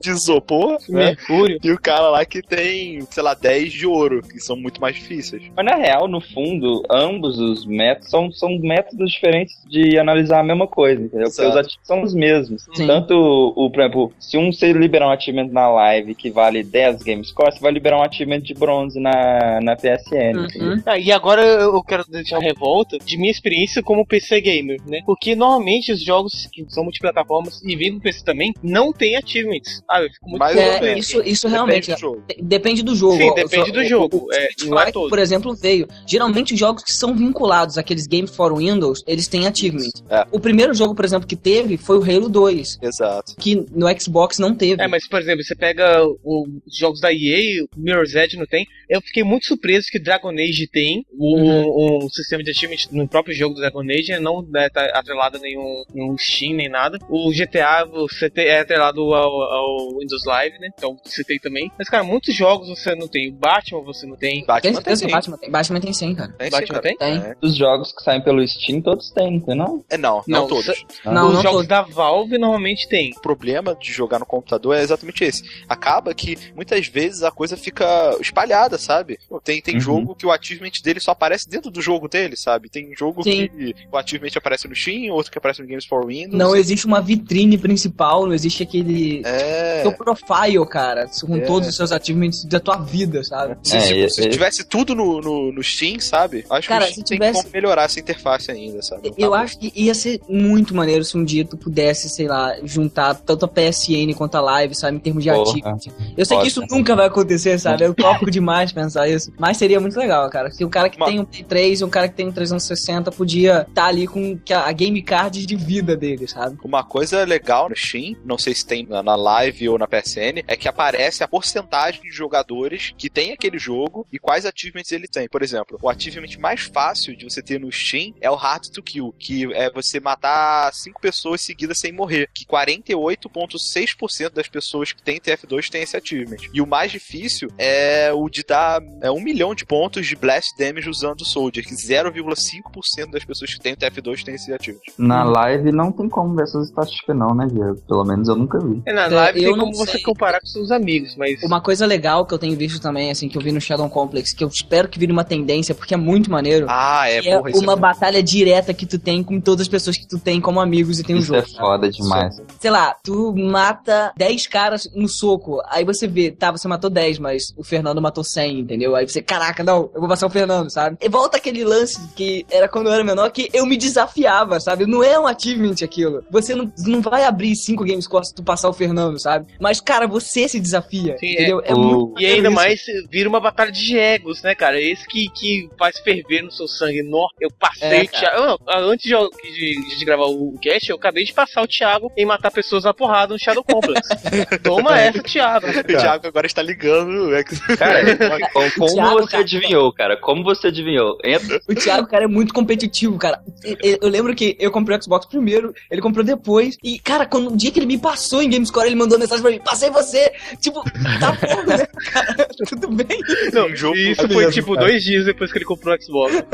de 0.01 0.09
isopor, 0.09 0.78
né? 0.89 1.05
Mercúrio. 1.05 1.59
E 1.63 1.72
o 1.72 1.80
cara 1.80 2.09
lá 2.09 2.26
que 2.26 2.41
tem, 2.41 3.01
sei 3.09 3.24
lá, 3.24 3.34
10 3.34 3.72
de 3.72 3.88
ouro, 3.88 4.22
que 4.22 4.39
são 4.39 4.55
muito 4.55 4.82
mais 4.82 4.95
difíceis. 4.95 5.43
Mas 5.55 5.66
na 5.66 5.76
real, 5.76 6.07
no 6.07 6.22
fundo, 6.22 6.84
ambos 6.89 7.38
os 7.39 7.66
métodos 7.66 8.09
são, 8.09 8.32
são 8.32 8.49
métodos 8.59 9.11
diferentes 9.11 9.55
de 9.68 9.97
analisar 9.97 10.39
a 10.39 10.43
mesma 10.43 10.68
coisa, 10.68 11.01
entendeu? 11.01 11.28
Porque 11.28 11.45
os 11.45 11.55
ativos 11.55 11.80
são 11.84 12.03
os 12.03 12.13
mesmos. 12.13 12.66
Sim. 12.74 12.88
Tanto, 12.88 13.53
o, 13.55 13.70
por 13.70 13.82
exemplo, 13.82 14.13
se 14.20 14.38
um 14.38 14.51
você 14.51 14.72
liberar 14.72 15.07
um 15.07 15.11
achievement 15.11 15.49
na 15.51 15.68
live 15.70 16.16
que 16.16 16.30
vale 16.30 16.63
10 16.63 17.03
game 17.03 17.24
score, 17.24 17.53
você 17.53 17.59
vai 17.59 17.72
liberar 17.72 17.99
um 17.99 18.03
achievement 18.03 18.41
de 18.41 18.53
bronze 18.53 18.99
na, 18.99 19.59
na 19.61 19.76
PSN. 19.76 20.38
Uhum. 20.38 20.82
Ah, 20.86 20.97
e 20.97 21.11
agora 21.11 21.41
eu 21.41 21.84
quero 21.84 22.03
deixar 22.07 22.38
uma 22.38 22.43
revolta 22.43 22.97
de 22.97 23.18
minha 23.18 23.32
experiência 23.32 23.84
como 23.84 24.05
PC 24.05 24.41
gamer, 24.41 24.80
né? 24.86 25.01
Porque 25.05 25.36
normalmente 25.36 25.91
os 25.91 26.03
jogos 26.03 26.47
que 26.51 26.66
são 26.70 26.84
multiplataformas 26.84 27.61
e 27.63 27.76
vêm 27.76 27.99
PC 28.06 28.24
também 28.24 28.53
não 28.64 28.93
tem 28.93 29.16
achievements. 29.16 29.82
Ah, 29.89 30.01
eu 30.01 30.10
fico 30.10 30.30
muito 30.30 30.39
Mais 30.39 30.56
ou 30.56 30.62
É, 30.62 30.97
isso, 30.97 31.22
isso 31.24 31.47
Depende 31.47 31.53
realmente. 31.53 31.91
do 32.01 32.24
de- 32.28 32.41
Depende 32.41 32.84
do 32.84 32.95
jogo. 32.95 33.18
Sim, 33.18 33.34
depende 33.36 33.70
O- 33.70 33.74
do 33.74 33.80
o- 33.80 33.86
jogo. 33.86 34.26
o- 34.28 34.34
É, 34.34 34.49
o 34.64 34.66
não 34.68 34.80
é 34.80 34.91
todo. 34.91 35.10
por 35.10 35.20
exemplo, 35.20 35.56
veio. 35.56 35.88
Geralmente 36.08 36.53
os 36.53 36.60
jogos 36.60 36.84
que 36.84 36.93
são 36.93 37.16
vinculados 37.16 37.78
àqueles 37.78 38.08
Games 38.08 38.36
for 38.36 38.56
Windows, 38.58 39.03
eles 39.08 39.28
têm 39.28 39.47
achievement. 39.47 39.89
É. 40.10 40.26
O 40.32 40.39
primeiro 40.39 40.74
jogo, 40.74 40.93
por 40.95 41.03
exemplo, 41.06 41.28
que 41.28 41.36
teve 41.36 41.78
foi 41.78 41.97
o 41.97 42.03
Halo 42.03 42.30
2, 42.30 42.78
Exato. 42.82 43.36
que 43.39 43.56
no 43.72 43.88
Xbox 43.99 44.38
não 44.39 44.53
teve. 44.56 44.82
É, 44.82 44.88
mas 44.88 45.08
por 45.08 45.20
exemplo, 45.20 45.43
você 45.43 45.56
pega 45.56 46.03
o- 46.24 46.47
os 46.66 46.78
jogos 46.78 46.99
da 46.99 47.12
EA, 47.12 47.64
o 47.64 47.68
Mirror's 47.76 48.14
Edge 48.16 48.38
não 48.38 48.45
tem. 48.45 48.66
Eu 48.89 49.01
fiquei 49.01 49.24
muito 49.24 49.45
surpreso 49.47 49.88
que 49.91 49.99
Dragon 49.99 50.30
Age 50.32 50.68
tem 50.72 51.03
um, 51.20 52.03
um 52.06 52.10
sistema 52.10 52.43
de 52.43 52.51
achievement 52.51 52.78
no 52.91 53.08
próprio 53.08 53.36
jogo 53.36 53.56
do 53.56 53.62
Dragon 53.62 53.82
Age, 53.82 54.20
não 54.20 54.41
né, 54.43 54.70
tá 54.70 54.86
atrelado 54.93 55.38
a 55.38 55.39
nenhum, 55.39 55.84
nenhum 55.93 56.16
Steam 56.18 56.56
nem 56.56 56.70
nada. 56.70 56.99
O 57.10 57.32
GTA 57.32 57.86
você 58.02 58.30
tem, 58.30 58.46
é 58.46 58.62
atrelado 58.62 59.02
ao, 59.14 59.41
ao 59.41 60.00
Windows 60.00 60.26
Live, 60.26 60.60
né? 60.60 60.70
Então 60.78 60.98
você 61.04 61.24
tem 61.24 61.39
também. 61.39 61.72
Mas, 61.78 61.88
cara, 61.89 62.04
muitos 62.04 62.36
jogos 62.36 62.68
você 62.70 62.93
não 62.96 63.08
tem. 63.08 63.30
O 63.30 63.34
Batman 63.34 63.82
você 63.84 64.06
não 64.06 64.16
tem. 64.16 64.39
Tem 64.39 64.46
Batman 64.46 64.82
tem. 64.82 64.93
o 65.08 65.12
Batman 65.12 65.38
tem. 65.38 65.52
Batman 65.52 65.80
tem 65.80 65.93
sim, 65.93 66.16
cara. 66.16 66.32
Tem 66.34 66.48
sim, 66.48 66.52
Batman 66.52 66.68
cara. 66.68 66.82
tem? 66.82 66.98
Tem. 66.98 67.18
É. 67.18 67.36
Os 67.41 67.56
jogos 67.58 67.91
que 67.93 68.04
saem 68.04 68.22
pelo 68.24 68.46
Steam, 68.48 68.82
todos 68.82 69.12
têm, 69.12 69.32
não 69.32 69.39
tem 69.41 69.56
não? 69.56 69.86
É, 69.89 69.98
não, 69.98 70.24
não, 70.28 70.41
Não, 70.41 70.48
todos. 70.48 70.66
se- 70.66 70.86
Não, 71.06 71.28
Os 71.30 71.34
não 71.36 71.41
jogos 71.41 71.52
todos. 71.52 71.68
da 71.68 71.82
Valve 71.82 72.38
normalmente 72.38 72.88
tem. 72.89 73.12
O 73.16 73.22
problema 73.22 73.76
de 73.76 73.91
jogar 73.91 74.20
no 74.20 74.26
computador 74.26 74.76
é 74.76 74.82
exatamente 74.82 75.24
esse. 75.24 75.43
Acaba 75.68 76.14
que 76.14 76.38
muitas 76.56 76.88
vezes 76.88 77.24
a 77.24 77.32
coisa 77.32 77.56
fica 77.58 77.86
espalhada, 78.20 78.78
sabe? 78.78 79.18
Tem, 79.43 79.62
tem 79.62 79.76
Uhum. 79.76 79.80
jogo 79.82 80.16
que 80.16 80.26
o 80.26 80.32
achievement 80.32 80.72
dele 80.84 81.00
só 81.00 81.12
aparece 81.12 81.50
dentro 81.50 81.70
do 81.72 81.82
jogo 81.82 82.08
dele, 82.08 82.36
sabe? 82.36 82.70
Tem 82.70 82.93
jogo 82.98 83.24
Sim. 83.24 83.48
que 83.48 83.76
o 83.91 83.98
achievement 83.98 84.32
aparece 84.36 84.68
no 84.68 84.76
Steam, 84.76 85.14
outro 85.14 85.32
que 85.32 85.38
aparece 85.38 85.62
no 85.62 85.68
Games 85.68 85.86
for 85.86 86.06
Windows. 86.06 86.34
Não 86.38 86.56
existe 86.56 86.86
uma 86.86 87.02
vitrine 87.02 87.58
principal, 87.58 87.84
não 88.25 88.33
existe 88.33 88.63
aquele 88.63 89.21
É. 89.25 89.81
teu 89.81 89.91
profile, 89.93 90.65
cara, 90.67 91.07
com 91.25 91.36
É. 91.38 91.41
todos 91.41 91.69
os 91.69 91.75
seus 91.75 91.91
achievements 91.91 92.43
da 92.45 92.59
tua 92.59 92.77
vida, 92.77 93.23
sabe? 93.23 93.57
Se, 93.63 93.79
se- 93.81 94.09
se 94.09 94.29
tivesse 94.29 94.63
tudo 94.63 94.93
no, 94.95 95.19
no, 95.21 95.51
no 95.51 95.63
Steam, 95.63 95.99
sabe? 95.99 96.45
Acho 96.49 96.67
Cara, 96.67 96.86
que 96.86 96.91
o 96.91 96.95
se 96.95 97.01
Steam 97.01 97.05
tem 97.05 97.17
tivesse- 97.17 97.43
como 97.43 97.53
melhorar 97.53 97.83
essa 97.83 97.99
interface 97.99 98.51
ainda, 98.51 98.81
sabe? 98.81 99.09
Não 99.09 99.15
Eu 99.17 99.31
tá 99.31 99.39
acho 99.39 99.59
que 99.59 99.71
ia 99.75 99.93
ser 99.93 100.19
muito 100.29 100.75
maneiro 100.75 101.03
se 101.03 101.17
um 101.17 101.23
dia 101.23 101.45
tu 101.45 101.57
pudesse, 101.57 102.09
sei 102.09 102.27
lá, 102.27 102.55
juntar 102.63 103.15
tanto 103.15 103.45
a 103.45 103.47
PSN 103.47 104.13
quanto 104.15 104.36
a 104.36 104.41
Live, 104.41 104.75
sabe, 104.75 104.97
em 104.97 104.99
termos 104.99 105.23
de 105.23 105.29
achievement. 105.29 105.77
Eu 106.17 106.25
sei 106.25 106.38
que 106.39 106.47
isso 106.47 106.61
Ótimo. 106.61 106.77
nunca 106.77 106.95
vai 106.95 107.07
acontecer, 107.07 107.59
sabe? 107.59 107.83
É 107.83 107.89
utópico 107.89 108.29
demais 108.31 108.71
pensar 108.71 109.07
isso. 109.07 109.31
Mas 109.39 109.57
seria 109.57 109.79
muito 109.79 109.97
legal, 109.97 110.29
cara. 110.29 110.51
Se 110.51 110.63
o 110.63 110.69
cara 110.69 110.89
que 110.89 110.97
tem 111.03 111.19
um 111.19 111.25
Play 111.25 111.43
3 111.43 111.81
e 111.81 111.83
um 111.83 111.89
cara 111.89 112.07
que 112.07 112.15
tem 112.15 112.27
um 112.27 112.31
360 112.31 113.11
podia 113.11 113.65
estar 113.67 113.86
ali 113.86 114.07
com 114.07 114.38
a 114.49 114.71
game 114.71 115.01
card 115.01 115.45
de 115.45 115.55
vida 115.55 115.95
dele, 115.95 116.27
sabe? 116.27 116.57
Uma 116.63 116.83
coisa 116.83 117.23
legal 117.25 117.69
no 117.76 117.78
Steam, 117.78 118.15
não 118.23 118.38
sei 118.38 118.55
se 118.55 118.65
tem 118.65 118.88
na 118.88 119.15
live 119.15 119.69
ou 119.69 119.78
na 119.78 119.88
PSN, 119.88 120.43
é 120.47 120.55
que 120.55 120.67
aparece 120.67 121.23
a 121.23 121.28
porcentagem 121.28 122.01
de 122.01 122.09
jogadores 122.09 122.93
que 122.97 123.09
tem 123.09 123.34
aquele 123.34 123.59
jogo 123.59 124.07
e 124.11 124.17
quais 124.17 124.45
achievements 124.45 124.91
ele 124.91 125.07
tem. 125.07 125.28
Por 125.28 125.43
exemplo, 125.43 125.78
o 125.82 125.89
achievement 125.89 126.39
mais 126.39 126.61
fácil 126.61 127.15
de 127.15 127.26
você 127.26 127.41
ter 127.41 127.59
no 127.59 127.71
Steam 127.71 128.13
é 128.21 128.32
o 128.32 128.36
Hard 128.36 128.69
to 128.69 128.82
Kill, 128.82 129.13
que 129.19 129.53
é 129.53 129.69
você 129.69 129.99
matar 129.99 130.73
cinco 130.73 131.01
pessoas 131.01 131.41
seguidas 131.41 131.80
sem 131.80 131.91
morrer, 131.91 132.30
que 132.34 132.45
48,6% 132.45 134.32
das 134.32 134.47
pessoas 134.47 134.93
que 134.93 135.03
tem 135.03 135.19
TF2 135.19 135.69
tem 135.69 135.82
esse 135.82 135.97
achievement. 135.97 136.38
E 136.53 136.61
o 136.61 136.67
mais 136.67 136.91
difícil 136.91 137.49
é 137.57 138.11
o 138.13 138.30
de 138.30 138.43
dar 138.43 138.82
é, 139.01 139.11
um 139.11 139.19
milhão 139.19 139.53
de 139.53 139.65
pontos 139.65 140.07
de 140.07 140.15
Blast 140.15 140.55
Damage 140.57 140.89
usando 140.89 141.21
o 141.21 141.26
Soldier, 141.26 141.65
que 141.65 141.73
0,5% 141.73 143.11
das 143.11 143.26
pessoas 143.26 143.53
que 143.53 143.59
tem 143.59 143.73
o 143.73 143.78
TF2 143.78 144.23
tem 144.23 144.36
esse 144.36 144.53
achievement. 144.53 144.82
Na 144.97 145.23
live 145.23 145.71
não 145.71 145.91
tem 145.91 146.07
como 146.07 146.36
ver 146.36 146.43
essas 146.43 146.69
estatísticas 146.69 147.15
não, 147.15 147.34
né, 147.34 147.47
Pelo 147.88 148.03
menos 148.03 148.28
eu 148.28 148.36
nunca 148.36 148.60
vi. 148.60 148.82
É, 148.86 148.93
na 148.93 149.06
É, 149.06 149.08
live 149.10 149.43
eu 149.43 149.49
tem 149.51 149.58
não 149.58 149.66
como 149.66 149.78
você 149.78 149.93
sei. 149.93 150.01
comparar 150.01 150.39
com 150.39 150.45
seus 150.47 150.72
amigos, 150.72 151.16
mas. 151.16 151.41
Uma 151.43 151.62
coisa 151.62 151.86
legal 151.86 152.26
que 152.26 152.34
eu 152.34 152.38
tenho 152.39 152.56
visto 152.56 152.80
também, 152.82 153.12
assim, 153.12 153.28
que 153.30 153.38
eu 153.38 153.41
vi 153.41 153.51
no 153.51 153.62
Shadow 153.62 153.89
Complex, 153.89 154.34
que 154.34 154.43
eu 154.43 154.47
espero 154.47 154.88
que 154.88 154.99
vire 154.99 155.12
uma 155.12 155.24
tendência, 155.24 155.74
porque 155.76 155.93
é 155.93 155.97
muito 155.97 156.30
maneiro. 156.32 156.66
Ah, 156.70 157.10
é, 157.10 157.22
que 157.22 157.30
é 157.30 157.38
porra, 157.38 157.49
isso 157.51 157.60
é 157.60 157.64
uma 157.64 157.72
muito- 157.74 157.82
batalha 157.82 158.22
direta 158.24 158.74
que 158.74 158.86
tu 158.86 158.97
tem 158.99 159.24
com 159.24 159.39
todas 159.39 159.62
as 159.62 159.68
pessoas 159.68 159.97
que 159.97 160.08
tu 160.08 160.18
tem 160.20 160.39
como 160.41 160.60
amigos 160.60 160.99
e 160.99 161.03
tem 161.03 161.16
um 161.16 161.20
Isso 161.20 161.28
jogo. 161.28 161.39
é 161.39 161.58
foda 161.60 161.89
demais. 161.89 162.41
sei 162.60 162.72
lá, 162.72 162.95
tu 163.03 163.34
mata 163.36 164.12
10 164.18 164.47
caras 164.47 164.89
no 164.95 165.08
soco. 165.08 165.62
Aí 165.70 165.84
você 165.86 166.08
vê, 166.08 166.32
tá, 166.32 166.51
você 166.51 166.68
matou 166.68 166.89
10, 166.89 167.20
mas 167.20 167.53
o 167.58 167.64
Fernando 167.64 168.01
matou 168.01 168.24
100, 168.24 168.60
entendeu? 168.60 168.95
Aí 168.95 169.08
você, 169.08 169.22
caraca, 169.22 169.64
não, 169.64 169.89
eu 169.93 169.99
vou 169.99 170.10
passar 170.10 170.28
o 170.28 170.30
Fernando, 170.30 170.70
sabe? 170.72 170.97
E 171.01 171.10
volta 171.10 171.38
aquele 171.38 171.64
lance 171.64 171.99
que 172.16 172.45
era 172.49 172.68
quando 172.68 172.88
eu 172.88 172.93
era 172.93 173.03
menor, 173.03 173.30
que 173.32 173.49
eu 173.53 173.66
me 173.66 173.78
desafiava, 173.78 174.60
sabe? 174.60 174.86
Não 174.86 175.03
é 175.03 175.20
um 175.20 175.28
achievement 175.28 175.76
aquilo. 175.84 176.24
Você 176.32 176.56
não, 176.56 176.72
não 176.86 177.01
vai 177.01 177.24
abrir 177.24 177.45
5 177.54 177.84
games 177.84 178.06
scores 178.06 178.30
se 178.30 178.36
tu 178.36 178.41
passar 178.43 178.70
o 178.70 178.74
Fernando, 178.74 179.20
sabe? 179.20 179.48
Mas, 179.60 179.82
cara, 179.82 180.08
você 180.08 180.48
se 180.48 180.60
desafia, 180.60 181.18
Sim, 181.18 181.34
entendeu? 181.34 181.62
é. 181.66 181.74
muito 181.74 182.20
E 182.20 182.26
ainda 182.26 182.48
isso. 182.48 182.56
mais 182.56 182.82
vira 183.10 183.28
uma 183.28 183.39
batalha 183.41 183.72
de 183.72 183.98
egos, 183.98 184.41
né, 184.41 184.56
cara? 184.56 184.80
Esse 184.80 185.06
que, 185.08 185.30
que 185.30 185.70
faz 185.78 186.00
ferver 186.00 186.41
no 186.43 186.52
seu 186.52 186.68
sangue. 186.68 187.04
Nó, 187.04 187.28
eu 187.41 187.50
passei 187.52 188.00
É, 188.00 188.04
o 188.04 188.08
Thiago. 188.08 188.60
Não, 188.66 188.89
antes 188.89 189.06
de, 189.06 189.16
de, 189.52 189.98
de 190.00 190.06
gravar 190.06 190.26
o 190.28 190.58
cast, 190.62 190.89
eu 190.89 190.96
acabei 190.96 191.24
de 191.26 191.34
passar 191.34 191.62
o 191.62 191.68
Thiago 191.68 192.12
em 192.16 192.26
matar 192.26 192.52
pessoas 192.52 192.84
na 192.86 192.93
porrada 192.93 193.34
no 193.34 193.39
Shadow 193.39 193.64
Complex. 193.64 194.08
Toma 194.64 194.98
essa, 195.00 195.22
Thiago. 195.22 195.68
O 195.68 195.84
Thiago 195.84 196.28
agora 196.28 196.48
está 196.48 196.62
ligando. 196.62 197.36
é 197.36 197.43
Cara, 197.43 198.50
como, 198.54 198.72
como 198.78 198.93
Thiago, 198.93 199.20
você 199.22 199.32
cara. 199.32 199.43
adivinhou, 199.43 199.93
cara? 199.93 200.18
Como 200.18 200.43
você 200.43 200.68
adivinhou? 200.68 201.18
Entra. 201.24 201.60
O 201.68 201.76
Thiago, 201.76 202.08
cara, 202.08 202.24
é 202.26 202.28
muito 202.28 202.54
competitivo, 202.54 203.18
cara. 203.18 203.41
Eu 203.82 204.08
lembro 204.10 204.34
que 204.36 204.56
eu 204.60 204.72
comprei 204.72 204.98
o 204.98 205.04
Xbox 205.04 205.26
primeiro, 205.26 205.74
ele 205.91 206.02
comprou 206.02 206.24
depois. 206.24 206.78
E, 206.84 207.00
cara, 207.00 207.26
quando 207.36 207.51
o 207.51 207.57
dia 207.57 207.69
que 207.69 207.79
ele 207.79 207.86
me 207.86 207.97
passou 207.97 208.41
em 208.41 208.49
GameScore, 208.49 208.88
ele 208.88 208.95
mandou 208.95 209.19
mensagem 209.19 209.41
pra 209.41 209.51
mim: 209.51 209.59
Passei 209.59 209.89
você! 209.89 210.31
Tipo, 210.61 210.81
tá 211.19 211.33
bom, 211.33 211.63
né, 211.63 211.86
cara? 212.11 212.47
Tudo 212.69 212.88
bem? 212.88 213.19
Não, 213.51 213.67
isso 213.67 214.27
foi 214.29 214.51
tipo 214.51 214.77
dois 214.77 215.03
dias 215.03 215.25
depois 215.25 215.51
que 215.51 215.57
ele 215.57 215.65
comprou 215.65 215.93
o 215.93 216.01
Xbox. 216.01 216.45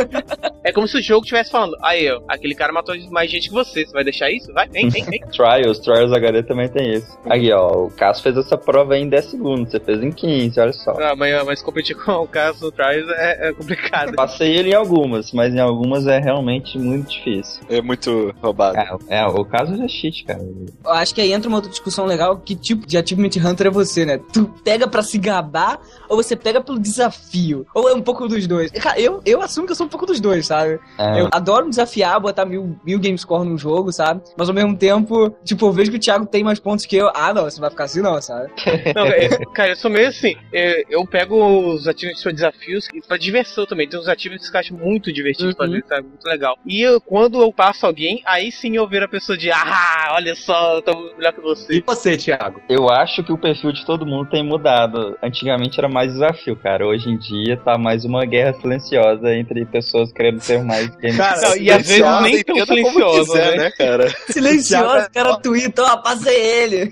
É 0.63 0.71
como 0.71 0.87
se 0.87 0.97
o 0.97 1.01
jogo 1.01 1.21
estivesse 1.21 1.51
falando: 1.51 1.77
aí, 1.83 2.09
ó, 2.11 2.19
aquele 2.27 2.55
cara 2.55 2.73
matou 2.73 2.95
mais 3.11 3.29
gente 3.29 3.49
que 3.49 3.53
você. 3.53 3.85
Você 3.85 3.91
vai 3.91 4.03
deixar 4.03 4.31
isso? 4.31 4.51
Vai, 4.53 4.67
vem, 4.69 4.89
vem, 4.89 5.05
vem. 5.05 5.21
Trials, 5.31 5.79
Trials 5.79 6.11
HD 6.11 6.43
também 6.43 6.67
tem 6.67 6.93
isso. 6.93 7.07
Aqui, 7.25 7.51
ó, 7.51 7.85
o 7.85 7.91
Cássio 7.91 8.23
fez 8.23 8.37
essa 8.37 8.57
prova 8.57 8.95
aí 8.95 9.01
em 9.01 9.09
10 9.09 9.25
segundos, 9.25 9.71
você 9.71 9.79
fez 9.79 10.01
em 10.01 10.11
15, 10.11 10.59
olha 10.59 10.73
só. 10.73 10.91
Ah, 10.99 11.15
mas, 11.15 11.45
mas 11.45 11.61
competir 11.61 11.95
com 11.95 12.11
o 12.11 12.27
caso 12.27 12.59
do 12.59 12.71
Trials 12.71 13.09
é, 13.17 13.49
é 13.49 13.53
complicado. 13.53 14.13
Passei 14.15 14.55
ele 14.55 14.71
em 14.71 14.75
algumas, 14.75 15.31
mas 15.31 15.53
em 15.53 15.59
algumas 15.59 16.07
é 16.07 16.19
realmente 16.19 16.79
muito 16.79 17.09
difícil. 17.09 17.63
É 17.69 17.81
muito 17.81 18.33
roubado. 18.41 18.77
É, 18.77 19.21
é, 19.21 19.25
o 19.27 19.45
caso 19.45 19.77
já 19.77 19.85
é 19.85 19.87
cheat, 19.87 20.23
cara. 20.25 20.41
Eu 20.83 20.91
acho 20.91 21.13
que 21.13 21.21
aí 21.21 21.31
entra 21.33 21.47
uma 21.47 21.57
outra 21.57 21.69
discussão 21.71 22.05
legal: 22.05 22.37
que 22.37 22.55
tipo 22.55 22.85
de 22.87 22.97
Achievement 22.97 23.29
Hunter 23.43 23.67
é 23.67 23.69
você, 23.69 24.05
né? 24.05 24.17
Tu 24.33 24.45
pega 24.63 24.87
pra 24.87 25.01
se 25.03 25.17
gabar 25.17 25.79
ou 26.09 26.17
você 26.17 26.35
pega 26.35 26.61
pelo 26.61 26.79
desafio? 26.79 27.65
Ou 27.73 27.89
é 27.89 27.93
um 27.93 28.01
pouco 28.01 28.27
dos 28.27 28.45
dois? 28.47 28.71
Cara, 28.71 28.99
eu, 28.99 29.21
eu 29.25 29.41
assumo 29.41 29.65
que 29.65 29.71
eu 29.71 29.75
sou 29.75 29.85
um 29.85 29.89
pouco 29.89 30.05
dos 30.05 30.19
dois, 30.19 30.47
sabe? 30.47 30.79
É. 30.97 31.21
Eu 31.21 31.29
adoro 31.31 31.69
desafiar, 31.69 32.19
botar 32.19 32.45
mil, 32.45 32.77
mil 32.83 32.99
game 32.99 33.17
score 33.17 33.45
num 33.47 33.57
jogo, 33.57 33.91
sabe? 33.91 34.21
Mas 34.37 34.49
ao 34.49 34.55
mesmo 34.55 34.75
tempo, 34.77 35.29
tipo, 35.43 35.65
eu 35.67 35.71
vejo 35.71 35.91
que 35.91 35.97
o 35.97 35.99
Thiago 35.99 36.25
tem 36.25 36.43
mais 36.43 36.59
pontos 36.59 36.85
que 36.85 36.95
eu. 36.95 37.09
Ah, 37.13 37.33
não, 37.33 37.43
você 37.43 37.59
vai 37.59 37.69
ficar 37.69 37.85
assim, 37.85 38.01
não, 38.01 38.21
sabe? 38.21 38.51
Não, 38.95 39.05
é, 39.07 39.29
cara, 39.53 39.69
eu 39.71 39.75
sou 39.75 39.89
meio 39.91 40.07
assim. 40.07 40.35
é, 40.53 40.83
Eu 40.89 41.05
pego 41.05 41.35
os 41.73 41.87
achievements 41.87 42.21
para 42.23 42.31
desafios 42.31 42.87
e 42.93 43.01
pra 43.01 43.17
diversão 43.17 43.65
também. 43.65 43.87
Tem 43.87 43.99
uns 43.99 44.07
achievements 44.07 44.49
que 44.49 44.55
eu 44.55 44.59
acho 44.59 44.73
muito 44.75 45.11
divertido 45.13 45.49
Uhum. 45.49 45.55
fazer, 45.55 45.83
sabe? 45.87 46.07
Muito 46.07 46.25
legal. 46.25 46.57
E 46.65 46.81
eu, 46.81 46.99
quando 47.01 47.41
eu 47.41 47.51
passo 47.53 47.85
alguém, 47.85 48.21
aí 48.25 48.51
sim 48.51 48.75
eu 48.75 48.87
ver 48.87 49.03
a 49.03 49.07
pessoa 49.07 49.37
de 49.37 49.51
ah, 49.51 50.11
olha 50.13 50.35
só, 50.35 50.60
eu 50.75 50.81
tô 50.81 51.13
melhor 51.17 51.33
que 51.33 51.41
você. 51.41 51.73
E 51.75 51.83
você, 51.85 52.17
Thiago? 52.17 52.61
Eu 52.69 52.89
acho 52.89 53.23
que 53.23 53.31
o 53.31 53.37
perfil 53.37 53.71
de 53.71 53.85
todo 53.85 54.05
mundo 54.05 54.29
tem 54.29 54.43
mudado. 54.43 55.17
Antigamente 55.21 55.79
era 55.79 55.89
mais 55.89 56.13
desafio, 56.13 56.55
cara. 56.55 56.85
Hoje 56.85 57.09
em 57.09 57.17
dia 57.17 57.57
tá 57.57 57.77
mais 57.77 58.05
uma 58.05 58.25
guerra 58.25 58.53
silenciosa 58.53 59.33
entre 59.33 59.65
pessoas 59.65 60.11
querendo 60.11 60.39
ser 60.39 60.63
mais 60.63 60.87
games. 60.97 61.17
Cara, 61.17 61.41
Não, 61.41 61.57
e 61.57 61.71
às 61.71 61.87
vezes 61.87 62.21
nem 62.21 62.43
tão 62.43 62.65
silenciosa, 62.65 63.33
quiser, 63.33 63.57
né? 63.57 63.63
né, 63.63 63.71
cara? 63.71 64.09
Silencioso, 64.29 65.05
o 65.05 65.11
cara 65.11 65.37
tweeta, 65.37 65.83
ó, 65.83 65.97
passei 65.97 66.35
ele. 66.35 66.91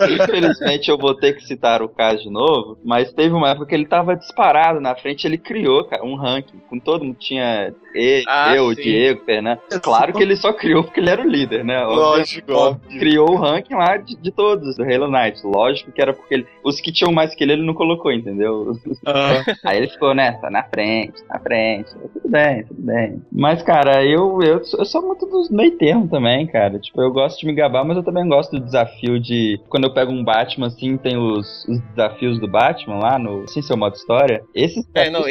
Infelizmente 0.00 0.90
eu 0.90 0.98
vou 0.98 1.14
ter 1.14 1.34
que 1.34 1.44
citar 1.44 1.82
o 1.82 1.88
caso 1.88 2.22
de 2.22 2.30
novo, 2.30 2.78
mas 2.84 3.12
teve 3.12 3.34
uma 3.34 3.50
época 3.50 3.66
que 3.66 3.74
ele 3.74 3.86
tava 3.86 4.16
disparado 4.16 4.80
na 4.80 4.94
frente, 4.94 5.26
ele 5.26 5.38
criou, 5.38 5.84
cara, 5.84 6.04
um 6.04 6.16
ranking. 6.16 6.60
Com 6.68 6.78
todo 6.78 7.04
mundo 7.04 7.16
tinha 7.18 7.72
e- 7.96 8.24
Ah, 8.28 8.54
eu, 8.54 8.68
sim. 8.74 8.82
Diego, 8.82 9.24
Fernando. 9.24 9.58
Claro 9.82 10.12
que 10.12 10.22
ele 10.22 10.36
só 10.36 10.52
criou 10.52 10.84
porque 10.84 11.00
ele 11.00 11.10
era 11.10 11.22
o 11.22 11.28
líder, 11.28 11.64
né? 11.64 11.82
Lógico, 11.84 12.52
óbvio. 12.52 12.98
Criou 12.98 13.30
o 13.30 13.36
ranking 13.36 13.74
lá 13.74 13.96
de, 13.96 14.16
de 14.16 14.30
todos, 14.30 14.76
do 14.76 14.82
Halo 14.84 15.10
Knight. 15.10 15.40
Lógico 15.44 15.92
que 15.92 16.00
era 16.02 16.12
porque 16.12 16.34
ele, 16.34 16.46
os 16.64 16.80
que 16.80 16.92
tinham 16.92 17.12
mais 17.12 17.34
que 17.34 17.42
ele, 17.44 17.54
ele 17.54 17.62
não 17.66 17.74
colocou, 17.74 18.12
entendeu? 18.12 18.72
Aí 19.64 19.78
ele 19.78 19.88
ficou, 19.88 20.14
né, 20.14 20.32
tá 20.40 20.50
na 20.50 20.62
frente, 20.64 21.22
na 21.28 21.38
frente. 21.38 21.90
Tudo 22.12 22.28
bem, 22.28 22.64
tudo 22.64 22.82
bem. 22.82 23.22
Mas, 23.32 23.62
cara, 23.62 24.04
eu, 24.04 24.40
eu, 24.42 24.64
sou- 24.64 24.80
eu 24.80 24.84
sou 24.86 25.02
muito 25.02 25.26
dos 25.26 25.50
meio 25.50 25.76
termo 25.76 26.08
também, 26.08 26.46
cara. 26.46 26.78
Tipo, 26.78 27.00
eu 27.02 27.10
gosto 27.12 27.40
de 27.40 27.46
me 27.46 27.54
gabar, 27.54 27.84
mas 27.84 27.96
eu 27.96 28.02
também 28.02 28.26
gosto 28.28 28.52
do 28.52 28.64
desafio 28.64 29.18
de. 29.20 29.60
Quando 29.68 29.84
eu 29.84 29.94
pego 29.94 30.12
um 30.12 30.24
Batman, 30.24 30.66
assim, 30.68 30.96
tem 30.96 31.16
os, 31.16 31.64
os 31.68 31.80
desafios 31.94 32.38
do 32.40 32.48
Batman 32.48 32.98
lá 32.98 33.18
no. 33.18 33.46
Sem 33.48 33.62
seu 33.62 33.76
modo 33.76 33.94
história. 33.94 34.42
Esses 34.54 34.84
É, 34.94 35.10
não, 35.10 35.22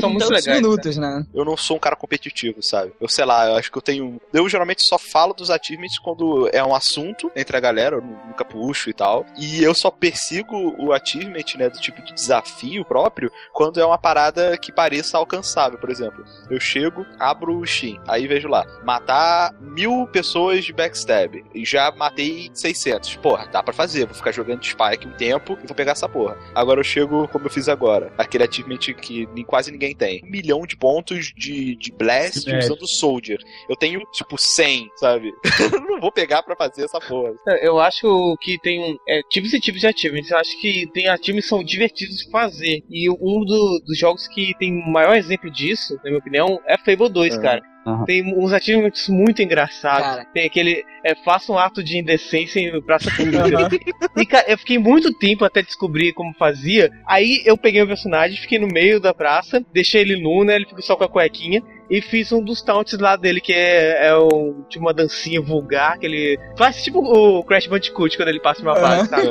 são 0.00 0.10
muito 0.10 0.28
legais. 0.28 0.46
minutos, 0.60 0.96
né? 0.96 1.24
Eu 1.34 1.44
não 1.44 1.56
sou 1.56 1.76
um 1.76 1.80
cara 1.80 1.96
competitivo, 1.96 2.13
sabe? 2.62 2.92
Eu 3.00 3.08
sei 3.08 3.24
lá, 3.24 3.48
eu 3.48 3.56
acho 3.56 3.70
que 3.70 3.78
eu 3.78 3.82
tenho. 3.82 4.20
Eu 4.32 4.48
geralmente 4.48 4.82
só 4.82 4.98
falo 4.98 5.34
dos 5.34 5.50
achievements 5.50 5.98
quando 5.98 6.48
é 6.52 6.64
um 6.64 6.74
assunto 6.74 7.30
entre 7.34 7.56
a 7.56 7.60
galera, 7.60 7.96
eu 7.96 8.02
nunca 8.02 8.44
puxo 8.44 8.90
e 8.90 8.92
tal. 8.92 9.24
E 9.38 9.62
eu 9.62 9.74
só 9.74 9.90
persigo 9.90 10.74
o 10.78 10.92
achievement, 10.92 11.44
né, 11.56 11.68
do 11.68 11.78
tipo 11.78 12.02
de 12.02 12.12
desafio 12.12 12.84
próprio, 12.84 13.30
quando 13.52 13.80
é 13.80 13.84
uma 13.84 13.98
parada 13.98 14.56
que 14.56 14.72
pareça 14.72 15.16
alcançável. 15.18 15.78
Por 15.78 15.90
exemplo, 15.90 16.24
eu 16.50 16.60
chego, 16.60 17.06
abro 17.18 17.58
o 17.58 17.66
Steam, 17.66 18.02
aí 18.06 18.26
vejo 18.26 18.48
lá, 18.48 18.64
matar 18.84 19.52
mil 19.60 20.06
pessoas 20.08 20.64
de 20.64 20.72
backstab. 20.72 21.44
E 21.54 21.64
já 21.64 21.90
matei 21.92 22.50
600. 22.52 23.16
Porra, 23.16 23.46
dá 23.46 23.62
pra 23.62 23.72
fazer, 23.72 24.06
vou 24.06 24.14
ficar 24.14 24.32
jogando 24.32 24.64
Spike 24.64 25.06
um 25.06 25.12
tempo 25.12 25.58
e 25.62 25.66
vou 25.66 25.74
pegar 25.74 25.92
essa 25.92 26.08
porra. 26.08 26.36
Agora 26.54 26.80
eu 26.80 26.84
chego 26.84 27.28
como 27.28 27.46
eu 27.46 27.50
fiz 27.50 27.68
agora, 27.68 28.12
aquele 28.18 28.44
achievement 28.44 28.78
que 28.78 29.26
quase 29.46 29.70
ninguém 29.70 29.94
tem. 29.94 30.22
Um 30.24 30.30
milhão 30.30 30.66
de 30.66 30.76
pontos 30.76 31.32
de, 31.36 31.76
de 31.76 31.92
blast 32.04 32.50
É. 32.50 32.58
usando 32.58 32.86
Soldier. 32.86 33.38
Eu 33.68 33.76
tenho, 33.76 34.00
tipo, 34.12 34.36
100, 34.38 34.88
sabe? 34.96 35.32
não 35.88 36.00
vou 36.00 36.12
pegar 36.12 36.42
pra 36.42 36.56
fazer 36.56 36.84
essa 36.84 37.00
porra. 37.00 37.32
É, 37.48 37.66
Eu 37.66 37.78
acho 37.80 38.36
que 38.40 38.58
tem 38.60 38.80
um, 38.80 38.96
é, 39.08 39.20
tipos 39.30 39.52
e 39.52 39.60
tipos 39.60 39.80
de 39.80 39.86
achievements. 39.86 40.30
Eu 40.30 40.38
acho 40.38 40.60
que 40.60 40.86
tem 40.92 41.08
achievements 41.08 41.44
que 41.44 41.48
são 41.48 41.64
divertidos 41.64 42.16
de 42.18 42.30
fazer. 42.30 42.82
E 42.90 43.08
um 43.10 43.44
do- 43.44 43.80
dos 43.86 43.98
jogos 43.98 44.26
que 44.28 44.52
tem 44.58 44.72
o 44.72 44.90
maior 44.92 45.16
exemplo 45.16 45.50
disso, 45.50 45.94
na 45.96 46.10
minha 46.10 46.18
opinião, 46.18 46.60
é 46.66 46.76
Fable 46.78 47.08
2, 47.08 47.34
Aham. 47.34 47.42
cara. 47.42 47.62
Aham. 47.86 48.04
Tem 48.06 48.22
uns 48.38 48.50
achievements 48.50 49.08
muito 49.10 49.42
engraçados. 49.42 50.06
Cara. 50.16 50.24
Tem 50.32 50.46
aquele. 50.46 50.82
É, 51.04 51.14
faça 51.16 51.52
um 51.52 51.58
ato 51.58 51.84
de 51.84 51.98
indecência 51.98 52.58
em 52.58 52.80
praça 52.80 53.10
pública. 53.14 53.68
e 54.16 54.24
cara, 54.24 54.46
eu 54.50 54.56
fiquei 54.56 54.78
muito 54.78 55.12
tempo 55.18 55.44
até 55.44 55.60
descobrir 55.62 56.14
como 56.14 56.32
fazia. 56.38 56.90
Aí 57.06 57.42
eu 57.44 57.58
peguei 57.58 57.82
o 57.82 57.86
personagem, 57.86 58.38
fiquei 58.40 58.58
no 58.58 58.68
meio 58.68 58.98
da 58.98 59.12
praça, 59.12 59.62
deixei 59.70 60.00
ele 60.00 60.16
nu, 60.16 60.44
né? 60.44 60.56
Ele 60.56 60.64
ficou 60.64 60.80
só 60.82 60.96
com 60.96 61.04
a 61.04 61.08
cuequinha. 61.10 61.62
E 61.88 62.00
fiz 62.00 62.32
um 62.32 62.42
dos 62.42 62.62
taunts 62.62 62.98
lá 62.98 63.16
dele, 63.16 63.40
que 63.40 63.52
é, 63.52 64.08
é 64.08 64.16
um, 64.16 64.64
tipo 64.68 64.84
uma 64.84 64.94
dancinha 64.94 65.40
vulgar, 65.40 65.98
que 65.98 66.06
ele 66.06 66.38
faz 66.56 66.82
tipo 66.82 67.00
o 67.00 67.44
Crash 67.44 67.66
Bandicoot 67.66 68.16
quando 68.16 68.28
ele 68.28 68.40
passa 68.40 68.62
uma 68.62 68.74
fase, 68.74 69.08
sabe? 69.08 69.28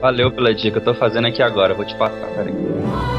Valeu 0.00 0.30
pela 0.30 0.54
dica, 0.54 0.78
eu 0.78 0.84
tô 0.84 0.94
fazendo 0.94 1.26
aqui 1.26 1.42
agora, 1.42 1.74
vou 1.74 1.84
te 1.84 1.94
passar, 1.96 2.26
peraí. 2.34 3.15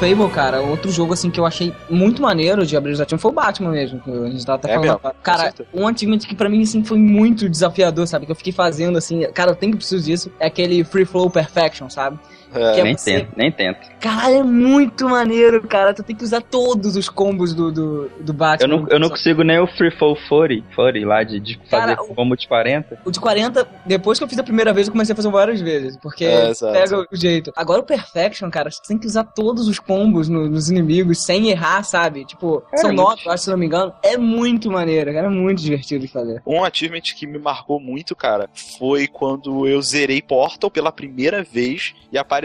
Fable, 0.00 0.30
cara, 0.30 0.62
outro 0.62 0.90
jogo 0.90 1.12
assim 1.12 1.30
que 1.30 1.38
eu 1.38 1.44
achei 1.44 1.74
muito 1.90 2.22
maneiro 2.22 2.64
de 2.64 2.74
ativos 2.74 3.20
foi 3.20 3.30
o 3.30 3.34
Batman 3.34 3.70
mesmo, 3.70 4.00
que 4.00 4.10
a 4.10 4.30
gente 4.30 4.46
tava 4.46 4.56
até 4.56 4.70
É 4.70 4.74
falando. 4.76 5.00
mesmo, 5.02 5.14
Cara, 5.22 5.52
um 5.74 5.86
achievement 5.86 6.18
que 6.20 6.34
pra 6.34 6.48
mim 6.48 6.62
assim 6.62 6.82
foi 6.82 6.96
muito 6.96 7.50
desafiador, 7.50 8.06
sabe? 8.06 8.24
Que 8.24 8.32
eu 8.32 8.36
fiquei 8.36 8.50
fazendo 8.52 8.96
assim, 8.96 9.30
cara, 9.34 9.50
eu 9.50 9.54
tenho 9.54 9.72
que 9.72 9.76
preciso 9.78 10.02
disso, 10.02 10.32
é 10.40 10.46
aquele 10.46 10.82
Free 10.84 11.04
Flow 11.04 11.28
Perfection, 11.28 11.90
sabe? 11.90 12.18
Que 12.50 12.80
é 12.80 12.82
nem 12.82 12.96
você- 12.96 13.20
tento, 13.20 13.32
nem 13.36 13.52
tento. 13.52 13.78
Caralho, 14.00 14.36
é 14.36 14.42
muito 14.42 15.08
maneiro, 15.08 15.62
cara. 15.66 15.92
Tu 15.94 16.02
tem 16.02 16.16
que 16.16 16.24
usar 16.24 16.40
todos 16.42 16.96
os 16.96 17.08
combos 17.08 17.54
do, 17.54 17.70
do, 17.70 18.08
do 18.20 18.30
Eu 18.30 18.34
Batman. 18.34 18.68
não, 18.76 18.88
eu 18.88 18.98
não 18.98 19.08
consigo 19.08 19.42
nem 19.42 19.58
o 19.58 19.66
Free 19.66 19.90
Fall 19.90 20.16
40, 20.28 20.64
40 20.74 21.06
lá 21.06 21.22
de, 21.22 21.38
de 21.40 21.60
fazer 21.68 21.94
Cara, 21.96 22.02
o- 22.02 22.14
combo 22.14 22.36
de 22.36 22.48
40. 22.48 22.98
O 23.04 23.10
de 23.10 23.20
40, 23.20 23.66
depois 23.86 24.18
que 24.18 24.24
eu 24.24 24.28
fiz 24.28 24.38
a 24.38 24.42
primeira 24.42 24.72
vez, 24.72 24.86
eu 24.86 24.92
comecei 24.92 25.12
a 25.12 25.16
fazer 25.16 25.30
várias 25.30 25.60
vezes. 25.60 25.96
Porque 25.98 26.24
É, 26.24 26.52
pega 26.72 26.98
o 27.12 27.16
jeito. 27.16 27.52
Agora 27.54 27.80
o 27.80 27.84
Perfection, 27.84 28.50
cara, 28.50 28.70
você 28.70 28.80
tem 28.86 28.98
que 28.98 29.06
usar 29.06 29.24
todos 29.24 29.68
os 29.68 29.78
combos 29.78 30.28
no- 30.28 30.48
nos 30.48 30.70
inimigos 30.70 31.22
sem 31.24 31.50
errar, 31.50 31.82
sabe? 31.84 32.24
Tipo, 32.24 32.62
Cara, 32.62 32.78
são 32.78 32.90
é 32.90 32.92
nove, 32.92 33.22
eu 33.26 33.32
acho, 33.32 33.44
se 33.44 33.50
não 33.50 33.56
me 33.58 33.66
engano. 33.66 33.92
É 34.02 34.16
muito 34.16 34.70
maneiro, 34.70 35.12
cara. 35.12 35.26
É 35.26 35.30
muito 35.30 35.62
divertido 35.62 36.06
de 36.06 36.12
fazer. 36.12 36.42
Um 36.46 36.64
achievement 36.64 37.02
que 37.16 37.26
me 37.26 37.38
marcou 37.38 37.78
muito, 37.78 38.16
cara, 38.16 38.48
foi 38.78 39.06
quando 39.06 39.66
eu 39.68 39.80
zerei 39.82 40.20
Portal 40.22 40.70
pela 40.70 40.90
primeira 40.90 41.42
vez 41.42 41.94
e 42.10 42.18
apareceu 42.18 42.39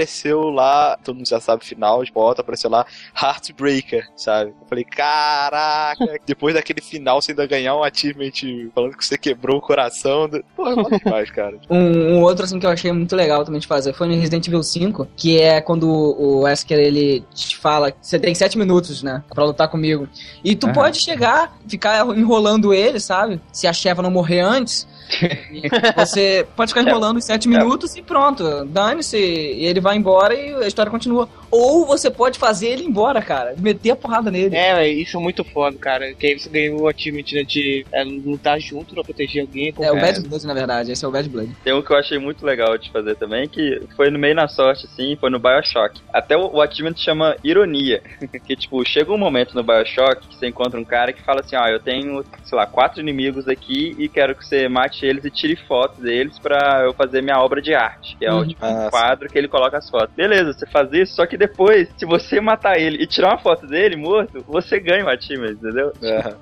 lá, 0.51 0.97
todo 1.03 1.15
mundo 1.15 1.27
já 1.27 1.39
sabe 1.39 1.65
final 1.65 2.03
de 2.03 2.11
Portal, 2.11 2.43
apareceu 2.43 2.69
lá 2.69 2.85
Heartbreaker, 3.21 4.09
sabe? 4.15 4.51
Eu 4.61 4.67
falei, 4.67 4.83
caraca, 4.83 6.19
depois 6.25 6.55
daquele 6.55 6.81
final 6.81 7.21
você 7.21 7.31
ainda 7.31 7.45
ganhar 7.45 7.75
um 7.75 7.83
achievement 7.83 8.31
falando 8.73 8.97
que 8.97 9.05
você 9.05 9.17
quebrou 9.17 9.57
o 9.57 9.61
coração. 9.61 10.27
Do... 10.27 10.43
Pô, 10.55 10.67
é 10.67 10.99
demais, 10.99 11.31
cara. 11.31 11.55
Um, 11.69 12.15
um 12.15 12.21
outro, 12.21 12.45
assim, 12.45 12.59
que 12.59 12.65
eu 12.65 12.69
achei 12.69 12.91
muito 12.91 13.15
legal 13.15 13.43
também 13.43 13.59
de 13.59 13.67
fazer 13.67 13.93
foi 13.93 14.07
no 14.07 14.13
Resident 14.13 14.47
Evil 14.47 14.61
5, 14.63 15.07
que 15.15 15.39
é 15.41 15.59
quando 15.59 15.89
o 15.89 16.41
Wesker, 16.41 16.77
ele 16.77 17.23
te 17.33 17.57
fala 17.57 17.91
que 17.91 17.97
você 18.01 18.19
tem 18.19 18.33
sete 18.35 18.57
minutos, 18.57 19.01
né, 19.01 19.23
pra 19.33 19.43
lutar 19.43 19.67
comigo. 19.67 20.07
E 20.43 20.55
tu 20.55 20.67
Aham. 20.67 20.73
pode 20.73 21.01
chegar, 21.01 21.57
ficar 21.67 22.05
enrolando 22.15 22.73
ele, 22.73 22.99
sabe? 22.99 23.41
Se 23.51 23.67
a 23.67 23.73
Sheva 23.73 24.01
não 24.01 24.11
morrer 24.11 24.41
antes, 24.41 24.87
você 25.95 26.45
pode 26.55 26.73
ficar 26.73 26.81
enrolando 26.81 27.17
os 27.17 27.25
sete 27.25 27.47
minutos 27.47 27.95
e 27.95 28.01
pronto, 28.01 28.65
dane-se, 28.65 29.17
e 29.17 29.65
ele 29.65 29.79
vai 29.79 29.95
embora 29.97 30.33
e 30.33 30.53
a 30.55 30.67
história 30.67 30.91
continua. 30.91 31.29
Ou 31.51 31.85
você 31.85 32.11
pode 32.11 32.37
fazer 32.37 32.67
ele 32.67 32.83
ir 32.83 32.87
embora, 32.87 33.21
cara, 33.21 33.55
meter 33.57 33.91
a 33.91 33.95
porrada 33.95 34.29
nele. 34.29 34.55
É, 34.55 34.87
isso 34.87 35.17
é 35.17 35.19
muito 35.19 35.43
foda, 35.43 35.77
cara. 35.77 36.13
Que 36.13 36.27
aí 36.27 36.39
você 36.39 36.49
ganha 36.49 36.75
o 36.75 36.87
achievement 36.87 37.23
né, 37.33 37.43
de 37.43 37.85
é, 37.91 38.03
lutar 38.03 38.59
junto 38.59 38.93
pra 38.93 39.03
proteger 39.03 39.41
alguém. 39.41 39.73
É 39.79 39.91
o 39.91 39.95
Bad 39.95 40.19
Blood, 40.21 40.45
na 40.45 40.53
verdade, 40.53 40.91
esse 40.91 41.05
é 41.05 41.07
o 41.07 41.11
Bad 41.11 41.29
Blood. 41.29 41.55
Tem 41.63 41.73
um 41.73 41.81
que 41.81 41.91
eu 41.91 41.97
achei 41.97 42.17
muito 42.17 42.45
legal 42.45 42.77
de 42.77 42.91
fazer 42.91 43.15
também, 43.15 43.47
que 43.47 43.81
foi 43.95 44.09
no 44.09 44.19
meio 44.19 44.35
na 44.35 44.47
sorte, 44.47 44.85
assim, 44.85 45.15
foi 45.15 45.29
no 45.29 45.39
Bioshock. 45.39 46.01
Até 46.11 46.35
o, 46.35 46.55
o 46.55 46.61
achievement 46.61 46.97
chama 46.97 47.35
ironia. 47.43 48.01
que, 48.45 48.55
tipo, 48.55 48.83
chega 48.85 49.11
um 49.11 49.17
momento 49.17 49.55
no 49.55 49.63
Bioshock 49.63 50.27
que 50.27 50.35
você 50.35 50.47
encontra 50.47 50.79
um 50.79 50.85
cara 50.85 51.13
que 51.13 51.23
fala 51.23 51.41
assim, 51.41 51.55
ó, 51.55 51.67
eu 51.67 51.79
tenho, 51.79 52.23
sei 52.43 52.57
lá, 52.57 52.65
quatro 52.65 52.99
inimigos 52.99 53.47
aqui 53.47 53.95
e 53.97 54.09
quero 54.09 54.35
que 54.35 54.45
você 54.45 54.67
mate 54.67 54.94
eles 55.03 55.25
e 55.25 55.31
tire 55.31 55.55
fotos 55.55 55.97
deles 55.99 56.37
pra 56.37 56.83
eu 56.85 56.93
fazer 56.93 57.21
minha 57.23 57.39
obra 57.39 57.59
de 57.61 57.73
arte. 57.73 58.15
Que 58.17 58.25
é 58.25 58.31
o 58.31 58.41
Uhum. 58.41 58.47
tipo, 58.47 58.63
Ah, 58.63 58.85
um 58.85 58.89
quadro 58.91 59.27
que 59.29 59.37
ele 59.37 59.47
coloca 59.47 59.77
as 59.77 59.89
fotos. 59.89 60.13
Beleza, 60.15 60.53
você 60.53 60.65
faz 60.67 60.91
isso, 60.93 61.15
só 61.15 61.25
que 61.25 61.35
depois, 61.37 61.89
se 61.97 62.05
você 62.05 62.39
matar 62.39 62.79
ele 62.79 63.01
e 63.01 63.07
tirar 63.07 63.29
uma 63.29 63.37
foto 63.39 63.65
dele 63.65 63.95
morto, 63.95 64.43
você 64.47 64.79
ganha 64.79 65.03
o 65.05 65.09
achievement, 65.09 65.53
entendeu? 65.53 65.91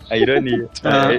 A 0.10 0.18
ironia. 0.18 0.68
É, 0.84 1.18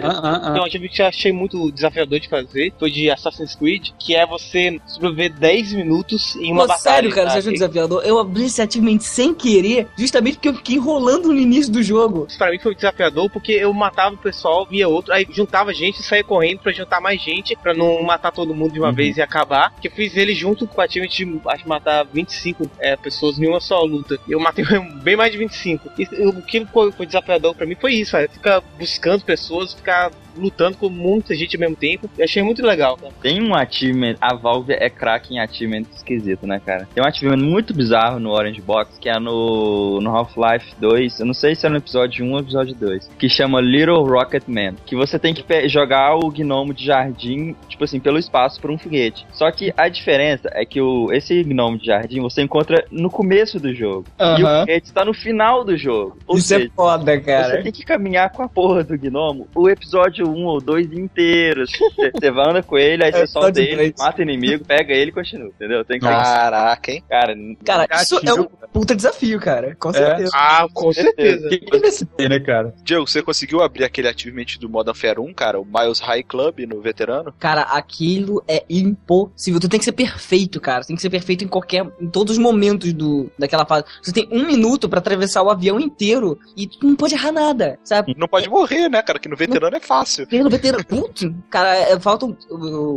Tem 0.53 0.61
um 0.61 0.64
achievement 0.64 0.91
que 0.93 1.01
eu 1.03 1.07
achei 1.07 1.32
muito 1.32 1.70
desafiador 1.72 2.18
de 2.20 2.28
fazer, 2.28 2.72
foi 2.78 2.91
de 2.91 3.11
Assassin's 3.11 3.55
Creed, 3.55 3.91
que 3.99 4.14
é 4.14 4.26
você 4.26 4.78
sobreviver 4.87 5.32
10 5.32 5.72
minutos 5.72 6.37
em 6.37 6.53
uma 6.53 6.62
Pô, 6.62 6.68
batalha. 6.68 6.80
sério, 6.97 7.11
cara, 7.14 7.30
você 7.30 7.39
achou 7.39 7.53
desafiador? 7.53 8.03
Eu 8.05 8.18
abri 8.18 8.45
esse 8.45 8.61
achievement 8.61 8.99
sem 9.01 9.32
querer, 9.35 9.87
justamente 9.97 10.35
porque 10.35 10.49
eu 10.49 10.55
fiquei 10.55 10.76
enrolando 10.76 11.28
no 11.28 11.39
início 11.39 11.72
do 11.72 11.82
jogo. 11.82 12.26
Pra 12.37 12.51
mim 12.51 12.59
foi 12.59 12.74
desafiador 12.74 13.30
porque 13.30 13.53
eu 13.53 13.72
matava 13.72 14.14
o 14.14 14.18
pessoal, 14.18 14.66
via 14.66 14.89
outro, 14.89 15.12
aí 15.12 15.26
juntava 15.30 15.72
gente 15.72 16.01
e 16.01 16.03
saía 16.03 16.24
correndo 16.24 16.59
pra 16.61 16.72
juntar 16.72 17.01
mais 17.01 17.20
gente, 17.25 17.57
pra 17.57 17.75
não 17.75 18.03
matar 18.03 18.33
todo 18.33 18.55
mundo 18.55 18.72
de 18.72 18.81
uma 18.81 18.93
vez 18.93 19.16
e 19.16 19.22
acabar. 19.22 19.75
Que 19.81 19.89
eu 19.89 19.93
fiz 19.93 20.16
ele 20.16 20.35
junto 20.35 20.66
com 20.66 20.81
o 20.81 20.85
achievement 20.85 21.09
de 21.09 21.41
acho, 21.49 21.68
matar 21.68 22.05
25 22.05 22.70
é, 22.79 22.97
pessoas 22.97 23.39
em 23.39 23.47
uma 23.47 23.61
só 23.61 23.83
luta. 23.83 24.18
Eu 24.29 24.39
matei 24.41 24.64
bem 25.03 25.16
mais 25.16 25.33
de 25.33 25.39
25. 25.39 25.91
E 25.99 26.05
o 26.27 26.43
que 26.43 26.64
foi, 26.66 26.93
foi 26.93 27.07
desafiador 27.07 27.55
pra 27.55 27.66
mim 27.66 27.75
foi 27.75 27.95
isso, 27.95 28.12
cara. 28.12 28.29
Ficar 28.29 28.61
buscando 28.79 29.25
pessoas, 29.25 29.75
ficar 29.75 30.11
lutando 30.37 30.76
com 30.76 30.89
muita 30.89 31.35
gente 31.35 31.57
ao 31.57 31.61
mesmo 31.61 31.76
tempo. 31.76 32.09
Eu 32.16 32.24
achei 32.24 32.43
muito 32.43 32.64
legal, 32.64 32.97
cara. 32.97 33.12
Tem 33.20 33.43
um 33.43 33.55
achievement, 33.55 34.16
a 34.20 34.35
Valve 34.35 34.72
é 34.72 34.91
craque 34.91 35.35
em 35.35 35.39
achievement 35.39 35.85
esquisito, 35.95 36.47
né, 36.47 36.61
cara? 36.64 36.89
Tem 36.95 37.03
um 37.03 37.07
achievement 37.07 37.43
muito 37.43 37.74
bizarro 37.74 38.18
no 38.18 38.30
Orange 38.30 38.61
Box, 38.61 38.99
que 38.99 39.09
é 39.09 39.18
no, 39.18 40.01
no 40.01 40.11
Half-Life 40.11 40.74
2, 40.78 41.20
eu 41.20 41.26
não 41.26 41.35
sei 41.35 41.55
se 41.55 41.66
é 41.66 41.68
no 41.68 41.76
episódio 41.76 42.24
1 42.24 42.32
ou 42.32 42.39
episódio 42.41 42.74
2, 42.74 43.11
que 43.18 43.28
chama 43.28 43.61
Little 43.61 44.05
Rocket 44.05 44.45
Man, 44.47 44.74
que 44.85 44.97
você 44.97 45.18
tem 45.18 45.35
que 45.35 45.68
jogar 45.68 46.16
o 46.16 46.30
gnomo 46.30 46.74
de 46.74 46.85
jardim, 46.85 47.55
tipo 47.68 47.85
assim, 47.85 48.01
pelo 48.01 48.18
espaço 48.18 48.61
por 48.61 48.70
um 48.70 48.78
foguete. 48.78 49.26
Só 49.32 49.51
que 49.51 49.72
a 49.76 49.89
diferença 49.89 50.51
é 50.53 50.64
que 50.64 50.80
o, 50.80 51.12
esse 51.12 51.43
gnomo 51.43 51.78
de 51.78 51.87
jardim 51.87 52.20
você 52.20 52.43
encontra 52.43 52.85
no 52.91 53.11
começo 53.11 53.59
do 53.59 53.74
jogo, 53.74 54.07
e 54.18 54.43
o 54.43 54.61
foguete 54.61 54.87
está 54.87 55.05
no 55.05 55.14
final 55.14 55.64
do 55.64 55.76
jogo. 55.76 56.18
Ou 56.26 56.37
Isso 56.37 56.55
é 56.55 56.59
seja, 56.59 56.70
foda, 56.74 57.20
cara. 57.20 57.57
Você 57.57 57.62
tem 57.62 57.72
que 57.72 57.85
caminhar 57.85 58.30
com 58.30 58.43
a 58.43 58.49
porra 58.49 58.85
do 58.85 58.99
gnomo 58.99 59.49
o 59.55 59.68
episódio 59.68 60.24
1 60.25 60.45
ou 60.45 60.61
2 60.61 60.93
inteiros. 60.93 61.70
Você 62.14 62.29
andando 62.29 62.62
com 62.64 62.79
ele, 62.79 63.05
aí 63.05 63.11
É 63.11 63.12
você 63.12 63.27
solta 63.27 63.49
só 63.49 63.51
de 63.51 63.61
ele, 63.62 63.77
vez. 63.77 63.95
mata 63.99 64.18
o 64.20 64.22
inimigo, 64.22 64.64
pega 64.64 64.93
ele 64.93 65.11
e 65.11 65.14
continua, 65.14 65.49
entendeu? 65.49 65.85
Tem 65.85 65.99
que 65.99 66.07
Caraca, 66.07 66.91
hein? 66.93 67.03
Cara, 67.09 67.35
Cara, 67.64 67.87
isso 68.03 68.20
é 68.25 68.35
um 68.35 68.45
puta 68.72 68.95
desafio, 68.95 69.41
cara. 69.41 69.75
Com 69.77 69.93
certeza. 69.93 70.31
Ah, 70.35 70.66
com 70.72 70.93
certeza. 70.93 71.49
Que 71.49 71.77
MSP, 71.77 72.29
né, 72.29 72.41
cara? 72.41 72.75
Diego, 72.83 73.07
você 73.07 73.22
conseguiu 73.22 73.62
abrir 73.62 73.85
aquele 73.85 74.09
achievement 74.09 74.47
do 74.61 74.68
Modern 74.68 74.95
Warfare 74.95 75.20
1, 75.20 75.35
cara? 75.35 75.61
O 75.61 75.64
Miles 75.64 76.01
High 76.01 76.22
Club 76.22 76.61
no 76.61 76.81
veterano? 76.81 77.33
Cara, 77.39 77.62
aquilo 77.62 78.43
é 78.47 78.64
impossível. 78.68 79.61
Tu 79.61 79.68
tem 79.68 79.79
que 79.79 79.85
ser 79.85 79.93
perfeito, 79.93 80.61
cara. 80.61 80.83
Tu 80.83 80.89
tem 80.89 80.97
que 80.97 81.03
ser 81.03 81.11
perfeito 81.11 81.45
em 81.45 81.49
qualquer. 81.49 81.87
em 82.01 82.09
todos 82.09 82.33
os 82.35 82.39
momentos 82.39 82.93
do, 82.93 83.31
daquela 83.39 83.64
fase. 83.66 83.85
Você 84.03 84.12
tem 84.12 84.29
um 84.31 84.47
minuto 84.47 84.89
pra 84.89 84.99
atravessar 84.99 85.43
o 85.43 85.51
avião 85.51 85.81
inteiro 85.81 86.39
e 86.57 86.66
tu 86.66 86.87
não 86.87 86.97
pode 86.97 87.14
errar 87.14 87.33
nada, 87.33 87.79
sabe? 87.83 88.14
Não 88.16 88.29
pode 88.29 88.49
morrer, 88.49 88.89
né, 88.89 89.03
cara? 89.03 89.18
Que 89.18 89.29
no 89.29 89.37
veterano 89.37 89.77
é 89.77 89.81
fácil. 89.81 90.14
Pelo 90.29 90.51
veterano. 90.51 90.85
Putz, 90.85 91.31
cara, 91.51 91.75
é, 91.77 91.99
faltam, 91.99 92.37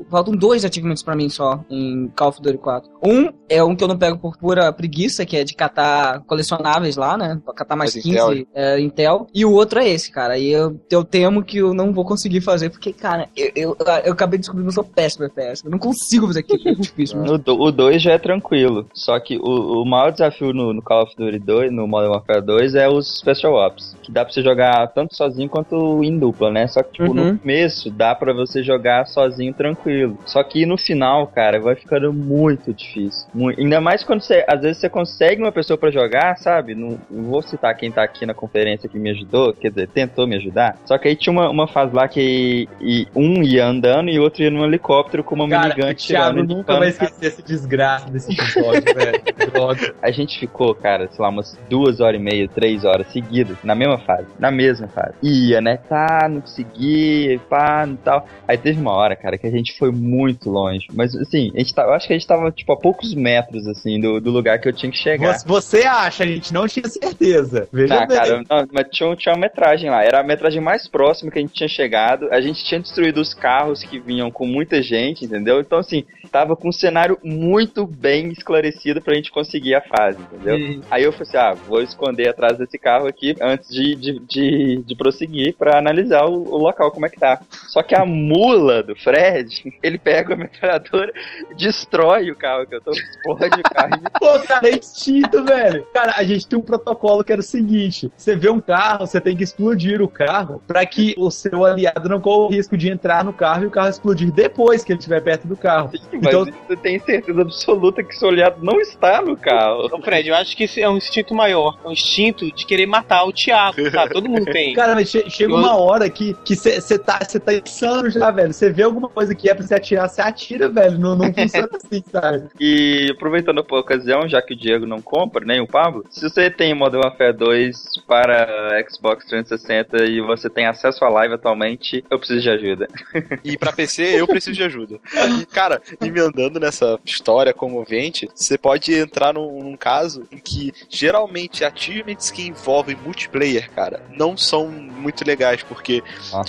faltam 0.10 0.36
dois 0.36 0.64
achievements 0.66 1.04
pra 1.04 1.16
mim 1.16 1.30
só 1.30 1.64
em 1.70 2.08
Call 2.16 2.30
of 2.30 2.42
Duty 2.42 2.58
4. 2.58 2.90
Um 3.04 3.30
é 3.50 3.64
um 3.64 3.76
que 3.76 3.84
eu 3.84 3.88
não 3.88 3.98
pego 3.98 4.18
por 4.18 4.38
pura 4.38 4.72
preguiça, 4.72 5.26
que 5.26 5.38
é 5.38 5.44
de 5.44 5.54
catar 5.54 6.22
colecionáveis 6.22 6.96
lá, 6.96 7.18
né? 7.18 7.40
Pra 7.44 7.54
catar 7.54 7.76
mais 7.76 7.96
Mas 7.96 8.04
15 8.04 8.18
Intel. 8.18 8.48
É, 8.54 8.80
Intel. 8.80 9.28
E 9.34 9.46
o 9.46 9.52
outro 9.52 9.80
é 9.80 9.88
esse, 9.88 10.12
cara. 10.12 10.38
E 10.38 10.50
eu, 10.50 10.80
eu 10.90 11.04
temo 11.04 11.44
que 11.44 11.58
eu 11.58 11.74
não 11.74 11.94
vou 11.94 12.06
conseguir 12.06 12.42
fazer, 12.42 12.70
porque, 12.70 12.94
cara, 12.94 13.30
eu, 13.36 13.52
eu, 13.56 13.78
eu 14.06 14.14
acabei 14.14 14.38
de 14.38 14.42
descobrir 14.42 14.64
que 14.64 14.70
eu 14.70 14.74
sou 14.74 14.84
péssimo 14.84 15.26
FPS. 15.26 15.64
Eu 15.64 15.72
não 15.72 15.80
consigo 15.80 16.28
fazer 16.28 16.42
aquilo, 16.42 16.68
é 16.70 16.74
difícil. 16.74 17.18
O 17.58 17.72
2 17.72 18.02
já 18.02 18.12
é 18.14 18.18
tranquilo. 18.18 18.88
Só 18.94 19.20
que 19.20 19.38
o, 19.38 19.82
o 19.82 19.86
maior 19.86 20.12
desafio 20.12 20.54
no, 20.54 20.74
no 20.74 20.82
Call 20.82 21.04
of 21.04 21.16
Duty 21.16 21.40
2, 21.40 21.72
no 21.72 21.88
Modern 21.88 22.12
Warfare 22.12 22.42
2, 22.42 22.76
é 22.76 22.88
os 22.88 23.20
Special 23.20 23.54
Ops. 23.54 23.96
Que 24.04 24.12
dá 24.12 24.24
pra 24.24 24.34
você 24.34 24.42
jogar 24.42 24.88
tanto 24.88 25.16
sozinho 25.16 25.50
quanto 25.50 26.04
em 26.04 26.18
dupla, 26.18 26.52
né? 26.52 26.68
Só 26.68 26.84
que, 26.84 26.92
tipo, 26.92 27.07
Uhum. 27.10 27.34
no 27.34 27.40
começo 27.40 27.90
dá 27.92 28.14
pra 28.16 28.34
você 28.34 28.64
jogar 28.64 29.06
sozinho 29.08 29.54
tranquilo. 29.54 30.18
Só 30.26 30.44
que 30.44 30.66
no 30.66 30.78
final, 30.78 31.28
cara, 31.28 31.60
vai 31.60 31.76
ficando 31.76 32.12
muito 32.14 32.74
difícil. 32.74 33.28
Mu- 33.34 33.50
Ainda 33.58 33.80
mais 33.82 34.04
quando 34.04 34.22
você, 34.22 34.44
às 34.48 34.62
vezes, 34.62 34.78
você 34.78 34.90
consegue 34.90 35.42
uma 35.42 35.52
pessoa 35.52 35.78
pra 35.78 35.90
jogar, 35.92 36.38
sabe? 36.38 36.76
Não, 36.76 36.98
não 37.10 37.24
vou 37.26 37.42
citar 37.42 37.76
quem 37.76 37.92
tá 37.92 38.04
aqui 38.04 38.26
na 38.26 38.34
conferência 38.34 38.88
que 38.90 38.98
me 39.00 39.10
ajudou, 39.12 39.54
quer 39.54 39.70
dizer, 39.70 39.88
tentou 39.90 40.28
me 40.28 40.36
ajudar. 40.38 40.78
Só 40.86 40.98
que 40.98 41.08
aí 41.08 41.16
tinha 41.16 41.32
uma, 41.34 41.50
uma 41.50 41.68
fase 41.68 41.94
lá 41.96 42.08
que 42.08 42.68
e- 42.82 43.08
um 43.16 43.42
ia 43.44 43.66
andando 43.66 44.10
e 44.10 44.20
outro 44.20 44.44
ia 44.44 44.52
num 44.52 44.64
helicóptero 44.66 45.24
com 45.24 45.36
uma 45.36 45.48
Cara, 45.50 45.64
minigun 45.70 45.92
o 45.92 45.96
Thiago 45.96 45.98
tirando 46.34 46.48
de 46.48 46.56
nunca 46.56 46.78
vai 46.78 46.90
esquecer 46.90 47.26
esse 47.28 47.42
desgraça 47.42 48.10
desse 48.10 48.32
episódio, 48.34 48.84
velho. 48.96 49.52
Droga. 49.52 49.96
A 50.02 50.12
gente 50.12 50.40
ficou, 50.40 50.74
cara, 50.76 51.08
sei 51.12 51.22
lá, 51.24 51.30
umas 51.30 51.58
duas 51.70 52.00
horas 52.00 52.20
e 52.20 52.24
meia, 52.24 52.48
três 52.48 52.84
horas 52.86 53.08
seguidas, 53.12 53.58
na 53.64 53.76
mesma 53.76 53.98
fase, 54.00 54.28
na 54.40 54.52
mesma 54.52 54.88
fase. 54.88 55.14
Ia, 55.24 55.62
né? 55.62 55.78
Tá, 55.90 56.28
não 56.30 56.42
conseguia, 56.42 56.78
aqui, 56.98 57.40
pá, 57.50 57.88
e 57.88 57.98
tal. 57.98 58.28
Aí 58.48 58.58
teve 58.58 58.80
uma 58.80 58.92
hora, 58.92 59.16
cara, 59.16 59.38
que 59.38 59.46
a 59.46 59.52
gente 59.52 59.78
foi 59.78 59.92
muito 59.92 60.50
longe. 60.50 60.88
Mas, 60.94 61.16
assim, 61.16 61.52
a 61.56 61.60
gente 61.60 61.74
tá, 61.74 61.84
eu 61.84 61.94
acho 61.94 62.08
que 62.08 62.14
a 62.14 62.18
gente 62.18 62.28
tava, 62.28 62.52
tipo, 62.52 62.72
a 62.72 62.78
poucos 62.78 63.14
metros, 63.14 63.68
assim, 63.68 64.00
do, 64.00 64.20
do 64.20 64.32
lugar 64.32 64.60
que 64.60 64.68
eu 64.68 64.74
tinha 64.74 64.92
que 64.92 64.98
chegar. 64.98 65.38
Você, 65.46 65.84
acha, 65.84 66.24
a 66.24 66.28
gente 66.28 66.54
não 66.54 66.68
tinha 66.68 66.88
certeza. 66.88 67.68
Veja 67.72 67.96
Ah, 67.96 68.06
bem. 68.06 68.18
cara, 68.18 68.44
não, 68.50 68.68
mas 68.72 68.88
tinha, 68.92 69.16
tinha 69.16 69.34
uma 69.34 69.42
metragem 69.42 69.90
lá. 69.90 70.04
Era 70.04 70.22
a 70.22 70.24
metragem 70.24 70.62
mais 70.62 70.88
próxima 70.88 71.32
que 71.32 71.38
a 71.38 71.42
gente 71.42 71.54
tinha 71.54 71.70
chegado. 71.70 72.28
A 72.32 72.42
gente 72.42 72.64
tinha 72.64 72.80
destruído 72.80 73.20
os 73.20 73.34
carros 73.34 73.84
que 73.84 74.00
vinham 74.00 74.32
com 74.32 74.46
muita 74.46 74.82
gente, 74.82 75.26
entendeu? 75.26 75.60
Então, 75.60 75.80
assim, 75.80 76.06
tava 76.32 76.56
com 76.56 76.70
um 76.70 76.72
cenário 76.74 77.18
muito 77.24 77.86
bem 77.86 78.30
esclarecido 78.30 79.02
pra 79.02 79.16
gente 79.16 79.32
conseguir 79.32 79.76
a 79.76 79.82
fase, 79.82 80.20
entendeu? 80.22 80.56
Uhum. 80.56 80.82
Aí 80.90 81.04
eu 81.04 81.12
falei 81.12 81.28
assim: 81.28 81.38
ah, 81.38 81.54
vou 81.54 81.82
esconder 81.82 82.30
atrás 82.30 82.58
desse 82.58 82.78
carro 82.78 83.08
aqui 83.08 83.36
antes 83.42 83.70
de, 83.70 83.96
de, 83.96 84.20
de, 84.20 84.84
de 84.86 84.96
prosseguir 84.96 85.56
pra 85.56 85.78
analisar 85.78 86.26
o, 86.26 86.54
o 86.54 86.58
local, 86.58 86.87
como 86.92 87.06
é 87.06 87.10
que 87.10 87.20
tá. 87.20 87.40
Só 87.68 87.82
que 87.84 87.96
a 87.96 88.06
mula 88.06 88.82
do 88.84 88.96
Fred, 88.96 89.48
ele 89.84 89.98
pega 89.98 90.34
a 90.34 90.38
metralhadora, 90.38 91.12
destrói 91.58 92.32
o 92.32 92.36
carro 92.36 92.66
que 92.66 92.76
eu 92.76 92.82
tô, 92.82 92.92
explode 92.92 93.60
o 93.60 93.64
carro 93.64 94.02
Pô, 94.20 94.40
cara, 94.40 94.68
é 94.70 94.76
instinto, 94.76 95.44
velho. 95.44 95.86
Cara, 95.94 96.14
a 96.18 96.24
gente 96.24 96.48
tem 96.48 96.58
um 96.58 96.62
protocolo 96.62 97.24
que 97.24 97.32
era 97.32 97.42
o 97.42 97.44
seguinte: 97.44 98.12
você 98.16 98.36
vê 98.36 98.50
um 98.50 98.60
carro, 98.60 99.06
você 99.06 99.20
tem 99.22 99.36
que 99.36 99.44
explodir 99.44 100.02
o 100.02 100.08
carro 100.08 100.62
pra 100.68 100.86
que 100.86 101.14
o 101.18 101.30
seu 101.32 101.66
aliado 101.66 102.10
não 102.10 102.20
corra 102.20 102.46
o 102.46 102.50
risco 102.50 102.78
de 102.78 102.90
entrar 102.90 103.24
no 103.24 103.34
carro 103.34 103.64
e 103.64 103.68
o 103.68 103.72
carro 103.72 103.90
explodir 103.90 104.32
depois 104.32 104.84
que 104.84 104.92
ele 104.92 105.00
estiver 105.00 105.22
perto 105.22 105.48
do 105.48 105.56
carro. 105.58 105.90
Mas 105.94 106.02
Então, 106.14 106.46
você 106.46 106.76
tem 106.76 107.00
certeza 107.00 107.42
absoluta 107.42 108.04
que 108.04 108.16
seu 108.16 108.30
aliado 108.30 108.64
não 108.64 108.80
está 108.80 109.22
no 109.22 109.36
carro. 109.38 109.90
Ô, 109.92 110.02
Fred, 110.02 110.30
eu 110.30 110.36
acho 110.36 110.56
que 110.56 110.64
esse 110.64 110.82
é 110.82 110.90
um 110.90 110.98
instinto 110.98 111.34
maior. 111.34 111.78
É 111.84 111.88
um 111.88 111.92
instinto 111.92 112.52
de 112.54 112.66
querer 112.66 112.86
matar 112.86 113.24
o 113.26 113.32
Thiago, 113.34 113.90
tá? 113.92 114.08
Todo 114.08 114.30
mundo 114.30 114.46
tem. 114.46 114.74
Cara, 114.74 114.96
mas 114.96 115.10
che- 115.10 115.30
chega 115.30 115.52
Eu- 115.52 115.58
uma 115.58 115.76
hora 115.78 116.10
que 116.10 116.34
você 116.76 116.98
tá, 116.98 117.20
cê 117.28 117.40
tá 117.40 117.54
insano 117.54 118.10
já, 118.10 118.32
velho. 118.32 118.54
Você 118.54 118.70
vê 118.70 118.84
alguma 118.84 119.10
coisa 119.10 119.34
que 119.34 119.50
é 119.50 119.54
pra 119.54 119.66
você 119.66 119.76
atirar, 119.76 120.10
você 120.10 120.22
atira, 120.22 120.70
velho. 120.70 120.98
Não, 120.98 121.16
não 121.16 121.34
funciona 121.34 121.70
assim, 121.76 122.04
sabe? 122.12 122.48
E 122.60 123.12
aproveitando 123.12 123.60
a 123.60 123.80
ocasião, 123.80 124.28
já 124.28 124.42
que 124.42 124.54
o 124.54 124.58
Diego 124.58 124.86
não 124.86 125.02
compra, 125.02 125.46
nem 125.46 125.62
o 125.62 125.68
Pablo, 125.68 126.04
se 126.10 126.22
você 126.22 126.50
tem 126.50 126.74
Modern 126.74 127.04
Warfare 127.04 127.34
2 127.34 128.04
para 128.08 128.48
Xbox 128.90 129.26
360 129.26 130.06
e 130.06 130.22
você 130.22 130.50
tem 130.50 130.66
acesso 130.66 131.04
à 131.06 131.10
live 131.10 131.36
atualmente, 131.36 132.04
eu 132.10 132.18
preciso 132.18 132.42
de 132.42 132.50
ajuda. 132.50 132.88
E 133.44 133.58
pra 133.58 133.72
PC 133.72 134.20
eu 134.20 134.28
preciso 134.28 134.56
de 134.56 134.64
ajuda. 134.64 135.00
E, 135.40 135.46
cara, 135.46 135.82
emendando 136.02 136.60
nessa 136.60 137.00
história 137.06 137.54
comovente, 137.54 138.28
você 138.34 138.58
pode 138.58 138.94
entrar 138.94 139.34
num, 139.34 139.64
num 139.64 139.78
caso 139.78 140.24
em 140.32 140.38
que 140.38 140.74
geralmente 140.90 141.64
achievements 141.64 142.32
que 142.32 142.48
envolvem 142.48 142.96
multiplayer, 142.96 143.70
cara, 143.72 144.02
não 144.10 144.36
são 144.36 144.70
muito 144.70 145.26
legais, 145.26 145.64
porque 145.64 146.04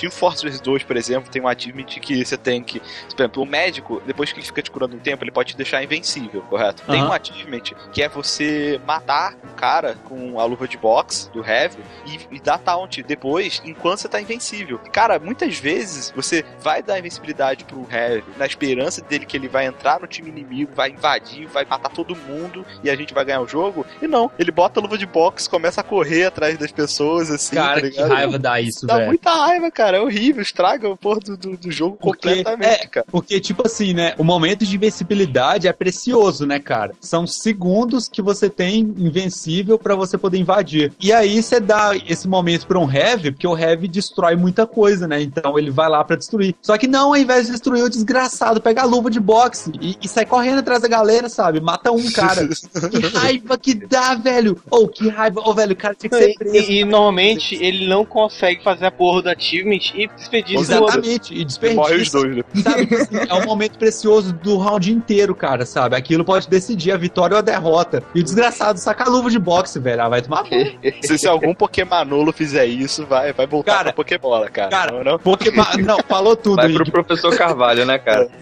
Team 0.08 0.10
Fortress 0.10 0.60
2, 0.60 0.82
por 0.82 0.96
exemplo, 0.96 1.30
tem 1.30 1.40
um 1.42 1.48
achievement 1.48 1.84
que 1.84 2.24
você 2.24 2.36
tem 2.36 2.62
que. 2.62 2.80
Por 2.80 3.20
exemplo, 3.22 3.42
o 3.42 3.46
médico, 3.46 4.02
depois 4.06 4.32
que 4.32 4.38
ele 4.38 4.46
fica 4.46 4.62
te 4.62 4.70
curando 4.70 4.96
um 4.96 4.98
tempo, 4.98 5.22
ele 5.24 5.30
pode 5.30 5.50
te 5.52 5.56
deixar 5.56 5.82
invencível, 5.82 6.42
correto? 6.42 6.82
Tem 6.86 7.00
Aham. 7.00 7.10
um 7.10 7.12
achievement 7.12 7.62
que 7.92 8.02
é 8.02 8.08
você 8.08 8.80
matar 8.86 9.34
um 9.44 9.54
cara 9.54 9.94
com 10.04 10.40
a 10.40 10.44
luva 10.44 10.66
de 10.66 10.76
boxe 10.76 11.30
do 11.30 11.44
Heavy 11.44 11.78
e, 12.06 12.36
e 12.36 12.40
dar 12.40 12.58
taunt 12.58 13.02
depois 13.02 13.60
enquanto 13.64 14.00
você 14.00 14.08
tá 14.08 14.20
invencível. 14.20 14.78
Cara, 14.92 15.18
muitas 15.18 15.58
vezes 15.58 16.12
você 16.14 16.44
vai 16.60 16.82
dar 16.82 16.98
invencibilidade 16.98 17.64
pro 17.64 17.86
Heavy 17.90 18.24
na 18.36 18.46
esperança 18.46 19.02
dele 19.02 19.26
que 19.26 19.36
ele 19.36 19.48
vai 19.48 19.66
entrar 19.66 20.00
no 20.00 20.06
time 20.06 20.30
inimigo, 20.30 20.72
vai 20.74 20.90
invadir, 20.90 21.46
vai 21.46 21.64
matar 21.64 21.90
todo 21.90 22.16
mundo 22.16 22.64
e 22.82 22.90
a 22.90 22.96
gente 22.96 23.12
vai 23.12 23.24
ganhar 23.24 23.40
o 23.40 23.48
jogo. 23.48 23.84
E 24.00 24.06
não, 24.06 24.30
ele 24.38 24.50
bota 24.50 24.80
a 24.80 24.82
luva 24.82 24.96
de 24.96 25.06
boxe, 25.06 25.48
começa 25.48 25.80
a 25.80 25.84
correr 25.84 26.24
atrás 26.26 26.56
das 26.56 26.72
pessoas, 26.72 27.30
assim. 27.30 27.56
Cara, 27.56 27.82
tá 27.82 27.90
que 27.90 28.00
raiva 28.00 28.38
dá 28.38 28.60
isso, 28.60 28.86
Dá 28.86 28.94
velho. 28.96 29.06
muita 29.08 29.30
raiva, 29.30 29.70
cara. 29.70 29.97
É 29.98 30.00
horrível, 30.00 30.42
estraga 30.42 30.88
o 30.88 30.96
porra 30.96 31.18
do, 31.20 31.36
do, 31.36 31.56
do 31.56 31.70
jogo 31.72 31.96
completamente, 31.96 32.84
é, 32.84 32.86
cara. 32.86 33.06
Porque, 33.10 33.40
tipo 33.40 33.66
assim, 33.66 33.92
né? 33.92 34.14
O 34.16 34.22
momento 34.22 34.64
de 34.64 34.76
invencibilidade 34.76 35.66
é 35.66 35.72
precioso, 35.72 36.46
né, 36.46 36.60
cara? 36.60 36.92
São 37.00 37.26
segundos 37.26 38.08
que 38.08 38.22
você 38.22 38.48
tem 38.48 38.78
invencível 38.96 39.76
pra 39.76 39.96
você 39.96 40.16
poder 40.16 40.38
invadir. 40.38 40.92
E 41.00 41.12
aí 41.12 41.42
você 41.42 41.58
dá 41.58 41.96
esse 42.08 42.28
momento 42.28 42.66
pra 42.66 42.78
um 42.78 42.90
Heavy, 42.90 43.32
porque 43.32 43.46
o 43.46 43.58
Heavy 43.58 43.88
destrói 43.88 44.36
muita 44.36 44.68
coisa, 44.68 45.08
né? 45.08 45.20
Então 45.20 45.58
ele 45.58 45.70
vai 45.70 45.88
lá 45.88 46.04
pra 46.04 46.14
destruir. 46.14 46.54
Só 46.62 46.78
que 46.78 46.86
não, 46.86 47.08
ao 47.08 47.16
invés 47.16 47.46
de 47.46 47.52
destruir 47.52 47.82
o 47.82 47.90
desgraçado, 47.90 48.60
pega 48.60 48.82
a 48.82 48.86
luva 48.86 49.10
de 49.10 49.18
boxe 49.18 49.72
e, 49.80 49.96
e 50.00 50.06
sai 50.06 50.24
correndo 50.24 50.60
atrás 50.60 50.80
da 50.80 50.88
galera, 50.88 51.28
sabe? 51.28 51.60
Mata 51.60 51.90
um 51.90 52.08
cara. 52.12 52.46
que 52.48 53.06
raiva 53.18 53.58
que 53.58 53.74
dá, 53.74 54.14
velho! 54.14 54.62
Ou 54.70 54.86
que 54.86 55.08
raiva. 55.08 55.40
Ô, 55.44 55.52
velho, 55.52 55.72
o 55.72 55.76
cara 55.76 55.94
tinha 55.96 56.08
que 56.08 56.16
ser 56.16 56.34
preso. 56.34 56.70
E, 56.70 56.80
e 56.80 56.84
normalmente 56.84 57.56
ele 57.56 57.88
não 57.88 58.04
consegue 58.04 58.62
fazer 58.62 58.86
a 58.86 58.90
porra 58.92 59.22
do 59.22 59.30
achievement 59.30 59.87
e 59.94 60.08
despedir. 60.08 60.58
Exatamente, 60.58 61.34
e 61.34 61.44
desperdiça. 61.44 61.80
Morre 61.80 61.96
os 61.96 62.10
dois, 62.10 62.36
né? 62.36 62.42
Sabe, 62.62 62.86
tipo 62.86 62.94
assim, 62.94 63.16
é 63.28 63.34
um 63.34 63.44
momento 63.46 63.78
precioso 63.78 64.32
do 64.32 64.56
round 64.58 64.92
inteiro, 64.92 65.34
cara, 65.34 65.64
sabe? 65.66 65.96
Aquilo 65.96 66.24
pode 66.24 66.48
decidir 66.48 66.92
a 66.92 66.96
vitória 66.96 67.34
ou 67.34 67.38
a 67.38 67.42
derrota. 67.42 68.02
E 68.14 68.20
o 68.20 68.22
desgraçado 68.24 68.78
saca 68.78 69.04
a 69.04 69.08
luva 69.08 69.30
de 69.30 69.38
boxe, 69.38 69.78
velho. 69.78 70.02
Ah, 70.02 70.08
vai 70.08 70.22
tomar. 70.22 70.44
Se, 71.02 71.18
se 71.18 71.26
algum 71.28 71.54
Pokémonolo 71.54 72.32
fizer 72.32 72.66
isso, 72.66 73.06
vai, 73.06 73.32
vai 73.32 73.46
voltar 73.46 73.72
Cara, 73.72 73.84
pra 73.84 73.92
Pokébola, 73.92 74.48
cara. 74.48 74.68
cara, 74.70 74.92
não, 74.92 75.04
não? 75.04 75.18
Pokémon. 75.18 75.64
Não, 75.84 75.98
falou 76.08 76.36
tudo. 76.36 76.56
Vai 76.56 76.72
pro 76.72 76.82
Ig. 76.82 76.90
professor 76.90 77.36
Carvalho, 77.36 77.84
né, 77.84 77.98
cara? 77.98 78.28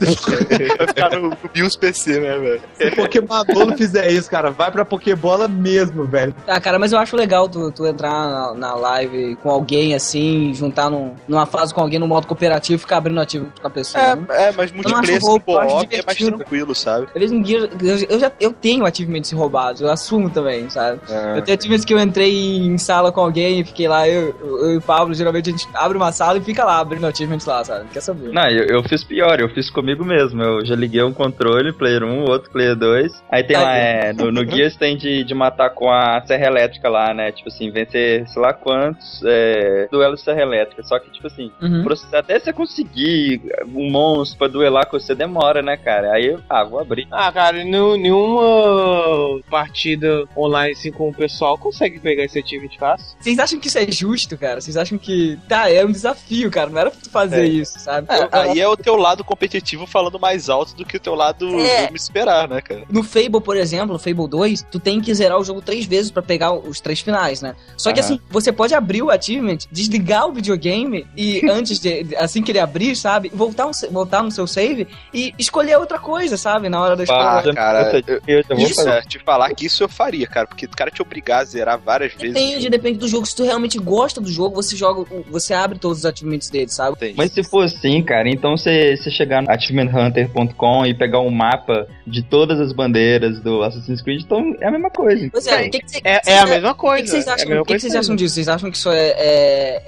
Vai 0.79 0.87
ficar 0.87 1.11
no, 1.11 1.31
no 1.31 1.37
BIOS 1.53 1.77
PC, 1.77 2.21
né, 2.21 2.39
velho? 2.39 2.61
Se 2.75 2.87
o 2.89 2.97
Pokémon 2.97 3.77
fizer 3.77 4.11
isso, 4.11 4.31
cara, 4.31 4.51
vai 4.51 4.71
pra 4.71 4.85
Pokébola 4.85 5.49
mesmo, 5.49 6.05
velho. 6.05 6.35
Ah, 6.47 6.61
cara, 6.61 6.79
mas 6.79 6.93
eu 6.93 6.99
acho 6.99 7.17
legal 7.17 7.49
tu, 7.49 7.71
tu 7.73 7.87
entrar 7.87 8.11
na, 8.11 8.55
na 8.55 8.75
live 8.75 9.37
com 9.43 9.51
alguém 9.51 9.95
assim, 9.95 10.53
juntar 10.55 10.91
num, 10.91 11.15
numa 11.37 11.47
fase 11.47 11.75
com 11.75 11.81
alguém 11.81 11.99
no 11.99 12.09
modo 12.09 12.27
cooperativo 12.27 12.77
e 12.77 12.79
ficar 12.79 12.97
abrindo 12.97 13.21
ativo 13.21 13.53
com 13.61 13.67
a 13.67 13.71
pessoa. 13.71 14.17
né? 14.17 14.27
É, 14.31 14.49
é, 14.49 14.53
mas 14.53 14.73
multiplayer 14.73 15.21
co-op 15.21 15.95
é 15.95 16.03
mais 16.05 16.19
tranquilo, 16.19 16.75
sabe? 16.75 17.09
Eles 17.15 17.31
eu, 17.31 18.07
eu 18.09 18.19
já 18.19 18.33
eu 18.41 18.53
tenho 18.53 18.85
achievements 18.87 19.31
roubados, 19.33 19.81
eu 19.81 19.91
assumo 19.91 20.31
também, 20.31 20.69
sabe? 20.71 21.01
Eu 21.37 21.43
tenho 21.43 21.59
achievements 21.59 21.85
que 21.85 21.95
eu 21.95 22.01
entrei 22.01 22.57
em 22.59 22.79
sala 22.79 23.13
com 23.13 23.21
alguém 23.21 23.61
e 23.61 23.65
fiquei 23.65 23.87
lá, 23.87 24.09
eu, 24.09 24.35
eu 24.41 24.73
e 24.73 24.77
o 24.79 24.81
Pablo, 24.81 25.15
geralmente 25.15 25.51
a 25.51 25.53
gente 25.53 25.69
abre 25.75 25.97
uma 25.97 26.13
sala 26.13 26.39
e 26.39 26.41
fica 26.41 26.65
lá 26.65 26.79
abrindo 26.79 27.07
achievements 27.07 27.47
lá, 27.47 27.63
sabe? 27.65 27.87
Quer 27.93 28.01
saber? 28.01 28.33
Não, 28.33 28.49
eu, 28.49 28.65
eu 28.67 28.83
fiz 28.85 29.05
pior, 29.05 29.39
eu 29.41 29.49
fiz 29.51 29.69
comigo 29.71 30.05
mesmo. 30.05 30.43
Eu 30.43 30.65
já 30.65 30.75
liguei 30.75 31.03
um 31.03 31.13
controle, 31.13 31.73
player 31.73 32.03
1, 32.03 32.25
outro 32.25 32.51
player 32.51 32.75
2. 32.77 33.25
Aí 33.31 33.45
tem 33.45 33.57
lá, 33.57 33.77
é, 33.77 34.13
no, 34.13 34.31
no 34.31 34.45
Gears 34.49 34.77
tem 34.77 34.97
de, 34.97 35.25
de 35.25 35.35
matar 35.35 35.71
com 35.71 35.91
a 35.91 36.23
serra 36.27 36.47
elétrica 36.47 36.89
lá, 36.89 37.13
né? 37.13 37.33
Tipo 37.33 37.49
assim, 37.49 37.71
vencer 37.71 38.27
sei 38.29 38.43
lá 38.43 38.53
quantos 38.53 39.23
é, 39.25 39.89
duelos 39.91 40.21
de 40.21 40.25
serra 40.25 40.43
elétrica. 40.43 40.83
Só 40.83 40.99
que, 40.99 41.11
tipo 41.11 41.26
assim, 41.27 41.51
Uhum. 41.61 41.85
pra 41.85 41.95
você- 41.97 42.17
até 42.17 42.39
você 42.39 42.53
conseguir 42.53 43.41
um 43.75 43.91
monstro 43.91 44.39
pra 44.39 44.49
duelar 44.49 44.87
com 44.89 44.99
você 44.99 45.15
demora, 45.15 45.63
né, 45.63 45.77
cara? 45.77 46.13
Aí 46.13 46.27
eu, 46.27 46.41
ah, 46.49 46.65
vou 46.65 46.81
abrir. 46.81 47.07
Ah, 47.11 47.31
cara, 47.33 47.63
nenhuma 47.65 49.41
partida 49.51 50.25
online 50.37 50.73
assim 50.73 50.91
com 50.93 51.09
o 51.09 51.15
pessoal 51.15 51.57
consegue 51.59 51.99
pegar 52.01 52.25
esse 52.25 52.39
achievement 52.39 52.77
fácil. 52.79 53.17
Vocês 53.19 53.39
acham 53.39 53.59
que 53.59 53.69
isso 53.69 53.79
é 53.79 53.91
justo, 53.91 54.37
cara? 54.37 54.61
Vocês 54.61 54.77
acham 54.77 54.99
que. 54.99 55.39
Tá, 55.49 55.71
é 55.71 55.85
um 55.85 55.91
desafio, 55.93 56.51
cara. 56.51 56.71
Não 56.71 56.79
era 56.81 56.91
pra 56.91 57.01
tu 57.01 57.11
fazer 57.11 57.43
É. 57.45 57.49
isso, 57.49 57.79
sabe? 57.79 58.07
É, 58.11 58.29
aí 58.33 58.61
é 58.61 58.69
o 58.69 58.77
teu 58.77 58.97
lado 58.97 59.25
competitivo 59.25 59.87
falando 59.87 60.19
mais 60.19 60.49
alto 60.49 60.75
do 60.75 60.85
que 60.85 60.97
o 60.97 61.01
teu 61.01 61.15
lado 61.15 61.49
É. 61.61 61.91
me 61.91 61.97
esperar, 61.97 62.49
né, 62.49 62.61
cara? 62.61 62.83
No 62.91 63.03
Fable, 63.03 63.41
por 63.41 63.57
exemplo, 63.57 63.93
no 63.93 63.99
Fable 63.99 64.29
2, 64.29 64.63
tu 64.71 64.79
tem 64.79 65.01
que 65.01 65.13
zerar 65.15 65.39
o 65.39 65.45
jogo 65.45 65.61
três 65.61 65.85
vezes 65.87 66.11
pra 66.11 66.23
pegar 66.23 66.53
os 66.53 66.81
três 66.81 67.01
finais, 67.01 67.41
né? 67.43 67.55
Só 67.77 67.93
que 67.93 68.01
Aham. 68.01 68.07
assim, 68.15 68.21
você 68.31 68.53
pode 68.53 68.75
abrir 68.75 69.03
o 69.03 69.11
achievement, 69.11 69.59
desligar 69.71 70.29
o 70.29 70.33
videogame 70.33 71.07
e 71.17 71.41
antes 71.51 71.79
de, 71.79 72.07
assim 72.19 72.43
que 72.43 72.53
ele 72.53 72.59
abrir, 72.59 72.95
sabe? 72.97 73.31
Voltar, 73.33 73.67
um 73.67 73.71
voltar 73.91 74.23
no 74.23 74.31
seu 74.31 74.47
save 74.47 74.87
e 75.13 75.33
escolher 75.39 75.77
outra 75.79 75.99
coisa, 75.99 76.37
sabe? 76.37 76.69
Na 76.69 76.81
hora 76.81 76.95
da 76.97 77.03
Ah, 77.03 77.39
escolha. 77.41 77.55
cara, 77.55 78.03
eu, 78.07 78.21
eu 78.49 78.57
vou 78.57 78.69
fazer. 78.69 79.03
te 79.07 79.19
falar 79.19 79.53
que 79.55 79.67
isso 79.67 79.83
eu 79.83 79.89
faria, 79.89 80.27
cara, 80.27 80.47
porque 80.47 80.67
o 80.67 80.71
cara 80.71 80.91
te 80.91 81.01
obrigar 81.03 81.41
a 81.43 81.45
zerar 81.45 81.79
várias 81.79 82.13
vezes. 82.15 82.35
Depende, 82.35 82.71
depende 82.71 82.99
do 82.99 83.09
jogo. 83.09 83.27
Se 83.27 83.35
tu 83.35 83.45
realmente 83.45 83.79
gosta 83.79 84.21
do 84.21 84.31
jogo, 84.31 84.55
você 84.55 84.77
joga, 84.77 85.05
você 85.31 85.55
abre 85.55 85.79
todos 85.79 85.99
os 85.99 86.05
achievements 86.07 86.51
dele, 86.51 86.69
sabe? 86.69 87.15
Mas 87.17 87.33
se 87.33 87.43
for 87.45 87.65
assim, 87.65 88.03
cara, 88.03 88.29
então 88.29 88.57
você, 88.57 88.97
você 88.97 89.11
chegar 89.11 89.43
no 89.43 89.51
achievementhunter.com 89.51 90.87
e 90.87 90.95
pegar 90.95 91.21
um 91.21 91.31
mapa 91.31 91.87
de 92.07 92.23
todas 92.23 92.61
as 92.61 92.73
bandeiras 92.73 93.41
do 93.41 93.63
Assassin's 93.63 94.03
Creed, 94.03 94.23
então 94.23 94.55
é 94.61 94.67
a 94.69 94.71
mesma 94.71 94.91
coisa. 94.91 95.29
Pois 95.31 95.47
é, 95.47 95.67
o 95.67 95.71
que 95.71 95.81
que 95.81 95.91
cê- 95.91 96.01
É, 96.05 96.21
cê- 96.23 96.31
é 96.31 96.39
a 96.39 96.47
mesma 96.47 96.71
O 96.71 96.75
que, 96.75 96.81
coisa. 96.81 97.07
vocês 97.07 97.27
é 97.27 97.31
acham, 97.31 97.47
o 97.47 97.51
que 97.51 97.57
que 97.59 97.65
coisa 97.65 97.81
vocês 97.81 97.95
acham 97.97 98.17
disso? 98.17 98.35
Vocês 98.35 98.49
acham 98.49 98.71
que 98.71 98.77
isso 98.77 98.91
é, 98.91 99.09
é, 99.17 99.83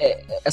é- 0.44 0.50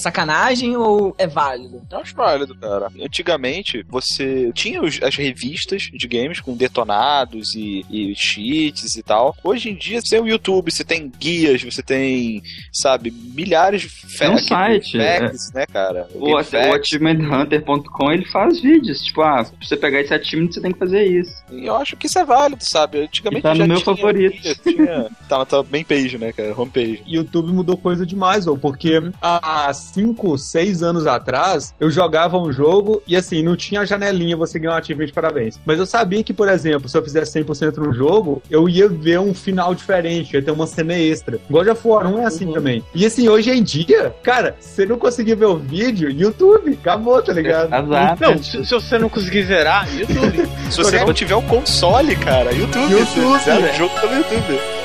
é 0.74 0.78
ou 0.78 1.16
é 1.18 1.28
válido? 1.28 1.82
Eu 1.92 2.00
acho 2.00 2.16
válido, 2.16 2.56
cara. 2.56 2.88
Antigamente, 3.02 3.84
você 3.88 4.52
tinha 4.54 4.82
os- 4.82 5.00
as 5.02 5.16
revistas 5.16 5.90
de 5.94 6.08
games 6.08 6.40
com 6.40 6.56
detonados 6.56 7.54
e, 7.56 7.86
e 7.90 8.16
cheats 8.16 8.96
e 8.96 9.04
tal. 9.04 9.36
Hoje 9.44 9.70
em 9.70 9.76
dia, 9.76 10.02
você 10.02 10.16
tem 10.16 10.20
o 10.26 10.28
YouTube, 10.28 10.72
você 10.72 10.84
tem 10.84 11.12
guias, 11.20 11.62
você 11.64 11.82
tem, 11.84 12.42
sabe, 12.72 13.12
milhares 13.12 13.82
de 13.82 13.88
É 14.22 14.30
um 14.30 14.38
facts, 14.38 14.48
site, 14.48 14.98
facts, 14.98 15.52
né, 15.54 15.66
cara? 15.66 16.08
O, 16.14 16.32
o 16.32 16.38
achievementhunter.com 16.38 18.12
ele 18.12 18.26
faz 18.26 18.60
vídeos, 18.60 19.02
tipo, 19.04 19.22
ah, 19.22 19.44
pra 19.44 19.68
você 19.68 19.78
pegar 19.78 20.02
esse 20.02 20.14
achievement 20.14 20.52
você 20.52 20.62
tem 20.62 20.72
que 20.72 20.80
fazer 20.80 21.04
isso. 21.06 21.34
E 21.52 21.66
eu 21.66 21.76
acho 21.76 21.96
que 21.98 22.08
isso 22.08 22.20
é 22.20 22.26
válido, 22.26 22.64
sabe? 22.64 23.00
Antigamente 23.02 23.40
E 23.40 23.44
tá 23.44 23.50
no 23.54 23.56
já 23.58 23.68
meu 23.68 23.78
tinha 23.78 23.96
favorito. 23.96 24.42
guia, 24.42 24.56
tinha- 24.56 25.10
tá 25.28 25.38
na 25.40 25.46
tua 25.46 25.66
main 25.70 25.84
page, 25.84 26.18
né, 26.18 26.32
cara? 26.32 26.54
Homepage. 26.60 27.02
YouTube 27.08 27.52
mudou 27.52 27.78
coisa 27.78 28.06
demais, 28.06 28.48
ou 28.48 28.58
porque 28.58 29.02
há 29.22 29.72
5, 29.74 30.38
seis 30.56 30.82
anos 30.82 31.06
atrás, 31.06 31.76
eu 31.77 31.91
jogava 31.91 32.38
um 32.38 32.49
jogo 32.49 33.03
e 33.06 33.14
assim, 33.18 33.44
não 33.44 33.57
tinha 33.57 33.82
a 33.82 33.86
janelinha 33.86 34.38
você 34.38 34.57
ganhar 34.57 34.76
um 34.76 34.77
achievement 34.77 35.07
de 35.07 35.11
parabéns. 35.11 35.60
Mas 35.65 35.80
eu 35.80 35.86
sabia 35.86 36.23
que, 36.23 36.34
por 36.34 36.48
exemplo, 36.48 36.88
se 36.88 36.98
eu 36.98 37.03
fizesse 37.03 37.44
100% 37.44 37.76
no 37.76 37.91
jogo, 37.91 38.41
eu 38.49 38.69
ia 38.69 38.88
ver 38.88 39.19
um 39.19 39.34
final 39.34 39.76
diferente, 39.76 40.34
ia 40.34 40.41
ter 40.41 40.52
uma 40.52 40.65
cena 40.65 40.94
extra. 40.94 41.40
God 41.49 41.68
of 41.68 41.86
War 41.86 42.07
1 42.07 42.19
é 42.19 42.26
assim 42.26 42.53
também. 42.53 42.82
E 42.94 43.06
assim, 43.06 43.27
hoje 43.27 43.52
em 43.52 43.61
dia, 43.61 44.15
cara, 44.23 44.56
você 44.57 44.86
não 44.86 44.98
conseguir 44.98 45.36
ver 45.36 45.48
o 45.48 45.57
vídeo, 45.57 46.10
YouTube, 46.10 46.80
acabou, 46.82 47.22
tá 47.22 47.34
ligado? 47.34 47.69
Não, 48.22 48.41
se, 48.41 48.64
se 48.64 48.73
você 48.73 48.98
não 48.98 49.10
conseguir 49.10 49.44
zerar, 49.44 49.94
YouTube. 49.94 50.48
Se 50.72 50.77
você 50.77 51.03
não 51.03 51.14
tiver 51.14 51.36
o 51.36 51.41
console, 51.44 52.15
cara, 52.15 52.52
YouTube. 52.53 52.91
YouTube, 52.91 53.40
Você 53.40 53.45
zera 53.45 53.61
né? 53.61 53.72
o 53.82 54.85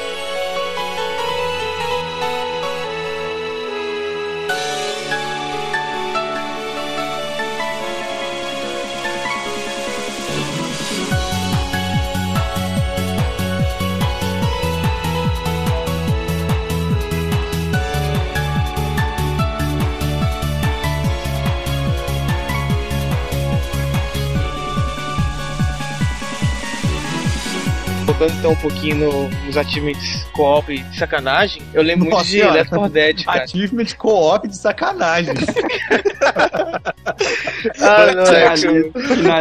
Voltando 28.20 28.38
então 28.38 28.52
um 28.52 28.56
pouquinho 28.56 28.96
no- 28.96 29.28
nos 29.46 29.56
achievements 29.56 30.24
co-op 30.34 30.76
de 30.78 30.98
sacanagem, 30.98 31.62
eu 31.72 31.80
lembro 31.82 32.04
Nossa 32.10 32.16
muito 32.16 32.26
de 32.26 32.32
senhora. 32.32 32.52
Left 32.52 32.70
4 32.74 32.92
Dead, 32.92 33.24
cara. 33.24 33.44
Achievement 33.44 33.86
co-op 33.96 34.46
de 34.48 34.56
sacanagem. 34.56 35.32
Ah, 37.80 38.12
não, 38.14 38.22
é 38.24 38.54
que 38.54 38.66
eu- 38.66 38.88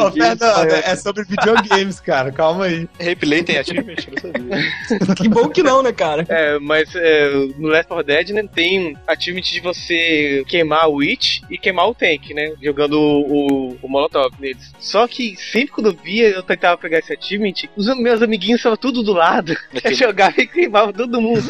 Ô, 0.06 0.12
Fernando, 0.12 0.74
é 0.84 0.96
sobre 0.96 1.24
videogames, 1.24 2.00
cara. 2.00 2.32
Calma 2.32 2.66
aí. 2.66 2.88
Replay 3.00 3.44
tem 3.44 3.58
achievement? 3.58 3.96
Que 5.16 5.28
bom 5.30 5.48
que 5.50 5.64
não, 5.64 5.82
né, 5.82 5.92
cara? 5.92 6.26
É, 6.28 6.58
mas 6.60 6.90
é, 6.96 7.30
no 7.58 7.68
Left 7.70 7.88
4 7.88 8.04
Dead 8.06 8.30
né, 8.32 8.44
tem 8.54 8.94
um 8.94 8.96
achievement 9.08 9.42
de 9.44 9.60
você 9.62 10.44
queimar 10.48 10.90
o 10.90 10.96
Witch 10.96 11.42
e 11.50 11.58
queimar 11.58 11.88
o 11.90 11.94
tank, 11.96 12.34
né? 12.34 12.52
Jogando 12.62 12.94
o, 13.00 13.70
o, 13.72 13.78
o 13.82 13.88
Molotov 13.90 14.34
neles. 14.40 14.74
Só 14.80 15.08
que 15.08 15.36
sempre 15.38 15.72
quando 15.72 15.88
eu 15.88 15.94
via, 16.04 16.30
eu 16.30 16.44
tentava 16.44 16.78
pegar 16.78 17.00
esse 17.00 17.14
achievement, 17.14 17.54
os 17.78 17.88
meus 17.98 18.22
amiguinhos 18.22 18.62
estavam 18.70 18.78
tudo 18.78 19.04
do 19.04 19.14
lado. 19.14 19.56
Eu 19.84 19.94
jogava 19.94 20.40
e 20.40 20.48
queimava 20.48 20.94
todo 20.94 21.22
mundo. 21.22 21.50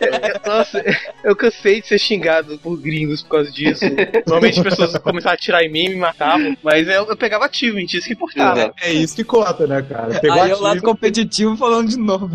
É, 0.00 0.34
Nossa, 0.48 0.84
eu 1.22 1.34
cansei 1.34 1.80
de 1.80 1.88
ser 1.88 1.98
xingado 1.98 2.58
por 2.58 2.76
gringos 2.76 3.22
por 3.22 3.30
causa 3.30 3.50
disso. 3.50 3.84
Normalmente 4.26 4.58
as 4.58 4.64
pessoas 4.64 4.98
começavam 4.98 5.32
a 5.32 5.34
atirar 5.34 5.62
em 5.62 5.70
mim 5.70 5.84
e 5.86 5.88
me 5.90 5.96
matavam. 5.96 6.56
Mas 6.62 6.86
eu, 6.88 7.06
eu 7.06 7.16
pegava 7.16 7.46
achievement, 7.46 7.86
isso 7.92 8.06
que 8.06 8.12
importava. 8.12 8.74
É 8.82 8.92
isso 8.92 9.14
que 9.16 9.24
conta, 9.24 9.66
né, 9.66 9.82
cara? 9.82 10.20
Pegou 10.20 10.42
Aí 10.42 10.50
é 10.50 10.54
o 10.54 10.60
lado 10.60 10.82
competitivo 10.82 11.56
falando 11.56 11.88
de 11.88 11.98
novo. 11.98 12.30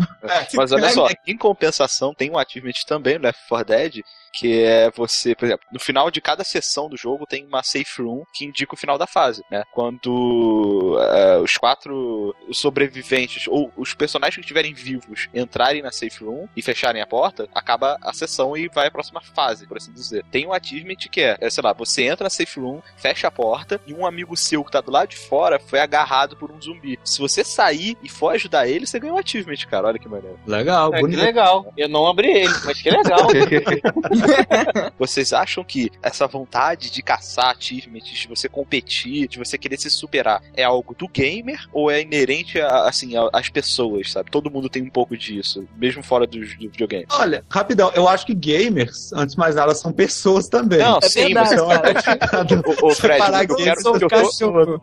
Mas 0.54 0.72
olha 0.72 0.88
só, 0.90 1.08
em 1.26 1.36
compensação, 1.36 2.14
tem 2.14 2.30
um 2.30 2.38
achievement 2.38 2.72
também 2.86 3.18
no 3.18 3.24
Left 3.24 3.40
4 3.48 3.66
Dead, 3.66 4.00
que 4.32 4.62
é 4.62 4.90
você, 4.90 5.34
por 5.34 5.44
exemplo, 5.46 5.66
no 5.72 5.80
final 5.80 6.10
de 6.10 6.20
cada 6.20 6.44
sessão 6.44 6.88
do 6.88 6.96
jogo 6.96 7.26
tem 7.26 7.46
uma 7.46 7.62
safe 7.62 8.02
room 8.02 8.24
que 8.34 8.44
indica 8.44 8.74
o 8.74 8.76
final 8.78 8.96
da 8.98 9.06
fase, 9.06 9.42
né? 9.50 9.64
Quando 9.72 10.98
eh, 11.00 11.38
os 11.38 11.52
quatro 11.56 12.34
sobreviventes 12.52 13.46
ou 13.48 13.72
os 13.76 13.94
personagens 13.94 14.34
que 14.36 14.40
estiverem 14.40 14.72
vivos 14.74 15.28
entrarem 15.34 15.82
na 15.82 15.90
safe 15.90 16.24
room 16.24 16.46
e 16.56 16.62
fecharem 16.62 17.02
a 17.02 17.06
porta, 17.06 17.48
acaba 17.54 17.96
a 18.02 18.12
sessão 18.12 18.56
e 18.56 18.68
vai 18.68 18.86
à 18.86 18.90
próxima 18.90 19.20
fase, 19.20 19.66
por 19.66 19.76
assim 19.76 19.92
dizer. 19.92 20.24
Tem 20.30 20.46
um 20.46 20.52
achievement 20.52 20.96
que 21.10 21.20
é, 21.20 21.36
é, 21.40 21.50
sei 21.50 21.62
lá, 21.62 21.72
você 21.72 22.04
entra 22.04 22.24
na 22.24 22.30
safe 22.30 22.58
room, 22.60 22.80
fecha 22.96 23.28
a 23.28 23.30
porta 23.30 23.80
e 23.86 23.92
um 23.94 24.06
amigo 24.06 24.36
seu 24.36 24.64
que 24.64 24.70
tá 24.72 24.80
do 24.80 24.90
lado 24.90 25.08
de 25.08 25.16
fora 25.16 25.58
foi 25.58 25.80
agarrado 25.80 26.36
por 26.36 26.50
um 26.50 26.60
zumbi. 26.60 26.98
Se 27.04 27.18
você 27.20 27.42
sair 27.44 27.96
e 28.02 28.08
for 28.08 28.34
ajudar 28.34 28.68
ele, 28.68 28.86
você 28.86 28.98
ganha 28.98 29.12
um 29.12 29.18
achievement, 29.18 29.56
cara. 29.68 29.88
Olha 29.88 29.98
que 29.98 30.08
maneiro. 30.08 30.38
Legal, 30.46 30.90
É, 30.92 30.96
que 30.96 31.02
bonito. 31.02 31.20
legal. 31.20 31.72
Eu 31.76 31.88
não 31.88 32.06
abri 32.06 32.28
ele, 32.30 32.54
mas 32.64 32.80
que 32.80 32.90
legal. 32.90 33.20
Vocês 34.98 35.32
acham 35.32 35.64
que 35.64 35.90
essa 36.02 36.26
vontade 36.26 36.90
de 36.90 37.02
caçar 37.02 37.56
achievements, 37.56 38.08
de 38.18 38.28
você 38.28 38.48
competir, 38.48 39.28
de 39.28 39.38
você 39.38 39.56
querer 39.58 39.78
se 39.78 39.90
superar, 39.90 40.42
é 40.54 40.62
algo 40.62 40.94
do 40.94 41.08
gamer 41.08 41.66
ou 41.72 41.90
é 41.90 42.00
inerente 42.02 42.60
a, 42.60 42.84
assim, 42.88 43.16
a- 43.16 43.28
às 43.32 43.48
pessoas, 43.48 44.12
sabe? 44.12 44.30
Todo 44.30 44.50
mundo 44.50 44.68
tem 44.68 44.82
um 44.82 44.90
pouco 44.90 45.16
disso, 45.16 45.66
mesmo 45.76 46.02
fora 46.02 46.26
dos 46.26 46.50
do 46.56 46.70
videogame. 46.70 47.06
Olha, 47.12 47.44
rapidão, 47.50 47.90
eu 47.94 48.08
acho 48.08 48.26
que 48.26 48.34
gamers, 48.34 49.12
antes 49.12 49.34
de 49.34 49.38
mais 49.38 49.54
nada, 49.54 49.74
são 49.74 49.92
pessoas 49.92 50.48
também. 50.48 50.78
Não, 50.80 50.98
É 51.02 51.08
sim, 51.08 51.32
verdade, 51.34 51.54
Fred, 52.96 53.20
o 53.20 53.46
que 53.46 53.52
eu, 53.52 53.56
quero, 53.56 53.80
o 53.80 53.98
que 53.98 54.04
eu 54.04 54.08
tô, 54.08 54.16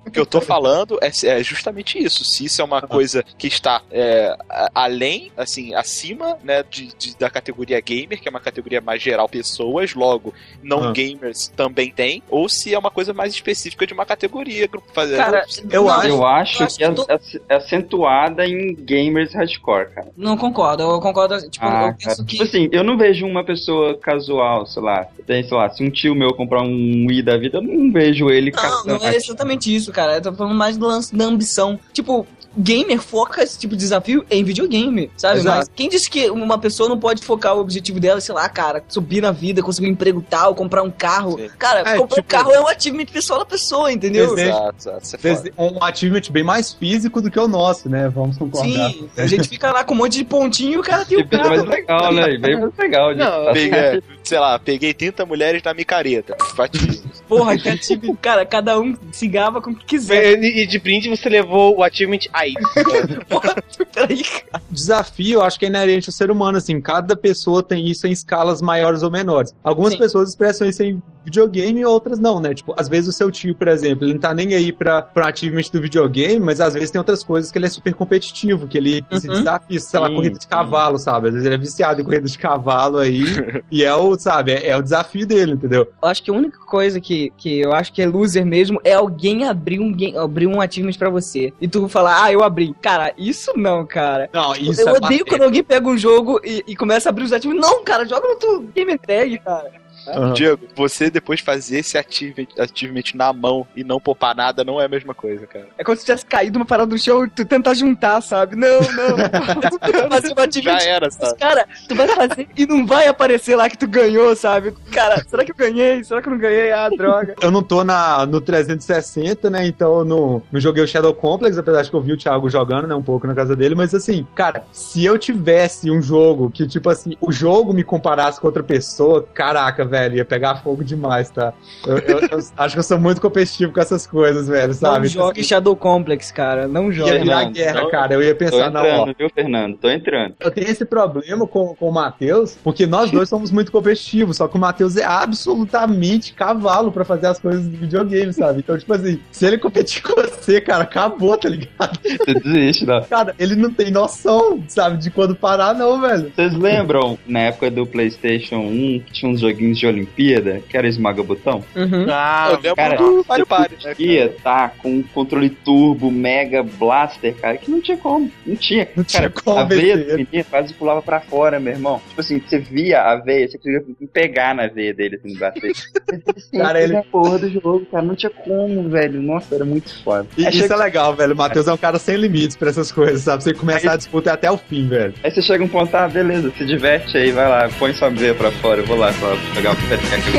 o 0.05 0.11
que 0.11 0.19
eu 0.19 0.26
tô 0.26 0.41
falando 0.41 0.99
é, 1.01 1.11
é 1.27 1.43
justamente 1.43 1.97
isso. 2.03 2.23
Se 2.23 2.45
isso 2.45 2.61
é 2.61 2.65
uma 2.65 2.81
coisa 2.81 3.23
que 3.38 3.47
está 3.47 3.81
é, 3.91 4.35
além, 4.73 5.31
assim, 5.38 5.73
acima 5.73 6.38
né, 6.43 6.64
de, 6.64 6.88
de- 6.97 7.15
da 7.18 7.30
categoria 7.30 7.80
gamer, 7.81 8.19
que 8.22 8.27
é 8.27 8.31
uma 8.31 8.39
categoria 8.39 8.81
mais 8.81 9.01
geral 9.01 9.26
pessoas, 9.27 9.93
logo 9.93 10.33
não 10.63 10.89
Ah. 10.89 10.91
gamers 10.91 11.47
também 11.55 11.91
tem, 11.91 12.21
ou 12.29 12.47
se 12.49 12.73
é 12.73 12.79
uma 12.79 12.91
coisa 12.91 13.13
mais 13.13 13.33
específica 13.33 13.85
de 13.85 13.93
uma 13.93 14.05
categoria. 14.05 14.67
grupo- 14.67 14.87
fazer- 14.93 15.17
Cara, 15.17 15.45
Eu 15.69 15.83
não, 15.83 15.89
acho- 15.89 16.07
Eu 16.07 16.25
acho 16.25 16.67
que 16.77 16.83
é, 16.83 16.87
é- 16.87 17.19
é 17.49 17.55
acentuada 17.55 18.45
em 18.45 18.73
gamers 18.75 19.33
hardcore, 19.33 19.89
cara. 19.93 20.07
Não 20.15 20.37
concordo, 20.37 20.83
eu 20.83 20.99
concordo. 20.99 21.37
Tipo, 21.49 21.65
Ah, 21.65 21.87
eu 21.87 21.93
penso 21.93 22.05
cara. 22.05 22.15
que. 22.17 22.25
Tipo 22.25 22.43
assim, 22.43 22.69
eu 22.71 22.83
não 22.83 22.97
vejo 22.97 23.25
uma 23.25 23.43
pessoa 23.43 23.97
casual, 23.97 24.65
sei 24.65 24.81
lá. 24.81 25.05
Tem, 25.25 25.43
sei 25.43 25.55
lá, 25.57 25.69
se 25.69 25.83
um 25.83 25.89
tio 25.89 26.15
meu 26.15 26.33
comprar 26.33 26.61
um 26.61 27.05
Wii 27.07 27.21
da 27.21 27.37
vida, 27.37 27.57
eu 27.57 27.61
não 27.61 27.91
vejo 27.91 28.29
ele 28.29 28.51
Não, 28.85 28.97
não 28.99 29.05
é 29.07 29.15
exatamente 29.15 29.73
isso, 29.73 29.91
cara. 29.91 30.15
Eu 30.15 30.21
tô 30.21 30.33
falando 30.33 30.55
mais 30.55 30.77
do 30.77 30.85
lance 30.87 31.15
da 31.15 31.25
ambição. 31.25 31.79
Tipo, 31.93 32.25
gamer 32.57 32.99
foca 32.99 33.43
esse 33.43 33.57
tipo 33.59 33.75
de 33.75 33.79
desafio 33.81 34.25
em 34.29 34.43
videogame, 34.43 35.11
sabe? 35.15 35.39
Exato. 35.39 35.57
Mas 35.57 35.71
quem 35.75 35.89
disse 35.89 36.09
que 36.09 36.29
uma 36.29 36.57
pessoa 36.57 36.89
não 36.89 36.97
pode 36.99 37.23
focar 37.23 37.55
o 37.55 37.59
objetivo 37.59 37.99
dela, 37.99 38.19
sei 38.19 38.34
lá, 38.34 38.47
cara, 38.49 38.84
subir 38.88 39.21
na 39.21 39.31
vida, 39.31 39.61
conseguir 39.61 39.88
um 39.88 39.91
emprego 39.91 40.23
tal, 40.27 40.55
comprar 40.55 40.81
um 40.84 40.91
carro. 40.91 41.38
Sim. 41.38 41.49
Cara, 41.57 41.79
É, 41.81 41.97
comprar 41.97 42.15
tipo- 42.15 42.21
um 42.21 42.23
carro 42.23 42.51
é 42.51 42.59
um 42.59 42.67
achievement 42.67 43.05
pessoal 43.05 43.39
da 43.39 43.45
pessoa, 43.45 43.91
entendeu? 43.91 44.38
Exato, 44.38 44.75
exato. 44.79 45.27
É 45.57 45.61
Um 45.61 45.84
achievement 45.84 46.21
bem 46.31 46.43
mais 46.43 46.73
físico 46.73 47.21
do 47.21 47.29
que 47.29 47.39
o 47.39 47.47
nosso, 47.47 47.88
né? 47.89 48.09
Vamos 48.09 48.38
concordar. 48.38 48.67
Sim, 48.91 49.09
a 49.17 49.27
gente 49.27 49.47
fica 49.49 49.71
lá 49.71 49.84
com 49.84 49.93
um 49.93 49.97
monte 49.97 50.17
de 50.17 50.25
pontinho 50.25 50.73
e 50.73 50.77
o 50.77 50.84
cara 50.84 51.05
tem 51.05 51.19
o 51.19 51.25
bem 51.25 51.39
mais 51.39 51.61
carro. 51.61 51.69
legal, 51.69 52.13
né? 52.13 52.38
Bem 52.38 52.59
mais 52.59 52.73
legal. 52.77 53.15
Não, 53.15 53.53
Peguei, 53.53 54.03
sei 54.23 54.39
lá, 54.39 54.57
peguei 54.59 54.93
30 54.93 55.25
mulheres 55.25 55.61
na 55.63 55.73
micareta. 55.73 56.35
Bati. 56.55 57.03
Porra, 57.27 57.57
que 57.59 57.69
achievement. 57.69 58.15
Cara, 58.21 58.45
cada 58.45 58.79
um 58.79 58.95
se 59.11 59.27
gava 59.27 59.61
com 59.61 59.71
o 59.71 59.75
que 59.75 59.85
quiser. 59.85 60.41
E 60.41 60.65
de 60.65 60.79
brinde 60.79 61.09
você 61.09 61.29
levou 61.29 61.77
o 61.77 61.83
achievement 61.83 62.19
AIDS. 62.33 62.67
Porra, 63.29 63.55
peraí, 63.93 64.23
cara. 64.23 64.63
Desafio, 64.69 65.33
eu 65.39 65.43
acho 65.43 65.59
que 65.59 65.65
é 65.65 65.69
inerente 65.69 66.09
ao 66.09 66.13
ser 66.13 66.31
humano, 66.31 66.57
assim. 66.57 66.79
Cada 66.81 67.15
pessoa 67.15 67.61
tem 67.63 67.87
isso 67.87 68.07
em 68.07 68.11
escalas 68.11 68.61
maiores 68.61 69.03
ou 69.03 69.11
menores. 69.11 69.53
Algumas 69.63 69.93
Sim. 69.93 69.99
pessoas 69.99 70.29
expressam 70.29 70.67
isso 70.67 70.83
em 70.83 71.01
videogame 71.25 71.81
e 71.81 71.85
outras 71.85 72.19
não, 72.19 72.39
né? 72.39 72.53
Tipo, 72.53 72.73
às 72.77 72.87
vezes 72.87 73.09
o 73.09 73.11
seu 73.11 73.29
tio, 73.29 73.53
por 73.53 73.67
exemplo, 73.67 74.05
ele 74.05 74.13
não 74.13 74.19
tá 74.21 74.33
nem 74.33 74.53
aí 74.55 74.71
pra, 74.71 75.01
pra 75.01 75.27
achievement 75.27 75.63
do 75.73 75.81
videogame, 75.81 76.39
mas 76.39 76.61
às 76.61 76.73
vezes 76.73 76.89
tem 76.89 76.99
outras 76.99 77.21
coisas 77.21 77.51
que 77.51 77.57
ele 77.57 77.65
é 77.65 77.69
super 77.69 77.93
competitivo, 77.93 78.65
que 78.65 78.77
ele 78.77 79.03
se 79.19 79.27
Uhum. 79.27 79.33
desafia, 79.33 79.79
sei 79.79 79.99
lá, 79.99 80.07
Sim, 80.07 80.15
corrida 80.15 80.37
de 80.37 80.43
sim. 80.43 80.49
cavalo, 80.49 80.97
sabe? 80.97 81.27
Às 81.27 81.33
vezes 81.33 81.45
ele 81.45 81.55
é 81.55 81.57
viciado 81.57 81.99
em 81.99 82.03
corrida 82.05 82.25
de 82.27 82.37
cavalo 82.37 82.97
aí, 82.99 83.23
e 83.69 83.83
é 83.83 83.93
o, 83.93 84.17
sabe, 84.17 84.53
é, 84.53 84.67
é 84.69 84.77
o 84.77 84.81
desafio 84.81 85.27
dele, 85.27 85.51
entendeu? 85.51 85.91
Eu 86.01 86.07
acho 86.07 86.23
que 86.23 86.31
a 86.31 86.33
única 86.33 86.59
coisa 86.59 87.01
que, 87.01 87.16
que 87.38 87.60
eu 87.60 87.73
acho 87.73 87.91
que 87.94 88.02
é 88.02 88.07
loser 88.07 88.45
mesmo 88.45 88.80
é 88.84 88.94
alguém 88.94 89.45
abrir 89.45 89.80
um, 89.80 89.91
game, 89.91 90.18
abrir 90.18 90.48
um 90.48 90.61
achievement 90.61 90.98
pra 90.98 91.10
você. 91.10 91.53
E 91.60 91.68
tu 91.68 91.88
falar, 91.88 92.23
ah, 92.23 92.31
eu 92.31 92.44
abri. 92.44 92.73
Cara, 92.81 93.14
isso 93.18 93.52
não, 93.56 93.85
cara. 93.85 94.30
Não, 94.34 94.53
isso 94.53 94.81
eu 94.81 94.88
é 94.88 94.91
odeio 94.91 95.02
patético. 95.02 95.30
quando 95.30 95.44
alguém 95.44 95.64
pega 95.64 95.88
um 95.88 95.98
jogo 95.98 96.39
e, 96.44 96.64
e 96.68 96.76
começa 96.76 97.10
a 97.10 97.11
abrir 97.11 97.23
os 97.23 97.34
achievements. 97.34 97.69
Não, 97.69 97.84
cara, 97.84 98.06
joga 98.06 98.27
no 98.27 98.35
teu 98.35 98.61
game 98.73 98.98
tag, 98.98 99.38
cara. 99.39 99.86
Aham. 100.07 100.34
Diego, 100.34 100.67
você 100.75 101.09
depois 101.09 101.39
fazer 101.39 101.79
esse 101.79 101.97
achievement, 101.97 102.47
achievement 102.57 103.03
na 103.13 103.34
mão 103.34 103.67
e 103.75 103.84
não 103.84 103.99
popar 103.99 104.35
nada 104.35 104.63
não 104.63 104.79
é 104.79 104.85
a 104.85 104.89
mesma 104.89 105.13
coisa, 105.13 105.45
cara. 105.45 105.67
É 105.77 105.84
como 105.84 105.97
se 105.97 106.05
tivesse 106.05 106.25
caído 106.25 106.57
uma 106.57 106.65
parada 106.65 106.89
no 106.89 106.97
chão 106.97 107.25
e 107.25 107.29
tu 107.29 107.45
tentar 107.45 107.73
juntar, 107.73 108.21
sabe? 108.21 108.55
Não, 108.55 108.79
não. 108.79 110.09
fazer 110.09 110.34
um 110.38 110.41
achievement. 110.41 110.79
Já 110.79 110.89
era, 110.89 111.11
sabe? 111.11 111.39
Cara, 111.39 111.67
tu 111.88 111.95
vai 111.95 112.07
fazer 112.07 112.47
e 112.55 112.65
não 112.65 112.85
vai 112.85 113.07
aparecer 113.07 113.55
lá 113.55 113.69
que 113.69 113.77
tu 113.77 113.88
ganhou, 113.88 114.35
sabe? 114.35 114.73
Cara, 114.91 115.23
será 115.27 115.43
que 115.43 115.51
eu 115.51 115.55
ganhei? 115.55 116.03
Será 116.03 116.21
que 116.21 116.27
eu 116.27 116.34
não 116.34 116.39
ganhei? 116.39 116.71
Ah, 116.71 116.89
droga. 116.89 117.35
Eu 117.41 117.51
não 117.51 117.63
tô 117.63 117.84
na, 117.84 118.25
no 118.25 118.41
360, 118.41 119.49
né? 119.49 119.65
Então 119.65 119.99
eu 119.99 120.05
não, 120.05 120.41
não 120.51 120.59
joguei 120.59 120.84
o 120.84 120.88
Shadow 120.88 121.13
Complex, 121.13 121.57
apesar 121.57 121.81
de 121.84 121.89
que 121.89 121.95
eu 121.95 122.01
vi 122.01 122.13
o 122.13 122.17
Thiago 122.17 122.49
jogando, 122.49 122.88
né? 122.88 122.95
Um 122.95 123.03
pouco 123.03 123.27
na 123.27 123.35
casa 123.35 123.55
dele. 123.55 123.75
Mas 123.75 123.93
assim, 123.93 124.25
cara, 124.35 124.63
se 124.71 125.03
eu 125.03 125.17
tivesse 125.17 125.89
um 125.91 126.01
jogo 126.01 126.49
que, 126.49 126.67
tipo 126.67 126.89
assim, 126.89 127.15
o 127.19 127.31
jogo 127.31 127.73
me 127.73 127.84
comparasse 127.84 128.39
com 128.39 128.47
outra 128.47 128.63
pessoa, 128.63 129.27
caraca, 129.34 129.85
velho. 129.85 129.97
Velho, 129.98 130.18
ia 130.18 130.26
pegar 130.26 130.56
fogo 130.57 130.84
demais, 130.84 131.30
tá? 131.30 131.53
Eu, 131.86 131.98
eu- 131.99 132.19
eu 132.32 132.40
acho 132.57 132.76
que 132.76 132.80
eu 132.80 132.84
sou 132.84 132.99
muito 132.99 133.19
competitivo 133.22 133.72
com 133.74 133.80
essas 133.80 134.06
coisas, 134.06 134.48
velho, 134.48 134.68
Não 134.68 134.74
sabe? 134.74 135.07
jogue 135.07 135.44
Shadow 135.44 135.76
Complex, 135.76 136.32
cara. 136.32 136.68
Não 136.68 136.91
jogue. 136.91 137.11
Ia 137.11 137.19
virar 137.19 137.44
guerra, 137.45 137.82
tô- 137.82 137.90
cara. 137.90 138.14
Eu 138.14 138.22
ia 138.24 138.36
pensar, 138.36 138.69
não, 138.72 138.82
ó. 138.82 138.86
entrando, 138.86 139.15
viu, 139.18 139.30
Fernando? 139.34 139.78
Tô 139.78 139.90
entrando. 139.90 140.36
Eu 140.40 140.52
tenho 140.52 140.68
esse 140.69 140.86
problema 140.86 141.48
com, 141.48 141.76
com 141.76 141.90
o 141.90 141.94
Matheus, 141.94 142.57
porque 142.64 142.86
nós 142.86 143.10
dois 143.11 143.28
somos 143.30 143.52
muito 143.52 143.72
competitivos, 143.72 144.38
só 144.38 144.48
que 144.48 144.56
o 144.56 144.60
Matheus 144.60 144.95
é 144.98 145.03
absolutamente 145.06 146.34
cavalo 146.34 146.91
pra 146.91 147.03
fazer 147.06 147.28
as 147.28 147.40
coisas 147.40 147.68
do 147.68 147.78
videogame, 147.78 148.32
sabe? 148.34 148.60
Então, 148.60 148.78
tipo 148.78 148.94
assim, 148.94 149.19
se 149.32 149.45
ele 149.45 149.57
competir 149.57 150.02
com 150.03 150.14
você, 150.15 150.60
cara, 150.61 150.84
acabou, 150.84 151.38
tá 151.38 151.49
ligado? 151.49 151.99
Você 152.03 152.34
desiste, 152.34 152.86
não. 152.86 153.02
Cara, 153.03 153.34
ele 153.40 153.56
não 153.56 153.72
tem 153.72 153.91
noção, 153.91 154.64
sabe, 154.68 154.98
de 154.98 155.10
quando 155.10 155.36
parar, 155.36 155.74
não, 155.74 155.99
velho. 156.02 156.32
Vocês 156.36 156.53
lembram, 156.53 157.18
na 157.28 157.40
época 157.41 157.72
do 157.72 157.86
PlayStation 157.86 158.57
1, 158.57 158.99
que 159.06 159.14
tinha 159.14 159.32
uns 159.32 159.40
joguinhos 159.40 159.78
de 159.78 159.86
Olimpíada, 159.89 160.61
que 160.68 160.77
era 160.77 160.88
esmaga 160.88 161.23
botão? 161.23 161.64
Uhum. 161.76 162.05
Ah, 162.09 162.47
eu 162.51 162.55
lembro 162.55 162.76
Cara, 162.76 162.97
do 162.97 163.03
eu 163.19 163.26
Mario 163.27 163.45
Party, 163.47 163.76
né? 163.85 163.95
podia 163.95 164.35
tá 164.43 164.69
com 164.81 164.89
um 164.89 165.03
controle 165.03 165.49
turbo, 165.49 166.09
mega 166.11 166.64
blaster, 166.64 167.35
cara, 167.35 167.57
que 167.57 167.69
não 167.72 167.81
tinha 167.81 167.97
como. 167.97 168.31
Não 168.45 168.55
tinha. 168.55 168.88
Não 168.95 169.03
tinha 169.03 169.22
cara, 169.30 169.34
como 169.43 169.59
a 169.59 169.64
veia 169.64 169.97
do 169.97 170.15
menino 170.15 170.45
quase 170.49 170.73
pulava 170.73 171.01
pra 171.01 171.19
fora, 171.19 171.59
meu 171.59 171.73
irmão. 171.73 172.01
Tipo 172.09 172.22
assim, 172.22 172.39
você 172.39 172.59
via 172.59 173.01
a 173.01 173.15
veia, 173.15 173.47
você 173.47 173.57
conseguia 173.57 173.84
pegar 174.14 174.53
na 174.55 174.68
veia 174.68 174.93
dele, 174.93 175.15
assim, 175.18 175.34
no 175.34 175.39
bater. 175.39 175.72
Cara, 176.51 176.81
ele- 176.81 177.01
porra 177.11 177.38
do 177.39 177.49
jogo, 177.49 177.85
cara, 177.91 178.03
não 178.03 178.15
tinha 178.15 178.30
como, 178.30 178.89
velho. 178.89 179.22
Nossa, 179.22 179.55
era 179.55 179.65
muito 179.65 180.03
foda. 180.03 180.27
E 180.38 180.45
Aí 180.45 180.49
isso 180.51 180.61
chega- 180.64 180.76
é 180.76 180.77
legal, 180.77 181.15
velho. 181.15 181.34
O 181.34 181.38
Matheus 181.38 181.68
é 181.68 181.73
um 181.73 181.77
cara 181.77 181.99
sem 181.99 182.15
limites 182.15 182.55
pra 182.55 182.69
essas 182.69 182.91
coisas, 182.91 183.22
sabe? 183.22 183.43
Você 183.43 183.53
começar 183.53 183.93
a 183.93 183.97
disputa 183.97 184.34
até 184.34 184.49
o 184.49 184.57
fim, 184.57 184.88
velho. 184.88 185.14
Aí 185.23 185.31
você 185.31 185.41
chega 185.41 185.64
um 185.64 185.68
ponto, 185.68 185.93
ah, 185.95 186.07
beleza, 186.07 186.51
se 186.57 186.65
diverte 186.65 187.18
aí, 187.18 187.31
vai 187.31 187.47
lá, 187.47 187.69
põe 187.77 187.93
sua 187.93 188.09
veia 188.09 188.34
pra 188.34 188.51
fora, 188.51 188.81
eu 188.81 188.85
vou 188.85 188.97
lá 188.97 189.11
só 189.14 189.35
pegar 189.53 189.72
peteca. 189.87 190.31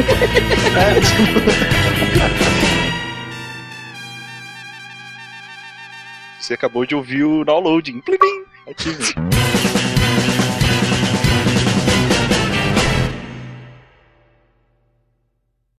Você 6.41 6.55
acabou 6.55 6.87
de 6.87 6.95
ouvir 6.95 7.25
o 7.25 7.45
downloading. 7.45 8.01
Plim, 8.01 8.17
plim. 8.19 8.45
Ative. 8.67 9.15